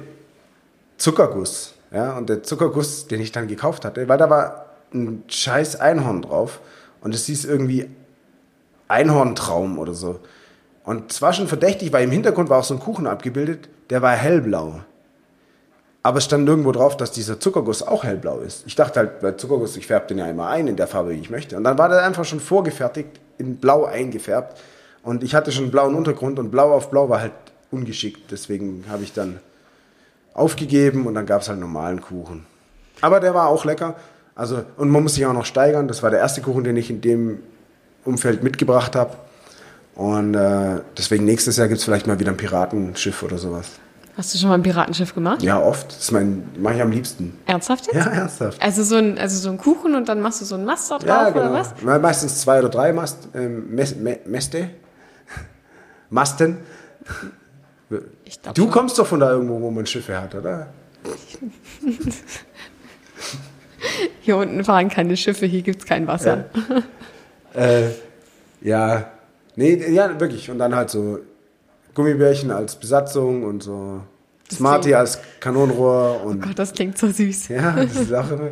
Zuckerguss. 0.96 1.74
Ja, 1.92 2.16
und 2.16 2.28
der 2.28 2.42
Zuckerguss, 2.42 3.06
den 3.06 3.20
ich 3.20 3.30
dann 3.30 3.46
gekauft 3.46 3.84
hatte, 3.84 4.08
weil 4.08 4.18
da 4.18 4.28
war 4.28 4.66
ein 4.92 5.22
scheiß 5.28 5.78
Einhorn 5.78 6.22
drauf 6.22 6.58
und 7.02 7.14
es 7.14 7.26
hieß 7.26 7.44
irgendwie 7.44 7.88
Einhorntraum 8.88 9.78
oder 9.78 9.94
so. 9.94 10.18
Und 10.82 11.12
es 11.12 11.22
war 11.22 11.32
schon 11.32 11.46
verdächtig, 11.46 11.92
weil 11.92 12.02
im 12.02 12.10
Hintergrund 12.10 12.50
war 12.50 12.58
auch 12.58 12.64
so 12.64 12.74
ein 12.74 12.80
Kuchen 12.80 13.06
abgebildet, 13.06 13.68
der 13.90 14.02
war 14.02 14.16
hellblau. 14.16 14.80
Aber 16.06 16.18
es 16.18 16.24
stand 16.26 16.44
nirgendwo 16.44 16.70
drauf, 16.70 16.96
dass 16.96 17.10
dieser 17.10 17.40
Zuckerguss 17.40 17.82
auch 17.82 18.04
hellblau 18.04 18.38
ist. 18.38 18.62
Ich 18.64 18.76
dachte 18.76 19.00
halt, 19.00 19.18
bei 19.22 19.32
Zuckerguss, 19.32 19.76
ich 19.76 19.88
färbe 19.88 20.06
den 20.06 20.18
ja 20.18 20.30
immer 20.30 20.46
ein 20.46 20.68
in 20.68 20.76
der 20.76 20.86
Farbe, 20.86 21.10
wie 21.10 21.18
ich 21.18 21.30
möchte. 21.30 21.56
Und 21.56 21.64
dann 21.64 21.78
war 21.78 21.88
der 21.88 22.04
einfach 22.04 22.24
schon 22.24 22.38
vorgefertigt, 22.38 23.08
in 23.38 23.56
blau 23.56 23.86
eingefärbt. 23.86 24.56
Und 25.02 25.24
ich 25.24 25.34
hatte 25.34 25.50
schon 25.50 25.64
einen 25.64 25.72
blauen 25.72 25.96
Untergrund 25.96 26.38
und 26.38 26.52
blau 26.52 26.72
auf 26.72 26.90
blau 26.92 27.08
war 27.08 27.22
halt 27.22 27.32
ungeschickt. 27.72 28.30
Deswegen 28.30 28.84
habe 28.88 29.02
ich 29.02 29.14
dann 29.14 29.40
aufgegeben 30.32 31.08
und 31.08 31.14
dann 31.14 31.26
gab 31.26 31.42
es 31.42 31.48
halt 31.48 31.58
normalen 31.58 32.00
Kuchen. 32.00 32.46
Aber 33.00 33.18
der 33.18 33.34
war 33.34 33.48
auch 33.48 33.64
lecker. 33.64 33.96
Also, 34.36 34.62
und 34.76 34.90
man 34.90 35.02
muss 35.02 35.16
sich 35.16 35.26
auch 35.26 35.32
noch 35.32 35.44
steigern. 35.44 35.88
Das 35.88 36.04
war 36.04 36.10
der 36.10 36.20
erste 36.20 36.40
Kuchen, 36.40 36.62
den 36.62 36.76
ich 36.76 36.88
in 36.88 37.00
dem 37.00 37.40
Umfeld 38.04 38.44
mitgebracht 38.44 38.94
habe. 38.94 39.16
Und 39.96 40.36
äh, 40.36 40.82
deswegen 40.96 41.24
nächstes 41.24 41.56
Jahr 41.56 41.66
gibt 41.66 41.80
es 41.80 41.84
vielleicht 41.84 42.06
mal 42.06 42.20
wieder 42.20 42.30
ein 42.30 42.36
Piratenschiff 42.36 43.24
oder 43.24 43.38
sowas. 43.38 43.80
Hast 44.16 44.32
du 44.32 44.38
schon 44.38 44.48
mal 44.48 44.54
ein 44.54 44.62
Piratenschiff 44.62 45.14
gemacht? 45.14 45.42
Ja, 45.42 45.60
oft. 45.60 45.94
Das 45.94 46.10
mache 46.10 46.74
ich 46.74 46.80
am 46.80 46.90
liebsten. 46.90 47.36
Ernsthaft 47.44 47.86
jetzt? 47.86 47.96
Ja, 47.96 48.06
ernsthaft. 48.06 48.62
Also 48.62 48.82
so 48.82 48.96
ein, 48.96 49.18
also 49.18 49.38
so 49.38 49.50
ein 49.50 49.58
Kuchen 49.58 49.94
und 49.94 50.08
dann 50.08 50.20
machst 50.22 50.40
du 50.40 50.46
so 50.46 50.54
ein 50.54 50.64
Mast 50.64 50.90
da 50.90 50.96
drauf 50.98 51.06
Ja, 51.06 51.28
oder 51.28 51.32
genau. 51.42 51.52
was? 51.52 51.74
Me- 51.82 51.98
Meistens 51.98 52.40
zwei 52.40 52.58
oder 52.60 52.70
drei 52.70 52.92
Mast, 52.94 53.28
ähm, 53.34 53.74
Mes, 53.74 53.94
Me, 53.96 54.18
Mäste. 54.24 54.70
Masten. 56.10 56.58
Glaub 57.88 58.54
Du 58.54 58.68
kommst 58.68 58.98
doch 58.98 59.06
von 59.06 59.20
da 59.20 59.30
irgendwo, 59.32 59.60
wo 59.60 59.70
man 59.70 59.84
Schiffe 59.86 60.18
hat, 60.20 60.34
oder? 60.34 60.68
Hier 64.22 64.36
unten 64.36 64.64
fahren 64.64 64.88
keine 64.88 65.16
Schiffe, 65.16 65.46
hier 65.46 65.62
gibt's 65.62 65.84
kein 65.84 66.06
Wasser. 66.06 66.46
Äh, 67.54 67.90
ja, 68.60 69.10
nee, 69.54 69.74
ja, 69.92 70.18
wirklich. 70.18 70.50
Und 70.50 70.58
dann 70.58 70.74
halt 70.74 70.90
so 70.90 71.18
Gummibärchen 71.96 72.52
als 72.52 72.76
Besatzung 72.76 73.42
und 73.42 73.62
so 73.64 74.00
Smarty 74.52 74.82
klingt- 74.90 74.96
als 74.98 75.18
Kanonenrohr 75.40 76.20
und 76.24 76.42
Gott, 76.42 76.56
das 76.56 76.72
klingt 76.72 76.96
so 76.96 77.10
süß. 77.10 77.48
ja, 77.48 77.72
das 77.72 77.96
ist 77.96 78.12
auch 78.14 78.30
immer. 78.30 78.50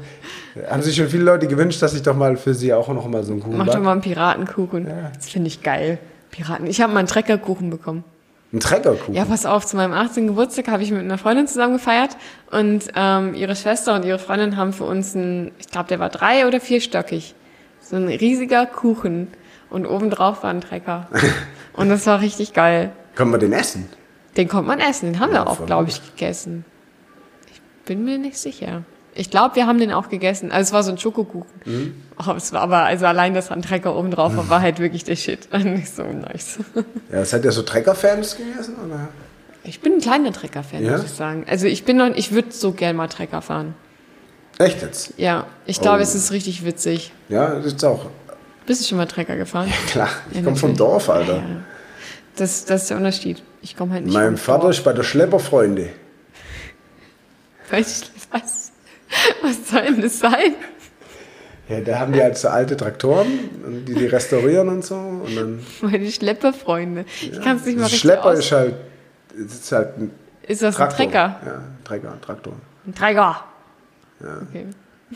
Haben 0.68 0.82
sich 0.82 0.96
schon 0.96 1.08
viele 1.08 1.22
Leute 1.22 1.46
gewünscht, 1.46 1.80
dass 1.82 1.94
ich 1.94 2.02
doch 2.02 2.16
mal 2.16 2.36
für 2.36 2.54
sie 2.54 2.72
auch 2.74 2.88
noch 2.88 3.06
mal 3.06 3.22
so 3.22 3.32
einen 3.32 3.42
Kuchen 3.42 3.56
Mach 3.58 3.66
doch 3.68 3.78
mal 3.80 3.92
einen 3.92 4.00
Piratenkuchen. 4.00 4.88
Ja. 4.88 5.12
Das 5.14 5.28
finde 5.28 5.46
ich 5.48 5.62
geil. 5.62 5.98
Piraten. 6.32 6.66
Ich 6.66 6.80
habe 6.80 6.92
mal 6.92 6.98
einen 6.98 7.06
Treckerkuchen 7.08 7.70
bekommen. 7.70 8.02
Einen 8.50 8.60
Treckerkuchen. 8.60 9.14
Ja, 9.14 9.24
pass 9.24 9.46
auf, 9.46 9.66
zu 9.66 9.76
meinem 9.76 9.92
18. 9.92 10.26
Geburtstag 10.26 10.66
habe 10.68 10.82
ich 10.82 10.90
mit 10.90 11.00
einer 11.00 11.18
Freundin 11.18 11.46
zusammen 11.46 11.74
gefeiert 11.74 12.16
und 12.50 12.84
ähm, 12.96 13.34
ihre 13.34 13.54
Schwester 13.54 13.94
und 13.94 14.04
ihre 14.04 14.18
Freundin 14.18 14.56
haben 14.56 14.72
für 14.72 14.84
uns 14.84 15.14
einen, 15.14 15.52
ich 15.58 15.68
glaube, 15.68 15.88
der 15.88 15.98
war 16.00 16.08
drei- 16.08 16.46
oder 16.46 16.60
vierstöckig. 16.60 17.34
So 17.80 17.96
ein 17.96 18.08
riesiger 18.08 18.64
Kuchen 18.66 19.28
und 19.70 19.86
obendrauf 19.86 20.42
war 20.42 20.50
ein 20.50 20.60
Trecker. 20.60 21.08
Und 21.74 21.88
das 21.88 22.06
war 22.06 22.20
richtig 22.20 22.52
geil. 22.52 22.92
Kann 23.14 23.30
man 23.30 23.40
den 23.40 23.52
essen? 23.52 23.88
Den 24.36 24.48
konnte 24.48 24.66
man 24.68 24.80
essen, 24.80 25.12
den 25.12 25.20
haben 25.20 25.32
Ja, 25.32 25.44
wir 25.44 25.48
auch, 25.50 25.64
glaube 25.66 25.88
ich, 25.90 26.00
gegessen. 26.12 26.64
Ich 27.52 27.60
bin 27.86 28.04
mir 28.04 28.18
nicht 28.18 28.36
sicher. 28.38 28.82
Ich 29.16 29.30
glaube, 29.30 29.54
wir 29.54 29.66
haben 29.68 29.78
den 29.78 29.92
auch 29.92 30.08
gegessen. 30.08 30.50
Also 30.50 30.68
es 30.68 30.72
war 30.72 30.82
so 30.82 30.90
ein 30.90 30.98
Schokokuchen. 30.98 31.46
Mhm. 31.64 31.94
Oh, 32.18 32.32
es 32.36 32.52
war 32.52 32.62
aber, 32.62 32.78
also 32.78 33.06
allein, 33.06 33.32
dass 33.34 33.48
da 33.48 33.54
ein 33.54 33.62
Trecker 33.62 33.94
oben 33.94 34.10
drauf 34.10 34.36
war, 34.36 34.48
war 34.48 34.60
halt 34.60 34.80
wirklich 34.80 35.04
der 35.04 35.14
Shit. 35.14 35.48
Nicht 35.64 35.94
so 35.94 36.02
nice. 36.02 36.58
Ja, 37.12 37.24
seid 37.24 37.44
ihr 37.44 37.52
so 37.52 37.62
Trecker-Fans 37.62 38.36
gewesen? 38.36 38.74
Oder? 38.84 39.08
Ich 39.62 39.80
bin 39.80 39.94
ein 39.94 40.00
kleiner 40.00 40.32
Trecker-Fan, 40.32 40.82
Ja? 40.84 40.92
muss 40.92 41.04
ich 41.04 41.10
sagen. 41.12 41.46
Also 41.48 41.66
ich 41.68 41.84
bin 41.84 41.96
noch, 41.96 42.08
ich 42.16 42.32
würde 42.32 42.50
so 42.50 42.72
gern 42.72 42.96
mal 42.96 43.06
Trecker 43.08 43.40
fahren. 43.40 43.74
Echt 44.58 44.82
jetzt? 44.82 45.14
Ja, 45.16 45.46
ich 45.64 45.80
glaube, 45.80 45.98
Oh. 45.98 46.02
es 46.02 46.14
ist 46.16 46.32
richtig 46.32 46.64
witzig. 46.64 47.12
Ja, 47.28 47.54
das 47.54 47.66
ist 47.66 47.84
auch. 47.84 48.06
Bist 48.66 48.80
du 48.82 48.86
schon 48.88 48.98
mal 48.98 49.06
Trecker 49.06 49.36
gefahren? 49.36 49.72
Klar, 49.88 50.08
ich 50.30 50.38
Ja, 50.38 50.42
komme 50.42 50.56
vom. 50.56 50.76
Dorf, 50.76 51.08
Alter. 51.08 51.36
Ja. 51.36 51.42
Das, 52.36 52.64
das 52.64 52.82
ist 52.82 52.90
der 52.90 52.96
Unterschied. 52.96 53.42
Ich 53.62 53.76
komme 53.76 53.92
halt 53.94 54.04
nicht 54.04 54.14
Mein 54.14 54.36
Vater 54.36 54.70
ist 54.70 54.82
bei 54.84 54.92
der 54.92 55.02
Schlepperfreunde. 55.04 55.90
Was, 57.70 58.10
was 59.42 59.70
soll 59.70 59.82
denn 59.82 60.00
das 60.02 60.18
sein? 60.18 60.54
Ja, 61.68 61.80
da 61.80 61.98
haben 61.98 62.12
die 62.12 62.20
halt 62.20 62.36
so 62.36 62.48
alte 62.48 62.76
Traktoren, 62.76 63.84
die 63.86 63.94
die 63.94 64.06
restaurieren 64.06 64.68
und 64.68 64.84
so. 64.84 64.96
Und 64.96 65.34
dann, 65.34 65.66
Meine 65.80 66.10
Schlepperfreunde. 66.10 67.06
Ich 67.22 67.40
kann 67.40 67.56
es 67.56 67.64
nicht 67.64 67.76
mal 67.76 67.84
richtig 67.84 68.00
Schlepper 68.00 68.26
aus. 68.26 68.38
ist 68.40 68.52
halt, 68.52 68.74
ist 69.34 69.72
halt 69.72 69.98
ein 69.98 70.10
Ist 70.42 70.62
das 70.62 70.74
Traktor. 70.76 70.98
ein 71.06 71.10
Trecker? 71.10 71.40
Ja, 71.46 71.62
Trecker, 71.84 72.20
Traktor. 72.20 72.52
Ein 72.86 72.94
Trecker. 72.94 73.44
Okay. 74.20 74.66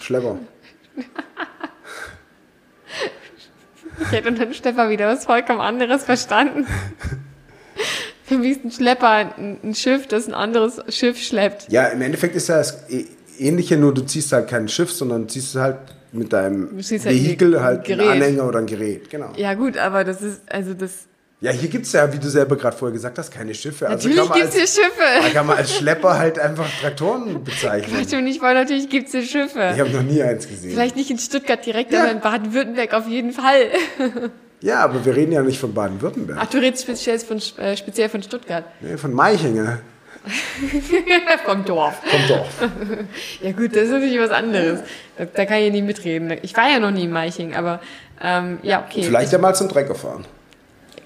Schlepper. 0.00 0.38
Ich 4.00 4.12
hätte 4.12 4.28
unter 4.28 4.42
einem 4.42 4.54
Schlepper 4.54 4.90
wieder 4.90 5.06
was 5.08 5.24
vollkommen 5.24 5.60
anderes 5.60 6.04
verstanden. 6.04 6.66
Für 8.24 8.38
mich 8.38 8.58
ist 8.58 8.64
ein 8.64 8.70
Schlepper 8.70 9.08
ein, 9.10 9.58
ein 9.64 9.74
Schiff, 9.74 10.06
das 10.06 10.26
ein 10.28 10.34
anderes 10.34 10.80
Schiff 10.88 11.18
schleppt. 11.22 11.70
Ja, 11.70 11.86
im 11.86 12.02
Endeffekt 12.02 12.36
ist 12.36 12.48
ja 12.48 12.58
das 12.58 12.88
ä- 12.90 13.06
Ähnliche, 13.38 13.76
nur 13.76 13.94
du 13.94 14.02
ziehst 14.02 14.32
halt 14.32 14.48
kein 14.48 14.68
Schiff, 14.68 14.90
sondern 14.92 15.28
ziehst 15.28 15.54
halt 15.54 15.76
mit 16.12 16.32
deinem 16.32 16.70
halt 16.76 17.04
Vehikel 17.04 17.56
ein 17.56 17.62
halt 17.62 17.84
Gerät. 17.84 18.00
einen 18.00 18.22
Anhänger 18.22 18.46
oder 18.48 18.58
ein 18.58 18.66
Gerät. 18.66 19.08
Genau. 19.10 19.32
Ja 19.36 19.54
gut, 19.54 19.76
aber 19.78 20.04
das 20.04 20.22
ist, 20.22 20.42
also 20.50 20.74
das... 20.74 21.06
Ja, 21.40 21.52
hier 21.52 21.68
gibt 21.68 21.86
es 21.86 21.92
ja, 21.92 22.12
wie 22.12 22.18
du 22.18 22.28
selber 22.28 22.56
gerade 22.56 22.76
vorher 22.76 22.92
gesagt 22.92 23.16
hast, 23.16 23.30
keine 23.30 23.54
Schiffe. 23.54 23.88
Also 23.88 24.08
Natürlich 24.08 24.28
man 24.28 24.38
gibt's 24.40 24.54
hier 24.54 24.62
als, 24.62 24.74
Da 24.74 24.82
Schiffe. 24.82 25.32
kann 25.34 25.46
man 25.46 25.56
als 25.56 25.76
Schlepper 25.76 26.18
halt 26.18 26.38
einfach 26.40 26.66
Traktoren 26.80 27.44
bezeichnen. 27.44 27.96
Quatsch 27.96 28.12
und 28.12 28.26
ich 28.26 28.42
wollte 28.42 28.56
natürlich 28.60 28.88
gibt's 28.88 29.12
hier 29.12 29.22
Schiffe. 29.22 29.70
Ich 29.72 29.78
habe 29.80 29.90
noch 29.90 30.02
nie 30.02 30.20
eins 30.20 30.48
gesehen. 30.48 30.72
Vielleicht 30.72 30.96
nicht 30.96 31.10
in 31.12 31.18
Stuttgart 31.18 31.64
direkt, 31.64 31.92
Ja. 31.92 32.02
aber 32.02 32.10
in 32.10 32.20
Baden-Württemberg 32.20 32.92
auf 32.94 33.06
jeden 33.08 33.32
Fall. 33.32 33.66
Ja, 34.60 34.80
aber 34.80 35.04
wir 35.04 35.14
reden 35.14 35.30
ja 35.30 35.40
nicht 35.42 35.60
von 35.60 35.72
Baden-Württemberg. 35.72 36.36
Ach, 36.42 36.46
du 36.50 36.58
redest 36.58 36.82
speziell 36.82 37.16
von, 37.20 37.40
äh, 37.58 37.76
speziell 37.76 38.08
von 38.08 38.24
Stuttgart. 38.24 38.64
Nee, 38.80 38.96
von 38.96 39.14
Meichinger. 39.14 39.78
Vom 41.44 41.64
Dorf. 41.64 41.94
Vom 42.04 42.26
Dorf. 42.26 42.48
Ja 43.40 43.52
gut, 43.52 43.76
das 43.76 43.84
ist 43.84 43.90
natürlich 43.92 44.18
was 44.18 44.30
anderes. 44.32 44.80
Da, 45.16 45.26
da 45.26 45.44
kann 45.46 45.58
ich 45.58 45.66
ja 45.66 45.70
nie 45.70 45.82
mitreden. 45.82 46.36
Ich 46.42 46.56
war 46.56 46.68
ja 46.68 46.80
noch 46.80 46.90
nie 46.90 47.04
in 47.04 47.12
Meiching, 47.12 47.54
aber 47.54 47.80
ähm, 48.20 48.58
ja, 48.64 48.84
okay. 48.84 49.04
Vielleicht 49.04 49.30
ja 49.32 49.38
mal 49.38 49.54
zum 49.54 49.68
Trecker 49.68 49.94
fahren. 49.94 50.24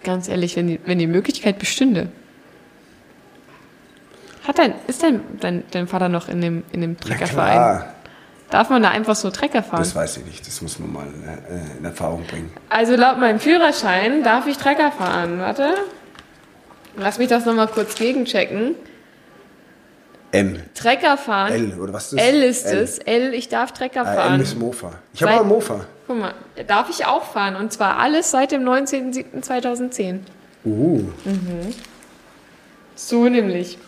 Ganz 0.04 0.28
ehrlich, 0.28 0.56
wenn 0.56 0.66
die, 0.68 0.80
wenn 0.84 0.98
die 0.98 1.06
Möglichkeit 1.06 1.58
bestünde. 1.58 2.08
Hat 4.46 4.58
dein, 4.58 4.74
ist 4.88 5.02
dein, 5.02 5.20
dein, 5.40 5.62
dein 5.70 5.86
Vater 5.86 6.08
noch 6.08 6.28
in 6.28 6.40
dem, 6.40 6.64
in 6.72 6.80
dem 6.80 6.98
Treckerverein? 6.98 7.52
Klar, 7.52 7.94
Darf 8.52 8.68
man 8.68 8.82
da 8.82 8.90
einfach 8.90 9.16
so 9.16 9.30
Trecker 9.30 9.62
fahren? 9.62 9.78
das 9.78 9.94
weiß 9.94 10.18
ich 10.18 10.26
nicht. 10.26 10.46
Das 10.46 10.60
muss 10.60 10.78
man 10.78 10.92
mal 10.92 11.06
äh, 11.06 11.78
in 11.78 11.84
Erfahrung 11.86 12.24
bringen. 12.26 12.52
Also 12.68 12.96
laut 12.96 13.18
meinem 13.18 13.40
Führerschein 13.40 14.22
darf 14.22 14.46
ich 14.46 14.58
Trecker 14.58 14.92
fahren. 14.92 15.38
Warte. 15.38 15.74
Lass 16.98 17.16
mich 17.16 17.28
das 17.28 17.46
nochmal 17.46 17.68
kurz 17.68 17.94
gegenchecken. 17.94 18.74
M. 20.32 20.56
Trecker 20.74 21.16
fahren. 21.18 21.52
L, 21.52 21.80
oder 21.80 21.92
was 21.92 22.12
ist 22.12 22.18
das? 22.18 22.26
L 22.26 22.42
ist 22.42 22.66
es. 22.66 22.98
L, 22.98 23.34
ich 23.34 23.48
darf 23.48 23.72
Trecker 23.72 24.00
Ah, 24.02 24.14
fahren. 24.14 24.34
M 24.36 24.40
ist 24.40 24.58
Mofa. 24.58 24.92
Ich 25.14 25.22
habe 25.22 25.40
auch 25.40 25.44
Mofa. 25.44 25.80
Guck 26.06 26.18
mal, 26.18 26.34
darf 26.66 26.88
ich 26.90 27.06
auch 27.06 27.22
fahren. 27.24 27.54
Und 27.56 27.72
zwar 27.72 27.98
alles 27.98 28.30
seit 28.30 28.50
dem 28.52 28.62
19.07.2010. 28.64 30.20
Uh, 30.64 31.02
So 32.94 33.28
nämlich. 33.28 33.78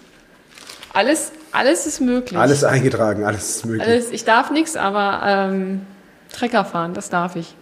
Alles, 0.93 1.33
alles 1.51 1.87
ist 1.87 2.01
möglich. 2.01 2.39
alles 2.39 2.63
eingetragen, 2.63 3.25
alles 3.25 3.57
ist 3.57 3.67
möglich. 3.67 3.87
Alles, 3.89 4.11
ich 4.11 4.25
darf 4.25 4.51
nichts, 4.51 4.77
aber 4.77 5.23
ähm, 5.25 5.81
Trecker 6.33 6.65
fahren, 6.65 6.95
das 6.95 7.11
darf 7.11 7.37
ich. 7.37 7.55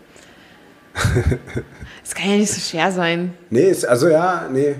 Das 2.05 2.16
kann 2.16 2.30
ja 2.30 2.37
nicht 2.37 2.53
so 2.53 2.61
schwer 2.61 2.91
sein. 2.91 3.33
Nee, 3.49 3.70
ist, 3.70 3.87
also 3.87 4.09
ja, 4.09 4.49
nee. 4.51 4.74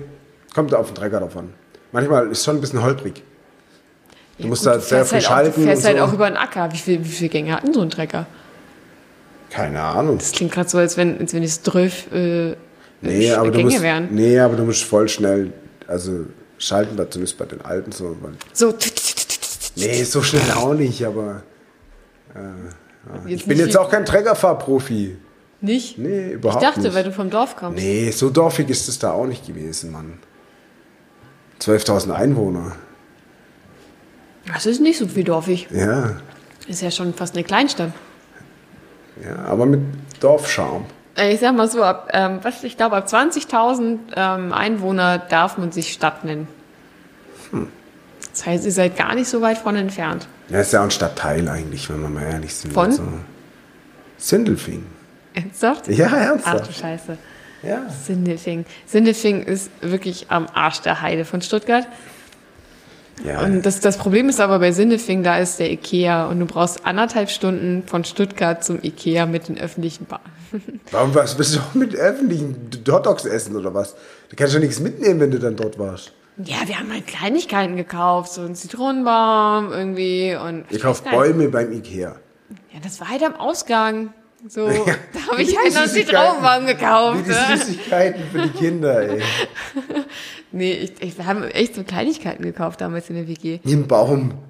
Kommt 0.53 0.75
auf 0.75 0.87
den 0.87 0.95
Trecker 0.95 1.21
davon. 1.21 1.53
Manchmal 1.93 2.27
ist 2.29 2.43
schon 2.43 2.57
ein 2.57 2.61
bisschen 2.61 2.83
holprig. 2.83 3.23
Du 4.37 4.43
Ja, 4.43 4.49
musst 4.49 4.63
gut, 4.63 4.73
da 4.73 4.79
sehr 4.79 5.05
viel 5.05 5.13
halt 5.17 5.25
auch, 5.25 5.29
schalten 5.29 5.61
Du 5.61 5.67
fährst 5.67 5.81
und 5.83 5.87
halt 5.87 5.97
so. 5.99 6.03
auch 6.05 6.13
über 6.13 6.27
den 6.29 6.37
Acker. 6.37 6.71
Wie, 6.73 6.77
viel, 6.77 7.03
viele 7.03 7.29
Gänge 7.29 7.53
hat 7.55 7.63
denn 7.63 7.73
so 7.73 7.81
ein 7.81 7.89
Trecker? 7.89 8.25
Keine 9.49 9.81
Ahnung. 9.81 10.17
Das 10.17 10.31
klingt 10.31 10.51
gerade 10.51 10.67
so, 10.69 10.77
als 10.79 10.97
wenn, 10.97 11.19
als 11.19 11.33
wenn 11.33 11.43
es 11.43 11.61
12 11.61 12.11
äh, 12.13 12.55
Nee 13.01 13.31
aber, 13.33 13.47
du 13.51 13.57
Gänge 13.57 13.69
musst, 13.71 13.81
wären. 13.83 14.07
nee, 14.11 14.39
aber 14.39 14.55
du 14.55 14.63
musst 14.63 14.83
voll 14.83 15.07
schnell, 15.09 15.51
also 15.87 16.25
schalten 16.57 16.97
wir 16.97 17.09
zumindest 17.11 17.37
bei 17.37 17.45
den 17.45 17.61
alten 17.61 17.91
so. 17.91 18.15
So. 18.53 18.73
nee, 19.75 20.03
so 20.03 20.21
schnell 20.21 20.49
auch 20.55 20.73
nicht, 20.73 21.05
aber 21.05 21.43
Jetzt 23.27 23.41
ich 23.41 23.45
bin 23.45 23.57
nicht 23.57 23.67
jetzt 23.67 23.77
auch 23.77 23.91
kein 23.91 24.05
Trägerfahrprofi. 24.05 25.17
Nicht? 25.61 25.97
Nee, 25.99 26.27
Ich 26.27 26.33
überhaupt 26.33 26.63
dachte, 26.63 26.81
nicht. 26.81 26.95
weil 26.95 27.03
du 27.03 27.11
vom 27.11 27.29
Dorf 27.29 27.55
kommst. 27.55 27.77
Nee, 27.77 28.09
so 28.11 28.29
dorfig 28.29 28.69
ist 28.69 28.87
es 28.89 28.97
da 28.99 29.11
auch 29.11 29.27
nicht 29.27 29.45
gewesen, 29.45 29.91
Mann. 29.91 30.17
12.000 31.61 32.11
Einwohner. 32.11 32.71
Das 34.51 34.65
ist 34.65 34.81
nicht 34.81 34.97
so 34.97 35.07
viel 35.07 35.23
dorfig. 35.23 35.67
Ja, 35.71 36.17
Ist 36.67 36.81
ja 36.81 36.91
schon 36.91 37.13
fast 37.13 37.35
eine 37.35 37.43
Kleinstadt. 37.43 37.91
ja, 39.23 39.45
aber 39.45 39.65
mit 39.65 39.81
Dorfscharme. 40.19 40.85
Äh, 41.17 41.33
Ich 41.33 41.39
sag 41.39 41.55
mal 41.55 41.69
so, 41.69 41.83
ab, 41.83 42.09
ähm, 42.13 42.39
was, 42.41 42.63
ich 42.63 42.75
glaube, 42.77 42.95
ab 42.97 43.07
20.000 43.07 43.97
ähm, 44.15 44.51
Einwohner 44.53 45.17
darf 45.17 45.57
man 45.57 45.71
sich 45.71 45.93
Stadt 45.93 46.25
nennen. 46.25 46.47
Hm. 47.51 47.67
Das 48.31 48.45
heißt, 48.45 48.65
ihr 48.65 48.71
seid 48.71 48.97
gar 48.97 49.13
nicht 49.15 49.27
so 49.29 49.41
weit 49.41 49.59
von 49.59 49.75
entfernt. 49.75 50.27
Ja, 50.49 50.59
ist 50.59 50.73
ja 50.73 50.79
auch 50.79 50.85
ein 50.85 50.91
Stadtteil 50.91 51.47
eigentlich, 51.47 51.89
wenn 51.89 52.01
wir 52.01 52.09
mal 52.09 52.23
ehrlich 52.23 52.53
sind. 52.55 52.73
Von? 52.73 52.85
Also, 52.85 53.03
Sindelfing. 54.17 54.85
Ernsthaft? 55.33 55.87
Ja, 55.87 56.07
Ach 56.07 56.11
du 56.11 56.17
ernsthaft. 56.17 56.75
Scheiße. 56.75 57.17
Ja. 57.63 57.81
Sindelfing. 58.05 58.65
Sindelfing 58.85 59.43
ist 59.43 59.69
wirklich 59.81 60.27
am 60.29 60.47
Arsch 60.53 60.81
der 60.81 61.01
Heide 61.01 61.25
von 61.25 61.41
Stuttgart. 61.41 61.87
Ja. 63.25 63.41
Und 63.41 63.65
das, 63.65 63.79
das 63.79 63.97
Problem 63.97 64.29
ist 64.29 64.39
aber 64.39 64.59
bei 64.59 64.71
Sindelfing, 64.71 65.23
da 65.23 65.37
ist 65.37 65.59
der 65.59 65.71
Ikea 65.71 66.27
und 66.27 66.39
du 66.39 66.45
brauchst 66.45 66.85
anderthalb 66.85 67.29
Stunden 67.29 67.83
von 67.85 68.03
Stuttgart 68.03 68.63
zum 68.63 68.79
Ikea 68.81 69.25
mit 69.25 69.47
den 69.47 69.57
öffentlichen 69.57 70.05
Bahnen. 70.05 70.23
Warum 70.91 71.13
was, 71.15 71.37
willst 71.37 71.55
du 71.55 71.59
auch 71.59 71.73
mit 71.73 71.95
öffentlichen 71.95 72.69
Hotdogs 72.87 73.25
essen 73.25 73.55
oder 73.55 73.73
was? 73.73 73.95
Du 74.29 74.35
kannst 74.35 74.53
ja 74.53 74.59
nichts 74.59 74.79
mitnehmen, 74.79 75.19
wenn 75.19 75.31
du 75.31 75.39
dann 75.39 75.55
dort 75.55 75.79
warst. 75.79 76.13
Ja, 76.37 76.67
wir 76.67 76.79
haben 76.79 76.91
halt 76.91 77.05
Kleinigkeiten 77.05 77.75
gekauft, 77.75 78.33
so 78.33 78.41
einen 78.41 78.55
Zitronenbaum 78.55 79.71
irgendwie 79.71 80.35
und 80.35 80.65
Ich 80.69 80.81
kaufe 80.81 81.03
gar 81.03 81.11
nicht. 81.11 81.19
Bäume 81.19 81.49
beim 81.49 81.71
Ikea. 81.71 82.15
Ja, 82.73 82.79
das 82.83 82.99
war 82.99 83.09
halt 83.09 83.23
am 83.23 83.35
Ausgang. 83.35 84.13
So, 84.47 84.67
da 85.13 85.31
habe 85.31 85.41
ich 85.41 85.49
die 85.49 85.57
halt 85.57 85.73
noch. 85.73 85.85
Zitronenbaum 85.85 86.65
gekauft. 86.65 87.19
Wie 87.19 87.23
die 87.23 87.29
ne? 87.29 87.57
Süßigkeiten 87.57 88.23
für 88.31 88.41
die 88.41 88.49
Kinder, 88.49 89.01
ey. 89.01 89.21
Nee, 90.55 90.73
ich, 90.73 91.01
ich, 91.01 91.17
wir 91.17 91.25
haben 91.25 91.43
echt 91.45 91.73
so 91.73 91.83
Kleinigkeiten 91.83 92.43
gekauft 92.43 92.79
damals 92.79 93.09
in 93.09 93.15
der 93.15 93.27
WG. 93.27 93.59
Ein 93.65 93.87
Baum. 93.87 94.33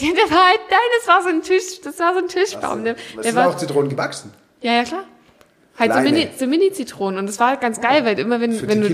Der 0.00 0.30
war 0.30 0.48
halt, 0.48 0.60
nein, 0.70 0.78
das 0.98 1.08
war 1.08 1.22
so 1.22 1.28
ein 1.28 1.42
Tisch, 1.42 1.80
das 1.82 1.98
war 1.98 2.12
so 2.14 2.20
ein 2.20 2.28
Tischbaum. 2.28 2.84
Der, 2.84 2.94
der 2.94 3.22
sind 3.24 3.34
war, 3.34 3.48
auch 3.48 3.56
Zitronen 3.56 3.88
gewachsen. 3.88 4.32
ja, 4.60 4.72
ja, 4.72 4.84
klar. 4.84 5.04
Halt 5.78 5.92
so 5.92 5.98
Kleine. 5.98 6.16
Mini, 6.16 6.28
so 6.36 6.46
Mini-Zitronen. 6.46 7.18
Und 7.18 7.28
das 7.28 7.38
war 7.38 7.48
halt 7.48 7.60
ganz 7.60 7.80
geil, 7.80 8.04
weil 8.04 8.18
immer 8.18 8.40
wenn, 8.40 8.52
Für 8.52 8.68
wenn 8.68 8.80
du. 8.80 8.88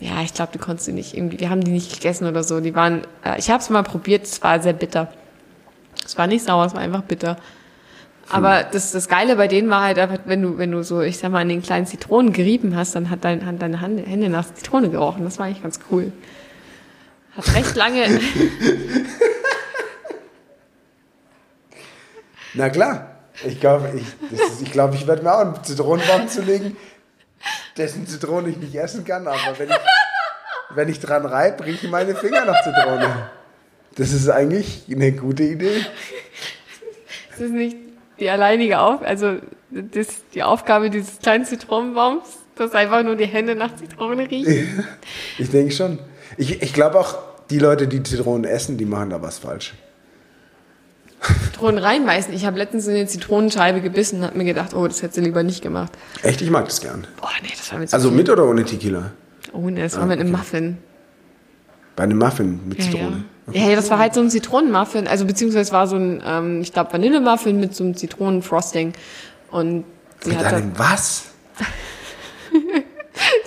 Ja, 0.00 0.22
ich 0.22 0.34
glaube, 0.34 0.52
die 0.52 0.58
konntest 0.58 0.88
du 0.88 0.92
nicht 0.92 1.14
irgendwie. 1.16 1.40
Wir 1.40 1.50
haben 1.50 1.62
die 1.62 1.70
nicht 1.70 1.92
gegessen 1.92 2.26
oder 2.26 2.42
so. 2.44 2.60
Die 2.60 2.74
waren. 2.74 3.02
Äh, 3.24 3.38
ich 3.38 3.50
habe 3.50 3.60
es 3.60 3.70
mal 3.70 3.82
probiert. 3.82 4.24
Es 4.24 4.42
war 4.42 4.60
sehr 4.60 4.72
bitter. 4.72 5.12
Es 6.04 6.18
war 6.18 6.26
nicht 6.26 6.44
sauer, 6.44 6.66
es 6.66 6.74
war 6.74 6.80
einfach 6.80 7.02
bitter. 7.02 7.36
Aber 8.28 8.64
das, 8.64 8.92
das 8.92 9.08
Geile 9.08 9.36
bei 9.36 9.46
denen 9.48 9.70
war 9.70 9.82
halt 9.84 9.98
einfach, 9.98 10.18
wenn 10.26 10.42
du, 10.42 10.58
wenn 10.58 10.72
du 10.72 10.82
so, 10.82 11.00
ich 11.00 11.18
sag 11.18 11.30
mal, 11.30 11.42
an 11.42 11.48
den 11.48 11.62
kleinen 11.62 11.86
Zitronen 11.86 12.32
gerieben 12.32 12.74
hast, 12.76 12.94
dann 12.94 13.08
hat 13.10 13.24
dein, 13.24 13.46
hat 13.46 13.62
deine 13.62 13.80
Hand, 13.80 14.04
Hände 14.06 14.28
nach 14.28 14.52
Zitrone 14.52 14.90
gerochen. 14.90 15.24
Das 15.24 15.38
war 15.38 15.46
eigentlich 15.46 15.62
ganz 15.62 15.78
cool. 15.90 16.12
Hat 17.36 17.54
recht 17.54 17.76
lange. 17.76 18.02
Na 22.54 22.68
klar. 22.70 23.12
Ich 23.44 23.60
glaube, 23.60 23.90
ich, 23.94 24.06
ist- 24.32 24.62
ich, 24.62 24.72
glaub, 24.72 24.94
ich 24.94 25.06
werde 25.06 25.22
mir 25.22 25.34
auch 25.34 25.40
einen 25.40 25.62
Zitronenbaum 25.62 26.26
zulegen, 26.28 26.74
dessen 27.76 28.06
Zitrone 28.06 28.48
ich 28.48 28.56
nicht 28.56 28.74
essen 28.74 29.04
kann, 29.04 29.28
aber 29.28 29.58
wenn 29.58 29.68
ich, 29.68 29.76
wenn 30.70 30.88
ich 30.88 31.00
dran 31.00 31.26
reibe, 31.26 31.66
riechen 31.66 31.90
meine 31.90 32.14
Finger 32.14 32.46
nach 32.46 32.62
Zitrone. 32.64 33.28
Das 33.96 34.12
ist 34.12 34.30
eigentlich 34.30 34.84
eine 34.90 35.12
gute 35.12 35.42
Idee. 35.42 35.84
Das 37.30 37.40
ist 37.40 37.50
nicht 37.52 37.76
die 38.20 38.30
alleinige 38.30 38.78
Auf, 38.80 39.02
also 39.02 39.36
das, 39.70 40.08
die 40.34 40.42
Aufgabe 40.42 40.90
dieses 40.90 41.18
kleinen 41.18 41.44
Zitronenbaums, 41.44 42.24
dass 42.56 42.72
einfach 42.72 43.02
nur 43.02 43.16
die 43.16 43.26
Hände 43.26 43.54
nach 43.54 43.74
Zitrone 43.76 44.30
riechen. 44.30 44.84
Ich 45.38 45.50
denke 45.50 45.72
schon. 45.72 45.98
Ich, 46.38 46.62
ich 46.62 46.72
glaube 46.72 46.98
auch, 46.98 47.16
die 47.50 47.58
Leute, 47.58 47.86
die 47.88 48.02
Zitronen 48.02 48.44
essen, 48.44 48.76
die 48.78 48.86
machen 48.86 49.10
da 49.10 49.20
was 49.22 49.38
falsch. 49.38 49.74
Zitronen 51.44 51.78
reinbeißen. 51.78 52.32
Ich 52.34 52.44
habe 52.46 52.58
letztens 52.58 52.86
in 52.86 52.94
eine 52.94 53.06
Zitronenscheibe 53.06 53.80
gebissen 53.80 54.20
und 54.20 54.26
habe 54.26 54.38
mir 54.38 54.44
gedacht, 54.44 54.74
oh, 54.74 54.86
das 54.86 55.02
hätte 55.02 55.14
sie 55.14 55.20
lieber 55.22 55.42
nicht 55.42 55.62
gemacht. 55.62 55.92
Echt, 56.22 56.40
ich 56.42 56.50
mag 56.50 56.66
das 56.66 56.80
gern. 56.80 57.06
Boah, 57.20 57.30
nee, 57.42 57.48
das 57.56 57.72
war 57.72 57.78
mit 57.78 57.90
so 57.90 57.96
Also 57.96 58.08
viel. 58.10 58.18
mit 58.18 58.30
oder 58.30 58.44
ohne 58.48 58.64
Tequila? 58.64 59.10
Oh, 59.52 59.68
nee, 59.70 59.82
das 59.82 59.96
war 59.96 60.02
Ah, 60.02 60.06
mit 60.06 60.20
einem 60.20 60.28
okay. 60.30 60.38
Muffin. 60.38 60.78
Bei 61.96 62.04
einem 62.04 62.18
Muffin 62.18 62.60
mit 62.68 62.78
ja. 62.78 62.84
Zitrone. 62.84 63.16
ja, 63.16 63.22
ja, 63.52 63.74
das 63.76 63.90
war 63.90 63.98
halt 63.98 64.14
so 64.14 64.20
ein 64.20 64.30
Zitronenmuffin. 64.30 65.06
Also 65.06 65.24
beziehungsweise 65.24 65.72
war 65.72 65.86
so 65.86 65.96
ein, 65.96 66.22
ähm, 66.24 66.60
ich 66.62 66.72
glaube, 66.72 66.92
Vanillemuffin 66.92 67.60
mit 67.60 67.74
so 67.74 67.84
einem 67.84 67.96
Zitronenfrosting. 67.96 68.92
Und 69.50 69.84
sie 70.20 70.30
Mit 70.30 70.38
hat 70.38 70.54
einem 70.54 70.72
was? 70.76 71.24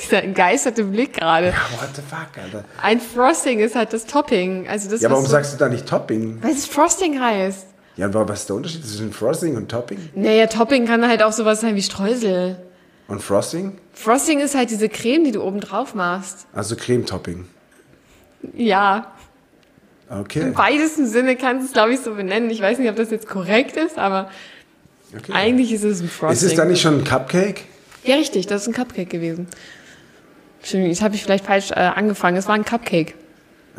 dieser 0.01 0.23
entgeisterte 0.23 0.83
Blick 0.83 1.13
gerade. 1.13 1.53
What 1.77 1.89
the 1.95 2.01
fuck, 2.01 2.43
Alter? 2.43 2.65
Ein 2.81 2.99
Frosting 2.99 3.59
ist 3.59 3.75
halt 3.75 3.93
das 3.93 4.05
Topping. 4.05 4.67
Also 4.67 4.89
das, 4.89 5.01
Ja, 5.01 5.09
warum 5.09 5.25
so, 5.25 5.31
sagst 5.31 5.53
du 5.53 5.57
da 5.57 5.69
nicht 5.69 5.87
Topping? 5.87 6.39
Weil 6.41 6.51
es 6.51 6.65
Frosting 6.65 7.19
heißt. 7.19 7.67
Ja, 7.97 8.05
aber 8.05 8.27
was 8.29 8.41
ist 8.41 8.49
der 8.49 8.55
Unterschied 8.55 8.85
zwischen 8.85 9.11
Frosting 9.11 9.57
und 9.57 9.69
Topping? 9.69 9.99
Naja, 10.15 10.47
Topping 10.47 10.85
kann 10.87 11.05
halt 11.07 11.21
auch 11.21 11.33
sowas 11.33 11.61
sein 11.61 11.75
wie 11.75 11.81
Streusel. 11.81 12.57
Und 13.09 13.21
Frosting? 13.21 13.77
Frosting 13.93 14.39
ist 14.39 14.55
halt 14.55 14.69
diese 14.69 14.87
Creme, 14.87 15.25
die 15.25 15.31
du 15.31 15.43
oben 15.43 15.59
drauf 15.59 15.95
machst. 15.95 16.45
Also 16.53 16.75
Creme-Topping. 16.75 17.45
Ja, 18.55 19.11
Okay. 20.09 20.39
im 20.41 20.57
weitesten 20.57 21.07
Sinne 21.07 21.35
kannst 21.35 21.63
du 21.63 21.67
es, 21.67 21.73
glaube 21.73 21.93
ich, 21.93 21.99
so 21.99 22.15
benennen. 22.15 22.49
Ich 22.49 22.61
weiß 22.61 22.79
nicht, 22.79 22.89
ob 22.89 22.95
das 22.95 23.11
jetzt 23.11 23.27
korrekt 23.27 23.77
ist, 23.77 23.97
aber 23.97 24.29
okay. 25.15 25.31
eigentlich 25.33 25.71
ist 25.71 25.83
es 25.83 26.01
ein 26.01 26.09
Frosting. 26.09 26.33
Ist 26.33 26.43
es 26.43 26.55
dann 26.55 26.67
nicht 26.69 26.81
schon 26.81 26.99
ein 26.99 27.03
Cupcake? 27.03 27.61
Ja, 28.03 28.15
richtig, 28.15 28.47
das 28.47 28.63
ist 28.63 28.67
ein 28.69 28.73
Cupcake 28.73 29.09
gewesen. 29.09 29.47
Entschuldigung, 30.59 30.91
das 30.93 31.01
habe 31.01 31.15
ich 31.15 31.23
vielleicht 31.23 31.45
falsch 31.45 31.71
äh, 31.71 31.75
angefangen. 31.75 32.37
Es 32.37 32.47
war 32.47 32.55
ein 32.55 32.65
Cupcake. 32.65 33.13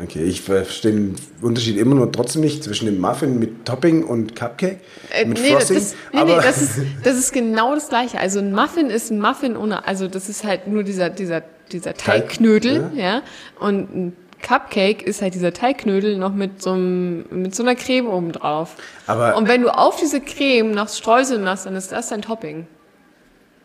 Okay, 0.01 0.23
ich 0.23 0.41
verstehe 0.41 0.93
den 0.93 1.15
Unterschied 1.41 1.77
immer 1.77 1.93
nur 1.93 2.11
trotzdem 2.11 2.41
nicht 2.41 2.63
zwischen 2.63 2.85
dem 2.85 2.99
Muffin 2.99 3.37
mit 3.37 3.65
Topping 3.65 4.03
und 4.03 4.35
Cupcake 4.35 4.79
Äh, 5.11 5.25
mit 5.25 5.39
nee, 5.39 5.49
das, 5.51 5.67
Frosting. 5.67 5.75
das, 5.77 5.95
nee, 6.13 6.23
nee, 6.23 6.35
das 6.41 6.61
ist, 6.61 6.79
das 7.03 7.17
ist 7.17 7.33
genau 7.33 7.75
das 7.75 7.89
Gleiche. 7.89 8.19
Also 8.19 8.39
ein 8.39 8.51
Muffin 8.51 8.89
ist 8.89 9.11
ein 9.11 9.19
Muffin 9.19 9.55
ohne, 9.57 9.85
also 9.85 10.07
das 10.07 10.29
ist 10.29 10.43
halt 10.43 10.67
nur 10.67 10.83
dieser, 10.83 11.09
dieser, 11.09 11.43
dieser 11.71 11.93
Teig, 11.93 12.29
Teigknödel, 12.29 12.91
ja. 12.95 13.21
Und 13.59 13.95
ein 13.95 14.13
Cupcake 14.41 15.01
ist 15.03 15.21
halt 15.21 15.33
dieser 15.33 15.53
Teigknödel 15.53 16.17
noch 16.17 16.33
mit 16.33 16.61
so, 16.61 16.71
einem, 16.71 17.25
mit 17.29 17.55
so 17.55 17.63
einer 17.63 17.75
Creme 17.75 18.07
oben 18.07 18.31
drauf. 18.31 18.75
Aber- 19.07 19.35
Und 19.37 19.47
wenn 19.47 19.61
du 19.61 19.69
auf 19.69 19.99
diese 19.99 20.21
Creme 20.21 20.71
noch 20.71 20.89
Streusel 20.89 21.39
machst, 21.39 21.65
dann 21.65 21.75
ist 21.75 21.91
das 21.91 22.09
dein 22.09 22.21
Topping. 22.21 22.67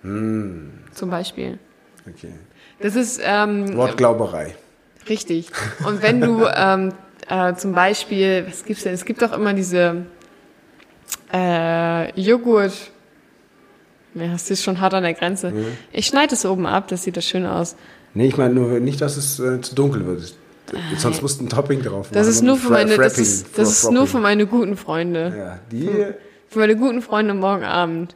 Hm. 0.03 0.73
Zum 0.93 1.11
Beispiel. 1.11 1.59
okay. 2.09 2.33
Das 2.81 2.95
ist, 2.95 3.21
ähm, 3.25 3.75
Wortglauberei. 3.77 4.55
Richtig. 5.09 5.51
Und 5.87 6.03
wenn 6.03 6.21
du 6.21 6.47
ähm, 6.55 6.93
äh, 7.29 7.55
zum 7.55 7.73
Beispiel, 7.73 8.45
was 8.49 8.65
gibt's 8.65 8.83
denn? 8.83 8.93
Es 8.93 9.05
gibt 9.05 9.23
doch 9.23 9.33
immer 9.33 9.55
diese 9.55 10.05
äh, 11.33 12.21
Joghurt. 12.21 12.73
Ja, 14.15 14.29
das 14.33 14.51
ist 14.51 14.63
schon 14.63 14.81
hart 14.81 14.95
an 14.95 15.03
der 15.03 15.15
Grenze. 15.15 15.53
Ich 15.93 16.07
schneide 16.07 16.35
es 16.35 16.47
oben 16.47 16.67
ab, 16.67 16.89
das 16.89 17.03
sieht 17.03 17.17
das 17.17 17.27
schön 17.27 17.45
aus. 17.45 17.77
Nee, 18.15 18.29
ich 18.29 18.37
meine 18.39 18.55
nur 18.55 18.81
nicht, 18.81 19.01
dass 19.03 19.17
es 19.19 19.39
äh, 19.39 19.61
zu 19.61 19.75
dunkel 19.75 20.07
wird. 20.07 20.35
Sonst 20.99 21.23
musst 21.23 21.41
du 21.41 21.45
ein 21.45 21.49
Topping 21.49 21.83
drauf 21.83 22.07
machen. 22.07 22.15
Das 22.15 22.27
ist 22.27 22.43
nur 22.43 22.57
für 22.57 22.71
meine, 22.71 22.97
das 22.97 23.19
ist, 23.19 23.59
das 23.59 23.71
ist 23.71 23.91
nur 23.91 24.07
für 24.07 24.19
meine 24.19 24.47
guten 24.47 24.77
Freunde. 24.77 25.35
Ja, 25.37 25.59
die. 25.71 25.89
Für 26.49 26.61
meine 26.61 26.77
guten 26.77 27.03
Freunde 27.03 27.35
morgen 27.35 27.65
Abend. 27.65 28.15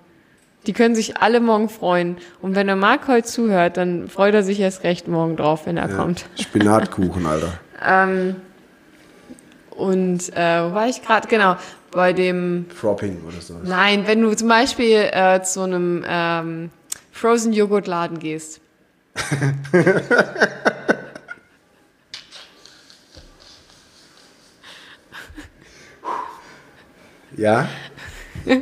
Die 0.67 0.73
können 0.73 0.95
sich 0.95 1.17
alle 1.17 1.41
morgen 1.41 1.69
freuen. 1.69 2.19
Und 2.43 2.55
wenn 2.55 2.67
der 2.67 2.77
Marc 2.77 3.09
heute 3.09 3.27
zuhört, 3.27 3.77
dann 3.77 4.09
freut 4.09 4.35
er 4.35 4.43
sich 4.43 4.61
erst 4.61 4.85
recht 4.85 5.09
morgen 5.09 5.37
drauf, 5.37 5.67
wenn 5.67 5.77
er 5.79 5.89
Ja, 5.89 5.97
kommt. 5.97 6.27
Spinatkuchen, 6.39 7.27
Alter. 7.27 7.53
Ähm, 7.85 8.37
und 9.71 10.37
äh, 10.37 10.63
wo 10.65 10.75
war 10.75 10.87
ich 10.89 11.03
gerade? 11.03 11.29
Genau, 11.29 11.57
bei 11.93 12.13
dem 12.13 12.67
Fropping 12.75 13.23
oder 13.27 13.41
so. 13.41 13.55
Nein, 13.65 14.03
wenn 14.07 14.21
du 14.21 14.35
zum 14.37 14.49
Beispiel 14.49 15.09
äh, 15.13 15.43
zu 15.43 15.63
einem 15.63 16.05
ähm, 16.07 16.71
Frozen 17.11 17.53
Joghurt 17.53 17.87
Laden 17.87 18.19
gehst. 18.19 18.61
Ja? 27.41 27.69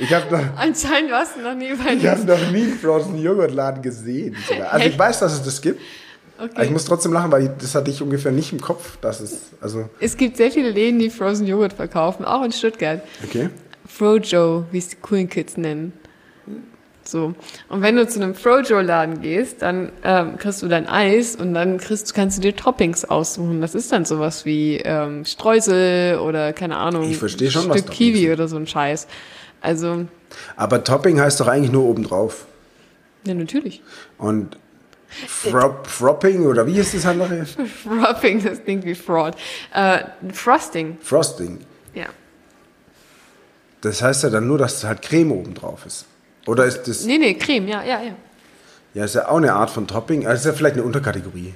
Ich 0.00 0.14
habe 0.14 0.30
noch, 0.30 0.56
Anscheinend 0.56 1.10
warst 1.10 1.36
du 1.36 1.40
noch 1.40 1.54
nie 1.56 1.72
bei 1.74 1.94
ich 1.94 2.06
hab 2.06 2.24
noch 2.24 2.38
nie 2.52 2.62
einen 2.62 2.78
Frozen 2.78 3.18
Joghurt-Laden 3.20 3.82
gesehen. 3.82 4.36
Sogar. 4.48 4.68
Also 4.72 4.84
ich 4.86 4.90
Echt? 4.92 4.98
weiß, 4.98 5.18
dass 5.18 5.32
es 5.32 5.42
das 5.42 5.60
gibt. 5.60 5.80
Aber 6.38 6.46
ich 6.52 6.56
Okay. 6.58 6.70
muss 6.70 6.84
trotzdem 6.84 7.12
lachen, 7.12 7.32
weil 7.32 7.42
ich, 7.46 7.50
das 7.58 7.74
hatte 7.74 7.90
ich 7.90 8.00
ungefähr 8.00 8.30
nicht 8.30 8.52
im 8.52 8.60
Kopf. 8.60 8.96
Dass 9.00 9.18
es, 9.18 9.46
also, 9.60 9.90
Es 9.98 10.16
gibt 10.16 10.36
sehr 10.36 10.52
viele 10.52 10.70
Läden, 10.70 11.00
die 11.00 11.10
Frozen 11.10 11.48
Joghurt 11.48 11.72
verkaufen, 11.72 12.24
auch 12.24 12.44
in 12.44 12.52
Stuttgart. 12.52 13.02
okay. 13.24 13.50
Frojo, 13.88 14.66
wie 14.70 14.78
es 14.78 14.88
die 14.88 14.96
coolen 15.02 15.28
Kids 15.28 15.56
nennen. 15.56 15.92
So. 17.10 17.34
Und 17.70 17.80
wenn 17.80 17.96
du 17.96 18.06
zu 18.06 18.20
einem 18.20 18.34
Frojo-Laden 18.34 19.22
gehst, 19.22 19.62
dann 19.62 19.92
ähm, 20.04 20.36
kriegst 20.36 20.60
du 20.62 20.68
dein 20.68 20.86
Eis 20.86 21.36
und 21.36 21.54
dann 21.54 21.78
kriegst, 21.78 22.12
kannst 22.14 22.36
du 22.36 22.42
dir 22.42 22.54
Toppings 22.54 23.06
aussuchen. 23.06 23.62
Das 23.62 23.74
ist 23.74 23.90
dann 23.92 24.04
sowas 24.04 24.44
wie 24.44 24.76
ähm, 24.76 25.24
Streusel 25.24 26.18
oder 26.18 26.52
keine 26.52 26.76
Ahnung, 26.76 27.10
Ich 27.10 27.16
verstehe 27.16 27.50
schon, 27.50 27.62
was 27.70 27.78
Stück 27.78 27.86
Toppings 27.86 27.96
Kiwi 27.98 28.20
sind. 28.24 28.32
oder 28.34 28.48
so 28.48 28.56
ein 28.56 28.66
Scheiß. 28.66 29.06
Also, 29.62 30.04
Aber 30.56 30.84
Topping 30.84 31.18
heißt 31.18 31.40
doch 31.40 31.48
eigentlich 31.48 31.72
nur 31.72 31.84
obendrauf. 31.84 32.44
ja, 33.24 33.32
natürlich. 33.32 33.82
Und 34.18 34.58
Frop, 35.26 35.86
Fropping 35.86 36.44
oder 36.44 36.66
wie 36.66 36.76
ist 36.78 36.92
das 36.92 37.06
andere? 37.06 37.46
Fropping, 37.84 38.44
das 38.44 38.62
klingt 38.62 38.84
wie 38.84 38.94
Fraud. 38.94 39.34
Äh, 39.72 40.00
Frosting, 40.34 40.98
Frosting. 41.00 41.60
ja. 41.94 42.06
Das 43.80 44.02
heißt 44.02 44.24
ja 44.24 44.30
dann 44.30 44.46
nur, 44.46 44.58
dass 44.58 44.84
halt 44.84 45.00
Creme 45.00 45.32
obendrauf 45.32 45.86
ist. 45.86 46.04
Oder 46.48 46.64
ist 46.64 46.84
das. 46.84 47.04
Nee, 47.04 47.18
nee, 47.18 47.34
Creme, 47.34 47.68
ja, 47.68 47.84
ja, 47.84 48.02
ja. 48.02 48.12
Ja, 48.94 49.04
ist 49.04 49.14
ja 49.14 49.28
auch 49.28 49.36
eine 49.36 49.52
Art 49.52 49.68
von 49.68 49.86
Topping. 49.86 50.26
Also 50.26 50.40
ist 50.40 50.46
ja 50.46 50.52
vielleicht 50.56 50.76
eine 50.76 50.82
Unterkategorie. 50.84 51.52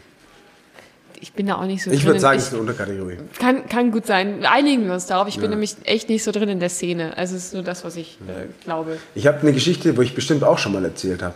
Ich 1.19 1.33
bin 1.33 1.47
da 1.47 1.55
auch 1.57 1.65
nicht 1.65 1.83
so 1.83 1.91
Ich 1.91 2.01
drin. 2.01 2.09
würde 2.09 2.21
sagen, 2.21 2.37
es 2.37 2.45
ich, 2.45 2.49
ist 2.49 2.53
eine 2.55 2.61
Unterkategorie. 2.61 3.17
kann, 3.39 3.67
kann 3.69 3.91
gut 3.91 4.07
sein. 4.07 4.45
Einigen 4.45 4.85
wir 4.87 4.93
uns 4.93 5.07
darauf. 5.07 5.29
Ich 5.29 5.39
bin 5.39 5.49
nämlich 5.49 5.77
echt 5.85 6.11
nicht 6.11 6.23
so 6.25 6.31
drin 6.31 6.49
in 6.51 6.61
der 6.61 6.69
Szene. 6.69 7.17
Also 7.17 7.37
es 7.37 7.47
ist 7.47 7.55
nur 7.55 7.63
das, 7.63 7.85
was 7.85 7.97
ich 7.97 8.19
äh, 8.29 8.47
glaube. 8.65 8.99
Ich 9.15 9.27
habe 9.27 9.41
eine 9.41 9.53
Geschichte, 9.55 9.97
wo 9.97 10.03
ich 10.03 10.15
bestimmt 10.15 10.45
auch 10.45 10.59
schon 10.59 10.73
mal 10.73 10.85
erzählt 10.85 11.23
habe. 11.23 11.35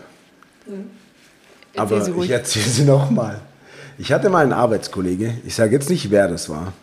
Erzähl 0.67 1.81
Aber 1.81 2.01
sie 2.05 2.11
ruhig. 2.11 2.27
ich 2.27 2.31
erzähle 2.33 2.67
sie 2.67 2.85
nochmal. 2.85 3.41
Ich 3.97 4.13
hatte 4.13 4.29
mal 4.29 4.43
einen 4.43 4.53
Arbeitskollege, 4.53 5.39
ich 5.47 5.55
sage 5.55 5.73
jetzt 5.73 5.89
nicht, 5.89 6.11
wer 6.11 6.29
das 6.29 6.51
war. 6.51 6.75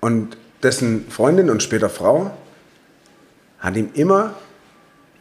Und 0.00 0.36
dessen 0.62 1.06
Freundin 1.08 1.48
und 1.48 1.62
später 1.62 1.88
Frau 1.88 2.32
hat 3.60 3.76
ihm 3.76 3.88
immer 3.94 4.34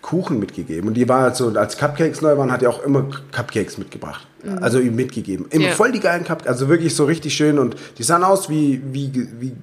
Kuchen 0.02 0.40
mitgegeben. 0.40 0.88
Und 0.88 0.94
die 0.96 1.08
war 1.10 1.22
halt 1.22 1.36
so, 1.36 1.50
als 1.50 1.78
Cupcakes 1.78 2.22
neu 2.22 2.38
waren, 2.38 2.52
hat 2.52 2.64
er 2.64 2.70
auch 2.70 2.82
immer 2.84 3.10
Cupcakes 3.32 3.78
mitgebracht. 3.78 4.26
Also 4.62 4.80
ihm 4.80 4.96
mitgegeben. 4.96 5.48
Immer 5.50 5.68
Ja. 5.68 5.72
voll 5.74 5.92
die 5.92 6.00
geilen 6.00 6.24
Cupcakes, 6.24 6.48
also 6.48 6.70
wirklich 6.70 6.96
so 6.96 7.04
richtig 7.06 7.34
schön. 7.34 7.60
Und 7.60 7.76
die 7.98 8.04
sahen 8.04 8.24
aus 8.24 8.50
wie, 8.50 8.82
wie, 8.94 9.12
wie, 9.40 9.56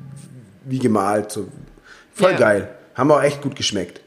wie 0.65 0.79
gemalt. 0.79 1.33
So. 1.33 1.49
Voll 2.15 2.33
Ja. 2.33 2.37
geil. 2.39 2.69
Haben 2.95 3.11
auch 3.11 3.23
echt 3.23 3.41
gut 3.43 3.57
geschmeckt. 3.57 4.01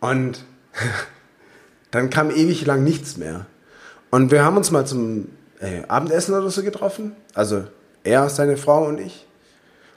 Und 0.00 0.44
dann 1.90 2.10
kam 2.10 2.30
ewig 2.30 2.64
lang 2.66 2.84
nichts 2.84 3.16
mehr. 3.16 3.46
Und 4.10 4.30
wir 4.30 4.44
haben 4.44 4.56
uns 4.56 4.70
mal 4.70 4.86
zum 4.86 5.28
äh, 5.60 5.82
Abendessen 5.88 6.34
oder 6.34 6.50
so 6.50 6.62
getroffen. 6.62 7.12
Also 7.34 7.64
er, 8.04 8.28
seine 8.28 8.56
Frau 8.56 8.86
und 8.86 9.00
ich. 9.00 9.26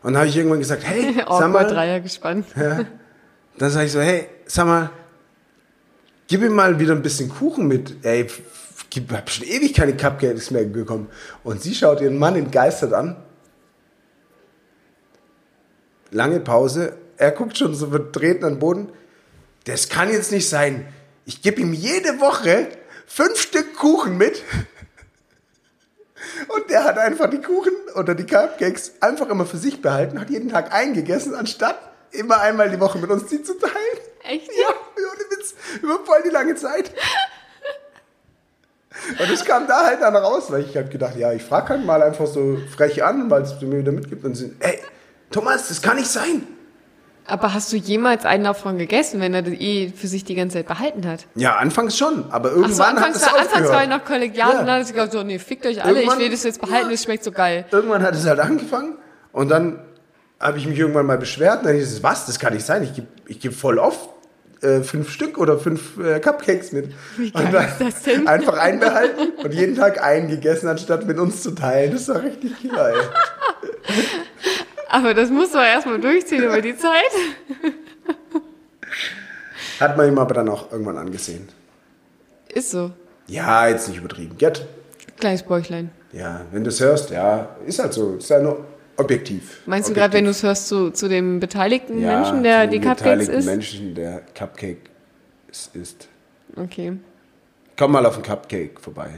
Und 0.01 0.13
dann 0.13 0.17
habe 0.21 0.27
ich 0.29 0.35
irgendwann 0.35 0.59
gesagt, 0.59 0.83
hey, 0.85 1.15
sag 1.29 1.51
mal, 1.51 1.63
Dreier 1.65 1.99
gespannt. 1.99 2.47
dann 2.55 3.69
sage 3.69 3.85
ich 3.85 3.91
so, 3.91 4.01
hey, 4.01 4.27
sag 4.45 4.65
mal, 4.65 4.89
gib 6.27 6.41
ihm 6.41 6.53
mal 6.53 6.79
wieder 6.79 6.93
ein 6.93 7.01
bisschen 7.01 7.29
Kuchen 7.29 7.67
mit. 7.67 8.03
Ey, 8.03 8.27
ich 8.93 9.01
habe 9.11 9.29
schon 9.29 9.47
ewig 9.47 9.73
keine 9.73 9.95
Cupcakes 9.95 10.51
mehr 10.51 10.65
bekommen. 10.65 11.09
Und 11.43 11.61
sie 11.61 11.75
schaut 11.75 12.01
ihren 12.01 12.17
Mann 12.17 12.35
entgeistert 12.35 12.93
an. 12.93 13.15
Lange 16.11 16.39
Pause. 16.39 16.97
Er 17.17 17.31
guckt 17.31 17.57
schon 17.57 17.73
so 17.73 17.87
verdreht 17.87 18.43
an 18.43 18.53
den 18.53 18.59
Boden. 18.59 18.89
Das 19.65 19.89
kann 19.89 20.11
jetzt 20.11 20.31
nicht 20.31 20.47
sein. 20.49 20.87
Ich 21.25 21.41
gebe 21.41 21.61
ihm 21.61 21.73
jede 21.73 22.19
Woche 22.19 22.67
fünf 23.07 23.39
Stück 23.39 23.75
Kuchen 23.75 24.17
mit. 24.17 24.43
Und 26.55 26.69
der 26.69 26.83
hat 26.83 26.97
einfach 26.97 27.29
die 27.29 27.41
Kuchen 27.41 27.73
oder 27.95 28.15
die 28.15 28.25
Cupcakes 28.25 28.93
einfach 29.01 29.29
immer 29.29 29.45
für 29.45 29.57
sich 29.57 29.81
behalten, 29.81 30.19
hat 30.19 30.29
jeden 30.29 30.49
Tag 30.49 30.73
eingegessen, 30.73 31.35
anstatt 31.35 31.77
immer 32.11 32.39
einmal 32.39 32.69
die 32.69 32.79
Woche 32.79 32.97
mit 32.97 33.09
uns 33.09 33.25
die 33.27 33.43
zu 33.43 33.57
teilen. 33.57 34.12
Echt? 34.23 34.47
Ja, 34.47 34.69
ohne 34.69 35.37
Witz. 35.37 35.53
Über 35.81 35.99
voll 36.05 36.21
die 36.25 36.29
lange 36.29 36.55
Zeit. 36.55 36.91
Und 39.19 39.29
es 39.31 39.43
kam 39.43 39.67
da 39.67 39.85
halt 39.85 40.01
dann 40.01 40.15
raus, 40.15 40.51
weil 40.51 40.61
ich 40.61 40.77
habe 40.77 40.87
gedacht, 40.87 41.15
ja, 41.17 41.33
ich 41.33 41.41
frage 41.43 41.69
halt 41.69 41.85
mal 41.85 42.01
einfach 42.03 42.27
so 42.27 42.57
frech 42.75 43.03
an, 43.03 43.29
weil 43.29 43.41
es 43.41 43.59
mir 43.59 43.79
wieder 43.79 43.91
mitgibt. 43.91 44.23
Und 44.23 44.35
sie, 44.35 44.53
ey, 44.59 44.79
Thomas, 45.31 45.67
das 45.67 45.81
kann 45.81 45.97
nicht 45.97 46.07
sein. 46.09 46.47
Aber 47.25 47.53
hast 47.53 47.71
du 47.73 47.77
jemals 47.77 48.25
einen 48.25 48.43
davon 48.43 48.77
gegessen, 48.77 49.19
wenn 49.21 49.33
er 49.33 49.41
das 49.41 49.53
eh 49.53 49.89
für 49.95 50.07
sich 50.07 50.25
die 50.25 50.35
ganze 50.35 50.57
Zeit 50.57 50.67
behalten 50.67 51.07
hat? 51.07 51.25
Ja, 51.35 51.55
anfangs 51.55 51.97
schon, 51.97 52.29
aber 52.31 52.51
irgendwann 52.51 52.97
hat 52.97 52.97
anfangs, 52.97 53.15
es 53.17 53.21
war, 53.23 53.29
anfangs 53.31 53.51
aufgehört. 53.53 53.73
war 53.73 53.81
er 53.81 53.87
noch 53.87 54.05
kollegial 54.05 54.51
Ja. 54.53 54.59
und 54.59 54.67
dann 54.67 54.79
hat 54.81 54.87
er 54.87 54.93
gesagt, 54.93 55.11
so, 55.13 55.23
nee, 55.23 55.39
fickt 55.39 55.65
euch 55.65 55.81
alle, 55.83 55.93
ich 55.93 55.97
Irgendwann- 55.99 56.19
will 56.19 56.29
das 56.29 56.43
jetzt 56.43 56.59
behalten, 56.61 56.87
Ja. 56.87 56.91
das 56.91 57.03
schmeckt 57.03 57.23
so 57.23 57.31
geil. 57.31 57.65
Irgendwann 57.71 58.03
hat 58.03 58.13
es 58.13 58.25
halt 58.27 58.39
angefangen 58.41 58.97
und 59.31 59.49
dann 59.49 59.79
habe 60.39 60.57
ich 60.57 60.67
mich 60.67 60.77
irgendwann 60.77 61.05
mal 61.05 61.17
beschwert 61.17 61.59
und 61.61 61.67
dann 61.67 61.75
hieß 61.75 61.93
es, 61.93 62.03
was, 62.03 62.25
das 62.25 62.37
kann 62.39 62.53
nicht 62.53 62.65
sein, 62.65 62.83
ich 62.83 62.93
gebe 62.93 63.07
ich 63.25 63.39
geb 63.39 63.53
voll 63.53 63.79
oft 63.79 64.09
äh, 64.63 64.81
fünf 64.81 65.09
Stück 65.09 65.37
oder 65.37 65.59
fünf 65.59 65.97
äh, 65.97 66.19
Cupcakes 66.19 66.71
mit. 66.71 66.93
Wie 67.17 67.31
und 67.31 67.51
geil 67.51 67.67
ist 67.67 67.81
das 67.81 68.03
denn? 68.03 68.27
Einfach 68.27 68.57
einbehalten 68.57 69.33
und 69.43 69.53
jeden 69.53 69.75
Tag 69.75 70.03
einen 70.03 70.27
gegessen, 70.29 70.67
anstatt 70.67 71.05
mit 71.05 71.19
uns 71.19 71.43
zu 71.43 71.51
teilen. 71.51 71.91
Das 71.91 72.07
war 72.07 72.23
richtig 72.23 72.53
geil. 72.73 72.95
Aber 74.89 75.13
das 75.13 75.29
muss 75.29 75.53
man 75.53 75.65
erstmal 75.65 75.99
durchziehen 75.99 76.43
über 76.43 76.61
die 76.61 76.77
Zeit. 76.77 77.11
Hat 79.79 79.97
man 79.97 80.07
ihm 80.07 80.19
aber 80.19 80.33
dann 80.33 80.49
auch 80.49 80.71
irgendwann 80.71 80.97
angesehen. 80.97 81.49
Ist 82.49 82.71
so. 82.71 82.91
Ja, 83.27 83.67
jetzt 83.67 83.87
nicht 83.89 83.97
übertrieben. 83.97 84.37
Get? 84.37 84.65
Kleines 85.19 85.43
Bäuchlein. 85.43 85.91
Ja, 86.11 86.41
wenn 86.51 86.63
du 86.63 86.69
es 86.69 86.79
hörst, 86.79 87.09
ja, 87.09 87.55
ist 87.65 87.79
halt 87.79 87.93
so. 87.93 88.17
Ist 88.17 88.29
ja 88.29 88.39
nur 88.39 88.63
objektiv. 88.97 89.61
Meinst 89.65 89.89
du 89.89 89.93
gerade, 89.93 90.13
wenn 90.13 90.25
du 90.25 90.31
es 90.31 90.43
hörst, 90.43 90.67
zu, 90.67 90.91
zu 90.91 91.07
dem 91.07 91.39
beteiligten 91.39 91.99
ja, 91.99 92.15
Menschen, 92.19 92.43
der 92.43 92.67
die 92.67 92.79
Cupcakes 92.79 93.01
beteiligten 93.03 93.35
isst? 93.37 93.47
Menschen, 93.47 93.95
der 93.95 94.21
Cupcake 94.37 94.89
isst. 95.73 96.07
Okay. 96.55 96.93
Komm 97.77 97.91
mal 97.91 98.05
auf 98.05 98.15
den 98.15 98.23
Cupcake 98.23 98.79
vorbei. 98.79 99.09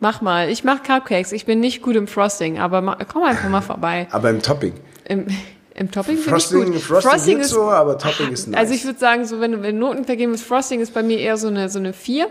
Mach 0.00 0.20
mal. 0.20 0.48
Ich 0.50 0.64
mach 0.64 0.82
Cupcakes. 0.82 1.32
Ich 1.32 1.46
bin 1.46 1.60
nicht 1.60 1.82
gut 1.82 1.96
im 1.96 2.06
Frosting, 2.06 2.58
aber 2.58 2.80
ma- 2.82 2.98
komm 3.10 3.24
einfach 3.24 3.48
mal 3.48 3.62
vorbei. 3.62 4.06
Aber 4.12 4.30
im 4.30 4.40
Topping. 4.42 4.74
Im, 5.04 5.26
im 5.74 5.90
Topping 5.90 6.14
bin 6.14 6.22
ich 6.24 6.28
Frosting, 6.30 6.64
gut. 6.72 6.80
Frosting, 6.80 7.38
geht 7.38 7.46
so, 7.46 7.62
aber 7.62 7.96
Topping 7.98 8.30
ist 8.32 8.48
nice. 8.48 8.58
Also 8.60 8.74
ich 8.74 8.84
würde 8.84 8.98
sagen, 8.98 9.24
so 9.24 9.40
wenn 9.40 9.62
wenn 9.62 9.78
Noten 9.78 10.04
vergeben 10.04 10.32
willst, 10.32 10.44
Frosting 10.44 10.80
ist 10.80 10.92
bei 10.92 11.02
mir 11.02 11.18
eher 11.18 11.36
so 11.36 11.48
eine 11.48 11.68
so 11.68 11.78
eine 11.78 11.92
4. 11.92 12.28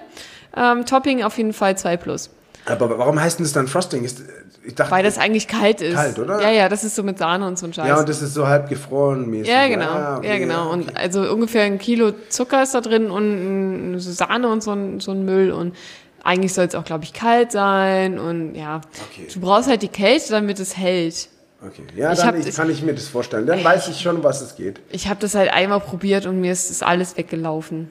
Ähm, 0.56 0.86
Topping 0.86 1.24
auf 1.24 1.38
jeden 1.38 1.54
Fall 1.54 1.78
2 1.78 1.98
plus. 1.98 2.30
Aber 2.70 2.98
warum 3.00 3.20
heißt 3.20 3.40
denn 3.40 3.46
das 3.46 3.54
dann 3.54 3.68
Frosting? 3.68 4.04
Ist, 4.04 4.22
ich 4.64 4.76
dachte, 4.76 4.92
Weil 4.92 5.04
das 5.04 5.18
eigentlich 5.18 5.48
kalt 5.48 5.82
ist. 5.82 5.96
Kalt, 5.96 6.20
oder? 6.20 6.42
Ja, 6.42 6.50
ja, 6.52 6.70
das 6.70 6.84
ist 6.84 6.96
so 6.96 7.04
mit 7.04 7.18
Sahne 7.18 7.48
und 7.48 7.58
so 7.58 7.66
ein 7.66 7.74
Scheiß. 7.74 7.88
ja, 7.88 8.00
und 8.00 8.10
das 8.10 8.22
ist 8.22 8.34
so 8.34 8.48
halb 8.48 8.68
gefroren 8.70 9.30
mäßig. 9.30 9.52
Ja, 9.54 9.68
genau. 9.68 9.86
Ah, 9.86 10.18
okay, 10.18 10.28
ja, 10.28 10.38
genau. 10.38 10.72
Und 10.72 10.96
also 10.98 11.22
ungefähr 11.32 11.64
ein 11.64 11.78
Kilo 11.80 12.12
Zucker 12.30 12.64
ist 12.64 12.74
da 12.74 12.82
drin 12.82 13.10
und 13.10 14.00
so 14.00 14.12
Sahne 14.12 14.50
und 14.50 14.62
so 14.64 14.72
ein, 14.72 15.00
so 15.00 15.12
ein 15.12 15.24
Müll. 15.26 15.52
Und 15.52 15.76
eigentlich 16.24 16.54
soll 16.54 16.66
es 16.66 16.76
auch, 16.76 16.84
glaube 16.84 17.06
ich, 17.06 17.14
kalt 17.14 17.52
sein. 17.54 18.20
Und 18.20 18.56
ja, 18.56 18.82
Okay. 19.12 19.28
du 19.34 19.40
brauchst 19.40 19.70
halt 19.70 19.82
die 19.82 19.88
Kälte, 19.88 20.30
damit 20.32 20.60
es 20.60 20.76
hält. 20.76 21.30
Okay, 21.66 21.82
ja, 21.96 22.12
Ich 22.12 22.20
dann 22.20 22.28
hab 22.28 22.36
ich, 22.36 22.54
kann 22.56 22.70
ich 22.70 22.84
mir 22.84 22.94
das 22.94 23.08
vorstellen. 23.08 23.48
Dann 23.48 23.64
weiß 23.64 23.88
ich 23.88 24.00
schon, 24.02 24.24
was 24.24 24.42
es 24.42 24.56
geht. 24.58 24.80
Ich 24.92 25.08
habe 25.08 25.20
das 25.20 25.34
halt 25.34 25.52
einmal 25.52 25.80
probiert 25.80 26.26
und 26.26 26.40
mir 26.42 26.52
ist 26.52 26.70
das 26.70 26.84
alles 26.84 27.18
weggelaufen. 27.18 27.90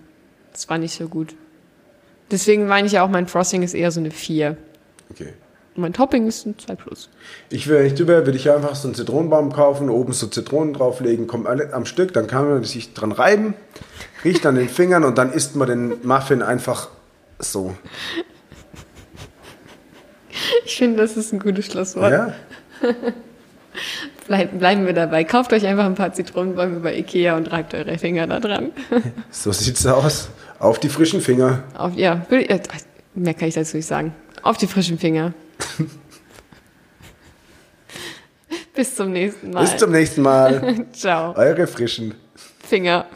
Das 0.52 0.68
war 0.68 0.78
nicht 0.78 0.96
so 0.96 1.08
gut. 1.08 1.34
Deswegen 2.30 2.66
meine 2.66 2.86
ich 2.86 2.94
ja 2.94 3.04
auch, 3.04 3.08
mein 3.08 3.26
Frosting 3.26 3.62
ist 3.62 3.74
eher 3.74 3.90
so 3.90 4.00
eine 4.00 4.10
4. 4.10 4.56
Okay. 5.10 5.32
Und 5.76 5.82
mein 5.82 5.92
Topping 5.92 6.26
ist 6.26 6.46
ein 6.46 6.58
2 6.58 6.74
plus. 6.74 7.10
Ich 7.50 7.68
will, 7.68 7.84
ich 7.84 7.94
du 7.94 8.06
wär, 8.08 8.24
würde 8.24 8.38
ich 8.38 8.50
einfach 8.50 8.74
so 8.74 8.88
einen 8.88 8.94
Zitronenbaum 8.94 9.52
kaufen, 9.52 9.90
oben 9.90 10.12
so 10.12 10.26
Zitronen 10.26 10.72
drauflegen, 10.72 11.26
kommt 11.26 11.46
alle 11.46 11.72
am 11.74 11.84
Stück, 11.84 12.14
dann 12.14 12.26
kann 12.26 12.48
man 12.48 12.64
sich 12.64 12.94
dran 12.94 13.12
reiben, 13.12 13.54
riecht 14.24 14.46
an 14.46 14.54
den 14.54 14.68
Fingern 14.68 15.04
und 15.04 15.18
dann 15.18 15.32
isst 15.32 15.54
man 15.54 15.68
den 15.68 16.06
Muffin 16.06 16.42
einfach 16.42 16.88
so. 17.38 17.74
Ich 20.64 20.76
finde, 20.76 20.98
das 20.98 21.16
ist 21.16 21.32
ein 21.32 21.38
gutes 21.38 21.66
Schlusswort. 21.66 22.10
Ja? 22.10 22.34
Bleib, 24.26 24.58
bleiben 24.58 24.86
wir 24.86 24.92
dabei. 24.92 25.24
Kauft 25.24 25.52
euch 25.52 25.66
einfach 25.66 25.84
ein 25.84 25.94
paar 25.94 26.12
Zitronenbäume 26.12 26.80
bei 26.80 26.96
Ikea 26.96 27.36
und 27.36 27.52
reibt 27.52 27.74
eure 27.74 27.98
Finger 27.98 28.26
da 28.26 28.40
dran. 28.40 28.72
So 29.30 29.52
sieht's 29.52 29.86
aus. 29.86 30.30
Auf 30.58 30.78
die 30.78 30.88
frischen 30.88 31.20
Finger. 31.20 31.64
Auf, 31.76 31.94
ja, 31.94 32.26
äh, 32.30 32.60
mehr 33.14 33.34
kann 33.34 33.48
ich 33.48 33.54
dazu 33.54 33.76
nicht 33.76 33.86
sagen. 33.86 34.14
Auf 34.42 34.56
die 34.56 34.66
frischen 34.66 34.98
Finger. 34.98 35.34
Bis 38.74 38.94
zum 38.94 39.12
nächsten 39.12 39.50
Mal. 39.50 39.60
Bis 39.60 39.76
zum 39.76 39.90
nächsten 39.90 40.22
Mal. 40.22 40.86
Ciao. 40.92 41.34
Eure 41.34 41.66
frischen. 41.66 42.14
Finger. 42.58 43.06